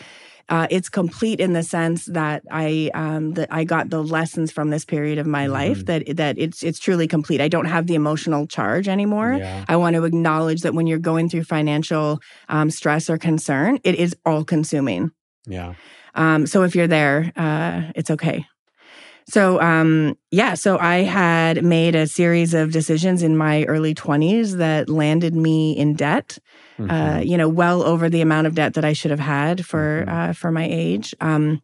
Uh, 0.49 0.65
it's 0.69 0.87
complete 0.89 1.39
in 1.41 1.51
the 1.53 1.63
sense 1.63 2.05
that 2.05 2.41
I 2.49 2.89
um, 2.93 3.33
that 3.33 3.49
I 3.51 3.65
got 3.65 3.89
the 3.89 4.01
lessons 4.01 4.49
from 4.51 4.69
this 4.69 4.85
period 4.85 5.17
of 5.19 5.27
my 5.27 5.47
life 5.47 5.79
Mhm. 5.79 5.85
that 5.87 6.17
that 6.17 6.37
it's 6.37 6.63
it's 6.63 6.79
truly 6.79 7.07
complete. 7.07 7.41
I 7.41 7.49
don't 7.49 7.65
have 7.65 7.85
the 7.87 7.95
emotional 7.95 8.47
charge 8.47 8.87
anymore. 8.87 9.33
yeah. 9.33 9.65
I 9.67 9.75
want 9.75 9.95
to 9.97 10.05
acknowledge 10.05 10.61
that 10.61 10.73
when 10.73 10.87
you're 10.87 10.99
going 11.11 11.27
through 11.29 11.43
financial 11.43 12.19
um, 12.47 12.69
stress 12.69 13.09
or 13.09 13.17
concern, 13.17 13.79
it 13.83 13.95
is 13.95 14.15
all 14.25 14.43
consuming. 14.45 15.11
Yeah. 15.45 15.73
Um, 16.15 16.47
so 16.47 16.63
if 16.63 16.75
you're 16.75 16.87
there, 16.87 17.31
uh, 17.35 17.91
it's 17.95 18.09
okay. 18.11 18.45
So 19.29 19.59
um, 19.61 20.17
yeah, 20.31 20.53
so 20.53 20.77
I 20.79 20.97
had 20.97 21.63
made 21.63 21.95
a 21.95 22.07
series 22.07 22.53
of 22.53 22.71
decisions 22.71 23.23
in 23.23 23.35
my 23.35 23.63
early 23.65 23.93
20s 23.93 24.57
that 24.57 24.89
landed 24.89 25.35
me 25.35 25.73
in 25.77 25.95
debt. 25.95 26.37
Uh, 26.89 27.19
Mhm. 27.19 27.27
you 27.27 27.37
know, 27.37 27.49
well 27.49 27.83
over 27.83 28.09
the 28.09 28.21
amount 28.21 28.47
of 28.47 28.55
debt 28.55 28.73
that 28.75 28.85
I 28.85 28.93
should 28.93 29.11
have 29.11 29.19
had 29.19 29.65
for 29.65 30.05
Mhm. 30.05 30.29
uh, 30.29 30.33
for 30.33 30.51
my 30.51 30.65
age. 30.69 31.13
Um, 31.19 31.61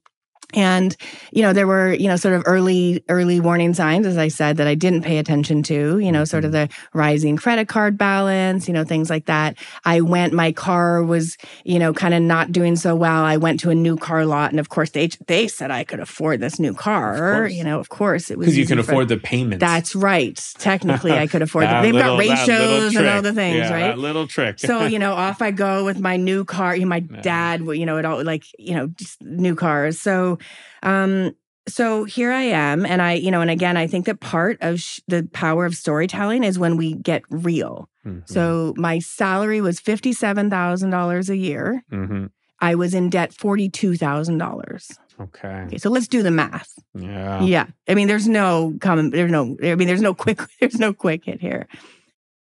and 0.54 0.96
you 1.32 1.42
know, 1.42 1.54
there 1.54 1.68
were 1.68 1.94
you 1.94 2.08
know 2.08 2.16
sort 2.16 2.34
of 2.36 2.44
early 2.46 3.04
early 3.10 3.40
warning 3.40 3.74
signs, 3.74 4.06
as 4.06 4.18
I 4.18 4.28
said, 4.28 4.58
that 4.58 4.68
I 4.68 4.76
didn't 4.76 5.02
pay 5.04 5.18
attention 5.18 5.64
to. 5.64 6.00
You 6.00 6.12
know, 6.12 6.26
sort 6.26 6.46
of 6.46 6.52
the 6.52 6.70
rising 6.94 7.38
credit 7.38 7.68
card 7.68 7.98
balance, 7.98 8.68
you 8.68 8.74
know, 8.74 8.84
things 8.84 9.10
like 9.10 9.26
that. 9.26 9.58
I 9.86 10.02
went, 10.02 10.34
my 10.34 10.52
car 10.52 11.04
was 11.04 11.38
you 11.64 11.80
know 11.80 11.94
kind 11.94 12.14
of 12.14 12.22
not 12.22 12.52
doing 12.52 12.76
so 12.76 12.96
well. 12.96 13.24
I 13.24 13.38
went 13.38 13.60
to 13.62 13.70
a 13.70 13.76
new 13.76 13.98
car 13.98 14.26
lot, 14.26 14.52
and 14.52 14.60
of 14.60 14.70
course 14.70 14.92
they 14.92 15.10
they 15.28 15.48
said 15.48 15.72
I 15.72 15.84
could 15.84 16.00
afford 16.00 16.40
this 16.40 16.60
new 16.60 16.74
car. 16.74 17.48
You 17.48 17.64
know, 17.64 17.80
of 17.80 17.90
course 17.90 18.30
it 18.32 18.38
was 18.38 18.46
Because 18.48 18.58
you 18.58 18.66
can 18.66 18.78
for- 18.84 18.92
afford 18.92 19.08
the 19.10 19.18
payments. 19.18 19.62
That's 19.62 19.96
right. 19.96 20.40
Technically, 20.58 21.12
I 21.14 21.28
could 21.28 21.42
afford 21.42 21.66
them. 21.66 21.84
They've 21.84 21.94
little- 21.94 22.18
got 22.18 22.20
ratios 22.20 22.96
and 22.96 23.08
all 23.08 23.22
the 23.22 23.34
things, 23.34 23.58
Yeah, 23.58 23.72
right? 23.72 23.88
That 23.88 24.00
little 24.00 24.28
trick. 24.28 24.60
so 24.60 24.86
you 24.86 25.00
know 25.00 25.14
off 25.14 25.42
i 25.42 25.52
go 25.52 25.86
with 25.86 26.00
my 26.00 26.18
new 26.18 26.44
car 26.46 26.76
you 26.76 26.82
know, 26.82 26.88
my 26.90 27.04
Yeah. 27.10 27.22
dad 27.22 27.62
you 27.62 27.86
know 27.86 27.98
it 27.98 28.06
all 28.06 28.24
like 28.24 28.44
you 28.58 28.74
know 28.76 28.88
just 28.88 29.22
new 29.22 29.56
cars 29.56 30.00
so 30.00 30.38
um 30.84 31.32
so 31.68 32.04
here 32.04 32.32
i 32.32 32.42
am 32.42 32.86
and 32.86 33.02
i 33.02 33.14
you 33.14 33.32
know 33.32 33.42
and 33.42 33.50
again 33.52 33.78
i 33.78 33.88
think 33.88 34.06
that 34.06 34.20
part 34.20 34.58
of 34.62 34.80
sh- 34.80 35.00
the 35.08 35.28
power 35.34 35.66
of 35.66 35.76
storytelling 35.76 36.44
is 36.44 36.60
when 36.60 36.76
we 36.78 36.94
get 36.96 37.22
real 37.30 37.90
Mhm. 38.06 38.28
so 38.28 38.74
my 38.76 39.00
salary 39.00 39.62
was 39.62 39.80
$57000 39.80 41.30
a 41.30 41.38
year 41.38 41.84
Mhm. 41.92 42.30
i 42.60 42.76
was 42.76 42.94
in 42.94 43.10
debt 43.10 43.32
$42000 43.32 44.98
okay. 45.22 45.48
okay 45.68 45.78
so 45.78 45.90
let's 45.90 46.08
do 46.08 46.22
the 46.24 46.32
math 46.32 46.74
Yeah. 46.96 47.42
yeah. 47.44 47.66
I 47.88 47.96
mean, 47.96 48.08
there's 48.08 48.28
no 48.28 48.76
common, 48.82 49.10
there's 49.12 49.32
no, 49.32 49.56
I 49.64 49.76
mean, 49.76 49.88
there's 49.88 50.02
no 50.02 50.14
quick, 50.14 50.40
there's 50.60 50.80
no 50.80 50.94
quick 50.94 51.26
hit 51.26 51.42
here. 51.42 51.68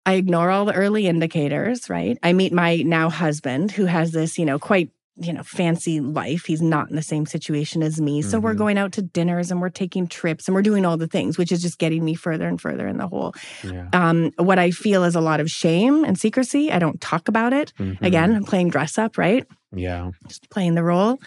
I 0.05 0.13
ignore 0.13 0.49
all 0.49 0.65
the 0.65 0.73
early 0.73 1.05
indicators, 1.07 1.89
right? 1.89 2.17
I 2.23 2.33
meet 2.33 2.51
my 2.53 2.77
now 2.77 3.09
husband 3.09 3.71
who 3.71 3.85
has 3.85 4.11
this, 4.11 4.39
you 4.39 4.45
know, 4.45 4.57
quite, 4.57 4.89
you 5.21 5.33
know, 5.33 5.43
fancy 5.43 5.99
life. 5.99 6.45
He's 6.45 6.61
not 6.61 6.89
in 6.89 6.95
the 6.95 7.01
same 7.01 7.25
situation 7.25 7.83
as 7.83 7.99
me. 7.99 8.21
So 8.21 8.39
we're 8.39 8.53
Mhm. 8.53 8.57
going 8.57 8.77
out 8.77 8.91
to 8.93 9.01
dinners 9.01 9.51
and 9.51 9.59
we're 9.59 9.69
taking 9.69 10.07
trips 10.07 10.47
and 10.47 10.55
we're 10.55 10.61
doing 10.61 10.85
all 10.85 10.97
the 10.97 11.07
things, 11.07 11.37
which 11.37 11.51
is 11.51 11.61
just 11.61 11.77
getting 11.79 12.05
me 12.05 12.13
further 12.15 12.47
and 12.47 12.59
further 12.59 12.87
in 12.87 12.97
the 12.97 13.07
hole. 13.07 13.33
Yeah. 13.63 13.87
Um, 13.93 14.31
what 14.37 14.59
I 14.59 14.71
feel 14.71 15.03
is 15.03 15.15
a 15.15 15.21
lot 15.21 15.39
of 15.39 15.49
shame 15.49 16.03
and 16.05 16.17
secrecy. 16.17 16.71
I 16.71 16.79
don't 16.79 17.01
talk 17.01 17.27
about 17.27 17.51
it. 17.53 17.73
Mhm. 17.79 18.01
Again, 18.01 18.33
I'm 18.35 18.43
playing 18.45 18.69
dress 18.69 18.97
up, 18.97 19.17
right? 19.17 19.45
Yeah. 19.75 20.11
just 20.27 20.49
playing 20.49 20.75
the 20.75 20.83
role. 20.83 21.19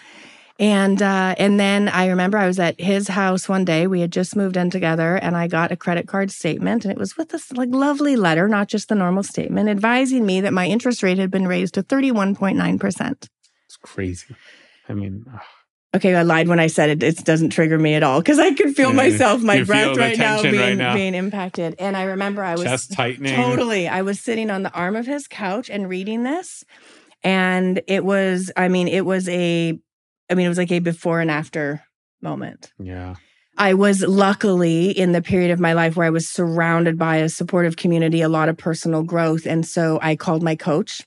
And 0.59 1.01
uh, 1.03 1.35
and 1.39 1.59
then 1.59 1.89
I 1.89 2.07
remember 2.09 2.37
I 2.39 2.47
was 2.47 2.59
at 2.61 2.81
his 2.81 3.09
house 3.09 3.49
one 3.49 3.65
day. 3.65 3.87
We 3.87 4.01
had 4.01 4.13
just 4.13 4.37
moved 4.37 4.57
in 4.57 4.69
together, 4.71 5.17
and 5.17 5.37
I 5.37 5.49
got 5.49 5.73
a 5.73 5.77
credit 5.77 6.07
card 6.07 6.31
statement, 6.31 6.85
and 6.85 6.93
it 6.93 6.99
was 6.99 7.17
with 7.17 7.31
this 7.31 7.51
like 7.53 7.71
lovely 7.73 8.17
letter, 8.17 8.49
not 8.49 8.69
just 8.69 8.89
the 8.89 8.95
normal 8.95 9.23
statement, 9.23 9.69
advising 9.69 10.27
me 10.27 10.41
that 10.43 10.53
my 10.53 10.67
interest 10.67 11.03
rate 11.03 11.19
had 11.19 11.31
been 11.31 11.49
raised 11.49 11.75
to 11.75 11.83
thirty 11.83 12.13
one 12.13 12.35
point 12.37 12.59
nine 12.59 12.79
percent. 12.79 13.29
Crazy. 13.83 14.35
I 14.89 14.95
mean, 14.95 15.25
ugh, 15.33 15.41
Okay, 15.95 16.15
I 16.15 16.23
lied 16.23 16.49
when 16.49 16.59
I 16.59 16.69
said 16.69 16.89
it. 16.89 17.03
It 17.03 17.25
doesn't 17.25 17.51
trigger 17.51 17.79
me 17.79 17.95
at 17.95 18.03
all 18.03 18.21
because 18.21 18.39
I 18.39 18.55
could 18.55 18.75
feel 18.75 18.91
Yeah, 18.91 18.97
myself, 18.97 19.43
my 19.43 19.63
breath 19.63 19.97
right 19.99 20.17
now, 20.17 20.41
being, 20.41 20.57
right 20.57 20.77
now. 20.77 20.95
being 20.95 21.15
impacted. 21.15 21.75
And 21.79 21.97
I 21.99 22.05
remember 22.05 22.43
I 22.43 22.55
was 22.55 22.87
tightening. 22.89 23.35
Totally. 23.37 23.89
I 23.89 24.01
was 24.01 24.19
sitting 24.19 24.51
on 24.51 24.63
the 24.63 24.73
arm 24.73 24.97
of 24.97 25.07
his 25.07 25.29
couch 25.29 25.69
and 25.69 25.89
reading 25.91 26.23
this. 26.23 26.65
And 27.23 27.83
it 27.87 28.07
was, 28.07 28.51
I 28.57 28.69
mean, 28.69 28.89
it 28.89 29.05
was 29.05 29.29
a, 29.29 29.79
I 30.31 30.35
mean, 30.35 30.47
it 30.47 30.49
was 30.49 30.59
like 30.59 30.73
a 30.73 30.79
before 30.79 31.21
and 31.21 31.31
after 31.31 31.83
moment. 32.23 32.73
Yeah. 32.79 33.17
I 33.59 33.75
was 33.75 34.01
luckily 34.01 34.91
in 34.91 35.13
the 35.13 35.21
period 35.21 35.51
of 35.51 35.61
my 35.61 35.75
life 35.75 35.95
where 35.95 36.07
I 36.07 36.11
was 36.11 36.27
surrounded 36.27 36.97
by 36.99 37.17
a 37.17 37.29
supportive 37.29 37.77
community, 37.77 38.23
a 38.23 38.31
lot 38.31 38.49
of 38.49 38.57
personal 38.57 39.03
growth. 39.03 39.45
And 39.47 39.67
so 39.67 39.99
I 40.01 40.17
called 40.17 40.43
my 40.43 40.57
coach 40.57 41.03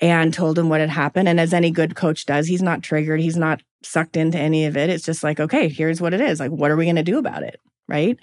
and 0.00 0.34
told 0.34 0.58
him 0.58 0.68
what 0.68 0.80
had 0.80 0.90
happened. 0.90 1.28
And 1.28 1.38
as 1.38 1.54
any 1.54 1.70
good 1.70 1.94
coach 1.94 2.26
does, 2.26 2.46
he's 2.46 2.62
not 2.62 2.82
triggered, 2.82 3.20
he's 3.20 3.36
not 3.36 3.62
sucked 3.82 4.16
into 4.16 4.38
any 4.38 4.66
of 4.66 4.76
it. 4.76 4.90
It's 4.90 5.04
just 5.04 5.22
like, 5.22 5.40
okay, 5.40 5.68
here's 5.68 6.00
what 6.00 6.14
it 6.14 6.20
is. 6.20 6.40
Like, 6.40 6.50
what 6.50 6.70
are 6.70 6.76
we 6.76 6.84
going 6.86 6.96
to 6.96 7.02
do 7.02 7.18
about 7.18 7.42
it? 7.42 7.60
Right. 7.88 8.18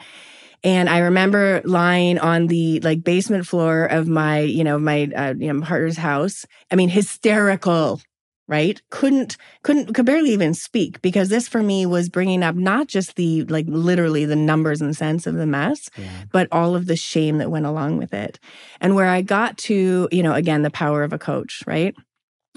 And 0.63 0.89
I 0.89 0.99
remember 0.99 1.61
lying 1.65 2.19
on 2.19 2.47
the 2.47 2.79
like 2.81 3.03
basement 3.03 3.47
floor 3.47 3.85
of 3.85 4.07
my, 4.07 4.41
you 4.41 4.63
know, 4.63 4.77
my 4.77 5.09
uh, 5.15 5.33
you 5.37 5.51
know, 5.51 5.61
partner's 5.65 5.97
house. 5.97 6.45
I 6.69 6.75
mean, 6.75 6.89
hysterical, 6.89 7.99
right? 8.51 8.81
Couldn't, 8.89 9.37
couldn't, 9.63 9.93
could 9.95 10.05
barely 10.05 10.31
even 10.31 10.53
speak 10.53 11.01
because 11.01 11.29
this 11.29 11.47
for 11.47 11.63
me 11.63 11.85
was 11.85 12.09
bringing 12.09 12.43
up 12.43 12.53
not 12.55 12.87
just 12.87 13.15
the 13.15 13.43
like 13.45 13.65
literally 13.67 14.25
the 14.25 14.35
numbers 14.35 14.81
and 14.81 14.95
sense 14.95 15.25
of 15.25 15.35
the 15.35 15.45
mess, 15.47 15.89
Yeah. 15.97 16.09
but 16.33 16.49
all 16.51 16.75
of 16.75 16.85
the 16.85 16.97
shame 16.97 17.37
that 17.37 17.49
went 17.49 17.65
along 17.65 17.97
with 17.97 18.13
it. 18.13 18.39
And 18.81 18.93
where 18.93 19.07
I 19.07 19.21
got 19.21 19.57
to, 19.59 20.09
you 20.11 20.21
know, 20.21 20.33
again, 20.33 20.61
the 20.63 20.69
power 20.69 21.03
of 21.03 21.13
a 21.13 21.17
coach, 21.17 21.63
right? 21.65 21.95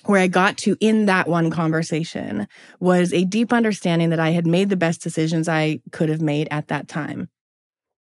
Where 0.06 0.20
I 0.20 0.26
got 0.26 0.58
to 0.58 0.76
in 0.80 1.06
that 1.06 1.28
one 1.28 1.50
conversation 1.50 2.48
was 2.80 3.12
a 3.12 3.24
deep 3.24 3.52
understanding 3.52 4.10
that 4.10 4.20
I 4.20 4.30
had 4.30 4.46
made 4.46 4.68
the 4.68 4.76
best 4.76 5.00
decisions 5.00 5.48
I 5.48 5.80
could 5.92 6.08
have 6.08 6.20
made 6.20 6.48
at 6.50 6.68
that 6.68 6.88
time. 6.88 7.28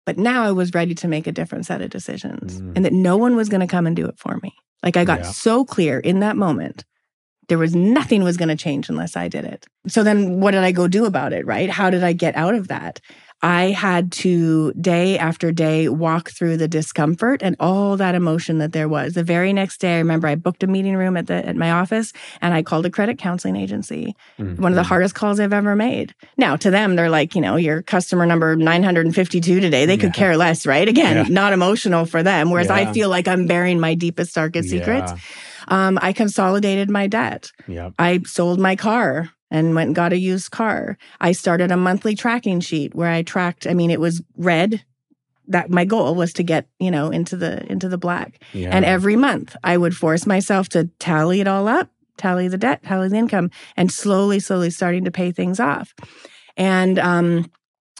But 0.05 0.17
now 0.17 0.43
I 0.45 0.51
was 0.51 0.73
ready 0.73 0.95
to 0.95 1.07
make 1.07 1.27
a 1.27 1.31
different 1.31 1.65
set 1.65 1.81
of 1.81 1.89
decisions 1.89 2.59
Mm. 2.61 2.71
and 2.75 2.85
that 2.85 2.93
no 2.93 3.17
one 3.17 3.35
was 3.35 3.49
going 3.49 3.61
to 3.61 3.67
come 3.67 3.85
and 3.85 3.95
do 3.95 4.07
it 4.07 4.17
for 4.17 4.39
me. 4.41 4.53
Like 4.81 4.97
I 4.97 5.03
got 5.05 5.19
Yeah. 5.19 5.31
so 5.31 5.65
clear 5.65 5.99
in 5.99 6.21
that 6.21 6.37
moment 6.37 6.85
there 7.51 7.57
was 7.57 7.75
nothing 7.75 8.23
was 8.23 8.37
going 8.37 8.47
to 8.47 8.55
change 8.55 8.87
unless 8.87 9.17
I 9.17 9.27
did 9.27 9.43
it. 9.43 9.67
So 9.85 10.03
then 10.03 10.39
what 10.39 10.51
did 10.51 10.63
I 10.63 10.71
go 10.71 10.87
do 10.87 11.03
about 11.03 11.33
it, 11.33 11.45
right? 11.45 11.69
How 11.69 11.89
did 11.89 12.01
I 12.01 12.13
get 12.13 12.33
out 12.37 12.55
of 12.55 12.69
that? 12.69 13.01
I 13.41 13.71
had 13.71 14.09
to 14.13 14.71
day 14.73 15.17
after 15.17 15.51
day 15.51 15.89
walk 15.89 16.29
through 16.29 16.55
the 16.55 16.69
discomfort 16.69 17.43
and 17.43 17.57
all 17.59 17.97
that 17.97 18.15
emotion 18.15 18.59
that 18.59 18.71
there 18.71 18.87
was. 18.87 19.15
The 19.15 19.23
very 19.25 19.51
next 19.51 19.81
day, 19.81 19.95
I 19.95 19.97
remember 19.97 20.29
I 20.29 20.35
booked 20.35 20.63
a 20.63 20.67
meeting 20.67 20.95
room 20.95 21.17
at 21.17 21.27
the 21.27 21.45
at 21.45 21.57
my 21.57 21.71
office 21.71 22.13
and 22.39 22.53
I 22.53 22.63
called 22.63 22.85
a 22.85 22.89
credit 22.89 23.17
counseling 23.17 23.57
agency. 23.57 24.15
Mm-hmm. 24.39 24.61
One 24.61 24.71
of 24.71 24.77
the 24.77 24.83
hardest 24.83 25.15
calls 25.15 25.41
I've 25.41 25.51
ever 25.51 25.75
made. 25.75 26.15
Now, 26.37 26.55
to 26.55 26.71
them, 26.71 26.95
they're 26.95 27.09
like, 27.09 27.35
you 27.35 27.41
know, 27.41 27.57
your 27.57 27.81
customer 27.81 28.25
number 28.25 28.55
952 28.55 29.59
today. 29.59 29.85
They 29.85 29.97
could 29.97 30.15
yeah. 30.15 30.21
care 30.21 30.37
less, 30.37 30.65
right? 30.65 30.87
Again, 30.87 31.17
yeah. 31.17 31.23
not 31.27 31.51
emotional 31.51 32.05
for 32.05 32.23
them. 32.23 32.49
Whereas 32.49 32.67
yeah. 32.67 32.75
I 32.75 32.93
feel 32.93 33.09
like 33.09 33.27
I'm 33.27 33.45
bearing 33.45 33.77
my 33.77 33.95
deepest, 33.95 34.35
darkest 34.35 34.69
secrets. 34.69 35.11
Um, 35.67 35.99
I 36.01 36.13
consolidated 36.13 36.89
my 36.89 37.07
debt. 37.07 37.51
Yep. 37.67 37.93
I 37.99 38.19
sold 38.25 38.59
my 38.59 38.75
car 38.75 39.29
and 39.49 39.75
went 39.75 39.89
and 39.89 39.95
got 39.95 40.13
a 40.13 40.17
used 40.17 40.51
car. 40.51 40.97
I 41.19 41.33
started 41.33 41.71
a 41.71 41.77
monthly 41.77 42.15
tracking 42.15 42.61
sheet 42.61 42.95
where 42.95 43.09
I 43.09 43.21
tracked, 43.21 43.67
I 43.67 43.73
mean, 43.73 43.91
it 43.91 43.99
was 43.99 44.21
red. 44.37 44.83
That 45.47 45.69
my 45.69 45.83
goal 45.83 46.15
was 46.15 46.31
to 46.33 46.43
get, 46.43 46.67
you 46.79 46.89
know, 46.89 47.09
into 47.09 47.35
the 47.35 47.69
into 47.69 47.89
the 47.89 47.97
black. 47.97 48.41
Yeah. 48.53 48.69
And 48.71 48.85
every 48.85 49.17
month 49.17 49.55
I 49.63 49.75
would 49.75 49.95
force 49.95 50.25
myself 50.25 50.69
to 50.69 50.89
tally 50.99 51.41
it 51.41 51.47
all 51.47 51.67
up, 51.67 51.89
tally 52.15 52.47
the 52.47 52.57
debt, 52.57 52.83
tally 52.83 53.09
the 53.09 53.17
income, 53.17 53.51
and 53.75 53.91
slowly, 53.91 54.39
slowly 54.39 54.69
starting 54.69 55.03
to 55.03 55.11
pay 55.11 55.33
things 55.33 55.59
off. 55.59 55.93
And 56.55 56.97
um 56.99 57.51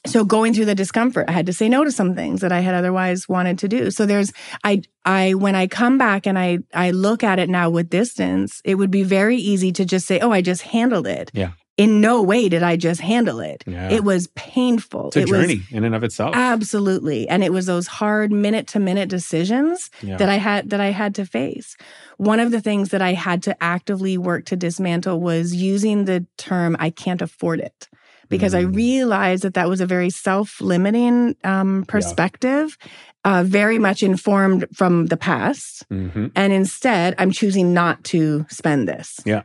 so 0.05 0.23
going 0.23 0.53
through 0.53 0.65
the 0.65 0.75
discomfort 0.75 1.25
i 1.27 1.31
had 1.31 1.45
to 1.45 1.53
say 1.53 1.69
no 1.69 1.83
to 1.83 1.91
some 1.91 2.15
things 2.15 2.41
that 2.41 2.51
i 2.51 2.59
had 2.59 2.73
otherwise 2.73 3.27
wanted 3.29 3.57
to 3.57 3.67
do 3.67 3.91
so 3.91 4.05
there's 4.05 4.31
i 4.63 4.81
i 5.05 5.33
when 5.33 5.55
i 5.55 5.67
come 5.67 5.97
back 5.97 6.25
and 6.25 6.37
i 6.39 6.59
i 6.73 6.91
look 6.91 7.23
at 7.23 7.39
it 7.39 7.49
now 7.49 7.69
with 7.69 7.89
distance 7.89 8.61
it 8.65 8.75
would 8.75 8.91
be 8.91 9.03
very 9.03 9.37
easy 9.37 9.71
to 9.71 9.85
just 9.85 10.07
say 10.07 10.19
oh 10.19 10.31
i 10.31 10.41
just 10.41 10.63
handled 10.63 11.07
it 11.07 11.31
yeah 11.33 11.51
in 11.77 11.99
no 11.99 12.21
way 12.21 12.49
did 12.49 12.61
I 12.61 12.75
just 12.75 13.01
handle 13.01 13.39
it. 13.39 13.63
Yeah. 13.65 13.89
It 13.89 14.03
was 14.03 14.27
painful. 14.35 15.07
It's 15.07 15.17
a 15.17 15.21
it 15.21 15.27
journey 15.27 15.61
in 15.71 15.83
and 15.83 15.95
of 15.95 16.03
itself. 16.03 16.35
Absolutely. 16.35 17.27
And 17.27 17.43
it 17.43 17.51
was 17.51 17.65
those 17.65 17.87
hard 17.87 18.31
minute 18.31 18.67
to 18.67 18.79
minute 18.79 19.09
decisions 19.09 19.89
yeah. 20.03 20.17
that 20.17 20.29
I 20.29 20.35
had 20.35 20.69
that 20.69 20.79
I 20.79 20.91
had 20.91 21.15
to 21.15 21.25
face. 21.25 21.75
One 22.17 22.39
of 22.39 22.51
the 22.51 22.61
things 22.61 22.89
that 22.89 23.01
I 23.01 23.13
had 23.13 23.41
to 23.43 23.63
actively 23.63 24.17
work 24.17 24.45
to 24.45 24.55
dismantle 24.55 25.19
was 25.19 25.55
using 25.55 26.05
the 26.05 26.27
term 26.37 26.75
I 26.77 26.91
can't 26.91 27.21
afford 27.21 27.59
it 27.59 27.87
because 28.31 28.53
mm-hmm. 28.53 28.69
I 28.69 28.71
mm. 28.71 28.75
realized 28.75 29.43
that 29.43 29.53
that 29.53 29.69
was 29.69 29.81
a 29.81 29.85
very 29.85 30.09
self 30.09 30.59
limiting 30.59 31.35
um, 31.43 31.85
perspective, 31.87 32.77
yeah. 32.83 33.39
uh, 33.39 33.43
very 33.43 33.77
much 33.77 34.01
informed 34.01 34.65
from 34.73 35.05
the 35.05 35.17
past. 35.17 35.87
Mm-hmm. 35.89 36.27
And 36.35 36.51
instead, 36.51 37.13
I'm 37.19 37.31
choosing 37.31 37.73
not 37.75 38.03
to 38.05 38.47
spend 38.49 38.87
this. 38.87 39.19
Yeah. 39.25 39.43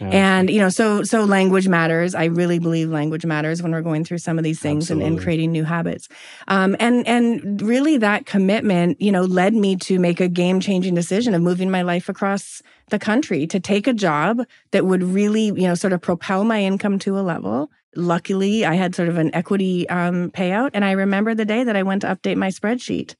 And 0.00 0.48
you 0.48 0.60
know, 0.60 0.70
so 0.70 1.02
so 1.02 1.24
language 1.24 1.68
matters. 1.68 2.14
I 2.14 2.24
really 2.24 2.58
believe 2.58 2.88
language 2.88 3.26
matters 3.26 3.62
when 3.62 3.72
we're 3.72 3.82
going 3.82 4.04
through 4.04 4.18
some 4.18 4.38
of 4.38 4.44
these 4.44 4.58
things 4.58 4.90
and, 4.90 5.02
and, 5.02 5.20
creating 5.20 5.52
new 5.52 5.64
habits. 5.64 6.08
Um, 6.48 6.74
and 6.80 7.06
and 7.06 7.60
really, 7.60 7.98
that 7.98 8.24
commitment, 8.24 9.00
you 9.00 9.12
know, 9.12 9.22
led 9.22 9.54
me 9.54 9.76
to 9.76 9.98
make 9.98 10.20
a 10.20 10.28
game 10.28 10.58
changing 10.60 10.94
decision 10.94 11.34
of 11.34 11.42
moving 11.42 11.70
my 11.70 11.82
life 11.82 12.08
across 12.08 12.62
the 12.88 12.98
country 12.98 13.46
to 13.48 13.60
take 13.60 13.86
a 13.86 13.92
job 13.92 14.40
that 14.70 14.86
would 14.86 15.02
really, 15.02 15.46
you 15.46 15.68
know, 15.68 15.74
sort 15.74 15.92
of 15.92 16.00
propel 16.00 16.44
my 16.44 16.62
income 16.62 16.98
to 17.00 17.18
a 17.18 17.20
level 17.20 17.70
luckily 17.96 18.64
i 18.64 18.74
had 18.74 18.94
sort 18.94 19.08
of 19.08 19.18
an 19.18 19.34
equity 19.34 19.88
um, 19.88 20.30
payout 20.30 20.70
and 20.74 20.84
i 20.84 20.92
remember 20.92 21.34
the 21.34 21.44
day 21.44 21.64
that 21.64 21.76
i 21.76 21.82
went 21.82 22.02
to 22.02 22.08
update 22.08 22.36
my 22.36 22.48
spreadsheet 22.48 23.14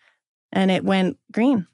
and 0.52 0.70
it 0.70 0.84
went 0.84 1.18
green 1.32 1.66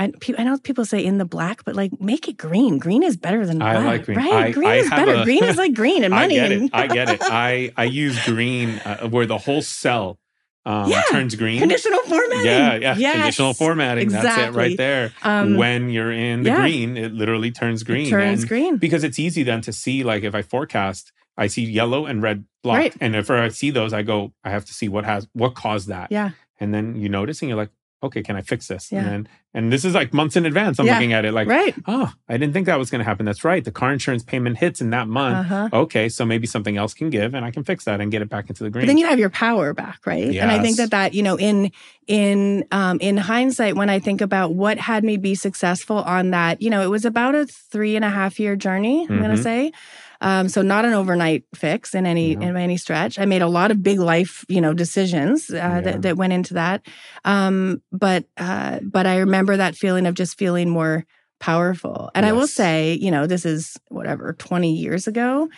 I, 0.00 0.10
I 0.38 0.44
know 0.44 0.56
people 0.56 0.86
say 0.86 1.04
in 1.04 1.18
the 1.18 1.26
black, 1.26 1.62
but 1.62 1.76
like 1.76 2.00
make 2.00 2.26
it 2.26 2.38
green. 2.38 2.78
Green 2.78 3.02
is 3.02 3.18
better 3.18 3.44
than 3.44 3.58
black. 3.58 3.76
I 3.76 3.84
like 3.84 4.06
green. 4.06 4.16
Right? 4.16 4.32
I, 4.32 4.50
green 4.50 4.70
I 4.70 4.76
is 4.76 4.88
better. 4.88 5.14
A, 5.16 5.24
green 5.24 5.44
is 5.44 5.58
like 5.58 5.74
green 5.74 6.04
and 6.04 6.10
money. 6.14 6.40
I 6.40 6.48
get 6.48 6.52
it. 6.52 6.70
I 6.72 6.86
get 6.86 7.08
it. 7.10 7.20
I, 7.22 7.72
I 7.76 7.84
use 7.84 8.24
green 8.24 8.78
uh, 8.78 9.08
where 9.08 9.26
the 9.26 9.36
whole 9.36 9.60
cell 9.60 10.18
um, 10.64 10.90
yeah. 10.90 11.02
turns 11.10 11.34
green. 11.34 11.58
Conditional 11.58 12.00
formatting. 12.00 12.46
Yeah, 12.46 12.74
yeah. 12.76 12.96
Yes. 12.96 13.16
Conditional 13.16 13.52
formatting. 13.52 14.04
Exactly. 14.04 14.30
That's 14.30 14.56
it 14.56 14.58
right 14.58 14.76
there. 14.78 15.12
Um, 15.22 15.58
when 15.58 15.90
you're 15.90 16.12
in 16.12 16.44
the 16.44 16.50
yeah. 16.50 16.60
green, 16.60 16.96
it 16.96 17.12
literally 17.12 17.50
turns 17.50 17.82
green. 17.82 18.06
It 18.06 18.10
turns 18.10 18.40
and 18.40 18.48
green. 18.48 18.76
Because 18.78 19.04
it's 19.04 19.18
easy 19.18 19.42
then 19.42 19.60
to 19.62 19.72
see, 19.72 20.02
like 20.02 20.22
if 20.22 20.34
I 20.34 20.40
forecast, 20.40 21.12
I 21.40 21.46
see 21.46 21.64
yellow 21.64 22.06
and 22.06 22.22
red 22.22 22.44
block. 22.62 22.76
Right. 22.76 22.96
And 23.00 23.16
if 23.16 23.30
I 23.30 23.48
see 23.48 23.70
those, 23.70 23.92
I 23.92 24.02
go, 24.02 24.32
I 24.44 24.50
have 24.50 24.66
to 24.66 24.74
see 24.74 24.88
what 24.88 25.04
has 25.06 25.26
what 25.32 25.54
caused 25.54 25.88
that. 25.88 26.12
Yeah. 26.12 26.30
And 26.60 26.74
then 26.74 26.94
you 26.96 27.08
notice 27.08 27.40
and 27.40 27.48
you're 27.48 27.56
like, 27.56 27.70
okay, 28.02 28.22
can 28.22 28.36
I 28.36 28.42
fix 28.42 28.68
this? 28.68 28.92
Yeah. 28.92 29.08
And 29.08 29.28
and 29.52 29.72
this 29.72 29.84
is 29.84 29.94
like 29.94 30.12
months 30.14 30.36
in 30.36 30.46
advance. 30.46 30.78
I'm 30.78 30.86
yeah. 30.86 30.94
looking 30.94 31.12
at 31.12 31.24
it 31.24 31.32
like, 31.32 31.48
right. 31.48 31.74
oh, 31.86 32.12
I 32.28 32.36
didn't 32.36 32.52
think 32.52 32.66
that 32.66 32.78
was 32.78 32.88
going 32.88 33.00
to 33.00 33.04
happen. 33.04 33.26
That's 33.26 33.42
right. 33.42 33.64
The 33.64 33.72
car 33.72 33.92
insurance 33.92 34.22
payment 34.22 34.58
hits 34.58 34.80
in 34.80 34.90
that 34.90 35.08
month. 35.08 35.50
Uh-huh. 35.50 35.68
Okay, 35.72 36.08
so 36.08 36.24
maybe 36.24 36.46
something 36.46 36.76
else 36.76 36.94
can 36.94 37.10
give, 37.10 37.34
and 37.34 37.44
I 37.44 37.50
can 37.50 37.64
fix 37.64 37.84
that 37.84 38.00
and 38.00 38.12
get 38.12 38.22
it 38.22 38.28
back 38.28 38.48
into 38.48 38.62
the 38.62 38.70
green. 38.70 38.82
But 38.82 38.86
then 38.86 38.98
you 38.98 39.06
have 39.06 39.18
your 39.18 39.30
power 39.30 39.74
back, 39.74 40.06
right? 40.06 40.30
Yes. 40.30 40.42
And 40.42 40.52
I 40.52 40.62
think 40.62 40.76
that 40.76 40.90
that 40.92 41.14
you 41.14 41.22
know, 41.22 41.36
in 41.36 41.72
in 42.06 42.64
um, 42.70 42.98
in 43.00 43.16
hindsight, 43.16 43.74
when 43.76 43.90
I 43.90 43.98
think 43.98 44.20
about 44.20 44.54
what 44.54 44.78
had 44.78 45.02
me 45.02 45.16
be 45.16 45.34
successful 45.34 45.96
on 45.96 46.30
that, 46.30 46.62
you 46.62 46.70
know, 46.70 46.82
it 46.82 46.90
was 46.90 47.04
about 47.04 47.34
a 47.34 47.46
three 47.46 47.96
and 47.96 48.04
a 48.04 48.10
half 48.10 48.38
year 48.38 48.54
journey. 48.56 49.02
I'm 49.02 49.08
mm-hmm. 49.08 49.24
going 49.24 49.36
to 49.36 49.42
say. 49.42 49.72
Um, 50.20 50.48
so 50.48 50.62
not 50.62 50.84
an 50.84 50.92
overnight 50.92 51.44
fix 51.54 51.94
in 51.94 52.06
any 52.06 52.32
in 52.32 52.56
any 52.56 52.76
stretch. 52.76 53.18
I 53.18 53.24
made 53.24 53.42
a 53.42 53.48
lot 53.48 53.70
of 53.70 53.82
big 53.82 53.98
life, 53.98 54.44
you 54.48 54.60
know, 54.60 54.74
decisions 54.74 55.50
uh, 55.50 55.54
yeah. 55.56 55.80
that, 55.80 56.02
that 56.02 56.16
went 56.16 56.32
into 56.32 56.54
that. 56.54 56.86
Um, 57.24 57.82
but 57.90 58.26
uh, 58.36 58.80
but 58.82 59.06
I 59.06 59.18
remember 59.18 59.56
that 59.56 59.76
feeling 59.76 60.06
of 60.06 60.14
just 60.14 60.38
feeling 60.38 60.68
more 60.68 61.06
powerful. 61.40 62.10
And 62.14 62.24
yes. 62.24 62.30
I 62.30 62.32
will 62.36 62.46
say, 62.46 62.94
you 62.94 63.10
know, 63.10 63.26
this 63.26 63.44
is 63.44 63.76
whatever 63.88 64.34
20 64.34 64.74
years 64.74 65.06
ago. 65.08 65.48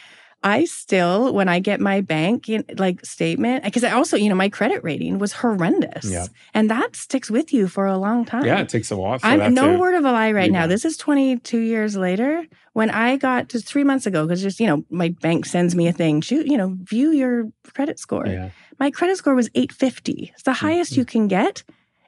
I 0.44 0.64
still, 0.64 1.32
when 1.32 1.48
I 1.48 1.60
get 1.60 1.80
my 1.80 2.00
bank 2.00 2.50
like 2.76 3.04
statement, 3.06 3.62
because 3.62 3.84
I 3.84 3.92
also, 3.92 4.16
you 4.16 4.28
know, 4.28 4.34
my 4.34 4.48
credit 4.48 4.82
rating 4.82 5.18
was 5.18 5.32
horrendous, 5.32 6.04
yeah. 6.04 6.26
and 6.52 6.68
that 6.68 6.96
sticks 6.96 7.30
with 7.30 7.52
you 7.52 7.68
for 7.68 7.86
a 7.86 7.96
long 7.96 8.24
time. 8.24 8.44
Yeah, 8.44 8.60
it 8.60 8.68
takes 8.68 8.90
a 8.90 8.96
while. 8.96 9.20
I'm 9.22 9.54
no 9.54 9.78
word 9.78 9.94
of 9.94 10.04
a 10.04 10.10
lie 10.10 10.32
right 10.32 10.50
now. 10.50 10.66
This 10.66 10.84
is 10.84 10.96
22 10.96 11.58
years 11.58 11.96
later. 11.96 12.44
When 12.72 12.90
I 12.90 13.18
got 13.18 13.50
just 13.50 13.66
three 13.66 13.84
months 13.84 14.06
ago, 14.06 14.26
because 14.26 14.42
just 14.42 14.58
you 14.58 14.66
know, 14.66 14.84
my 14.90 15.10
bank 15.20 15.46
sends 15.46 15.76
me 15.76 15.86
a 15.86 15.92
thing. 15.92 16.20
Shoot, 16.22 16.46
you 16.46 16.56
know, 16.56 16.76
view 16.82 17.12
your 17.12 17.50
credit 17.74 17.98
score. 17.98 18.26
Yeah. 18.26 18.50
My 18.80 18.90
credit 18.90 19.18
score 19.18 19.34
was 19.34 19.48
850. 19.54 20.32
It's 20.34 20.42
the 20.42 20.54
highest 20.54 20.92
mm-hmm. 20.92 21.00
you 21.00 21.04
can 21.04 21.28
get, 21.28 21.62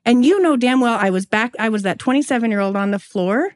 and 0.04 0.24
you 0.24 0.40
know 0.40 0.56
damn 0.56 0.80
well 0.80 0.98
I 1.00 1.10
was 1.10 1.24
back. 1.24 1.54
I 1.58 1.68
was 1.68 1.82
that 1.82 2.00
27 2.00 2.50
year 2.50 2.60
old 2.60 2.74
on 2.74 2.90
the 2.90 2.98
floor, 2.98 3.54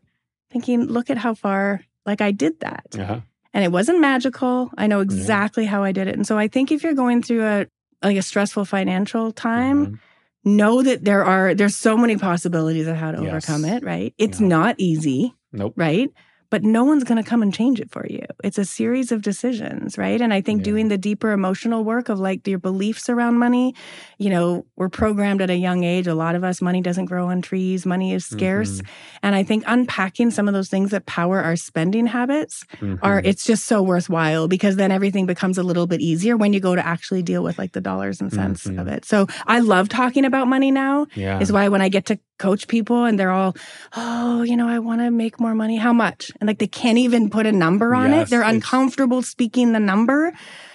thinking, 0.50 0.84
look 0.84 1.10
at 1.10 1.18
how 1.18 1.34
far 1.34 1.80
like 2.06 2.20
I 2.20 2.30
did 2.30 2.60
that. 2.60 2.96
Uh-huh 2.96 3.20
and 3.54 3.64
it 3.64 3.72
wasn't 3.72 4.00
magical. 4.00 4.70
I 4.76 4.86
know 4.86 5.00
exactly 5.00 5.64
yeah. 5.64 5.70
how 5.70 5.82
I 5.82 5.92
did 5.92 6.08
it. 6.08 6.14
And 6.14 6.26
so 6.26 6.38
I 6.38 6.48
think 6.48 6.70
if 6.70 6.82
you're 6.82 6.94
going 6.94 7.22
through 7.22 7.44
a 7.44 7.66
like 8.02 8.16
a 8.16 8.22
stressful 8.22 8.64
financial 8.64 9.32
time, 9.32 9.86
mm-hmm. 9.86 10.56
know 10.56 10.82
that 10.82 11.04
there 11.04 11.24
are 11.24 11.54
there's 11.54 11.76
so 11.76 11.96
many 11.96 12.16
possibilities 12.16 12.86
of 12.86 12.96
how 12.96 13.12
to 13.12 13.22
yes. 13.22 13.28
overcome 13.28 13.64
it, 13.64 13.84
right? 13.84 14.14
It's 14.18 14.40
not 14.40 14.76
easy. 14.78 15.34
Nope. 15.52 15.74
Right? 15.76 16.10
But 16.50 16.62
no 16.62 16.84
one's 16.84 17.04
going 17.04 17.22
to 17.22 17.28
come 17.28 17.42
and 17.42 17.52
change 17.52 17.80
it 17.80 17.90
for 17.90 18.06
you. 18.08 18.24
It's 18.42 18.58
a 18.58 18.64
series 18.64 19.12
of 19.12 19.22
decisions, 19.22 19.98
right? 19.98 20.20
And 20.20 20.32
I 20.32 20.40
think 20.40 20.60
yeah. 20.60 20.64
doing 20.64 20.88
the 20.88 20.98
deeper 20.98 21.32
emotional 21.32 21.84
work 21.84 22.08
of 22.08 22.18
like 22.18 22.46
your 22.46 22.58
beliefs 22.58 23.08
around 23.08 23.38
money, 23.38 23.74
you 24.18 24.30
know, 24.30 24.64
we're 24.76 24.88
programmed 24.88 25.42
at 25.42 25.50
a 25.50 25.56
young 25.56 25.84
age. 25.84 26.06
A 26.06 26.14
lot 26.14 26.34
of 26.34 26.44
us, 26.44 26.62
money 26.62 26.80
doesn't 26.80 27.04
grow 27.04 27.28
on 27.28 27.42
trees, 27.42 27.84
money 27.84 28.12
is 28.12 28.24
scarce. 28.24 28.78
Mm-hmm. 28.78 29.18
And 29.22 29.34
I 29.34 29.42
think 29.42 29.64
unpacking 29.66 30.30
some 30.30 30.48
of 30.48 30.54
those 30.54 30.68
things 30.68 30.90
that 30.90 31.06
power 31.06 31.40
our 31.40 31.56
spending 31.56 32.06
habits 32.06 32.64
mm-hmm. 32.76 32.96
are, 33.02 33.20
it's 33.20 33.44
just 33.44 33.66
so 33.66 33.82
worthwhile 33.82 34.48
because 34.48 34.76
then 34.76 34.90
everything 34.90 35.26
becomes 35.26 35.58
a 35.58 35.62
little 35.62 35.86
bit 35.86 36.00
easier 36.00 36.36
when 36.36 36.52
you 36.52 36.60
go 36.60 36.74
to 36.74 36.86
actually 36.86 37.22
deal 37.22 37.42
with 37.42 37.58
like 37.58 37.72
the 37.72 37.80
dollars 37.80 38.20
and 38.20 38.32
cents 38.32 38.64
mm-hmm. 38.64 38.78
of 38.78 38.88
it. 38.88 39.04
So 39.04 39.26
I 39.46 39.60
love 39.60 39.88
talking 39.88 40.24
about 40.24 40.48
money 40.48 40.70
now. 40.70 41.06
Yeah. 41.14 41.40
Is 41.40 41.52
why 41.52 41.68
when 41.68 41.82
I 41.82 41.88
get 41.88 42.06
to 42.06 42.18
coach 42.38 42.68
people 42.68 43.04
and 43.04 43.18
they're 43.18 43.30
all, 43.30 43.56
oh, 43.96 44.42
you 44.42 44.56
know, 44.56 44.68
I 44.68 44.78
want 44.78 45.00
to 45.00 45.10
make 45.10 45.38
more 45.40 45.54
money. 45.54 45.76
How 45.76 45.92
much? 45.92 46.30
And 46.40 46.48
like 46.48 46.58
they 46.58 46.66
can't 46.66 46.98
even 46.98 47.30
put 47.30 47.46
a 47.46 47.52
number 47.52 47.94
on 47.94 48.10
yes, 48.10 48.28
it. 48.28 48.30
They're 48.30 48.42
uncomfortable 48.42 49.22
speaking 49.22 49.72
the 49.72 49.80
number. 49.80 50.32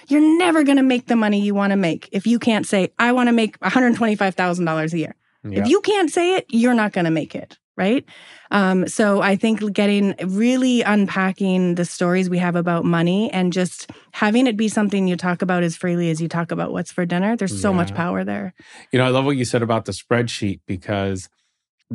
You're 0.08 0.38
never 0.38 0.62
going 0.64 0.76
to 0.76 0.82
make 0.82 1.06
the 1.06 1.16
money 1.16 1.40
you 1.40 1.54
want 1.54 1.72
to 1.72 1.76
make 1.76 2.08
if 2.12 2.26
you 2.26 2.38
can't 2.38 2.66
say, 2.66 2.92
I 2.98 3.12
want 3.12 3.28
to 3.28 3.32
make 3.32 3.58
$125,000 3.60 4.92
a 4.92 4.98
year. 4.98 5.16
Yeah. 5.42 5.60
If 5.60 5.68
you 5.68 5.80
can't 5.80 6.10
say 6.10 6.36
it, 6.36 6.46
you're 6.48 6.74
not 6.74 6.92
going 6.92 7.04
to 7.04 7.10
make 7.10 7.34
it. 7.34 7.58
Right. 7.76 8.04
Um, 8.52 8.86
so 8.86 9.20
I 9.20 9.34
think 9.34 9.72
getting 9.72 10.14
really 10.24 10.82
unpacking 10.82 11.74
the 11.74 11.84
stories 11.84 12.30
we 12.30 12.38
have 12.38 12.54
about 12.54 12.84
money 12.84 13.32
and 13.32 13.52
just 13.52 13.90
having 14.12 14.46
it 14.46 14.56
be 14.56 14.68
something 14.68 15.08
you 15.08 15.16
talk 15.16 15.42
about 15.42 15.64
as 15.64 15.76
freely 15.76 16.08
as 16.08 16.22
you 16.22 16.28
talk 16.28 16.52
about 16.52 16.70
what's 16.70 16.92
for 16.92 17.04
dinner, 17.04 17.36
there's 17.36 17.60
so 17.60 17.70
yeah. 17.70 17.76
much 17.76 17.92
power 17.92 18.22
there. 18.22 18.54
You 18.92 19.00
know, 19.00 19.04
I 19.04 19.08
love 19.08 19.24
what 19.24 19.36
you 19.36 19.44
said 19.44 19.62
about 19.62 19.86
the 19.86 19.92
spreadsheet 19.92 20.60
because 20.68 21.28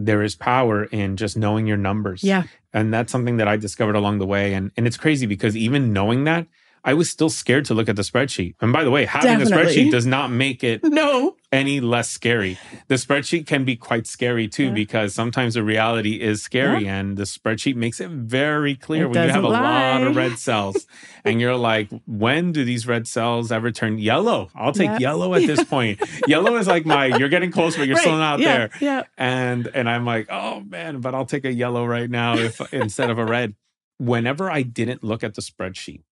there 0.05 0.23
is 0.23 0.35
power 0.35 0.85
in 0.85 1.17
just 1.17 1.37
knowing 1.37 1.67
your 1.67 1.77
numbers. 1.77 2.23
Yeah. 2.23 2.43
And 2.73 2.93
that's 2.93 3.11
something 3.11 3.37
that 3.37 3.47
I 3.47 3.57
discovered 3.57 3.95
along 3.95 4.19
the 4.19 4.25
way. 4.25 4.53
And 4.53 4.71
and 4.77 4.87
it's 4.87 4.97
crazy 4.97 5.25
because 5.25 5.57
even 5.57 5.93
knowing 5.93 6.23
that, 6.25 6.47
I 6.83 6.93
was 6.93 7.09
still 7.09 7.29
scared 7.29 7.65
to 7.65 7.73
look 7.73 7.89
at 7.89 7.95
the 7.95 8.01
spreadsheet. 8.03 8.55
And 8.61 8.71
by 8.71 8.83
the 8.83 8.91
way, 8.91 9.05
having 9.05 9.39
Definitely. 9.39 9.63
a 9.63 9.65
spreadsheet 9.87 9.91
does 9.91 10.05
not 10.05 10.31
make 10.31 10.63
it 10.63 10.81
No. 10.83 11.35
any 11.51 11.79
less 11.79 12.09
scary. 12.09 12.57
The 12.87 12.95
spreadsheet 12.95 13.45
can 13.47 13.65
be 13.65 13.75
quite 13.75 14.07
scary 14.07 14.47
too, 14.47 14.65
Yeah. 14.65 14.73
because 14.73 15.13
sometimes 15.13 15.55
the 15.55 15.63
reality 15.63 16.21
is 16.21 16.41
scary 16.41 16.87
and 16.87 17.17
the 17.17 17.23
spreadsheet 17.23 17.75
makes 17.75 17.99
it 17.99 18.09
very 18.09 18.75
clear 18.75 19.03
It 19.05 19.07
when 19.09 19.27
you 19.27 19.33
have 19.33 19.43
a 19.43 19.47
doesn't 19.47 19.63
lot 19.63 20.03
of 20.07 20.15
red 20.15 20.37
cells 20.39 20.87
and 21.25 21.41
you're 21.41 21.55
like, 21.57 21.89
when 22.05 22.51
do 22.51 22.63
these 22.63 22.87
red 22.87 23.07
cells 23.07 23.51
ever 23.51 23.71
turn 23.71 23.97
yellow? 23.97 24.49
I'll 24.55 24.71
take 24.73 24.89
Yeah. 24.91 24.99
yellow 24.99 25.33
at 25.33 25.45
this 25.45 25.63
point. 25.75 26.01
yellow 26.27 26.55
is 26.57 26.67
like 26.67 26.85
my, 26.85 27.05
you're 27.07 27.29
getting 27.29 27.51
close, 27.51 27.75
but 27.75 27.87
you're 27.87 27.97
still 27.97 28.17
not 28.17 28.39
yeah, 28.39 28.57
there. 28.57 28.69
Yeah. 28.79 29.03
And 29.17 29.67
and 29.73 29.89
I'm 29.89 30.05
like, 30.05 30.27
oh 30.29 30.61
man, 30.61 31.01
but 31.01 31.13
I'll 31.15 31.25
take 31.25 31.45
a 31.45 31.51
yellow 31.53 31.85
right 31.85 32.09
now 32.09 32.37
if 32.37 32.61
instead 32.73 33.09
of 33.09 33.17
a 33.19 33.25
red. 33.25 33.55
Whenever 33.97 34.49
I 34.49 34.61
didn't 34.61 35.03
look 35.03 35.25
at 35.25 35.35
the 35.35 35.41
spreadsheet 35.41 36.03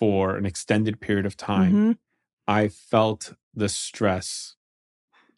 for 0.00 0.34
an 0.36 0.46
extended 0.46 0.98
period 1.00 1.26
of 1.26 1.36
time, 1.36 1.74
Mhm. 1.74 1.98
I 2.48 2.68
felt 2.68 3.34
the 3.54 3.68
stress 3.68 4.56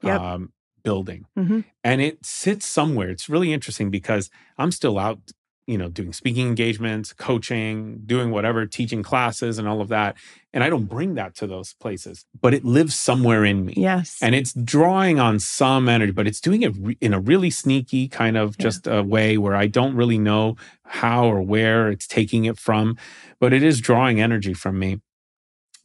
Yep. 0.03 0.21
um, 0.21 0.53
building. 0.85 1.27
Mhm. 1.37 1.65
And 1.85 2.01
it 2.01 2.25
sits 2.25 2.65
somewhere. 2.67 3.11
It's 3.11 3.29
really 3.29 3.53
interesting 3.53 3.91
because 3.91 4.31
I'm 4.57 4.71
still 4.73 4.99
out, 4.99 5.33
you 5.73 5.79
know, 5.79 5.89
doing 5.89 6.13
speaking 6.13 6.47
engagements, 6.47 7.13
coaching, 7.13 8.03
doing 8.07 8.31
whatever, 8.31 8.67
teaching 8.67 9.03
classes 9.03 9.59
and 9.59 9.67
all 9.67 9.81
of 9.81 9.89
that. 9.89 10.17
And 10.53 10.63
I 10.63 10.69
don't 10.69 10.85
bring 10.85 11.15
that 11.15 11.35
to 11.37 11.47
those 11.47 11.73
places, 11.75 12.27
but 12.41 12.53
it 12.53 12.65
lives 12.65 12.95
somewhere 12.95 13.45
in 13.45 13.65
me. 13.65 13.73
Yes. 13.77 14.19
And 14.21 14.35
it's 14.35 14.53
drawing 14.53 15.19
on 15.19 15.41
some 15.41 15.89
energy, 15.89 16.13
but 16.13 16.27
it's 16.27 16.41
doing 16.41 16.63
it 16.63 16.75
re- 16.79 16.99
in 17.01 17.15
a 17.15 17.21
really 17.21 17.51
sneaky 17.51 18.07
kind 18.07 18.37
of 18.37 18.57
Yeah. 18.59 18.63
just 18.65 18.87
a 18.87 19.03
way 19.03 19.39
where 19.39 19.57
I 19.57 19.67
don't 19.67 19.97
really 19.97 20.19
know 20.19 20.57
how 20.85 21.25
or 21.27 21.41
where 21.41 21.89
it's 21.91 22.07
taking 22.07 22.45
it 22.45 22.59
from, 22.59 22.99
but 23.41 23.53
it 23.55 23.63
is 23.63 23.81
drawing 23.81 24.21
energy 24.21 24.53
from 24.53 24.79
me. 24.79 25.01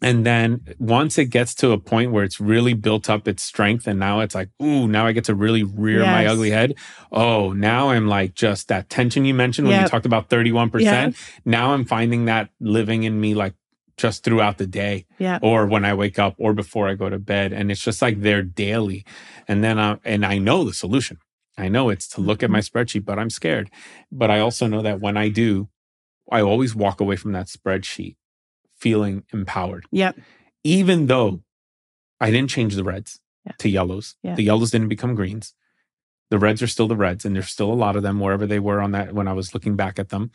And 0.01 0.25
then 0.25 0.61
once 0.77 1.17
it 1.17 1.25
gets 1.25 1.55
to 1.55 1.71
a 1.71 1.79
point 1.79 2.11
where 2.11 2.23
it's 2.23 2.39
really 2.39 2.75
built 2.75 3.09
up 3.09 3.27
its 3.27 3.41
strength, 3.41 3.87
and 3.87 3.99
now 3.99 4.19
it's 4.19 4.35
like, 4.35 4.49
ooh, 4.61 4.87
now 4.87 5.07
I 5.07 5.11
get 5.11 5.23
to 5.25 5.35
really 5.35 5.63
rear 5.63 6.01
my 6.01 6.27
ugly 6.27 6.51
head. 6.51 6.75
Oh, 7.11 7.51
now 7.51 7.89
I'm 7.89 8.07
like 8.07 8.35
just 8.35 8.67
that 8.67 8.89
tension 8.89 9.25
you 9.25 9.33
mentioned 9.33 9.67
when 9.67 9.81
you 9.81 9.87
talked 9.87 10.05
about 10.05 10.29
31%. 10.29 11.17
Now 11.45 11.73
I'm 11.73 11.83
finding 11.85 12.25
that 12.25 12.49
living 12.59 13.03
in 13.03 13.19
me 13.19 13.33
like 13.33 13.55
just 13.97 14.23
throughout 14.23 14.59
the 14.59 14.67
day 14.67 15.07
yeah. 15.17 15.39
or 15.41 15.65
when 15.65 15.83
I 15.83 15.95
wake 15.95 16.19
up 16.19 16.35
or 16.37 16.53
before 16.53 16.87
I 16.87 16.93
go 16.93 17.09
to 17.09 17.17
bed. 17.17 17.51
And 17.51 17.71
it's 17.71 17.81
just 17.81 17.99
like 17.99 18.21
there 18.21 18.43
daily. 18.43 19.03
And 19.47 19.63
then, 19.63 19.79
I, 19.79 19.97
and 20.05 20.23
I 20.23 20.37
know 20.37 20.63
the 20.63 20.73
solution. 20.73 21.17
I 21.57 21.69
know 21.69 21.89
it's 21.89 22.07
to 22.09 22.21
look 22.21 22.43
at 22.43 22.51
my 22.51 22.59
mm-hmm. 22.59 22.77
spreadsheet, 22.77 23.05
but 23.05 23.17
I'm 23.17 23.31
scared. 23.31 23.71
But 24.11 24.29
I 24.29 24.39
also 24.39 24.67
know 24.67 24.83
that 24.83 24.99
when 24.99 25.17
I 25.17 25.29
do, 25.29 25.69
I 26.31 26.41
always 26.41 26.75
walk 26.75 27.01
away 27.01 27.15
from 27.15 27.31
that 27.31 27.47
spreadsheet 27.47 28.15
feeling 28.79 29.23
empowered, 29.33 29.85
Yep. 29.91 30.17
even 30.63 31.07
though 31.07 31.41
I 32.19 32.31
didn't 32.31 32.49
change 32.49 32.75
the 32.75 32.83
reds 32.83 33.19
Yeah. 33.45 33.53
to 33.59 33.69
yellows. 33.69 34.15
Yeah. 34.23 34.35
The 34.35 34.43
yellows 34.43 34.71
didn't 34.71 34.89
become 34.89 35.15
greens. 35.15 35.53
The 36.29 36.39
reds 36.39 36.61
are 36.61 36.67
still 36.67 36.87
the 36.87 36.95
reds, 36.95 37.23
and 37.25 37.35
there's 37.35 37.49
still 37.49 37.71
a 37.71 37.75
lot 37.75 37.95
of 37.95 38.03
them 38.03 38.19
wherever 38.19 38.45
they 38.45 38.59
were 38.59 38.81
on 38.81 38.91
that 38.91 39.13
when 39.13 39.27
I 39.27 39.33
was 39.33 39.53
looking 39.53 39.75
back 39.75 39.97
at 39.99 40.09
them. 40.09 40.31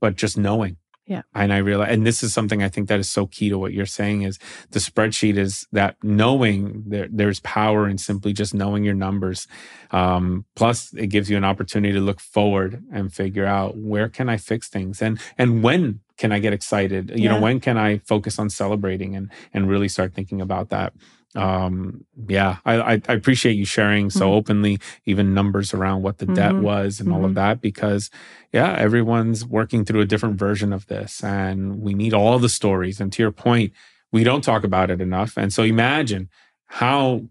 But 0.00 0.16
just 0.16 0.36
knowing 0.36 0.76
Yeah. 1.06 1.22
and 1.34 1.52
I 1.52 1.58
realize, 1.58 1.92
and 1.94 2.06
this 2.06 2.22
is 2.22 2.34
something 2.34 2.62
I 2.62 2.68
think 2.68 2.88
that 2.88 2.98
is 3.00 3.08
so 3.08 3.26
key 3.26 3.48
to 3.48 3.58
what 3.58 3.72
you're 3.72 3.86
saying 3.86 4.22
is 4.22 4.38
the 4.70 4.80
spreadsheet 4.80 5.36
is 5.38 5.66
that 5.72 5.96
knowing 6.02 6.82
there, 6.86 7.08
there's 7.10 7.40
power 7.40 7.88
in 7.88 7.96
simply 7.98 8.32
just 8.32 8.54
knowing 8.54 8.84
your 8.84 8.94
numbers. 8.94 9.46
Um, 9.92 10.44
plus, 10.56 10.92
it 10.94 11.06
gives 11.08 11.30
you 11.30 11.36
an 11.36 11.44
opportunity 11.44 11.94
to 11.94 12.00
look 12.00 12.20
forward 12.20 12.82
and 12.92 13.12
figure 13.12 13.46
out 13.46 13.76
where 13.78 14.08
can 14.08 14.28
I 14.28 14.36
fix 14.36 14.68
things 14.68 15.00
and 15.00 15.18
and 15.38 15.62
when 15.62 16.00
can 16.16 16.32
I 16.32 16.38
get 16.38 16.52
excited? 16.52 17.12
You 17.14 17.28
know, 17.28 17.40
when 17.40 17.60
can 17.60 17.76
I 17.78 17.98
focus 17.98 18.38
on 18.38 18.50
celebrating 18.50 19.16
and 19.16 19.30
and 19.52 19.68
really 19.68 19.88
start 19.88 20.14
thinking 20.14 20.40
about 20.40 20.70
that. 20.70 20.92
Um, 21.36 22.04
yeah, 22.28 22.58
I, 22.64 22.74
I, 23.08 23.12
appreciate 23.12 23.54
you 23.54 23.64
sharing 23.64 24.08
so 24.08 24.28
Mhm. 24.30 24.34
openly, 24.34 24.78
even 25.04 25.34
numbers 25.34 25.74
around 25.74 26.02
what 26.02 26.18
the 26.18 26.26
debt 26.26 26.52
Mhm. 26.52 26.60
was 26.62 27.00
and 27.00 27.10
all 27.12 27.24
of 27.24 27.32
Mhm. 27.32 27.34
that, 27.34 27.60
because 27.60 28.08
yeah, 28.52 28.72
everyone's 28.78 29.44
working 29.44 29.84
through 29.84 30.00
a 30.00 30.06
different 30.06 30.38
version 30.38 30.72
of 30.72 30.86
this 30.86 31.24
and 31.24 31.80
we 31.80 31.92
need 31.92 32.14
all 32.14 32.38
the 32.38 32.48
stories. 32.48 33.00
And 33.00 33.12
to 33.14 33.20
your 33.20 33.32
point, 33.32 33.72
we 34.12 34.22
don't 34.22 34.44
talk 34.44 34.62
about 34.62 34.92
it 34.92 35.00
enough. 35.00 35.36
And 35.36 35.52
so 35.52 35.64
imagine 35.64 36.28
how 36.66 37.22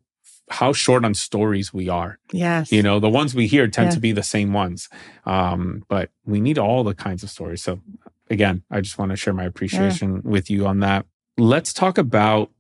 how 0.50 0.74
short 0.74 1.06
on 1.06 1.14
stories 1.14 1.74
we 1.74 1.88
are. 1.88 2.20
Yes. 2.34 2.70
You 2.74 2.84
know, 2.84 3.00
the 3.00 3.10
ones 3.10 3.34
we 3.34 3.48
hear 3.48 3.68
tend 3.70 3.88
Yeah. 3.88 3.92
to 3.96 4.00
be 4.02 4.12
the 4.12 4.22
same 4.22 4.52
ones. 4.52 4.90
Um, 5.26 5.84
but 5.88 6.10
we 6.26 6.42
need 6.42 6.60
all 6.60 6.84
the 6.84 6.94
kinds 6.94 7.24
of 7.24 7.30
stories. 7.30 7.64
So 7.64 7.80
again, 8.30 8.64
I 8.72 8.82
just 8.82 8.98
want 8.98 9.12
to 9.12 9.18
share 9.18 9.34
my 9.34 9.46
appreciation 9.46 10.22
with 10.24 10.50
you 10.50 10.66
on 10.66 10.80
that. 10.82 11.06
Let's 11.38 11.74
talk 11.74 11.98
about 11.98 12.52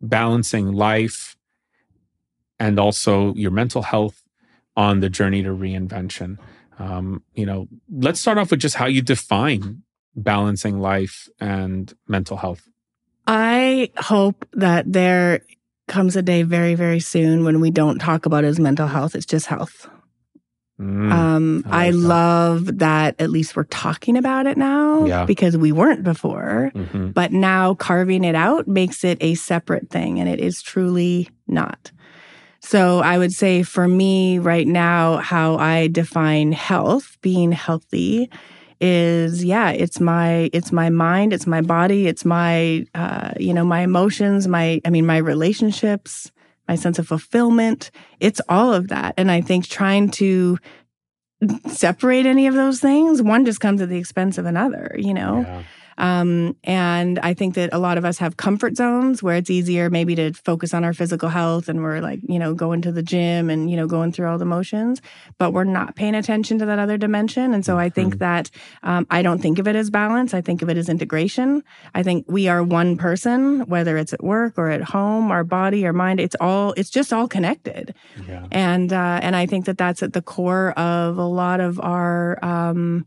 balancing 0.00 0.72
life 0.72 1.36
and 2.58 2.78
also 2.78 3.34
your 3.34 3.50
mental 3.50 3.82
health 3.82 4.22
on 4.76 5.00
the 5.00 5.08
journey 5.08 5.42
to 5.42 5.50
reinvention. 5.50 6.38
Um, 6.78 7.22
you 7.34 7.46
know, 7.46 7.68
let's 7.90 8.20
start 8.20 8.38
off 8.38 8.50
with 8.50 8.60
just 8.60 8.76
how 8.76 8.86
you 8.86 9.02
define 9.02 9.82
balancing 10.16 10.80
life 10.80 11.28
and 11.40 11.92
mental 12.08 12.36
health. 12.36 12.68
I 13.26 13.90
hope 13.96 14.46
that 14.52 14.92
there 14.92 15.40
comes 15.88 16.16
a 16.16 16.22
day 16.22 16.42
very, 16.42 16.74
very 16.74 17.00
soon 17.00 17.44
when 17.44 17.60
we 17.60 17.70
don't 17.70 17.98
talk 17.98 18.26
about 18.26 18.44
it 18.44 18.48
as 18.48 18.58
mental 18.58 18.86
health. 18.86 19.14
It's 19.14 19.26
just 19.26 19.46
health. 19.46 19.88
Mm, 20.80 21.12
Um, 21.12 21.64
I 21.70 21.86
I, 21.86 21.90
that. 21.90 21.96
love 21.96 22.78
that 22.78 23.14
at 23.20 23.30
least 23.30 23.54
we're 23.54 23.64
talking 23.64 24.16
about 24.16 24.46
it 24.46 24.56
now 24.56 25.06
Yeah. 25.06 25.24
because 25.24 25.56
we 25.56 25.70
weren't 25.70 26.02
before. 26.02 26.72
mhm. 26.74 27.14
But 27.14 27.30
now 27.32 27.74
carving 27.74 28.24
it 28.24 28.34
out 28.34 28.66
makes 28.66 29.04
it 29.04 29.18
a 29.20 29.34
separate 29.34 29.88
thing, 29.90 30.18
and 30.18 30.28
it 30.28 30.40
is 30.40 30.62
truly 30.62 31.28
not. 31.46 31.92
So 32.60 33.00
I 33.00 33.18
would 33.18 33.32
say 33.32 33.62
for 33.62 33.86
me 33.86 34.38
right 34.38 34.66
now, 34.66 35.18
how 35.18 35.56
I 35.58 35.86
define 35.88 36.50
health, 36.52 37.18
being 37.20 37.52
healthy, 37.52 38.30
is 38.80 39.44
yeah, 39.44 39.70
it's 39.70 40.00
my 40.00 40.50
it's 40.52 40.72
my 40.72 40.90
mind, 40.90 41.32
it's 41.32 41.46
my 41.46 41.60
body, 41.60 42.06
it's 42.08 42.24
my 42.24 42.84
uh, 42.94 43.30
you 43.38 43.54
know 43.54 43.64
my 43.64 43.80
emotions, 43.82 44.48
my 44.48 44.80
I 44.84 44.90
mean 44.90 45.06
my 45.06 45.18
relationships, 45.18 46.32
my 46.68 46.74
sense 46.74 46.98
of 46.98 47.08
fulfillment. 47.08 47.90
It's 48.20 48.40
all 48.48 48.72
of 48.72 48.88
that, 48.88 49.14
and 49.16 49.30
I 49.30 49.40
think 49.40 49.66
trying 49.66 50.10
to 50.12 50.58
separate 51.68 52.26
any 52.26 52.46
of 52.46 52.54
those 52.54 52.80
things, 52.80 53.20
one 53.20 53.44
just 53.44 53.60
comes 53.60 53.80
at 53.80 53.88
the 53.88 53.98
expense 53.98 54.38
of 54.38 54.46
another. 54.46 54.94
You 54.98 55.14
know. 55.14 55.40
Yeah. 55.40 55.62
Um, 55.98 56.56
and 56.64 57.18
I 57.20 57.34
think 57.34 57.54
that 57.54 57.70
a 57.72 57.78
lot 57.78 57.98
of 57.98 58.04
us 58.04 58.18
have 58.18 58.36
comfort 58.36 58.76
zones 58.76 59.22
where 59.22 59.36
it's 59.36 59.50
easier 59.50 59.90
maybe 59.90 60.14
to 60.16 60.32
focus 60.32 60.74
on 60.74 60.84
our 60.84 60.92
physical 60.92 61.28
health 61.28 61.68
and 61.68 61.82
we're 61.82 62.00
like, 62.00 62.20
you 62.28 62.38
know, 62.38 62.54
going 62.54 62.82
to 62.82 62.92
the 62.92 63.02
gym 63.02 63.50
and, 63.50 63.70
you 63.70 63.76
know, 63.76 63.86
going 63.86 64.12
through 64.12 64.28
all 64.28 64.38
the 64.38 64.44
motions, 64.44 65.00
but 65.38 65.52
we're 65.52 65.64
not 65.64 65.94
paying 65.94 66.14
attention 66.14 66.58
to 66.58 66.66
that 66.66 66.78
other 66.78 66.96
dimension. 66.98 67.54
And 67.54 67.64
so 67.64 67.78
I 67.78 67.88
think 67.88 68.18
that 68.18 68.50
um, 68.82 69.06
I 69.10 69.22
don't 69.22 69.40
think 69.40 69.58
of 69.58 69.68
it 69.68 69.76
as 69.76 69.90
balance. 69.90 70.34
I 70.34 70.40
think 70.40 70.62
of 70.62 70.68
it 70.68 70.76
as 70.76 70.88
integration. 70.88 71.62
I 71.94 72.02
think 72.02 72.24
we 72.28 72.48
are 72.48 72.62
one 72.62 72.96
person, 72.96 73.60
whether 73.66 73.96
it's 73.96 74.12
at 74.12 74.22
work 74.22 74.54
or 74.58 74.70
at 74.70 74.82
home, 74.82 75.30
our 75.30 75.44
body, 75.44 75.86
our 75.86 75.92
mind, 75.92 76.20
it's 76.20 76.36
all, 76.40 76.72
it's 76.76 76.90
just 76.90 77.12
all 77.12 77.28
connected 77.28 77.94
Yeah. 78.28 78.46
and 78.50 78.92
uh, 78.92 79.20
and 79.22 79.36
I 79.36 79.46
think 79.46 79.66
that 79.66 79.78
that's 79.78 80.02
at 80.02 80.12
the 80.12 80.22
core 80.22 80.72
of 80.72 81.18
a 81.18 81.24
lot 81.24 81.60
of 81.60 81.80
our. 81.80 82.38
Um, 82.44 83.06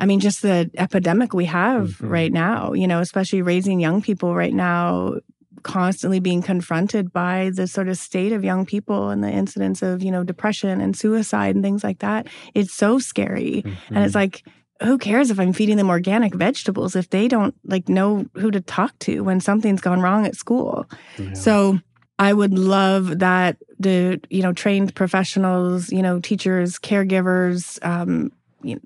I 0.00 0.06
mean, 0.06 0.18
just 0.20 0.42
the 0.42 0.70
epidemic 0.76 1.32
we 1.34 1.44
have 1.44 1.98
Mhm. 1.98 2.10
right 2.10 2.32
now. 2.32 2.72
You 2.72 2.88
know, 2.88 3.00
especially 3.00 3.42
raising 3.42 3.78
young 3.80 4.00
people 4.02 4.34
right 4.34 4.54
now, 4.54 5.14
constantly 5.62 6.20
being 6.20 6.40
confronted 6.42 7.12
by 7.12 7.50
the 7.54 7.66
sort 7.66 7.88
of 7.88 7.98
state 7.98 8.32
of 8.32 8.42
young 8.42 8.64
people 8.64 9.10
and 9.10 9.22
the 9.22 9.30
incidence 9.30 9.82
of 9.82 10.02
you 10.02 10.10
know 10.10 10.24
depression 10.24 10.80
and 10.80 10.96
suicide 10.96 11.54
and 11.54 11.62
things 11.62 11.84
like 11.84 11.98
that. 12.00 12.26
It's 12.54 12.74
so 12.74 12.98
scary, 12.98 13.62
and 13.90 13.98
it's 14.04 14.14
like. 14.14 14.42
Who 14.82 14.96
cares 14.96 15.30
if 15.30 15.38
I'm 15.38 15.52
feeding 15.52 15.76
them 15.76 15.90
organic 15.90 16.34
vegetables 16.34 16.96
if 16.96 17.10
they 17.10 17.28
don't 17.28 17.54
like 17.66 17.90
know 17.90 18.24
who 18.40 18.50
to 18.50 18.62
talk 18.62 18.98
to 19.00 19.20
when 19.20 19.38
something's 19.38 19.82
gone 19.82 20.00
wrong 20.00 20.24
at 20.24 20.34
school? 20.36 20.88
Yeah. 21.18 21.34
So 21.34 21.78
I 22.18 22.32
would 22.32 22.56
love 22.58 23.18
that 23.18 23.58
the 23.78 24.22
you 24.30 24.40
know 24.40 24.54
trained 24.54 24.94
professionals, 24.94 25.92
you 25.92 26.00
know 26.00 26.18
teachers, 26.18 26.78
caregivers, 26.78 27.78
um, 27.84 28.32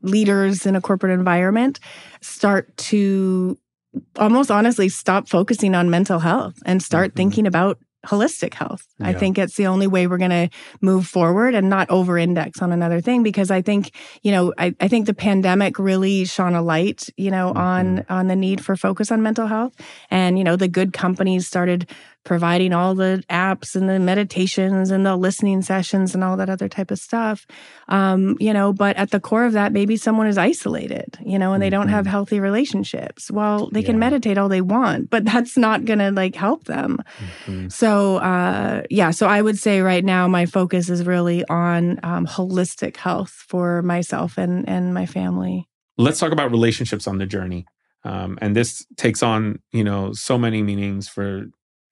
leaders 0.03 0.67
in 0.67 0.77
a 0.77 0.81
corporate 0.81 1.13
environment 1.13 1.81
start 2.21 2.75
to 2.77 3.59
almost 4.19 4.51
honestly 4.51 4.89
stop 4.89 5.29
focusing 5.29 5.75
on 5.75 5.91
mental 5.91 6.19
health 6.19 6.55
and 6.67 6.83
start 6.83 7.13
Mhm. 7.13 7.17
thinking 7.17 7.47
about 7.47 7.79
holistic 8.07 8.53
health. 8.53 8.83
I 9.01 9.15
think 9.15 9.39
it's 9.39 9.57
the 9.57 9.67
only 9.67 9.87
way 9.87 10.07
we're 10.07 10.19
going 10.19 10.31
to 10.31 10.51
move 10.83 11.07
forward 11.07 11.55
and 11.55 11.71
not 11.71 11.89
over 11.89 12.19
index 12.19 12.61
on 12.61 12.71
another 12.71 13.01
thing 13.01 13.23
because 13.23 13.51
I 13.51 13.63
think, 13.63 13.93
you 14.23 14.31
know, 14.31 14.53
I, 14.59 14.75
I 14.79 14.89
think 14.89 15.07
the 15.07 15.15
pandemic 15.15 15.79
really 15.79 16.27
shone 16.27 16.55
a 16.55 16.61
light, 16.61 17.09
you 17.17 17.31
know, 17.31 17.53
on 17.53 18.05
on 18.11 18.27
the 18.29 18.37
need 18.37 18.63
for 18.63 18.77
focus 18.77 19.11
on 19.11 19.23
mental 19.23 19.47
health 19.47 19.73
and 20.11 20.37
you 20.37 20.45
know 20.45 20.57
the 20.57 20.69
good 20.69 20.93
companies 20.93 21.47
started 21.47 21.89
providing 22.25 22.73
all 22.73 22.95
the 22.95 23.23
apps 23.31 23.77
and 23.77 23.89
the 23.89 23.99
meditations 23.99 24.91
and 24.91 25.05
the 25.05 25.15
listening 25.17 25.63
sessions 25.63 26.15
and 26.15 26.25
all 26.25 26.37
that 26.37 26.49
other 26.51 26.69
type 26.69 26.91
of 26.91 26.99
stuff. 26.99 27.47
Um, 27.89 28.37
you 28.41 28.53
know, 28.53 28.73
but 28.73 28.97
at 28.97 29.11
the 29.11 29.21
core 29.21 29.45
of 29.45 29.53
that, 29.53 29.73
maybe 29.73 29.97
someone 29.97 30.27
is 30.27 30.39
isolated, 30.39 31.19
you 31.25 31.39
know, 31.39 31.53
and 31.53 31.63
they 31.63 31.71
don't 31.71 31.89
have 31.89 32.07
Mhm. 32.07 32.11
healthy 32.11 32.41
relationships. 32.41 33.31
Well, 33.31 33.69
they 33.73 33.83
can 33.83 33.97
Yeah. 33.97 34.01
meditate 34.01 34.39
all 34.39 34.49
they 34.49 34.63
want, 34.63 35.11
but 35.11 35.25
that's 35.33 35.57
not 35.57 35.85
going 35.85 35.99
to 36.01 36.11
like 36.11 36.35
help 36.35 36.65
them. 36.65 36.99
Mhm. 37.47 37.71
So, 37.71 38.17
uh, 38.17 38.83
yeah, 38.91 39.11
so 39.11 39.27
I 39.27 39.43
would 39.43 39.59
say 39.59 39.81
right 39.81 40.05
now 40.05 40.27
my 40.29 40.47
focus 40.47 40.89
is 40.89 41.05
really 41.07 41.45
on 41.49 42.01
um, 42.03 42.27
holistic 42.27 42.97
health 42.97 43.31
for 43.49 43.83
myself 43.83 44.39
and, 44.39 44.69
and 44.69 44.93
my 44.95 45.07
family. 45.07 45.69
let's 45.99 46.19
talk 46.19 46.33
about 46.33 46.51
relationships 46.51 47.07
on 47.07 47.19
the 47.19 47.27
journey 47.27 47.65
um, 48.05 48.37
and 48.43 48.57
this 48.57 48.85
takes 48.97 49.23
on 49.23 49.61
you 49.73 49.85
know 49.85 50.13
so 50.13 50.37
many 50.37 50.61
meanings 50.63 51.07
for 51.09 51.45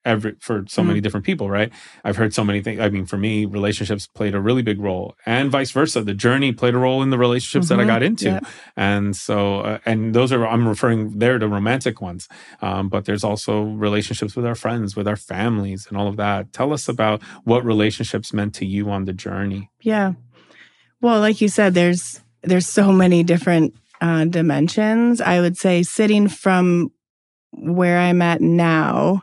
every 0.05 0.35
for 0.41 0.65
so 0.69 0.83
Mm. 0.83 0.87
many 0.89 1.01
different 1.01 1.24
people 1.24 1.49
right 1.49 1.70
i've 2.05 2.16
heard 2.16 2.35
so 2.35 2.43
many 2.45 2.61
things 2.61 2.81
i 2.81 2.89
mean 2.89 3.07
for 3.07 3.16
me 3.16 3.45
relationships 3.45 4.07
played 4.07 4.35
a 4.35 4.41
really 4.41 4.62
big 4.62 4.81
role 4.81 5.15
and 5.27 5.51
vice 5.51 5.70
versa 5.70 6.03
the 6.03 6.15
journey 6.15 6.53
played 6.53 6.74
a 6.74 6.79
role 6.79 7.03
in 7.03 7.11
the 7.11 7.19
relationships 7.19 7.69
that 7.69 7.79
i 7.79 7.85
Mhm. 7.85 7.87
got 7.87 8.03
into 8.03 8.41
and 8.77 9.15
so 9.16 9.61
uh, 9.61 9.79
and 9.87 10.15
those 10.15 10.33
are 10.33 10.47
i'm 10.47 10.66
referring 10.66 11.19
there 11.19 11.39
to 11.39 11.47
romantic 11.47 12.01
ones 12.01 12.29
um, 12.61 12.89
but 12.89 13.05
there's 13.05 13.23
also 13.24 13.62
relationships 13.62 14.35
with 14.35 14.45
our 14.47 14.55
friends 14.57 14.97
with 14.97 15.07
our 15.07 15.16
families 15.16 15.87
and 15.89 15.97
all 15.97 16.09
of 16.09 16.16
that 16.16 16.53
tell 16.53 16.73
us 16.73 16.89
about 16.89 17.23
what 17.45 17.65
relationships 17.65 18.33
meant 18.33 18.55
to 18.55 18.66
you 18.66 18.91
on 18.91 19.05
the 19.05 19.12
journey 19.12 19.70
Yeah. 19.83 20.12
Well, 21.01 21.19
like 21.19 21.41
you 21.41 21.49
said, 21.49 21.74
there's 21.74 22.20
there's 22.45 22.66
so 22.66 22.93
many 22.93 23.24
different 23.24 23.74
uh, 24.01 24.24
dimensions. 24.24 25.20
I 25.20 25.41
would 25.41 25.57
say 25.57 25.83
sitting 25.83 26.29
from 26.29 26.93
where 27.53 27.99
I'm 27.99 28.23
at 28.23 28.41
now, 28.41 29.23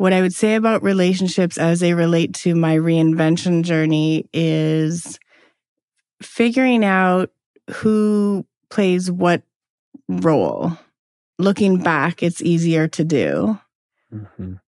what 0.00 0.14
I 0.14 0.22
would 0.22 0.32
say 0.32 0.54
about 0.54 0.82
relationships 0.82 1.58
as 1.58 1.80
they 1.80 1.92
relate 1.92 2.32
to 2.36 2.54
my 2.54 2.74
reinvention 2.78 3.64
journey 3.64 4.26
is 4.32 5.18
figuring 6.22 6.86
out 6.86 7.30
who 7.70 8.46
plays 8.70 9.10
what 9.10 9.42
role. 10.08 10.72
Looking 11.38 11.82
back, 11.82 12.22
it's 12.22 12.40
easier 12.40 12.88
to 12.88 13.04
do. 13.04 13.58
Mhm. 14.10 14.60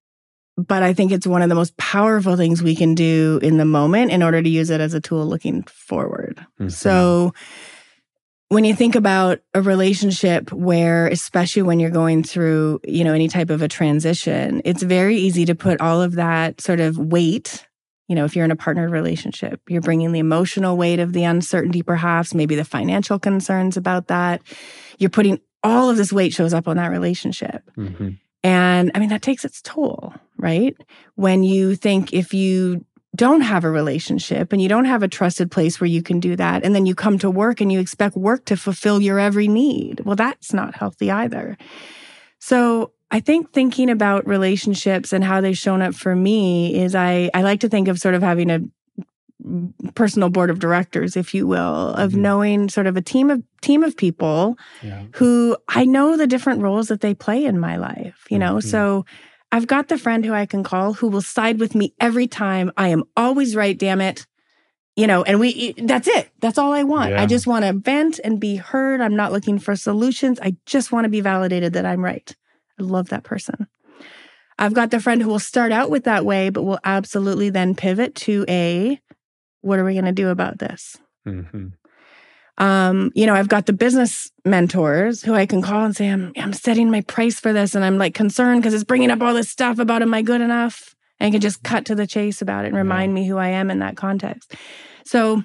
but 0.58 0.82
I 0.82 0.92
think 0.92 1.12
it's 1.12 1.26
one 1.26 1.40
of 1.40 1.48
the 1.48 1.54
most 1.54 1.74
powerful 1.78 2.36
things 2.36 2.62
we 2.62 2.76
can 2.76 2.94
do 2.94 3.40
in 3.42 3.56
the 3.56 3.64
moment 3.64 4.12
in 4.12 4.22
order 4.22 4.42
to 4.42 4.48
use 4.48 4.68
it 4.68 4.82
as 4.82 4.92
a 4.92 5.00
tool 5.00 5.26
looking 5.26 5.62
forward. 5.62 6.44
Mhm. 6.60 6.70
So 6.70 7.32
when 8.52 8.64
you 8.64 8.74
think 8.74 8.94
about 8.94 9.40
a 9.54 9.62
relationship 9.62 10.52
where 10.52 11.06
especially 11.06 11.62
when 11.62 11.80
you're 11.80 11.90
going 11.90 12.22
through, 12.22 12.80
you 12.84 13.02
know, 13.02 13.14
any 13.14 13.28
type 13.28 13.50
of 13.50 13.62
a 13.62 13.68
transition, 13.68 14.60
it's 14.64 14.82
very 14.82 15.16
easy 15.16 15.44
to 15.46 15.54
put 15.54 15.80
all 15.80 16.02
of 16.02 16.14
that 16.14 16.60
sort 16.60 16.80
of 16.80 16.98
weight 16.98 17.66
you 18.08 18.16
know, 18.16 18.26
if 18.26 18.36
you're 18.36 18.44
in 18.44 18.50
a 18.50 18.56
partnered 18.56 18.90
relationship, 18.90 19.58
you're 19.68 19.80
bringing 19.80 20.12
the 20.12 20.18
emotional 20.18 20.76
weight 20.76 20.98
of 20.98 21.14
the 21.14 21.24
uncertainty, 21.24 21.82
perhaps, 21.82 22.34
maybe 22.34 22.54
the 22.54 22.64
financial 22.64 23.18
concerns 23.18 23.78
about 23.78 24.08
that. 24.08 24.42
You're 24.98 25.08
putting 25.08 25.40
all 25.62 25.88
of 25.88 25.96
this 25.96 26.12
weight 26.12 26.34
shows 26.34 26.52
up 26.52 26.68
on 26.68 26.76
that 26.76 26.90
relationship. 26.90 27.62
Mhm. 27.78 28.18
And 28.44 28.90
I 28.94 28.98
mean, 28.98 29.08
that 29.08 29.22
takes 29.22 29.46
its 29.46 29.62
toll, 29.62 30.12
right? 30.36 30.76
When 31.14 31.42
you 31.42 31.74
think 31.74 32.12
if 32.12 32.34
you 32.34 32.84
don't 33.14 33.42
have 33.42 33.64
a 33.64 33.70
relationship 33.70 34.52
and 34.52 34.62
you 34.62 34.68
don't 34.68 34.86
have 34.86 35.02
a 35.02 35.08
trusted 35.08 35.50
place 35.50 35.80
where 35.80 35.88
you 35.88 36.02
can 36.02 36.18
do 36.20 36.34
that, 36.36 36.64
and 36.64 36.74
then 36.74 36.86
you 36.86 36.94
come 36.94 37.18
to 37.18 37.30
work 37.30 37.60
and 37.60 37.70
you 37.70 37.78
expect 37.80 38.16
work 38.16 38.44
to 38.46 38.56
fulfill 38.56 39.02
your 39.02 39.18
every 39.18 39.48
need, 39.48 40.00
well, 40.00 40.16
that's 40.16 40.52
not 40.54 40.74
healthy 40.74 41.10
either. 41.10 41.56
So 42.38 42.92
I 43.10 43.20
think 43.20 43.52
thinking 43.52 43.90
about 43.90 44.26
relationships 44.26 45.12
and 45.12 45.22
how 45.22 45.40
they've 45.42 45.56
shown 45.58 45.82
up 45.82 45.94
for 45.94 46.16
me 46.16 46.80
is 46.80 46.94
I, 46.94 47.30
I 47.34 47.42
like 47.42 47.60
to 47.60 47.68
think 47.68 47.88
of 47.88 47.98
sort 47.98 48.14
of 48.14 48.22
having 48.22 48.50
a 48.50 48.60
personal 49.94 50.30
board 50.30 50.50
of 50.50 50.58
directors, 50.60 51.16
if 51.16 51.34
you 51.34 51.46
will, 51.46 51.88
of 51.94 52.12
Mhm. 52.12 52.16
knowing 52.18 52.68
sort 52.68 52.86
of 52.86 52.96
a 52.96 53.02
team 53.02 53.28
of 53.30 53.42
team 53.60 53.82
of 53.82 53.96
people 53.96 54.56
Yeah. 54.82 55.02
who 55.14 55.56
I 55.68 55.84
know 55.84 56.16
the 56.16 56.26
different 56.28 56.62
roles 56.62 56.88
that 56.88 57.00
they 57.00 57.12
play 57.14 57.44
in 57.44 57.58
my 57.60 57.76
life, 57.76 58.24
you 58.30 58.38
know? 58.38 58.54
Mhm. 58.56 58.62
So 58.64 59.04
I've 59.52 59.66
got 59.66 59.88
the 59.88 59.98
friend 59.98 60.24
who 60.24 60.32
I 60.32 60.46
can 60.46 60.62
call 60.64 60.94
who 60.94 61.08
will 61.08 61.20
side 61.20 61.60
with 61.60 61.74
me 61.74 61.94
every 62.00 62.26
time. 62.26 62.72
I 62.76 62.88
am 62.88 63.04
always 63.16 63.54
right, 63.54 63.78
damn 63.78 64.00
it. 64.00 64.26
You 64.96 65.06
know, 65.06 65.22
and 65.22 65.40
we, 65.40 65.72
that's 65.78 66.08
it. 66.08 66.30
That's 66.40 66.58
all 66.58 66.72
I 66.72 66.82
want. 66.82 67.10
Yeah. 67.10 67.22
I 67.22 67.26
just 67.26 67.46
want 67.46 67.64
to 67.64 67.72
vent 67.72 68.18
and 68.24 68.40
be 68.40 68.56
heard. 68.56 69.00
I'm 69.00 69.16
not 69.16 69.32
looking 69.32 69.58
for 69.58 69.74
solutions. 69.76 70.38
I 70.42 70.56
just 70.66 70.90
want 70.92 71.04
to 71.04 71.08
be 71.10 71.20
validated 71.20 71.74
that 71.74 71.86
I'm 71.86 72.04
right. 72.04 72.34
I 72.78 72.82
love 72.82 73.08
that 73.10 73.22
person. 73.24 73.68
I've 74.58 74.74
got 74.74 74.90
the 74.90 75.00
friend 75.00 75.22
who 75.22 75.28
will 75.28 75.38
start 75.38 75.72
out 75.72 75.88
with 75.90 76.04
that 76.04 76.24
way, 76.26 76.50
but 76.50 76.62
will 76.64 76.78
absolutely 76.84 77.48
then 77.48 77.74
pivot 77.74 78.14
to 78.16 78.44
a, 78.48 79.00
what 79.62 79.78
are 79.78 79.84
we 79.84 79.94
going 79.94 80.04
to 80.04 80.12
do 80.12 80.28
about 80.28 80.58
this? 80.58 80.98
Mhm. 81.26 81.72
Um, 82.58 83.10
you 83.14 83.26
know, 83.26 83.34
I've 83.34 83.48
got 83.48 83.66
the 83.66 83.72
business 83.72 84.30
mentors 84.44 85.22
who 85.22 85.34
I 85.34 85.46
can 85.46 85.62
call 85.62 85.84
and 85.84 85.96
say, 85.96 86.08
I'm, 86.08 86.32
I'm 86.36 86.52
setting 86.52 86.90
my 86.90 87.00
price 87.02 87.40
for 87.40 87.52
this 87.52 87.74
and 87.74 87.84
I'm 87.84 87.98
like 87.98 88.14
concerned 88.14 88.60
because 88.60 88.74
it's 88.74 88.84
bringing 88.84 89.10
up 89.10 89.22
all 89.22 89.34
this 89.34 89.48
stuff 89.48 89.78
about, 89.78 90.02
am 90.02 90.14
I 90.14 90.22
good 90.22 90.40
enough? 90.40 90.94
And 91.18 91.28
I 91.28 91.30
can 91.30 91.40
just 91.40 91.62
cut 91.62 91.86
to 91.86 91.94
the 91.94 92.06
chase 92.06 92.42
about 92.42 92.64
it 92.64 92.68
and 92.68 92.76
remind 92.76 93.14
me 93.14 93.26
who 93.26 93.38
I 93.38 93.48
am 93.48 93.70
in 93.70 93.78
that 93.78 93.96
context. 93.96 94.54
So 95.04 95.42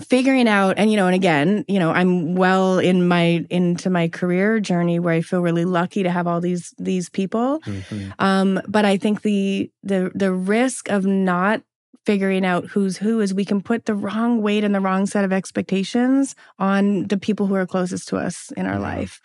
figuring 0.00 0.48
out, 0.48 0.76
and, 0.76 0.90
you 0.90 0.96
know, 0.96 1.06
and 1.06 1.14
again, 1.14 1.64
you 1.68 1.78
know, 1.78 1.92
I'm 1.92 2.34
well 2.34 2.80
in 2.80 3.06
my, 3.06 3.46
into 3.48 3.90
my 3.90 4.08
career 4.08 4.58
journey 4.58 4.98
where 4.98 5.14
I 5.14 5.20
feel 5.20 5.40
really 5.40 5.64
lucky 5.64 6.02
to 6.02 6.10
have 6.10 6.26
all 6.26 6.40
these, 6.40 6.74
these 6.78 7.08
people. 7.08 7.60
Mhm. 7.60 8.12
Um, 8.18 8.60
but 8.66 8.84
I 8.84 8.96
think 8.96 9.22
the 9.22 9.70
the 9.84 10.10
the 10.14 10.32
risk 10.32 10.90
of 10.90 11.06
not 11.06 11.62
figuring 12.06 12.44
out 12.44 12.66
who's 12.66 12.98
who 12.98 13.20
is 13.20 13.32
we 13.32 13.44
can 13.44 13.60
put 13.62 13.86
the 13.86 13.94
wrong 13.94 14.42
weight 14.42 14.62
and 14.64 14.74
the 14.74 14.80
wrong 14.80 15.06
set 15.06 15.24
of 15.24 15.32
expectations 15.32 16.34
on 16.58 17.04
the 17.08 17.16
people 17.16 17.46
who 17.46 17.54
are 17.54 17.66
closest 17.66 18.08
to 18.08 18.16
us 18.16 18.52
in 18.56 18.66
our 18.66 18.78
life. 18.78 19.20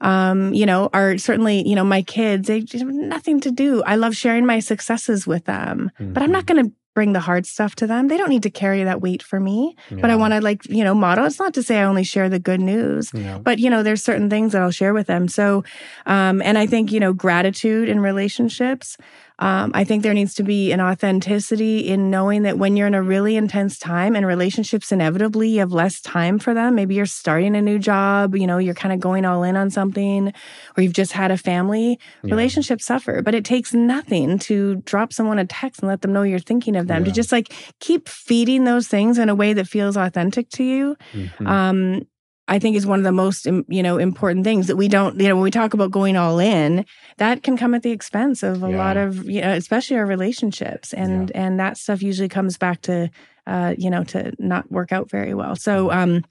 Um, 0.00 0.54
you 0.54 0.66
know, 0.66 0.88
are 0.92 1.18
certainly, 1.18 1.66
you 1.68 1.74
know, 1.74 1.84
my 1.84 2.02
kids, 2.02 2.48
they 2.48 2.60
just 2.60 2.84
have 2.84 2.92
nothing 2.92 3.40
to 3.40 3.50
do. 3.50 3.82
I 3.84 3.96
love 3.96 4.14
sharing 4.16 4.46
my 4.46 4.60
successes 4.60 5.26
with 5.26 5.44
them, 5.44 5.90
but 5.98 6.22
I'm 6.22 6.32
not 6.32 6.44
Mhm. 6.44 6.46
going 6.54 6.64
to 6.66 6.72
bring 6.94 7.14
the 7.14 7.20
hard 7.20 7.46
stuff 7.46 7.74
to 7.74 7.86
them. 7.86 8.08
They 8.08 8.18
don't 8.18 8.28
need 8.28 8.42
to 8.42 8.50
carry 8.50 8.84
that 8.84 9.00
weight 9.00 9.22
for 9.22 9.40
me. 9.40 9.74
But 9.90 10.10
I 10.10 10.16
want 10.16 10.34
to 10.34 10.42
like, 10.42 10.60
you 10.68 10.84
know, 10.84 10.94
model. 10.94 11.24
It's 11.24 11.38
not 11.38 11.54
to 11.54 11.62
say 11.62 11.78
I 11.78 11.84
only 11.84 12.04
share 12.04 12.28
the 12.28 12.38
good 12.38 12.60
news 12.60 13.10
Yeah. 13.14 13.38
but 13.42 13.58
you 13.58 13.70
know 13.70 13.82
there's 13.82 14.04
certain 14.04 14.28
things 14.28 14.52
that 14.52 14.60
i'll 14.60 14.70
share 14.70 14.92
with 14.92 15.06
them 15.06 15.26
so 15.28 15.64
um 16.06 16.42
and 16.42 16.58
i 16.58 16.66
think 16.66 16.92
you 16.92 17.00
know 17.00 17.12
gratitude 17.14 17.88
in 17.88 18.00
relationships 18.00 18.96
um, 19.38 19.72
I 19.74 19.84
think 19.84 20.02
there 20.02 20.14
needs 20.14 20.34
to 20.34 20.42
be 20.42 20.72
an 20.72 20.80
authenticity 20.80 21.78
in 21.88 22.10
knowing 22.10 22.42
that 22.42 22.58
when 22.58 22.76
you're 22.76 22.86
in 22.86 22.94
a 22.94 23.02
really 23.02 23.36
intense 23.36 23.78
time 23.78 24.14
and 24.16 24.26
relationships 24.26 24.92
inevitably 24.92 25.48
you 25.50 25.58
have 25.60 25.72
less 25.72 26.00
time 26.00 26.38
for 26.38 26.54
them. 26.54 26.74
Maybe 26.74 26.94
you're 26.94 27.06
starting 27.06 27.56
a 27.56 27.62
new 27.62 27.78
job, 27.78 28.34
you 28.36 28.46
know, 28.46 28.58
you're 28.58 28.74
kind 28.74 28.92
of 28.92 29.00
going 29.00 29.24
all 29.24 29.42
in 29.42 29.56
on 29.56 29.70
something, 29.70 30.32
or 30.76 30.82
you've 30.82 30.92
just 30.92 31.12
had 31.12 31.30
a 31.30 31.36
family. 31.38 31.98
Yeah. 32.22 32.30
Relationships 32.34 32.84
suffer, 32.84 33.22
but 33.22 33.34
it 33.34 33.44
takes 33.44 33.72
nothing 33.74 34.38
to 34.40 34.76
drop 34.84 35.12
someone 35.12 35.38
a 35.38 35.44
text 35.46 35.80
and 35.80 35.88
let 35.88 36.02
them 36.02 36.12
know 36.12 36.22
you're 36.22 36.38
thinking 36.38 36.76
of 36.76 36.86
them. 36.86 37.04
To 37.04 37.10
just 37.10 37.32
like 37.32 37.52
keep 37.80 38.08
feeding 38.08 38.64
those 38.64 38.86
things 38.88 39.18
in 39.18 39.28
a 39.28 39.34
way 39.34 39.52
that 39.54 39.66
feels 39.66 39.96
authentic 39.96 40.48
to 40.50 40.62
you 40.64 40.96
Mhm. 41.14 41.46
um, 41.48 42.02
I 42.48 42.58
think 42.58 42.76
is 42.76 42.86
one 42.86 42.98
of 42.98 43.04
the 43.04 43.12
most 43.12 43.46
you 43.46 43.82
know 43.82 43.98
important 43.98 44.44
things 44.44 44.66
that 44.66 44.76
we 44.76 44.88
don't 44.88 45.18
you 45.20 45.28
know 45.28 45.34
when 45.36 45.44
we 45.44 45.50
talk 45.50 45.74
about 45.74 45.90
going 45.90 46.16
all 46.16 46.38
in 46.38 46.84
that 47.18 47.42
can 47.42 47.56
come 47.56 47.74
at 47.74 47.82
the 47.82 47.92
expense 47.92 48.42
of 48.42 48.62
a 48.62 48.68
Yeah. 48.68 48.76
lot 48.78 48.96
of 48.96 49.24
you 49.28 49.40
know 49.40 49.52
especially 49.52 49.96
our 49.96 50.06
relationships 50.06 50.92
and 50.92 51.30
and 51.34 51.58
that 51.60 51.76
stuff 51.78 52.02
usually 52.02 52.28
comes 52.28 52.58
back 52.58 52.80
to 52.82 53.10
uh, 53.46 53.74
you 53.78 53.90
know 53.90 54.04
to 54.04 54.32
not 54.38 54.70
work 54.70 54.92
out 54.92 55.08
very 55.10 55.34
well 55.34 55.56
so 55.56 55.88
Mm-hmm. 55.90 55.98
um 55.98 56.24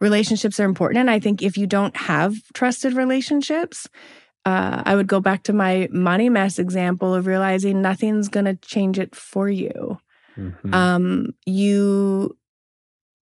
relationships 0.00 0.58
are 0.58 0.64
important 0.64 1.00
and 1.00 1.10
I 1.10 1.18
think 1.20 1.42
if 1.42 1.56
you 1.56 1.66
don't 1.66 1.96
have 1.96 2.34
trusted 2.54 2.94
relationships 2.94 3.88
uh, 4.46 4.82
I 4.86 4.96
would 4.96 5.06
go 5.06 5.20
back 5.20 5.42
to 5.44 5.52
my 5.52 5.86
money 5.92 6.30
mess 6.30 6.58
example 6.58 7.14
of 7.14 7.26
realizing 7.26 7.82
nothing's 7.82 8.28
going 8.28 8.46
to 8.46 8.56
change 8.56 8.98
it 8.98 9.14
for 9.14 9.48
you 9.48 9.98
Mhm. 10.38 10.72
um, 10.74 11.26
you 11.44 12.36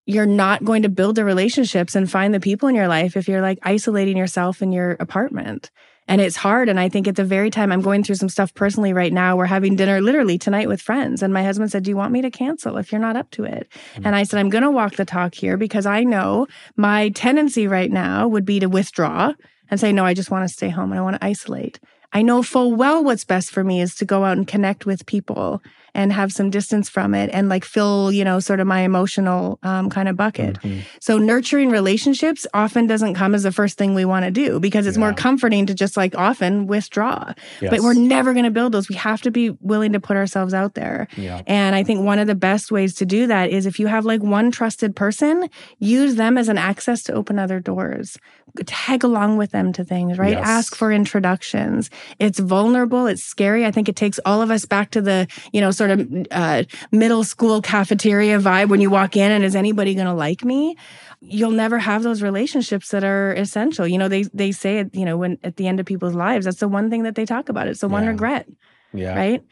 you're 0.07 0.27
not 0.27 0.65
going 0.65 0.83
to 0.83 0.89
build 0.89 1.17
the 1.17 1.25
relationships 1.25 1.95
and 1.95 2.11
find 2.11 2.35
the 2.35 2.41
people 2.41 2.69
in 2.69 2.75
your 2.75 2.89
life 2.89 3.17
if 3.17 3.29
you're 3.29 3.41
like 3.41 3.59
isolating 3.63 4.17
yourself 4.17 4.63
in 4.63 4.73
your 4.73 4.93
apartment. 4.99 5.71
And 6.09 6.21
it's 6.21 6.37
hard 6.37 6.69
and 6.69 6.81
i 6.81 6.89
think 6.89 7.07
at 7.07 7.15
the 7.15 7.25
very 7.25 7.49
time 7.49 7.71
i'm 7.71 7.81
going 7.81 8.03
through 8.03 8.17
some 8.17 8.29
stuff 8.29 8.53
personally 8.55 8.93
right 8.93 9.13
now. 9.13 9.37
We're 9.37 9.47
having 9.47 9.77
dinner 9.77 10.01
literally 10.01 10.37
tonight 10.37 10.69
with 10.69 10.83
friends 10.83 11.23
and 11.23 11.33
my 11.33 11.45
husband 11.45 11.71
said 11.71 11.85
do 11.85 11.91
you 11.91 11.97
want 11.97 12.13
me 12.13 12.23
to 12.23 12.31
cancel 12.31 12.77
if 12.77 12.91
you're 12.91 13.01
not 13.01 13.17
up 13.17 13.31
to 13.33 13.45
it? 13.45 13.69
Mm. 13.95 14.07
And 14.07 14.17
i 14.17 14.25
said 14.25 14.41
i'm 14.41 14.51
going 14.51 14.65
to 14.65 14.71
walk 14.71 14.97
the 14.97 15.05
talk 15.05 15.35
here 15.35 15.57
because 15.57 15.87
i 15.87 16.03
know 16.03 16.49
my 16.77 17.11
tendency 17.11 17.69
right 17.69 17.91
now 17.91 18.27
would 18.27 18.45
be 18.45 18.59
to 18.59 18.67
withdraw 18.67 19.33
and 19.71 19.79
say 19.79 19.93
no 19.93 20.05
i 20.05 20.13
just 20.13 20.31
want 20.31 20.47
to 20.47 20.53
stay 20.53 20.69
home. 20.69 20.91
And 20.91 20.99
i 20.99 21.03
want 21.03 21.21
to 21.21 21.25
isolate 21.25 21.79
I 22.13 22.21
know 22.21 22.43
full 22.43 22.75
well 22.75 23.03
what's 23.03 23.25
best 23.25 23.51
for 23.51 23.65
me 23.65 23.81
is 23.81 23.95
to 23.97 24.05
go 24.05 24.25
out 24.25 24.37
and 24.37 24.47
connect 24.47 24.85
with 24.85 25.07
people 25.07 25.63
and 25.95 26.13
have 26.13 26.33
some 26.33 26.49
distance 26.51 26.89
from 26.89 27.15
it 27.15 27.29
and 27.33 27.49
like 27.49 27.65
fill, 27.65 28.11
you 28.11 28.25
know, 28.25 28.41
sort 28.41 28.61
of 28.61 28.67
my 28.67 28.81
emotional 28.81 29.59
um, 29.63 29.91
kind 29.91 30.09
of 30.09 30.17
bucket. 30.17 30.59
Mhm. 30.63 30.83
So 31.01 31.19
nurturing 31.19 31.71
relationships 31.71 32.47
often 32.55 32.87
doesn't 32.87 33.15
come 33.15 33.35
as 33.35 33.43
the 33.43 33.53
first 33.53 33.77
thing 33.77 33.95
we 33.95 34.05
want 34.05 34.25
to 34.25 34.31
do 34.31 34.59
because 34.61 34.87
it's 34.87 34.97
more 34.99 35.13
comforting 35.13 35.67
to 35.67 35.75
just 35.75 35.97
like 35.97 36.17
often 36.17 36.67
withdraw. 36.67 37.33
But 37.61 37.81
we're 37.81 37.95
never 37.95 38.33
going 38.33 38.45
to 38.47 38.51
build 38.51 38.73
those. 38.73 38.89
We 38.89 38.95
have 38.97 39.21
to 39.23 39.31
be 39.31 39.51
willing 39.61 39.93
to 39.93 40.01
put 40.01 40.17
ourselves 40.17 40.55
out 40.55 40.75
there. 40.75 41.09
yeah. 41.17 41.43
And 41.47 41.75
I 41.75 41.83
think 41.83 42.05
one 42.05 42.19
of 42.19 42.27
the 42.27 42.35
best 42.35 42.71
ways 42.73 42.95
to 42.95 43.05
do 43.07 43.27
that 43.27 43.51
is 43.51 43.67
if 43.67 43.79
you 43.79 43.87
have 43.89 44.05
like 44.05 44.23
one 44.23 44.51
trusted 44.51 44.97
person, 44.97 45.49
use 45.79 46.15
them 46.17 46.39
as 46.39 46.49
an 46.49 46.59
access 46.59 47.03
to 47.05 47.13
open 47.13 47.39
other 47.39 47.61
doors. 47.61 48.19
Tag 48.67 49.03
along 49.03 49.39
with 49.39 49.51
them 49.51 49.73
to 49.73 49.83
things, 49.85 50.19
right? 50.19 50.33
Yes. 50.33 50.47
Ask 50.47 50.75
for 50.75 50.93
introductions. 50.93 51.89
It's 52.19 52.39
vulnerable. 52.39 53.07
It's 53.07 53.23
scary. 53.23 53.65
I 53.65 53.71
think 53.71 53.89
it 53.89 53.97
takes 53.97 54.21
all 54.27 54.43
of 54.43 54.51
us 54.51 54.67
back 54.67 54.91
to 54.91 55.01
the, 55.01 55.27
you 55.53 55.61
know, 55.61 55.71
sort 55.83 55.91
of 55.91 56.27
uh, 56.31 56.63
middle 56.93 57.25
school 57.25 57.61
cafeteria 57.61 58.39
vibe 58.39 58.69
when 58.69 58.81
you 58.81 58.91
walk 58.91 59.17
in 59.17 59.31
and 59.33 59.43
is 59.45 59.57
anybody 59.57 59.95
going 59.95 60.07
to 60.07 60.15
like 60.15 60.45
me? 60.45 60.77
You'll 61.21 61.51
never 61.65 61.79
have 61.79 62.03
those 62.03 62.23
relationships 62.23 62.91
that 62.91 63.05
are 63.05 63.33
essential. 63.35 63.87
You 63.87 63.99
know, 63.99 64.09
they 64.09 64.23
they 64.35 64.53
say 64.53 64.79
it, 64.79 64.95
you 64.95 65.05
know, 65.05 65.17
when 65.17 65.39
at 65.43 65.57
the 65.57 65.67
end 65.67 65.81
of 65.81 65.87
people's 65.87 66.15
lives, 66.15 66.45
that's 66.47 66.61
the 66.61 66.69
one 66.69 66.91
thing 66.91 67.03
that 67.03 67.15
they 67.15 67.25
talk 67.25 67.49
about. 67.49 67.69
It's 67.69 67.81
the 67.81 67.89
one 67.89 68.07
regret 68.07 68.47
Yeah. 68.93 69.15
right 69.17 69.43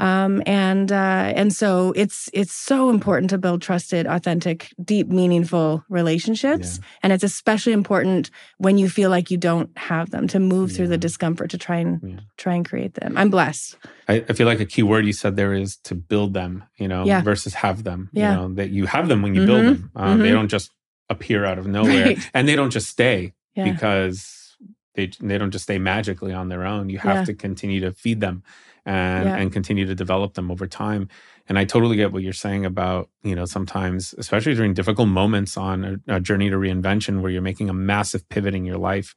um, 0.00 0.42
and 0.46 0.90
uh, 0.90 1.32
and 1.40 1.52
so 1.52 1.92
it's 1.94 2.28
it's 2.32 2.52
so 2.54 2.88
important 2.90 3.30
to 3.30 3.38
build 3.38 3.60
trusted 3.62 4.06
authentic 4.06 4.72
deep 4.82 5.08
meaningful 5.08 5.84
relationships 5.88 6.80
and 7.02 7.12
it's 7.12 7.24
especially 7.24 7.72
important 7.72 8.30
when 8.58 8.78
you 8.78 8.88
feel 8.88 9.10
like 9.10 9.30
you 9.30 9.36
don't 9.36 9.70
have 9.76 10.10
them 10.10 10.26
to 10.28 10.38
move 10.40 10.72
through 10.72 10.88
the 10.88 10.98
discomfort 10.98 11.50
to 11.50 11.58
try 11.58 11.76
and 11.84 12.00
Yeah. 12.02 12.20
try 12.36 12.54
and 12.54 12.64
create 12.68 12.94
them 12.94 13.16
i'm 13.16 13.30
blessed 13.30 13.76
I, 14.08 14.24
I 14.28 14.32
feel 14.32 14.46
like 14.46 14.60
a 14.60 14.66
key 14.74 14.82
word 14.82 15.04
you 15.06 15.12
said 15.12 15.36
there 15.36 15.54
is 15.54 15.76
to 15.88 15.94
build 15.94 16.34
them, 16.34 16.64
you 16.76 16.88
know, 16.88 17.04
Yeah. 17.04 17.22
versus 17.22 17.54
have 17.54 17.84
them. 17.84 18.08
Yeah. 18.12 18.30
You 18.30 18.36
know, 18.36 18.54
that 18.54 18.70
you 18.70 18.86
have 18.86 19.06
them 19.06 19.22
when 19.22 19.34
you 19.36 19.46
build 19.46 19.62
Mhm. 19.64 19.68
them. 19.68 19.90
Um, 19.94 20.18
They 20.18 20.30
Mhm. 20.30 20.38
don't 20.38 20.48
just 20.48 20.70
appear 21.08 21.44
out 21.44 21.58
of 21.60 21.66
nowhere 21.78 22.06
Right. 22.06 22.18
and 22.34 22.48
they 22.48 22.56
don't 22.56 22.70
just 22.72 22.88
stay 22.88 23.18
yeah 23.54 23.64
because 23.70 24.56
they, 24.96 25.06
they 25.20 25.38
don't 25.38 25.52
just 25.52 25.62
stay 25.64 25.78
magically 25.78 26.32
on 26.32 26.48
their 26.48 26.64
own. 26.66 26.88
You 26.90 26.98
have 26.98 27.18
Yeah. 27.18 27.24
to 27.30 27.34
continue 27.34 27.80
to 27.86 27.92
feed 27.92 28.20
them 28.20 28.42
and, 28.90 29.24
Yeah. 29.28 29.36
and 29.36 29.52
continue 29.52 29.86
to 29.86 29.94
develop 29.94 30.34
them 30.34 30.50
over 30.50 30.66
time. 30.66 31.08
And 31.48 31.58
I 31.58 31.64
totally 31.64 31.96
get 31.96 32.12
what 32.12 32.22
you're 32.22 32.32
saying 32.46 32.64
about, 32.66 33.08
you 33.22 33.34
know, 33.34 33.44
sometimes, 33.44 34.14
especially 34.18 34.54
during 34.54 34.74
difficult 34.74 35.08
moments 35.08 35.56
on 35.56 35.84
a, 35.84 36.16
a 36.16 36.20
journey 36.20 36.50
to 36.50 36.56
reinvention 36.56 37.20
where 37.20 37.30
you're 37.30 37.50
making 37.50 37.68
a 37.70 37.72
massive 37.74 38.28
pivot 38.28 38.54
in 38.54 38.64
your 38.64 38.78
life. 38.78 39.14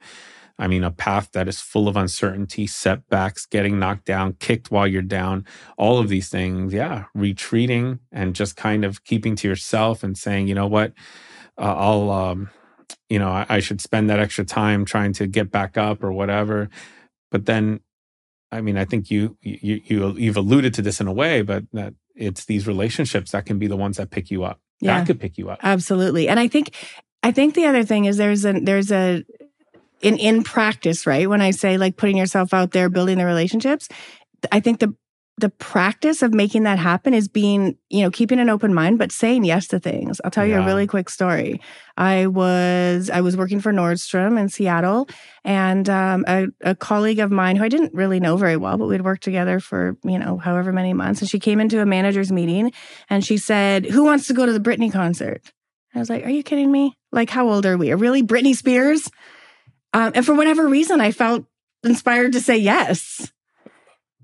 I 0.59 0.67
mean, 0.67 0.83
a 0.83 0.91
path 0.91 1.29
that 1.33 1.47
is 1.47 1.59
full 1.59 1.87
of 1.87 1.97
uncertainty, 1.97 2.67
setbacks, 2.67 3.47
getting 3.47 3.79
knocked 3.79 4.05
down, 4.05 4.33
kicked 4.39 4.69
while 4.69 4.87
you're 4.87 5.01
down, 5.01 5.45
all 5.77 5.97
of 5.97 6.09
these 6.09 6.29
things. 6.29 6.71
Yeah. 6.73 7.05
Retreating 7.15 7.99
and 8.11 8.35
just 8.35 8.55
kind 8.55 8.85
of 8.85 9.03
keeping 9.03 9.35
to 9.37 9.47
yourself 9.47 10.03
and 10.03 10.15
saying, 10.15 10.47
you 10.47 10.53
know 10.53 10.67
what, 10.67 10.93
uh, 11.57 11.75
I'll, 11.75 12.11
um, 12.11 12.49
you 13.09 13.17
know, 13.17 13.29
I, 13.29 13.45
I 13.49 13.59
should 13.59 13.81
spend 13.81 14.09
that 14.09 14.19
extra 14.19 14.45
time 14.45 14.85
trying 14.85 15.13
to 15.13 15.25
get 15.27 15.49
back 15.51 15.77
up 15.77 16.03
or 16.03 16.11
whatever. 16.11 16.69
But 17.31 17.45
then, 17.47 17.79
I 18.53 18.61
mean, 18.61 18.77
I 18.77 18.85
think 18.85 19.09
you, 19.09 19.37
you, 19.41 19.81
you, 19.83 20.11
you've 20.11 20.37
alluded 20.37 20.73
to 20.75 20.81
this 20.81 21.01
in 21.01 21.07
a 21.07 21.13
way, 21.13 21.41
but 21.41 21.63
that 21.73 21.93
it's 22.15 22.45
these 22.45 22.67
relationships 22.67 23.31
that 23.31 23.45
can 23.45 23.57
be 23.59 23.67
the 23.67 23.77
ones 23.77 23.97
that 23.97 24.11
pick 24.11 24.29
you 24.29 24.43
up. 24.43 24.59
Yeah. 24.79 24.99
That 24.99 25.07
could 25.07 25.19
pick 25.19 25.37
you 25.37 25.49
up. 25.49 25.59
absolutely 25.63 26.27
and 26.27 26.41
i 26.41 26.49
think 26.49 26.75
i 27.21 27.31
think 27.31 27.53
the 27.53 27.67
other 27.67 27.83
thing 27.85 28.03
is 28.03 28.17
there's 28.17 28.45
a 28.45 28.59
there's 28.59 28.91
a 28.91 29.23
in 30.01 30.17
in 30.17 30.43
practice 30.43 31.07
right 31.07 31.29
when 31.29 31.39
i 31.41 31.51
say 31.51 31.77
like 31.77 31.95
putting 31.95 32.17
yourself 32.17 32.53
out 32.53 32.71
there 32.71 32.89
building 32.89 33.17
the 33.17 33.25
relationships 33.25 33.87
i 34.51 34.59
think 34.59 34.81
the 34.81 34.93
the 35.37 35.49
practice 35.49 36.21
of 36.21 36.33
making 36.33 36.63
that 36.63 36.77
happen 36.77 37.13
is 37.13 37.27
being 37.27 37.75
you 37.89 38.01
know 38.01 38.11
keeping 38.11 38.39
an 38.39 38.49
open 38.49 38.73
mind 38.73 38.99
but 38.99 39.11
saying 39.11 39.43
yes 39.43 39.67
to 39.67 39.79
things 39.79 40.21
i'll 40.23 40.31
tell 40.31 40.45
you 40.45 40.55
a 40.55 40.65
really 40.65 40.85
quick 40.85 41.09
story 41.09 41.59
i 41.97 42.27
was 42.27 43.09
i 43.09 43.19
was 43.19 43.35
working 43.35 43.59
for 43.59 43.73
nordstrom 43.73 44.39
in 44.39 44.47
seattle 44.47 45.07
and 45.43 45.89
um, 45.89 46.23
a, 46.27 46.47
a 46.61 46.75
colleague 46.75 47.19
of 47.19 47.31
mine 47.31 47.55
who 47.55 47.63
i 47.63 47.69
didn't 47.69 47.93
really 47.93 48.19
know 48.19 48.37
very 48.37 48.57
well 48.57 48.77
but 48.77 48.87
we'd 48.87 49.01
worked 49.01 49.23
together 49.23 49.59
for 49.59 49.97
you 50.03 50.19
know 50.19 50.37
however 50.37 50.71
many 50.71 50.93
months 50.93 51.19
and 51.21 51.29
she 51.29 51.39
came 51.39 51.59
into 51.59 51.81
a 51.81 51.85
manager's 51.85 52.31
meeting 52.31 52.71
and 53.09 53.25
she 53.25 53.37
said 53.37 53.85
who 53.85 54.03
wants 54.03 54.27
to 54.27 54.33
go 54.33 54.45
to 54.45 54.53
the 54.53 54.59
britney 54.59 54.91
concert 54.91 55.51
I 55.95 55.99
was 55.99 56.09
like, 56.09 56.25
"Are 56.25 56.29
you 56.29 56.43
kidding 56.43 56.71
me? 56.71 56.97
Like, 57.11 57.29
how 57.29 57.47
old 57.47 57.65
are 57.65 57.77
we? 57.77 57.91
Are 57.91 57.97
really, 57.97 58.23
Britney 58.23 58.55
Spears?" 58.55 59.09
Um, 59.93 60.11
and 60.15 60.25
for 60.25 60.33
whatever 60.33 60.67
reason, 60.67 60.99
I 60.99 61.11
felt 61.11 61.45
inspired 61.83 62.33
to 62.33 62.41
say 62.41 62.57
yes. 62.57 63.31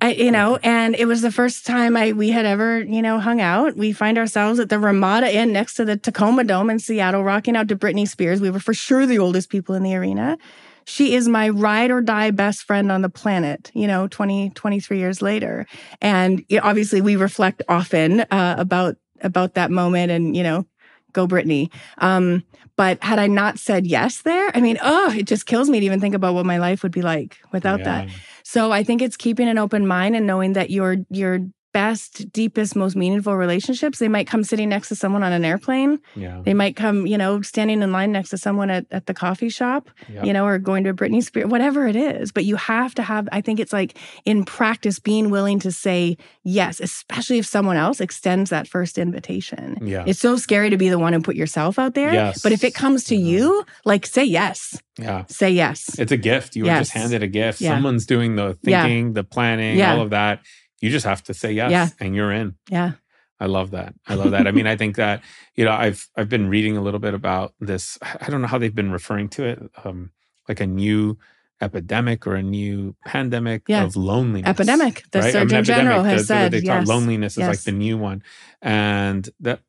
I, 0.02 0.14
you 0.14 0.32
know, 0.32 0.58
and 0.64 0.96
it 0.96 1.06
was 1.06 1.22
the 1.22 1.32
first 1.32 1.66
time 1.66 1.98
I 1.98 2.14
we 2.14 2.30
had 2.30 2.46
ever, 2.46 2.80
you 2.80 3.02
know, 3.02 3.20
hung 3.20 3.42
out. 3.42 3.76
We 3.76 3.92
find 3.92 4.18
ourselves 4.18 4.60
at 4.60 4.70
the 4.70 4.80
Ramada 4.80 5.34
Inn 5.34 5.52
next 5.52 5.74
to 5.76 5.86
the 5.86 5.98
Tacoma 5.98 6.46
Dome 6.46 6.70
in 6.70 6.80
Seattle, 6.80 7.24
rocking 7.24 7.58
out 7.58 7.68
to 7.68 7.76
Britney 7.76 8.08
Spears. 8.08 8.40
We 8.40 8.50
were 8.50 8.62
for 8.62 8.74
sure 8.74 9.06
the 9.06 9.20
oldest 9.20 9.50
people 9.50 9.76
in 9.76 9.84
the 9.84 9.96
arena. 9.96 10.38
She 10.86 11.16
is 11.16 11.28
my 11.28 11.50
ride 11.50 11.92
or 11.92 12.02
die 12.02 12.32
best 12.32 12.64
friend 12.64 12.92
on 12.92 13.02
the 13.02 13.10
planet, 13.10 13.72
you 13.74 13.88
know, 13.88 14.08
20, 14.08 14.52
23 14.52 14.98
years 14.98 15.22
later. 15.22 15.68
And 16.02 16.46
obviously 16.64 17.02
we 17.02 17.16
reflect 17.16 17.62
often 17.68 18.22
uh, 18.22 18.56
about 18.58 18.96
about 19.22 19.56
that 19.56 19.70
moment 19.70 20.12
and, 20.12 20.36
you 20.36 20.44
know, 20.44 20.66
go 21.12 21.28
Britney. 21.28 21.72
Um, 21.98 22.44
but 22.78 23.04
had 23.04 23.20
I 23.20 23.28
not 23.28 23.60
said 23.60 23.86
yes 23.86 24.22
there, 24.22 24.50
I 24.56 24.62
mean, 24.62 24.78
oh, 24.82 25.12
it 25.12 25.24
just 25.24 25.46
kills 25.46 25.70
me 25.70 25.82
to 25.82 25.86
even 25.86 26.00
think 26.00 26.16
about 26.16 26.34
what 26.34 26.46
my 26.46 26.58
life 26.58 26.82
would 26.84 26.94
be 26.94 27.02
like 27.02 27.38
without 27.52 27.84
that. 27.84 28.08
So 28.52 28.72
I 28.72 28.82
think 28.82 29.04
it's 29.04 29.16
keeping 29.16 29.48
an 29.48 29.60
open 29.60 29.86
mind 29.86 30.16
and 30.16 30.26
knowing 30.26 30.54
that 30.54 30.72
your 30.72 30.96
your 31.12 31.42
best, 31.72 32.32
deepest, 32.32 32.76
most 32.76 32.96
meaningful 32.96 33.36
relationships, 33.36 34.00
they 34.00 34.08
might 34.08 34.28
come 34.28 34.44
sitting 34.44 34.70
next 34.70 34.90
to 34.90 34.96
someone 34.96 35.24
on 35.24 35.32
an 35.32 35.46
airplane. 35.46 36.00
Yeah. 36.16 36.42
They 36.44 36.54
might 36.54 36.76
come, 36.76 37.06
you 37.06 37.18
know, 37.18 37.42
standing 37.42 37.82
in 37.82 37.92
line 37.92 38.12
next 38.12 38.30
to 38.30 38.38
someone 38.38 38.70
at, 38.70 38.86
at 38.92 39.06
the 39.06 39.14
coffee 39.14 39.50
shop, 39.50 39.90
Yeah. 40.12 40.24
you 40.24 40.34
know, 40.34 40.46
or 40.46 40.58
going 40.58 40.84
to 40.86 40.90
a 40.90 40.94
Britney 40.94 41.24
Spears, 41.24 41.48
whatever 41.48 41.88
it 41.88 41.96
is. 41.96 42.32
But 42.32 42.46
you 42.46 42.56
have 42.56 42.96
to 42.96 43.04
have, 43.04 43.30
I 43.32 43.42
think 43.42 43.60
it's 43.60 43.74
like 43.74 43.98
in 44.26 44.46
practice, 44.46 45.00
being 45.00 45.30
willing 45.30 45.60
to 45.60 45.72
say 45.72 46.18
yes, 46.44 46.80
especially 46.80 47.38
if 47.40 47.46
someone 47.46 47.78
else 47.78 48.02
extends 48.02 48.50
that 48.50 48.68
first 48.68 48.98
invitation. 48.98 49.78
Yeah. 49.82 50.04
It's 50.08 50.20
so 50.20 50.36
scary 50.38 50.70
to 50.72 50.78
be 50.78 50.90
the 50.90 51.00
one 51.00 51.14
who 51.14 51.22
put 51.22 51.36
yourself 51.36 51.78
out 51.78 51.94
there. 51.94 52.14
Yes. 52.14 52.42
But 52.42 52.52
if 52.52 52.64
it 52.64 52.74
comes 52.74 53.04
to 53.06 53.16
Mhm. 53.16 53.26
you, 53.26 53.66
like 53.86 54.06
say 54.06 54.24
yes. 54.24 54.82
Yeah. 54.98 55.26
Say 55.28 55.52
yes. 55.52 55.98
It's 56.00 56.12
a 56.12 56.18
gift. 56.18 56.56
You 56.56 56.64
were 56.66 56.70
just 56.72 56.92
handed 56.92 57.24
a 57.24 57.28
gift. 57.28 57.62
Yeah. 57.62 57.76
Someone's 57.76 58.06
doing 58.06 58.36
the 58.36 58.58
Yeah. 58.64 58.84
thinking, 58.84 59.14
the 59.14 59.24
planning, 59.24 59.78
Yeah. 59.78 59.94
all 59.94 60.02
of 60.02 60.10
that. 60.10 60.42
You 60.82 60.90
just 60.90 61.06
have 61.06 61.24
to 61.24 61.34
say 61.34 61.52
yes 61.54 61.72
Yeah. 61.72 61.88
and 62.00 62.16
you're 62.16 62.32
in. 62.32 62.56
Yeah. 62.70 62.94
I 63.42 63.46
love 63.46 63.72
that. 63.72 63.94
I 64.08 64.16
love 64.16 64.32
that. 64.32 64.48
I 64.48 64.52
mean, 64.52 64.68
I 64.68 64.76
think 64.76 64.98
that, 64.98 65.22
you 65.56 65.64
know, 65.66 65.72
I've 65.72 66.08
I've 66.18 66.28
been 66.30 66.50
reading 66.50 66.76
a 66.78 66.82
little 66.82 67.00
bit 67.00 67.14
about 67.14 67.54
this. 67.60 67.98
I 68.02 68.30
don't 68.30 68.42
know 68.42 68.48
how 68.48 68.58
they've 68.58 68.76
been 68.76 68.92
referring 68.92 69.30
to 69.30 69.46
it. 69.46 69.60
Um, 69.84 70.12
like 70.50 70.60
a 70.60 70.68
new 70.68 71.18
epidemic 71.62 72.26
or 72.28 72.36
a 72.36 72.42
new 72.44 72.96
pandemic 73.06 73.64
Yeah. 73.68 73.84
of 73.84 73.96
loneliness. 73.96 74.50
Epidemic. 74.50 75.04
The 75.12 75.20
right? 75.20 75.32
Surgeon 75.34 75.58
An 75.60 75.64
General 75.64 76.00
epidemic. 76.06 76.12
has 76.12 76.22
what 76.22 76.28
said 76.28 76.52
talk- 76.54 76.64
yes. 76.64 76.88
loneliness 76.88 77.38
is 77.38 77.48
like 77.48 77.62
the 77.62 77.72
new 77.72 77.98
one. 77.98 78.24
And 78.62 79.30
that 79.42 79.62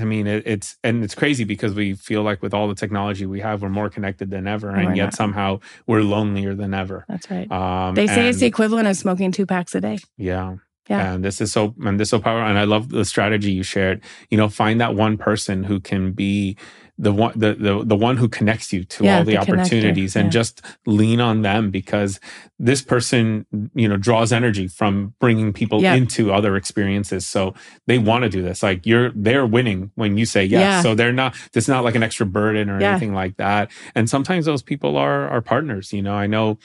I 0.00 0.04
mean, 0.04 0.26
it, 0.26 0.42
it's 0.46 0.76
and 0.82 1.04
it's 1.04 1.14
crazy 1.14 1.44
because 1.44 1.74
we 1.74 1.94
feel 1.94 2.22
like 2.22 2.40
with 2.40 2.54
all 2.54 2.66
the 2.68 2.74
technology 2.74 3.26
we 3.26 3.40
have, 3.40 3.60
we're 3.62 3.68
more 3.68 3.90
connected 3.90 4.30
than 4.30 4.46
ever, 4.46 4.70
And 4.70 4.78
and 4.78 4.86
we're 4.88 4.94
yet 4.94 5.04
not. 5.04 5.14
somehow 5.14 5.60
we're 5.86 6.00
lonelier 6.02 6.54
than 6.54 6.72
ever. 6.72 7.04
That's 7.08 7.30
right. 7.30 7.50
Um, 7.52 7.94
They 7.94 8.06
say 8.06 8.28
it's 8.28 8.38
the 8.38 8.46
equivalent 8.46 8.88
of 8.88 8.96
smoking 8.96 9.32
two 9.32 9.44
packs 9.46 9.74
a 9.74 9.80
day. 9.80 9.98
yeah. 10.16 10.56
Yeah. 10.88 11.14
And 11.14 11.24
this 11.24 11.40
is 11.40 11.52
so 11.52 11.74
and 11.84 11.98
this 12.00 12.06
is 12.06 12.10
so 12.10 12.18
powerful. 12.18 12.48
And 12.48 12.58
I 12.58 12.64
love 12.64 12.88
the 12.88 13.04
strategy 13.04 13.52
you 13.52 13.62
shared. 13.62 14.02
You 14.30 14.36
know, 14.36 14.48
find 14.48 14.80
that 14.80 14.96
one 14.96 15.16
person 15.16 15.62
who 15.62 15.78
can 15.78 16.10
be 16.10 16.56
the 16.98 17.12
one 17.12 17.32
the 17.38 17.54
the, 17.54 17.84
the 17.84 17.96
one 17.96 18.16
who 18.18 18.28
connects 18.28 18.72
you 18.72 18.84
to 18.84 19.04
Yeah, 19.04 19.18
all 19.18 19.24
the, 19.24 19.32
the 19.32 19.38
connector. 19.38 19.54
opportunities 19.58 20.14
and 20.16 20.26
Yeah. 20.26 20.30
just 20.30 20.62
lean 20.86 21.20
on 21.20 21.42
them 21.42 21.70
because 21.70 22.20
this 22.58 22.82
person, 22.82 23.46
you 23.74 23.88
know, 23.88 23.96
draws 23.96 24.32
energy 24.32 24.68
from 24.68 25.14
bringing 25.20 25.52
people 25.52 25.80
into 25.96 26.32
other 26.32 26.56
experiences. 26.56 27.26
So 27.26 27.54
they 27.86 27.98
want 27.98 28.24
to 28.24 28.28
do 28.28 28.42
this. 28.42 28.62
Like 28.62 28.86
you're 28.86 29.10
they're 29.14 29.46
winning 29.46 29.90
when 29.96 30.16
you 30.18 30.26
say 30.26 30.44
yes. 30.44 30.60
Yeah. 30.60 30.82
So 30.82 30.94
they're 30.94 31.12
not 31.12 31.34
it's 31.54 31.68
not 31.68 31.84
like 31.84 31.94
an 31.96 32.02
extra 32.02 32.26
burden 32.26 32.70
or 32.70 32.78
anything 32.92 33.14
like 33.14 33.36
that. 33.38 33.70
And 33.94 34.08
sometimes 34.08 34.44
those 34.46 34.62
people 34.62 34.96
are 34.96 35.28
are 35.28 35.40
partners, 35.40 35.92
you 35.92 36.02
know. 36.02 36.14
I 36.14 36.26
know 36.26 36.58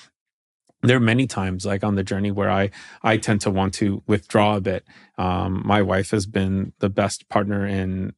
there 0.84 0.98
are 0.98 1.02
many 1.02 1.26
times 1.28 1.66
like 1.66 1.84
on 1.84 1.96
the 1.96 2.04
journey 2.04 2.30
where 2.32 2.52
i 2.52 2.70
i 3.02 3.18
tend 3.18 3.42
to 3.42 3.50
want 3.50 3.74
to 3.74 4.04
withdraw 4.08 4.56
a 4.56 4.62
bit 4.62 4.86
um 5.18 5.64
my 5.66 5.82
wife 5.82 6.12
has 6.12 6.26
been 6.28 6.72
the 6.80 6.90
best 6.90 7.28
partner 7.30 7.66
in 7.66 8.14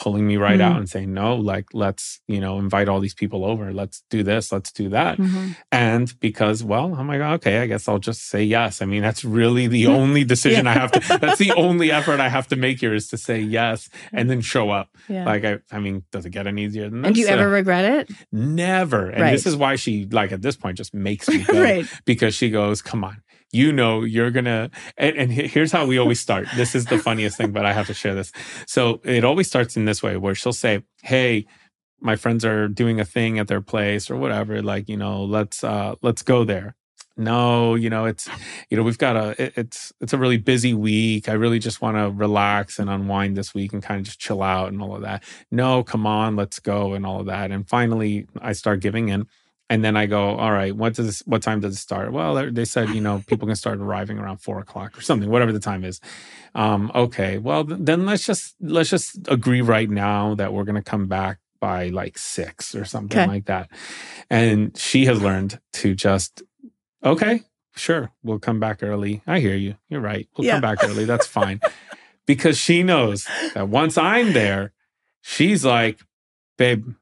pulling 0.00 0.26
me 0.26 0.38
right 0.38 0.58
Mhm. 0.60 0.62
out 0.62 0.76
and 0.78 0.88
saying 0.88 1.12
no 1.12 1.36
like 1.36 1.66
let's 1.74 2.20
you 2.26 2.40
know 2.40 2.58
invite 2.58 2.88
all 2.88 3.00
these 3.00 3.12
people 3.12 3.44
over 3.44 3.70
let's 3.70 4.02
do 4.08 4.22
this 4.22 4.50
let's 4.50 4.72
do 4.72 4.88
that 4.88 5.18
Mhm. 5.18 5.54
and 5.70 6.18
because 6.20 6.64
well 6.64 6.94
i'm 6.94 7.06
like 7.06 7.20
okay 7.20 7.58
i 7.60 7.66
guess 7.66 7.86
i'll 7.86 7.98
just 7.98 8.26
say 8.28 8.42
yes 8.42 8.80
i 8.80 8.86
mean 8.86 9.02
that's 9.02 9.24
really 9.26 9.66
the 9.66 9.86
only 10.00 10.24
decision 10.24 10.66
i 10.66 10.72
have 10.72 10.90
to 10.92 11.00
that's 11.18 11.38
the 11.38 11.52
only 11.52 11.92
effort 11.98 12.18
i 12.18 12.30
have 12.30 12.48
to 12.48 12.56
make 12.56 12.80
here 12.80 12.94
is 12.94 13.08
to 13.08 13.18
say 13.18 13.38
yes 13.40 13.90
and 14.10 14.30
then 14.30 14.40
show 14.40 14.70
up 14.70 14.88
Yeah. 15.06 15.26
like 15.26 15.44
i 15.44 15.58
i 15.70 15.78
mean 15.78 16.04
does 16.12 16.24
it 16.24 16.30
get 16.30 16.46
any 16.46 16.64
easier 16.64 16.88
than 16.88 17.02
this 17.02 17.06
and 17.08 17.14
do 17.14 17.20
you 17.20 17.28
Uh, 17.28 17.32
ever 17.32 17.48
regret 17.50 17.84
it? 17.84 18.10
never 18.32 19.10
and 19.10 19.20
Right. 19.20 19.32
this 19.32 19.44
is 19.46 19.54
why 19.54 19.76
she 19.76 20.06
like 20.10 20.32
at 20.32 20.40
this 20.40 20.56
point 20.56 20.78
just 20.78 20.94
makes 20.94 21.28
me 21.28 21.42
go 21.44 21.60
right. 21.60 21.86
because 22.06 22.34
she 22.34 22.48
goes, 22.48 22.80
"Come 22.80 23.04
on, 23.04 23.18
you 23.52 23.72
know 23.72 24.02
you're 24.02 24.30
gonna 24.30 24.70
and, 24.96 25.16
and 25.16 25.32
here's 25.32 25.72
how 25.72 25.86
we 25.86 25.98
always 25.98 26.20
start. 26.20 26.46
This 26.56 26.74
is 26.74 26.86
the 26.86 26.98
funniest 26.98 27.36
thing 27.36 27.52
but 27.52 27.64
i 27.64 27.72
have 27.72 27.86
to 27.86 27.94
share 27.94 28.14
this. 28.14 28.32
So 28.66 29.00
it 29.04 29.24
always 29.24 29.48
starts 29.48 29.76
in 29.76 29.84
this 29.84 30.02
way 30.02 30.16
where 30.16 30.34
she'll 30.34 30.52
say 30.52 30.82
hey 31.02 31.46
my 32.00 32.16
friends 32.16 32.44
are 32.44 32.68
doing 32.68 32.98
a 33.00 33.04
thing 33.04 33.38
at 33.38 33.48
their 33.48 33.60
place 33.60 34.10
or 34.10 34.16
whatever 34.16 34.62
like 34.62 34.88
you 34.88 34.96
know 34.96 35.24
let's 35.24 35.64
uh 35.64 35.94
let's 36.02 36.22
go 36.22 36.44
there. 36.44 36.74
No 37.16 37.74
you 37.74 37.90
know 37.90 38.04
it's 38.04 38.28
you 38.70 38.76
know 38.76 38.82
we've 38.82 38.98
got 38.98 39.16
a 39.16 39.42
it, 39.42 39.52
it's 39.56 39.92
it's 40.00 40.12
a 40.12 40.18
really 40.18 40.38
busy 40.38 40.72
week. 40.72 41.28
I 41.28 41.32
really 41.32 41.58
just 41.58 41.82
want 41.82 41.96
to 41.96 42.10
relax 42.10 42.78
and 42.78 42.88
unwind 42.88 43.36
this 43.36 43.52
week 43.52 43.72
and 43.72 43.82
kind 43.82 43.98
of 43.98 44.06
just 44.06 44.20
chill 44.20 44.42
out 44.42 44.68
and 44.68 44.80
all 44.80 44.94
of 44.94 45.02
that. 45.02 45.24
No 45.50 45.82
come 45.82 46.06
on 46.06 46.36
let's 46.36 46.60
go 46.60 46.94
and 46.94 47.04
all 47.04 47.20
of 47.20 47.26
that. 47.26 47.50
And 47.50 47.68
finally 47.68 48.26
i 48.40 48.52
start 48.52 48.80
giving 48.80 49.08
in 49.08 49.26
and 49.70 49.84
then 49.84 49.96
I 49.96 50.06
go, 50.06 50.36
all 50.36 50.50
right, 50.50 50.74
what 50.74 50.94
does 50.94 51.20
what 51.20 51.42
time 51.42 51.60
does 51.60 51.76
it 51.76 51.78
start? 51.78 52.12
Well, 52.12 52.50
they 52.52 52.64
said, 52.64 52.90
you 52.90 53.00
know, 53.00 53.22
people 53.28 53.46
can 53.46 53.56
start 53.56 53.78
arriving 53.78 54.18
around 54.18 54.38
four 54.38 54.58
o'clock 54.58 54.98
or 54.98 55.00
something, 55.00 55.30
whatever 55.30 55.52
the 55.52 55.60
time 55.60 55.84
is. 55.84 56.00
Um, 56.56 56.90
okay, 56.92 57.38
well 57.38 57.62
then 57.62 58.04
let's 58.04 58.26
just 58.26 58.56
let's 58.60 58.90
just 58.90 59.16
agree 59.28 59.60
right 59.62 59.88
now 59.88 60.34
that 60.34 60.52
we're 60.52 60.64
gonna 60.64 60.82
come 60.82 61.06
back 61.06 61.38
by 61.60 61.88
like 61.88 62.18
six 62.18 62.74
or 62.74 62.84
something 62.84 63.20
okay. 63.20 63.28
like 63.28 63.44
that. 63.44 63.70
And 64.28 64.76
she 64.76 65.04
has 65.06 65.22
learned 65.22 65.60
to 65.74 65.94
just, 65.94 66.42
okay, 67.04 67.42
sure, 67.76 68.10
we'll 68.24 68.40
come 68.40 68.58
back 68.58 68.82
early. 68.82 69.22
I 69.26 69.38
hear 69.38 69.54
you. 69.54 69.76
You're 69.88 70.00
right. 70.00 70.28
We'll 70.36 70.46
yeah. 70.46 70.54
come 70.54 70.62
back 70.62 70.82
early. 70.82 71.04
That's 71.04 71.26
fine. 71.26 71.60
because 72.26 72.58
she 72.58 72.82
knows 72.82 73.28
that 73.54 73.68
once 73.68 73.96
I'm 73.96 74.32
there, 74.32 74.72
she's 75.20 75.64
like, 75.64 76.00
babe, 76.56 76.94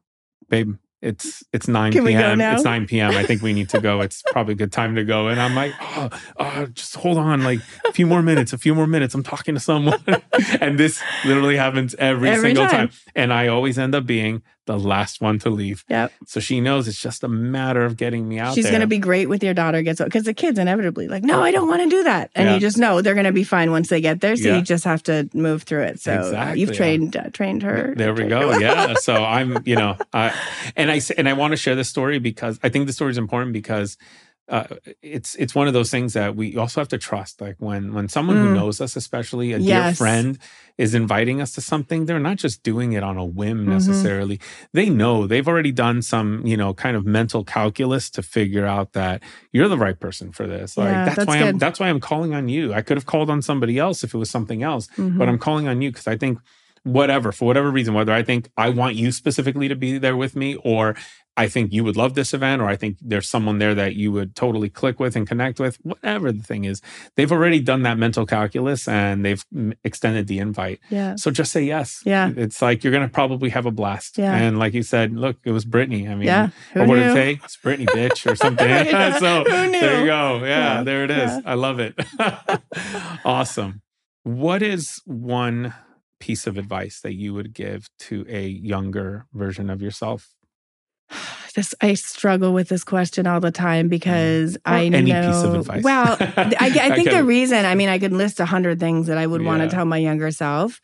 babe, 0.51 0.74
it's 1.01 1.45
it's 1.53 1.69
9 1.69 1.93
Can 1.93 2.07
p.m. 2.07 2.41
It's 2.41 2.65
9 2.65 2.87
p.m. 2.87 3.12
I 3.12 3.23
think 3.25 3.43
we 3.43 3.53
need 3.53 3.69
to 3.70 3.81
go. 3.81 3.99
It's 4.09 4.23
probably 4.31 4.55
a 4.55 4.57
good 4.57 4.73
time 4.73 4.95
to 4.95 5.05
go. 5.05 5.29
And 5.29 5.41
I'm 5.41 5.55
like, 5.55 5.73
oh, 5.81 6.09
oh, 6.39 6.66
just 6.66 6.95
hold 6.97 7.19
on, 7.19 7.43
like 7.43 7.61
a 7.85 7.93
few 7.93 8.07
more 8.07 8.23
minutes, 8.23 8.53
a 8.53 8.59
few 8.59 8.75
more 8.75 8.87
minutes. 8.87 9.15
I'm 9.15 9.23
talking 9.23 9.55
to 9.55 9.61
someone. 9.61 10.03
and 10.61 10.79
this 10.79 11.03
literally 11.27 11.57
happens 11.57 11.95
every, 11.97 12.31
every 12.31 12.51
single 12.51 12.66
time. 12.66 12.89
time. 12.89 12.99
And 13.15 13.33
I 13.33 13.49
always 13.49 13.79
end 13.79 13.95
up 13.95 14.07
being 14.07 14.43
the 14.69 14.78
last 14.78 15.23
one 15.23 15.39
to 15.39 15.49
leave. 15.49 15.82
Yep. 15.89 16.12
So 16.27 16.40
she 16.40 16.61
knows 16.61 16.86
it's 16.89 17.01
just 17.01 17.24
a 17.24 17.28
matter 17.28 17.86
of 17.86 17.97
getting 17.97 18.28
me 18.28 18.39
out 18.39 18.55
She's 18.55 18.69
going 18.69 18.82
to 18.82 18.86
be 18.86 18.99
great 18.99 19.27
with 19.27 19.43
your 19.43 19.55
daughter 19.55 19.81
gets 19.81 19.99
because 19.99 20.24
the 20.24 20.35
kids 20.35 20.59
inevitably 20.59 21.09
like, 21.09 21.24
no, 21.24 21.43
I 21.43 21.53
don't 21.53 21.69
want 21.69 21.82
to 21.82 21.89
do 21.89 22.05
that. 22.05 22.31
And 22.35 22.49
yeah. 22.49 22.55
you 22.55 22.61
just 22.61 22.77
know 22.77 23.01
they're 23.01 23.15
going 23.15 23.24
to 23.24 23.32
be 23.32 23.45
fine 23.45 23.70
once 23.70 23.89
they 23.89 24.03
get 24.03 24.20
there. 24.20 24.36
So 24.36 24.49
yeah. 24.49 24.57
you 24.57 24.62
just 24.62 24.85
have 24.85 25.03
to 25.05 25.28
move 25.32 25.62
through 25.62 25.85
it. 25.85 26.01
So 26.01 26.19
exactly. 26.19 26.61
you've 26.61 26.77
trained 26.77 27.16
uh, 27.16 27.31
trained 27.31 27.62
her. 27.62 27.95
There 27.97 28.12
we 28.12 28.27
go. 28.27 28.59
yeah. 28.59 28.95
So 29.09 29.15
I'm, 29.15 29.62
you 29.65 29.77
know, 29.77 29.97
I, 30.12 30.35
and 30.77 30.90
I 30.90 31.01
and 31.16 31.28
I 31.28 31.32
want 31.32 31.53
to 31.53 31.57
share 31.57 31.74
this 31.74 31.89
story 31.89 32.19
because 32.19 32.61
I 32.62 32.69
think 32.69 32.86
the 32.86 32.93
story 32.93 33.11
is 33.11 33.19
important 33.19 33.55
because 33.55 33.97
uh, 34.49 34.65
it's 35.03 35.35
it's 35.35 35.55
one 35.55 35.66
of 35.66 35.75
those 35.75 35.91
things 35.91 36.15
that 36.15 36.35
we 36.35 36.57
also 36.57 36.81
have 36.81 36.89
to 36.89 36.99
trust. 36.99 37.41
Like 37.41 37.57
when 37.59 37.93
when 37.93 38.09
someone 38.09 38.37
mm. 38.37 38.41
who 38.41 38.55
knows 38.55 38.81
us, 38.81 38.97
especially 38.97 39.53
a 39.53 39.59
yes. 39.59 39.85
dear 39.85 39.95
friend, 39.95 40.39
is 40.79 40.95
inviting 40.95 41.43
us 41.43 41.53
to 41.53 41.61
something, 41.61 42.07
they're 42.07 42.19
not 42.19 42.39
just 42.39 42.62
doing 42.62 42.93
it 42.93 43.03
on 43.03 43.19
a 43.19 43.25
whim 43.25 43.59
mm-hmm. 43.59 43.70
necessarily. 43.70 44.41
They 44.73 44.89
know 44.89 45.27
they've 45.27 45.47
already 45.47 45.73
done 45.73 46.01
some 46.01 46.47
you 46.47 46.57
know 46.57 46.73
kind 46.73 46.97
of 46.97 47.05
mental 47.05 47.45
calculus 47.45 48.09
to 48.11 48.23
figure 48.23 48.65
out 48.65 48.95
that 48.95 49.23
you're 49.53 49.69
the 49.69 49.79
right 49.79 49.99
person 49.99 50.33
for 50.33 50.47
this. 50.47 50.79
Like 50.79 50.89
yeah, 50.89 51.05
that's, 51.05 51.16
that's, 51.16 51.29
why 51.29 51.39
good. 51.39 51.49
I'm 51.49 51.59
that's 51.59 51.79
why 51.79 51.89
I'm 51.91 52.01
calling 52.01 52.35
on 52.35 52.49
you. 52.49 52.73
I 52.73 52.81
could 52.81 52.97
have 52.97 53.07
called 53.07 53.29
on 53.29 53.43
somebody 53.43 53.79
else 53.79 54.03
if 54.03 54.15
it 54.15 54.19
was 54.19 54.31
something 54.31 54.62
else, 54.62 54.87
mm-hmm. 54.97 55.19
but 55.19 55.29
I'm 55.29 55.39
calling 55.39 55.69
on 55.69 55.83
you 55.83 55.91
because 55.91 56.07
I 56.07 56.16
think 56.16 56.39
whatever 56.85 57.33
for 57.33 57.45
whatever 57.45 57.71
reason 57.71 57.95
whether 57.95 58.13
i 58.13 58.23
think 58.23 58.51
i 58.57 58.69
want 58.69 58.95
you 58.95 59.13
specifically 59.13 59.69
to 59.69 59.77
be 59.77 59.99
there 59.99 60.17
with 60.17 60.37
me 60.37 60.57
or 60.57 60.95
I 61.39 61.47
think 61.47 61.73
you 61.73 61.85
would 61.85 61.97
love 61.97 62.15
this 62.15 62.35
event, 62.35 62.61
or 62.61 62.67
I 62.67 62.75
think 62.75 62.99
there's 63.01 63.31
someone 63.31 63.59
there 63.59 63.73
that 63.73 63.95
you 63.95 64.11
would 64.11 64.35
totally 64.35 64.69
click 64.69 64.99
with 64.99 65.15
and 65.15 65.25
connect 65.25 65.61
with, 65.61 65.77
whatever 65.85 66.33
the 66.33 66.43
thing 66.43 66.65
is. 66.65 66.83
They've 67.15 67.31
already 67.31 67.61
done 67.61 67.85
that 67.85 67.97
mental 67.97 68.27
calculus 68.27 68.89
and 68.89 69.25
they've 69.25 69.45
extended 69.85 70.27
the 70.27 70.41
invite. 70.41 70.81
Yeah. 70.91 71.15
So 71.15 71.31
just 71.31 71.53
say 71.53 71.63
yes. 71.63 72.03
Yeah. 72.05 72.33
It's 72.37 72.61
like 72.61 72.83
you're 72.83 72.91
going 72.91 73.07
to 73.07 73.09
probably 73.09 73.51
have 73.51 73.67
a 73.67 73.71
blast. 73.71 74.19
Yeah. 74.19 74.35
And 74.35 74.59
like 74.59 74.75
you 74.75 74.83
said, 74.83 75.13
look, 75.13 75.37
it 75.45 75.53
was 75.53 75.65
Britney. 75.65 76.11
I 76.11 76.17
mean, 76.17 76.27
yeah. 76.27 76.49
what 76.73 76.89
would 76.89 76.99
it 76.99 77.13
say? 77.13 77.41
It's 77.45 77.57
Britney, 77.57 77.87
bitch, 77.87 78.29
or 78.29 78.35
something. 78.35 78.69
yeah. 78.69 79.17
so 79.21 79.45
there 79.45 80.01
you 80.01 80.07
go. 80.07 80.41
Yeah, 80.41 80.79
yeah. 80.79 80.83
there 80.83 81.05
it 81.05 81.13
is. 81.13 81.31
Yeah. 81.31 81.41
I 81.45 81.55
love 81.55 81.79
it. 81.79 81.95
awesome. 83.25 83.83
What 84.25 84.61
is 84.61 85.01
one 85.05 85.73
piece 86.20 86.47
of 86.47 86.59
advice 86.59 87.01
that 87.01 87.15
you 87.15 87.35
would 87.35 87.53
give 87.53 87.89
to 87.99 88.24
a 88.28 88.47
younger 88.47 89.27
version 89.32 89.70
of 89.70 89.82
yourself? 89.82 90.35
this 91.55 91.74
I 91.81 91.95
struggle 91.95 92.53
with 92.53 92.69
this 92.69 92.85
question 92.85 93.27
all 93.27 93.40
the 93.40 93.51
time 93.51 93.86
mm. 93.86 93.90
because 93.90 94.59
well, 94.66 94.74
I 94.74 94.85
any 94.85 95.12
know. 95.12 95.32
Piece 95.32 95.43
of 95.43 95.55
advice. 95.55 95.85
Well, 95.85 96.16
I, 96.20 96.55
I 96.61 96.95
think 96.95 97.11
the 97.11 97.24
reason 97.24 97.65
I 97.65 97.74
mean 97.74 97.89
I 97.89 97.99
could 97.99 98.12
list 98.12 98.40
a 98.40 98.47
hundred 98.47 98.81
things 98.81 99.07
that 99.07 99.19
I 99.19 99.27
would 99.27 99.43
yeah. 99.43 99.47
want 99.47 99.62
to 99.62 99.69
tell 99.69 99.85
my 99.85 99.99
younger 99.99 100.31
self. 100.31 100.81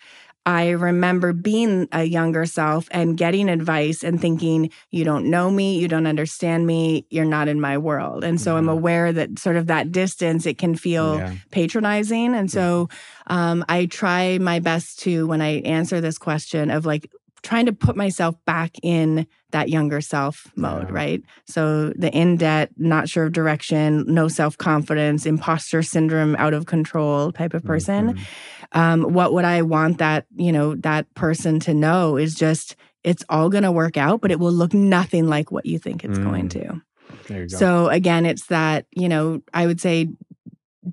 I 0.47 0.71
remember 0.71 1.33
being 1.33 1.89
a 1.91 2.05
younger 2.05 2.45
self 2.45 2.87
and 2.91 3.17
getting 3.17 3.49
advice 3.49 4.05
and 4.05 4.21
thinking, 4.21 4.71
you 4.91 5.05
don't 5.05 5.31
know 5.31 5.51
me, 5.51 5.79
you 5.79 5.89
don't 5.89 6.07
understand 6.07 6.67
me, 6.67 7.07
you're 7.09 7.25
not 7.25 7.49
in 7.49 7.61
my 7.61 7.79
world. 7.79 8.25
And 8.25 8.41
so 8.41 8.53
yeah. 8.53 8.59
I'm 8.59 8.65
mm-hmm. 8.65 8.71
aware 8.71 9.13
that 9.13 9.39
sort 9.39 9.57
of 9.57 9.69
that 9.69 9.91
distance, 9.91 10.45
it 10.45 10.59
can 10.59 10.75
feel 10.75 11.17
yeah. 11.17 11.35
patronizing. 11.51 12.35
And 12.35 12.51
so 12.51 12.91
um, 13.27 13.65
I 13.69 13.87
try 13.87 14.39
my 14.39 14.59
best 14.59 14.99
to, 15.01 15.27
when 15.27 15.41
I 15.41 15.61
answer 15.61 16.01
this 16.01 16.19
question, 16.19 16.71
of 16.71 16.85
like 16.85 17.11
trying 17.45 17.67
to 17.67 17.73
put 17.73 17.95
myself 17.95 18.35
back 18.47 18.73
in 18.83 19.27
that 19.53 19.69
younger 19.69 20.01
self 20.01 20.51
mode, 20.57 20.89
yeah. 20.89 20.95
right? 20.95 21.23
So 21.47 21.91
the 21.91 22.11
in 22.13 22.37
debt, 22.37 22.71
not 22.77 23.09
sure 23.09 23.27
of 23.27 23.33
direction, 23.33 24.05
no 24.09 24.27
self 24.27 24.59
confidence, 24.59 25.27
imposter 25.27 25.83
syndrome, 25.83 26.35
out 26.37 26.55
of 26.55 26.67
control 26.67 27.31
type 27.31 27.55
of 27.55 27.63
person. 27.63 28.15
Mm-hmm. 28.15 28.79
Um, 28.79 29.03
what 29.13 29.33
would 29.33 29.45
I 29.45 29.63
want 29.63 29.99
that, 29.99 30.27
you 30.35 30.51
know, 30.51 30.75
that 30.77 31.13
person 31.15 31.61
to 31.61 31.75
know 31.75 32.17
is 32.17 32.35
just 32.35 32.75
it's 33.05 33.25
all 33.29 33.51
going 33.51 33.63
to 33.63 33.71
work 33.71 33.97
out, 33.97 34.21
but 34.21 34.33
it 34.33 34.41
will 34.41 34.53
look 34.53 34.75
nothing 34.75 35.29
like 35.29 35.53
what 35.53 35.67
you 35.67 35.79
think 35.79 36.03
it's 36.05 36.19
mm. 36.19 36.25
going 36.25 36.49
to. 36.49 36.81
Go. 37.29 37.47
So 37.49 37.89
again, 37.89 38.27
it's 38.27 38.47
that, 38.47 38.87
you 38.91 39.09
know, 39.09 39.43
I 39.53 39.67
would 39.67 39.81
say 39.81 40.09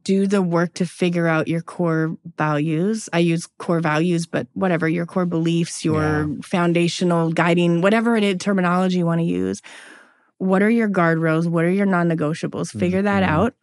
do 0.04 0.28
the 0.28 0.42
work 0.42 0.74
to 0.76 0.86
figure 0.86 1.28
out 1.28 1.48
your 1.48 1.62
core 1.62 2.16
values. 2.38 3.10
I 3.12 3.20
use 3.20 3.48
core 3.58 3.82
values, 3.82 4.26
but 4.26 4.48
whatever 4.54 4.88
your 4.88 5.06
core 5.06 5.26
beliefs, 5.26 5.84
your 5.84 6.28
yeah. 6.28 6.36
foundational 6.44 7.32
guiding, 7.32 7.82
whatever 7.82 8.16
it 8.16 8.24
is, 8.24 8.38
terminology 8.38 9.00
you 9.00 9.06
want 9.06 9.20
to 9.20 9.26
use. 9.26 9.62
What 10.38 10.62
are 10.62 10.70
your 10.70 10.90
guardrails? 10.90 11.48
What 11.48 11.66
are 11.66 11.72
your 11.72 11.86
non 11.86 12.10
negotiables? 12.10 12.72
Figure 12.72 13.00
mm-hmm. 13.00 13.06
that 13.06 13.24
out. 13.24 13.54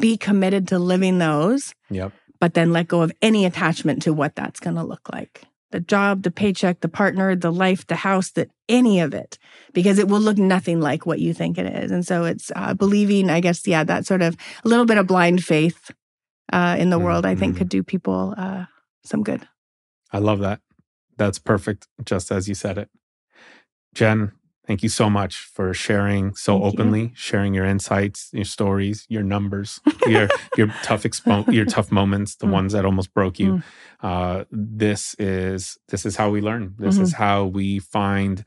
Be 0.00 0.16
committed 0.16 0.68
to 0.68 0.78
living 0.78 1.18
those. 1.18 1.74
Yep. 1.90 2.12
But 2.38 2.54
then 2.54 2.72
let 2.72 2.88
go 2.88 3.02
of 3.02 3.12
any 3.22 3.46
attachment 3.46 4.02
to 4.02 4.12
what 4.12 4.34
that's 4.34 4.60
going 4.60 4.76
to 4.76 4.82
look 4.82 5.08
like 5.10 5.44
the 5.76 5.80
job, 5.80 6.22
the 6.22 6.30
paycheck, 6.30 6.80
the 6.80 6.88
partner, 6.88 7.36
the 7.36 7.52
life, 7.52 7.86
the 7.86 7.96
house, 7.96 8.30
that 8.30 8.50
any 8.66 8.98
of 8.98 9.12
it, 9.12 9.38
because 9.74 9.98
it 9.98 10.08
will 10.08 10.20
look 10.20 10.38
nothing 10.38 10.80
like 10.80 11.04
what 11.04 11.20
you 11.20 11.34
think 11.34 11.58
it 11.58 11.66
is. 11.66 11.90
And 11.90 12.06
so 12.06 12.24
it's 12.24 12.50
uh, 12.56 12.72
believing, 12.72 13.28
I 13.28 13.40
guess, 13.40 13.66
yeah, 13.66 13.84
that 13.84 14.06
sort 14.06 14.22
of 14.22 14.38
a 14.64 14.68
little 14.68 14.86
bit 14.86 14.96
of 14.96 15.06
blind 15.06 15.44
faith 15.44 15.90
uh, 16.50 16.76
in 16.78 16.88
the 16.88 16.96
mm-hmm. 16.96 17.04
world, 17.04 17.26
I 17.26 17.34
think, 17.34 17.52
mm-hmm. 17.52 17.58
could 17.58 17.68
do 17.68 17.82
people 17.82 18.34
uh, 18.38 18.64
some 19.04 19.22
good. 19.22 19.46
I 20.10 20.18
love 20.18 20.38
that. 20.40 20.60
That's 21.18 21.38
perfect, 21.38 21.88
just 22.02 22.32
as 22.32 22.48
you 22.48 22.54
said 22.54 22.78
it. 22.78 22.88
Jen, 23.94 24.32
Thank 24.66 24.82
you 24.82 24.88
so 24.88 25.08
much 25.08 25.36
for 25.36 25.72
sharing 25.72 26.34
so 26.34 26.58
Thank 26.58 26.74
openly, 26.74 27.00
you. 27.02 27.10
sharing 27.14 27.54
your 27.54 27.64
insights, 27.64 28.30
your 28.32 28.44
stories, 28.44 29.06
your 29.08 29.22
numbers, 29.22 29.80
your 30.06 30.28
your 30.56 30.68
tough 30.82 31.04
expo- 31.04 31.52
your 31.52 31.64
tough 31.64 31.92
moments, 31.92 32.36
the 32.36 32.46
mm. 32.46 32.52
ones 32.52 32.72
that 32.72 32.84
almost 32.84 33.14
broke 33.14 33.38
you. 33.38 33.54
Mm. 33.54 33.62
Uh, 34.02 34.44
this 34.50 35.14
is 35.18 35.78
this 35.88 36.04
is 36.04 36.16
how 36.16 36.30
we 36.30 36.40
learn. 36.40 36.74
This 36.78 36.96
mm-hmm. 36.96 37.04
is 37.04 37.14
how 37.14 37.44
we 37.44 37.78
find 37.78 38.44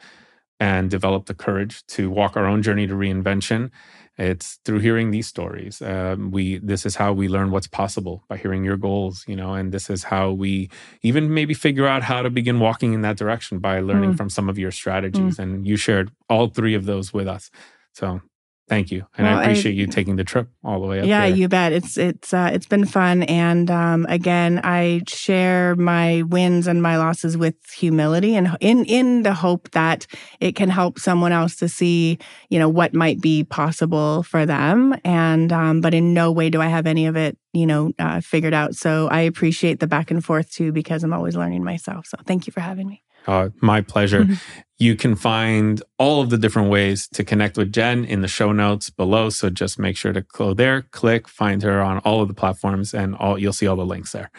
and 0.59 0.89
develop 0.89 1.25
the 1.25 1.33
courage 1.33 1.85
to 1.87 2.09
walk 2.09 2.35
our 2.35 2.45
own 2.45 2.61
journey 2.61 2.87
to 2.87 2.93
reinvention 2.93 3.71
it's 4.19 4.59
through 4.65 4.79
hearing 4.79 5.11
these 5.11 5.27
stories 5.27 5.81
um, 5.81 6.29
we 6.29 6.57
this 6.57 6.85
is 6.85 6.95
how 6.97 7.13
we 7.13 7.29
learn 7.29 7.51
what's 7.51 7.67
possible 7.67 8.23
by 8.27 8.37
hearing 8.37 8.65
your 8.65 8.75
goals 8.75 9.23
you 9.27 9.35
know 9.35 9.53
and 9.53 9.71
this 9.71 9.89
is 9.89 10.03
how 10.03 10.29
we 10.29 10.69
even 11.01 11.33
maybe 11.33 11.53
figure 11.53 11.87
out 11.87 12.03
how 12.03 12.21
to 12.21 12.29
begin 12.29 12.59
walking 12.59 12.93
in 12.93 13.01
that 13.01 13.17
direction 13.17 13.59
by 13.59 13.79
learning 13.79 14.13
mm. 14.13 14.17
from 14.17 14.29
some 14.29 14.49
of 14.49 14.59
your 14.59 14.71
strategies 14.71 15.37
mm. 15.37 15.39
and 15.39 15.65
you 15.65 15.77
shared 15.77 16.11
all 16.29 16.47
three 16.47 16.75
of 16.75 16.85
those 16.85 17.13
with 17.13 17.27
us 17.27 17.49
so 17.93 18.21
Thank 18.69 18.91
you, 18.91 19.07
and 19.17 19.25
well, 19.25 19.39
I 19.39 19.41
appreciate 19.41 19.71
I, 19.71 19.75
you 19.75 19.87
taking 19.87 20.15
the 20.15 20.23
trip 20.23 20.47
all 20.63 20.79
the 20.79 20.85
way 20.85 20.99
up. 20.99 21.07
Yeah, 21.07 21.27
there. 21.27 21.35
you 21.35 21.47
bet. 21.47 21.71
It's 21.73 21.97
it's 21.97 22.31
uh, 22.31 22.51
it's 22.53 22.67
been 22.67 22.85
fun, 22.85 23.23
and 23.23 23.71
um, 23.71 24.05
again, 24.07 24.61
I 24.63 25.01
share 25.07 25.75
my 25.75 26.21
wins 26.21 26.67
and 26.67 26.79
my 26.79 26.97
losses 26.97 27.35
with 27.35 27.55
humility, 27.71 28.35
and 28.35 28.55
in 28.59 28.85
in 28.85 29.23
the 29.23 29.33
hope 29.33 29.71
that 29.71 30.05
it 30.39 30.55
can 30.55 30.69
help 30.69 30.99
someone 30.99 31.31
else 31.31 31.55
to 31.55 31.67
see, 31.67 32.19
you 32.49 32.59
know, 32.59 32.69
what 32.69 32.93
might 32.93 33.19
be 33.19 33.43
possible 33.43 34.21
for 34.21 34.45
them. 34.45 34.95
And 35.03 35.51
um, 35.51 35.81
but 35.81 35.95
in 35.95 36.13
no 36.13 36.31
way 36.31 36.51
do 36.51 36.61
I 36.61 36.67
have 36.67 36.85
any 36.85 37.07
of 37.07 37.15
it, 37.15 37.39
you 37.53 37.65
know, 37.65 37.91
uh, 37.97 38.21
figured 38.21 38.53
out. 38.53 38.75
So 38.75 39.07
I 39.07 39.21
appreciate 39.21 39.79
the 39.79 39.87
back 39.87 40.11
and 40.11 40.23
forth 40.23 40.51
too, 40.51 40.71
because 40.71 41.03
I'm 41.03 41.13
always 41.13 41.35
learning 41.35 41.63
myself. 41.63 42.05
So 42.05 42.17
thank 42.23 42.45
you 42.45 42.53
for 42.53 42.59
having 42.59 42.87
me. 42.87 43.01
Uh, 43.25 43.49
my 43.61 43.81
pleasure. 43.81 44.27
You 44.81 44.95
can 44.95 45.15
find 45.15 45.83
all 45.97 46.21
of 46.21 46.29
the 46.29 46.37
different 46.37 46.69
ways 46.69 47.09
to 47.09 47.25
connect 47.25 47.57
with 47.57 47.73
Jen 47.73 48.05
in 48.05 48.21
the 48.21 48.29
show 48.29 48.53
notes 48.53 48.89
below. 48.89 49.29
So 49.29 49.49
just 49.49 49.77
make 49.77 49.97
sure 49.97 50.13
to 50.13 50.21
go 50.21 50.53
there, 50.53 50.83
click, 50.83 51.27
find 51.27 51.61
her 51.63 51.81
on 51.81 51.97
all 51.99 52.21
of 52.21 52.29
the 52.29 52.33
platforms, 52.33 52.93
and 52.93 53.13
all 53.13 53.37
you'll 53.37 53.51
see 53.51 53.67
all 53.67 53.75
the 53.75 53.85
links 53.85 54.13
there. 54.13 54.31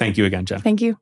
Thank 0.00 0.18
you 0.18 0.24
again, 0.24 0.44
Jen. 0.44 0.60
Thank 0.60 0.80
you. 0.80 0.98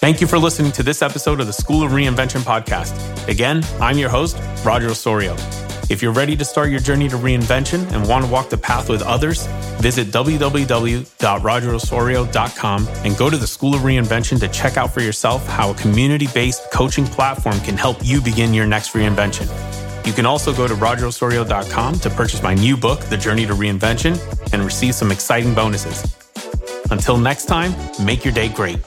Thank 0.00 0.22
you 0.22 0.26
for 0.26 0.38
listening 0.38 0.72
to 0.72 0.82
this 0.82 1.02
episode 1.02 1.40
of 1.40 1.46
the 1.46 1.52
School 1.52 1.82
of 1.82 1.92
Reinvention 1.92 2.40
podcast. 2.40 3.28
Again, 3.28 3.62
I'm 3.82 3.98
your 3.98 4.08
host, 4.08 4.38
Roger 4.64 4.88
Osorio. 4.88 5.36
If 5.90 6.00
you're 6.02 6.12
ready 6.12 6.36
to 6.36 6.44
start 6.44 6.70
your 6.70 6.78
journey 6.78 7.08
to 7.08 7.16
reinvention 7.16 7.90
and 7.90 8.08
want 8.08 8.24
to 8.24 8.30
walk 8.30 8.48
the 8.48 8.56
path 8.56 8.88
with 8.88 9.02
others, 9.02 9.48
visit 9.80 10.06
www.rogerosorio.com 10.06 12.88
and 12.88 13.16
go 13.16 13.28
to 13.28 13.36
the 13.36 13.46
School 13.48 13.74
of 13.74 13.80
Reinvention 13.80 14.38
to 14.38 14.46
check 14.46 14.76
out 14.76 14.94
for 14.94 15.00
yourself 15.00 15.44
how 15.48 15.72
a 15.72 15.74
community 15.74 16.28
based 16.32 16.70
coaching 16.70 17.06
platform 17.06 17.58
can 17.62 17.76
help 17.76 17.96
you 18.04 18.20
begin 18.20 18.54
your 18.54 18.66
next 18.66 18.92
reinvention. 18.92 19.48
You 20.06 20.12
can 20.12 20.26
also 20.26 20.54
go 20.54 20.68
to 20.68 20.74
rogerosorio.com 20.74 21.98
to 21.98 22.10
purchase 22.10 22.40
my 22.40 22.54
new 22.54 22.76
book, 22.76 23.00
The 23.06 23.16
Journey 23.16 23.46
to 23.46 23.54
Reinvention, 23.54 24.16
and 24.52 24.62
receive 24.62 24.94
some 24.94 25.10
exciting 25.10 25.56
bonuses. 25.56 26.16
Until 26.92 27.18
next 27.18 27.46
time, 27.46 27.74
make 28.04 28.24
your 28.24 28.32
day 28.32 28.48
great. 28.48 28.78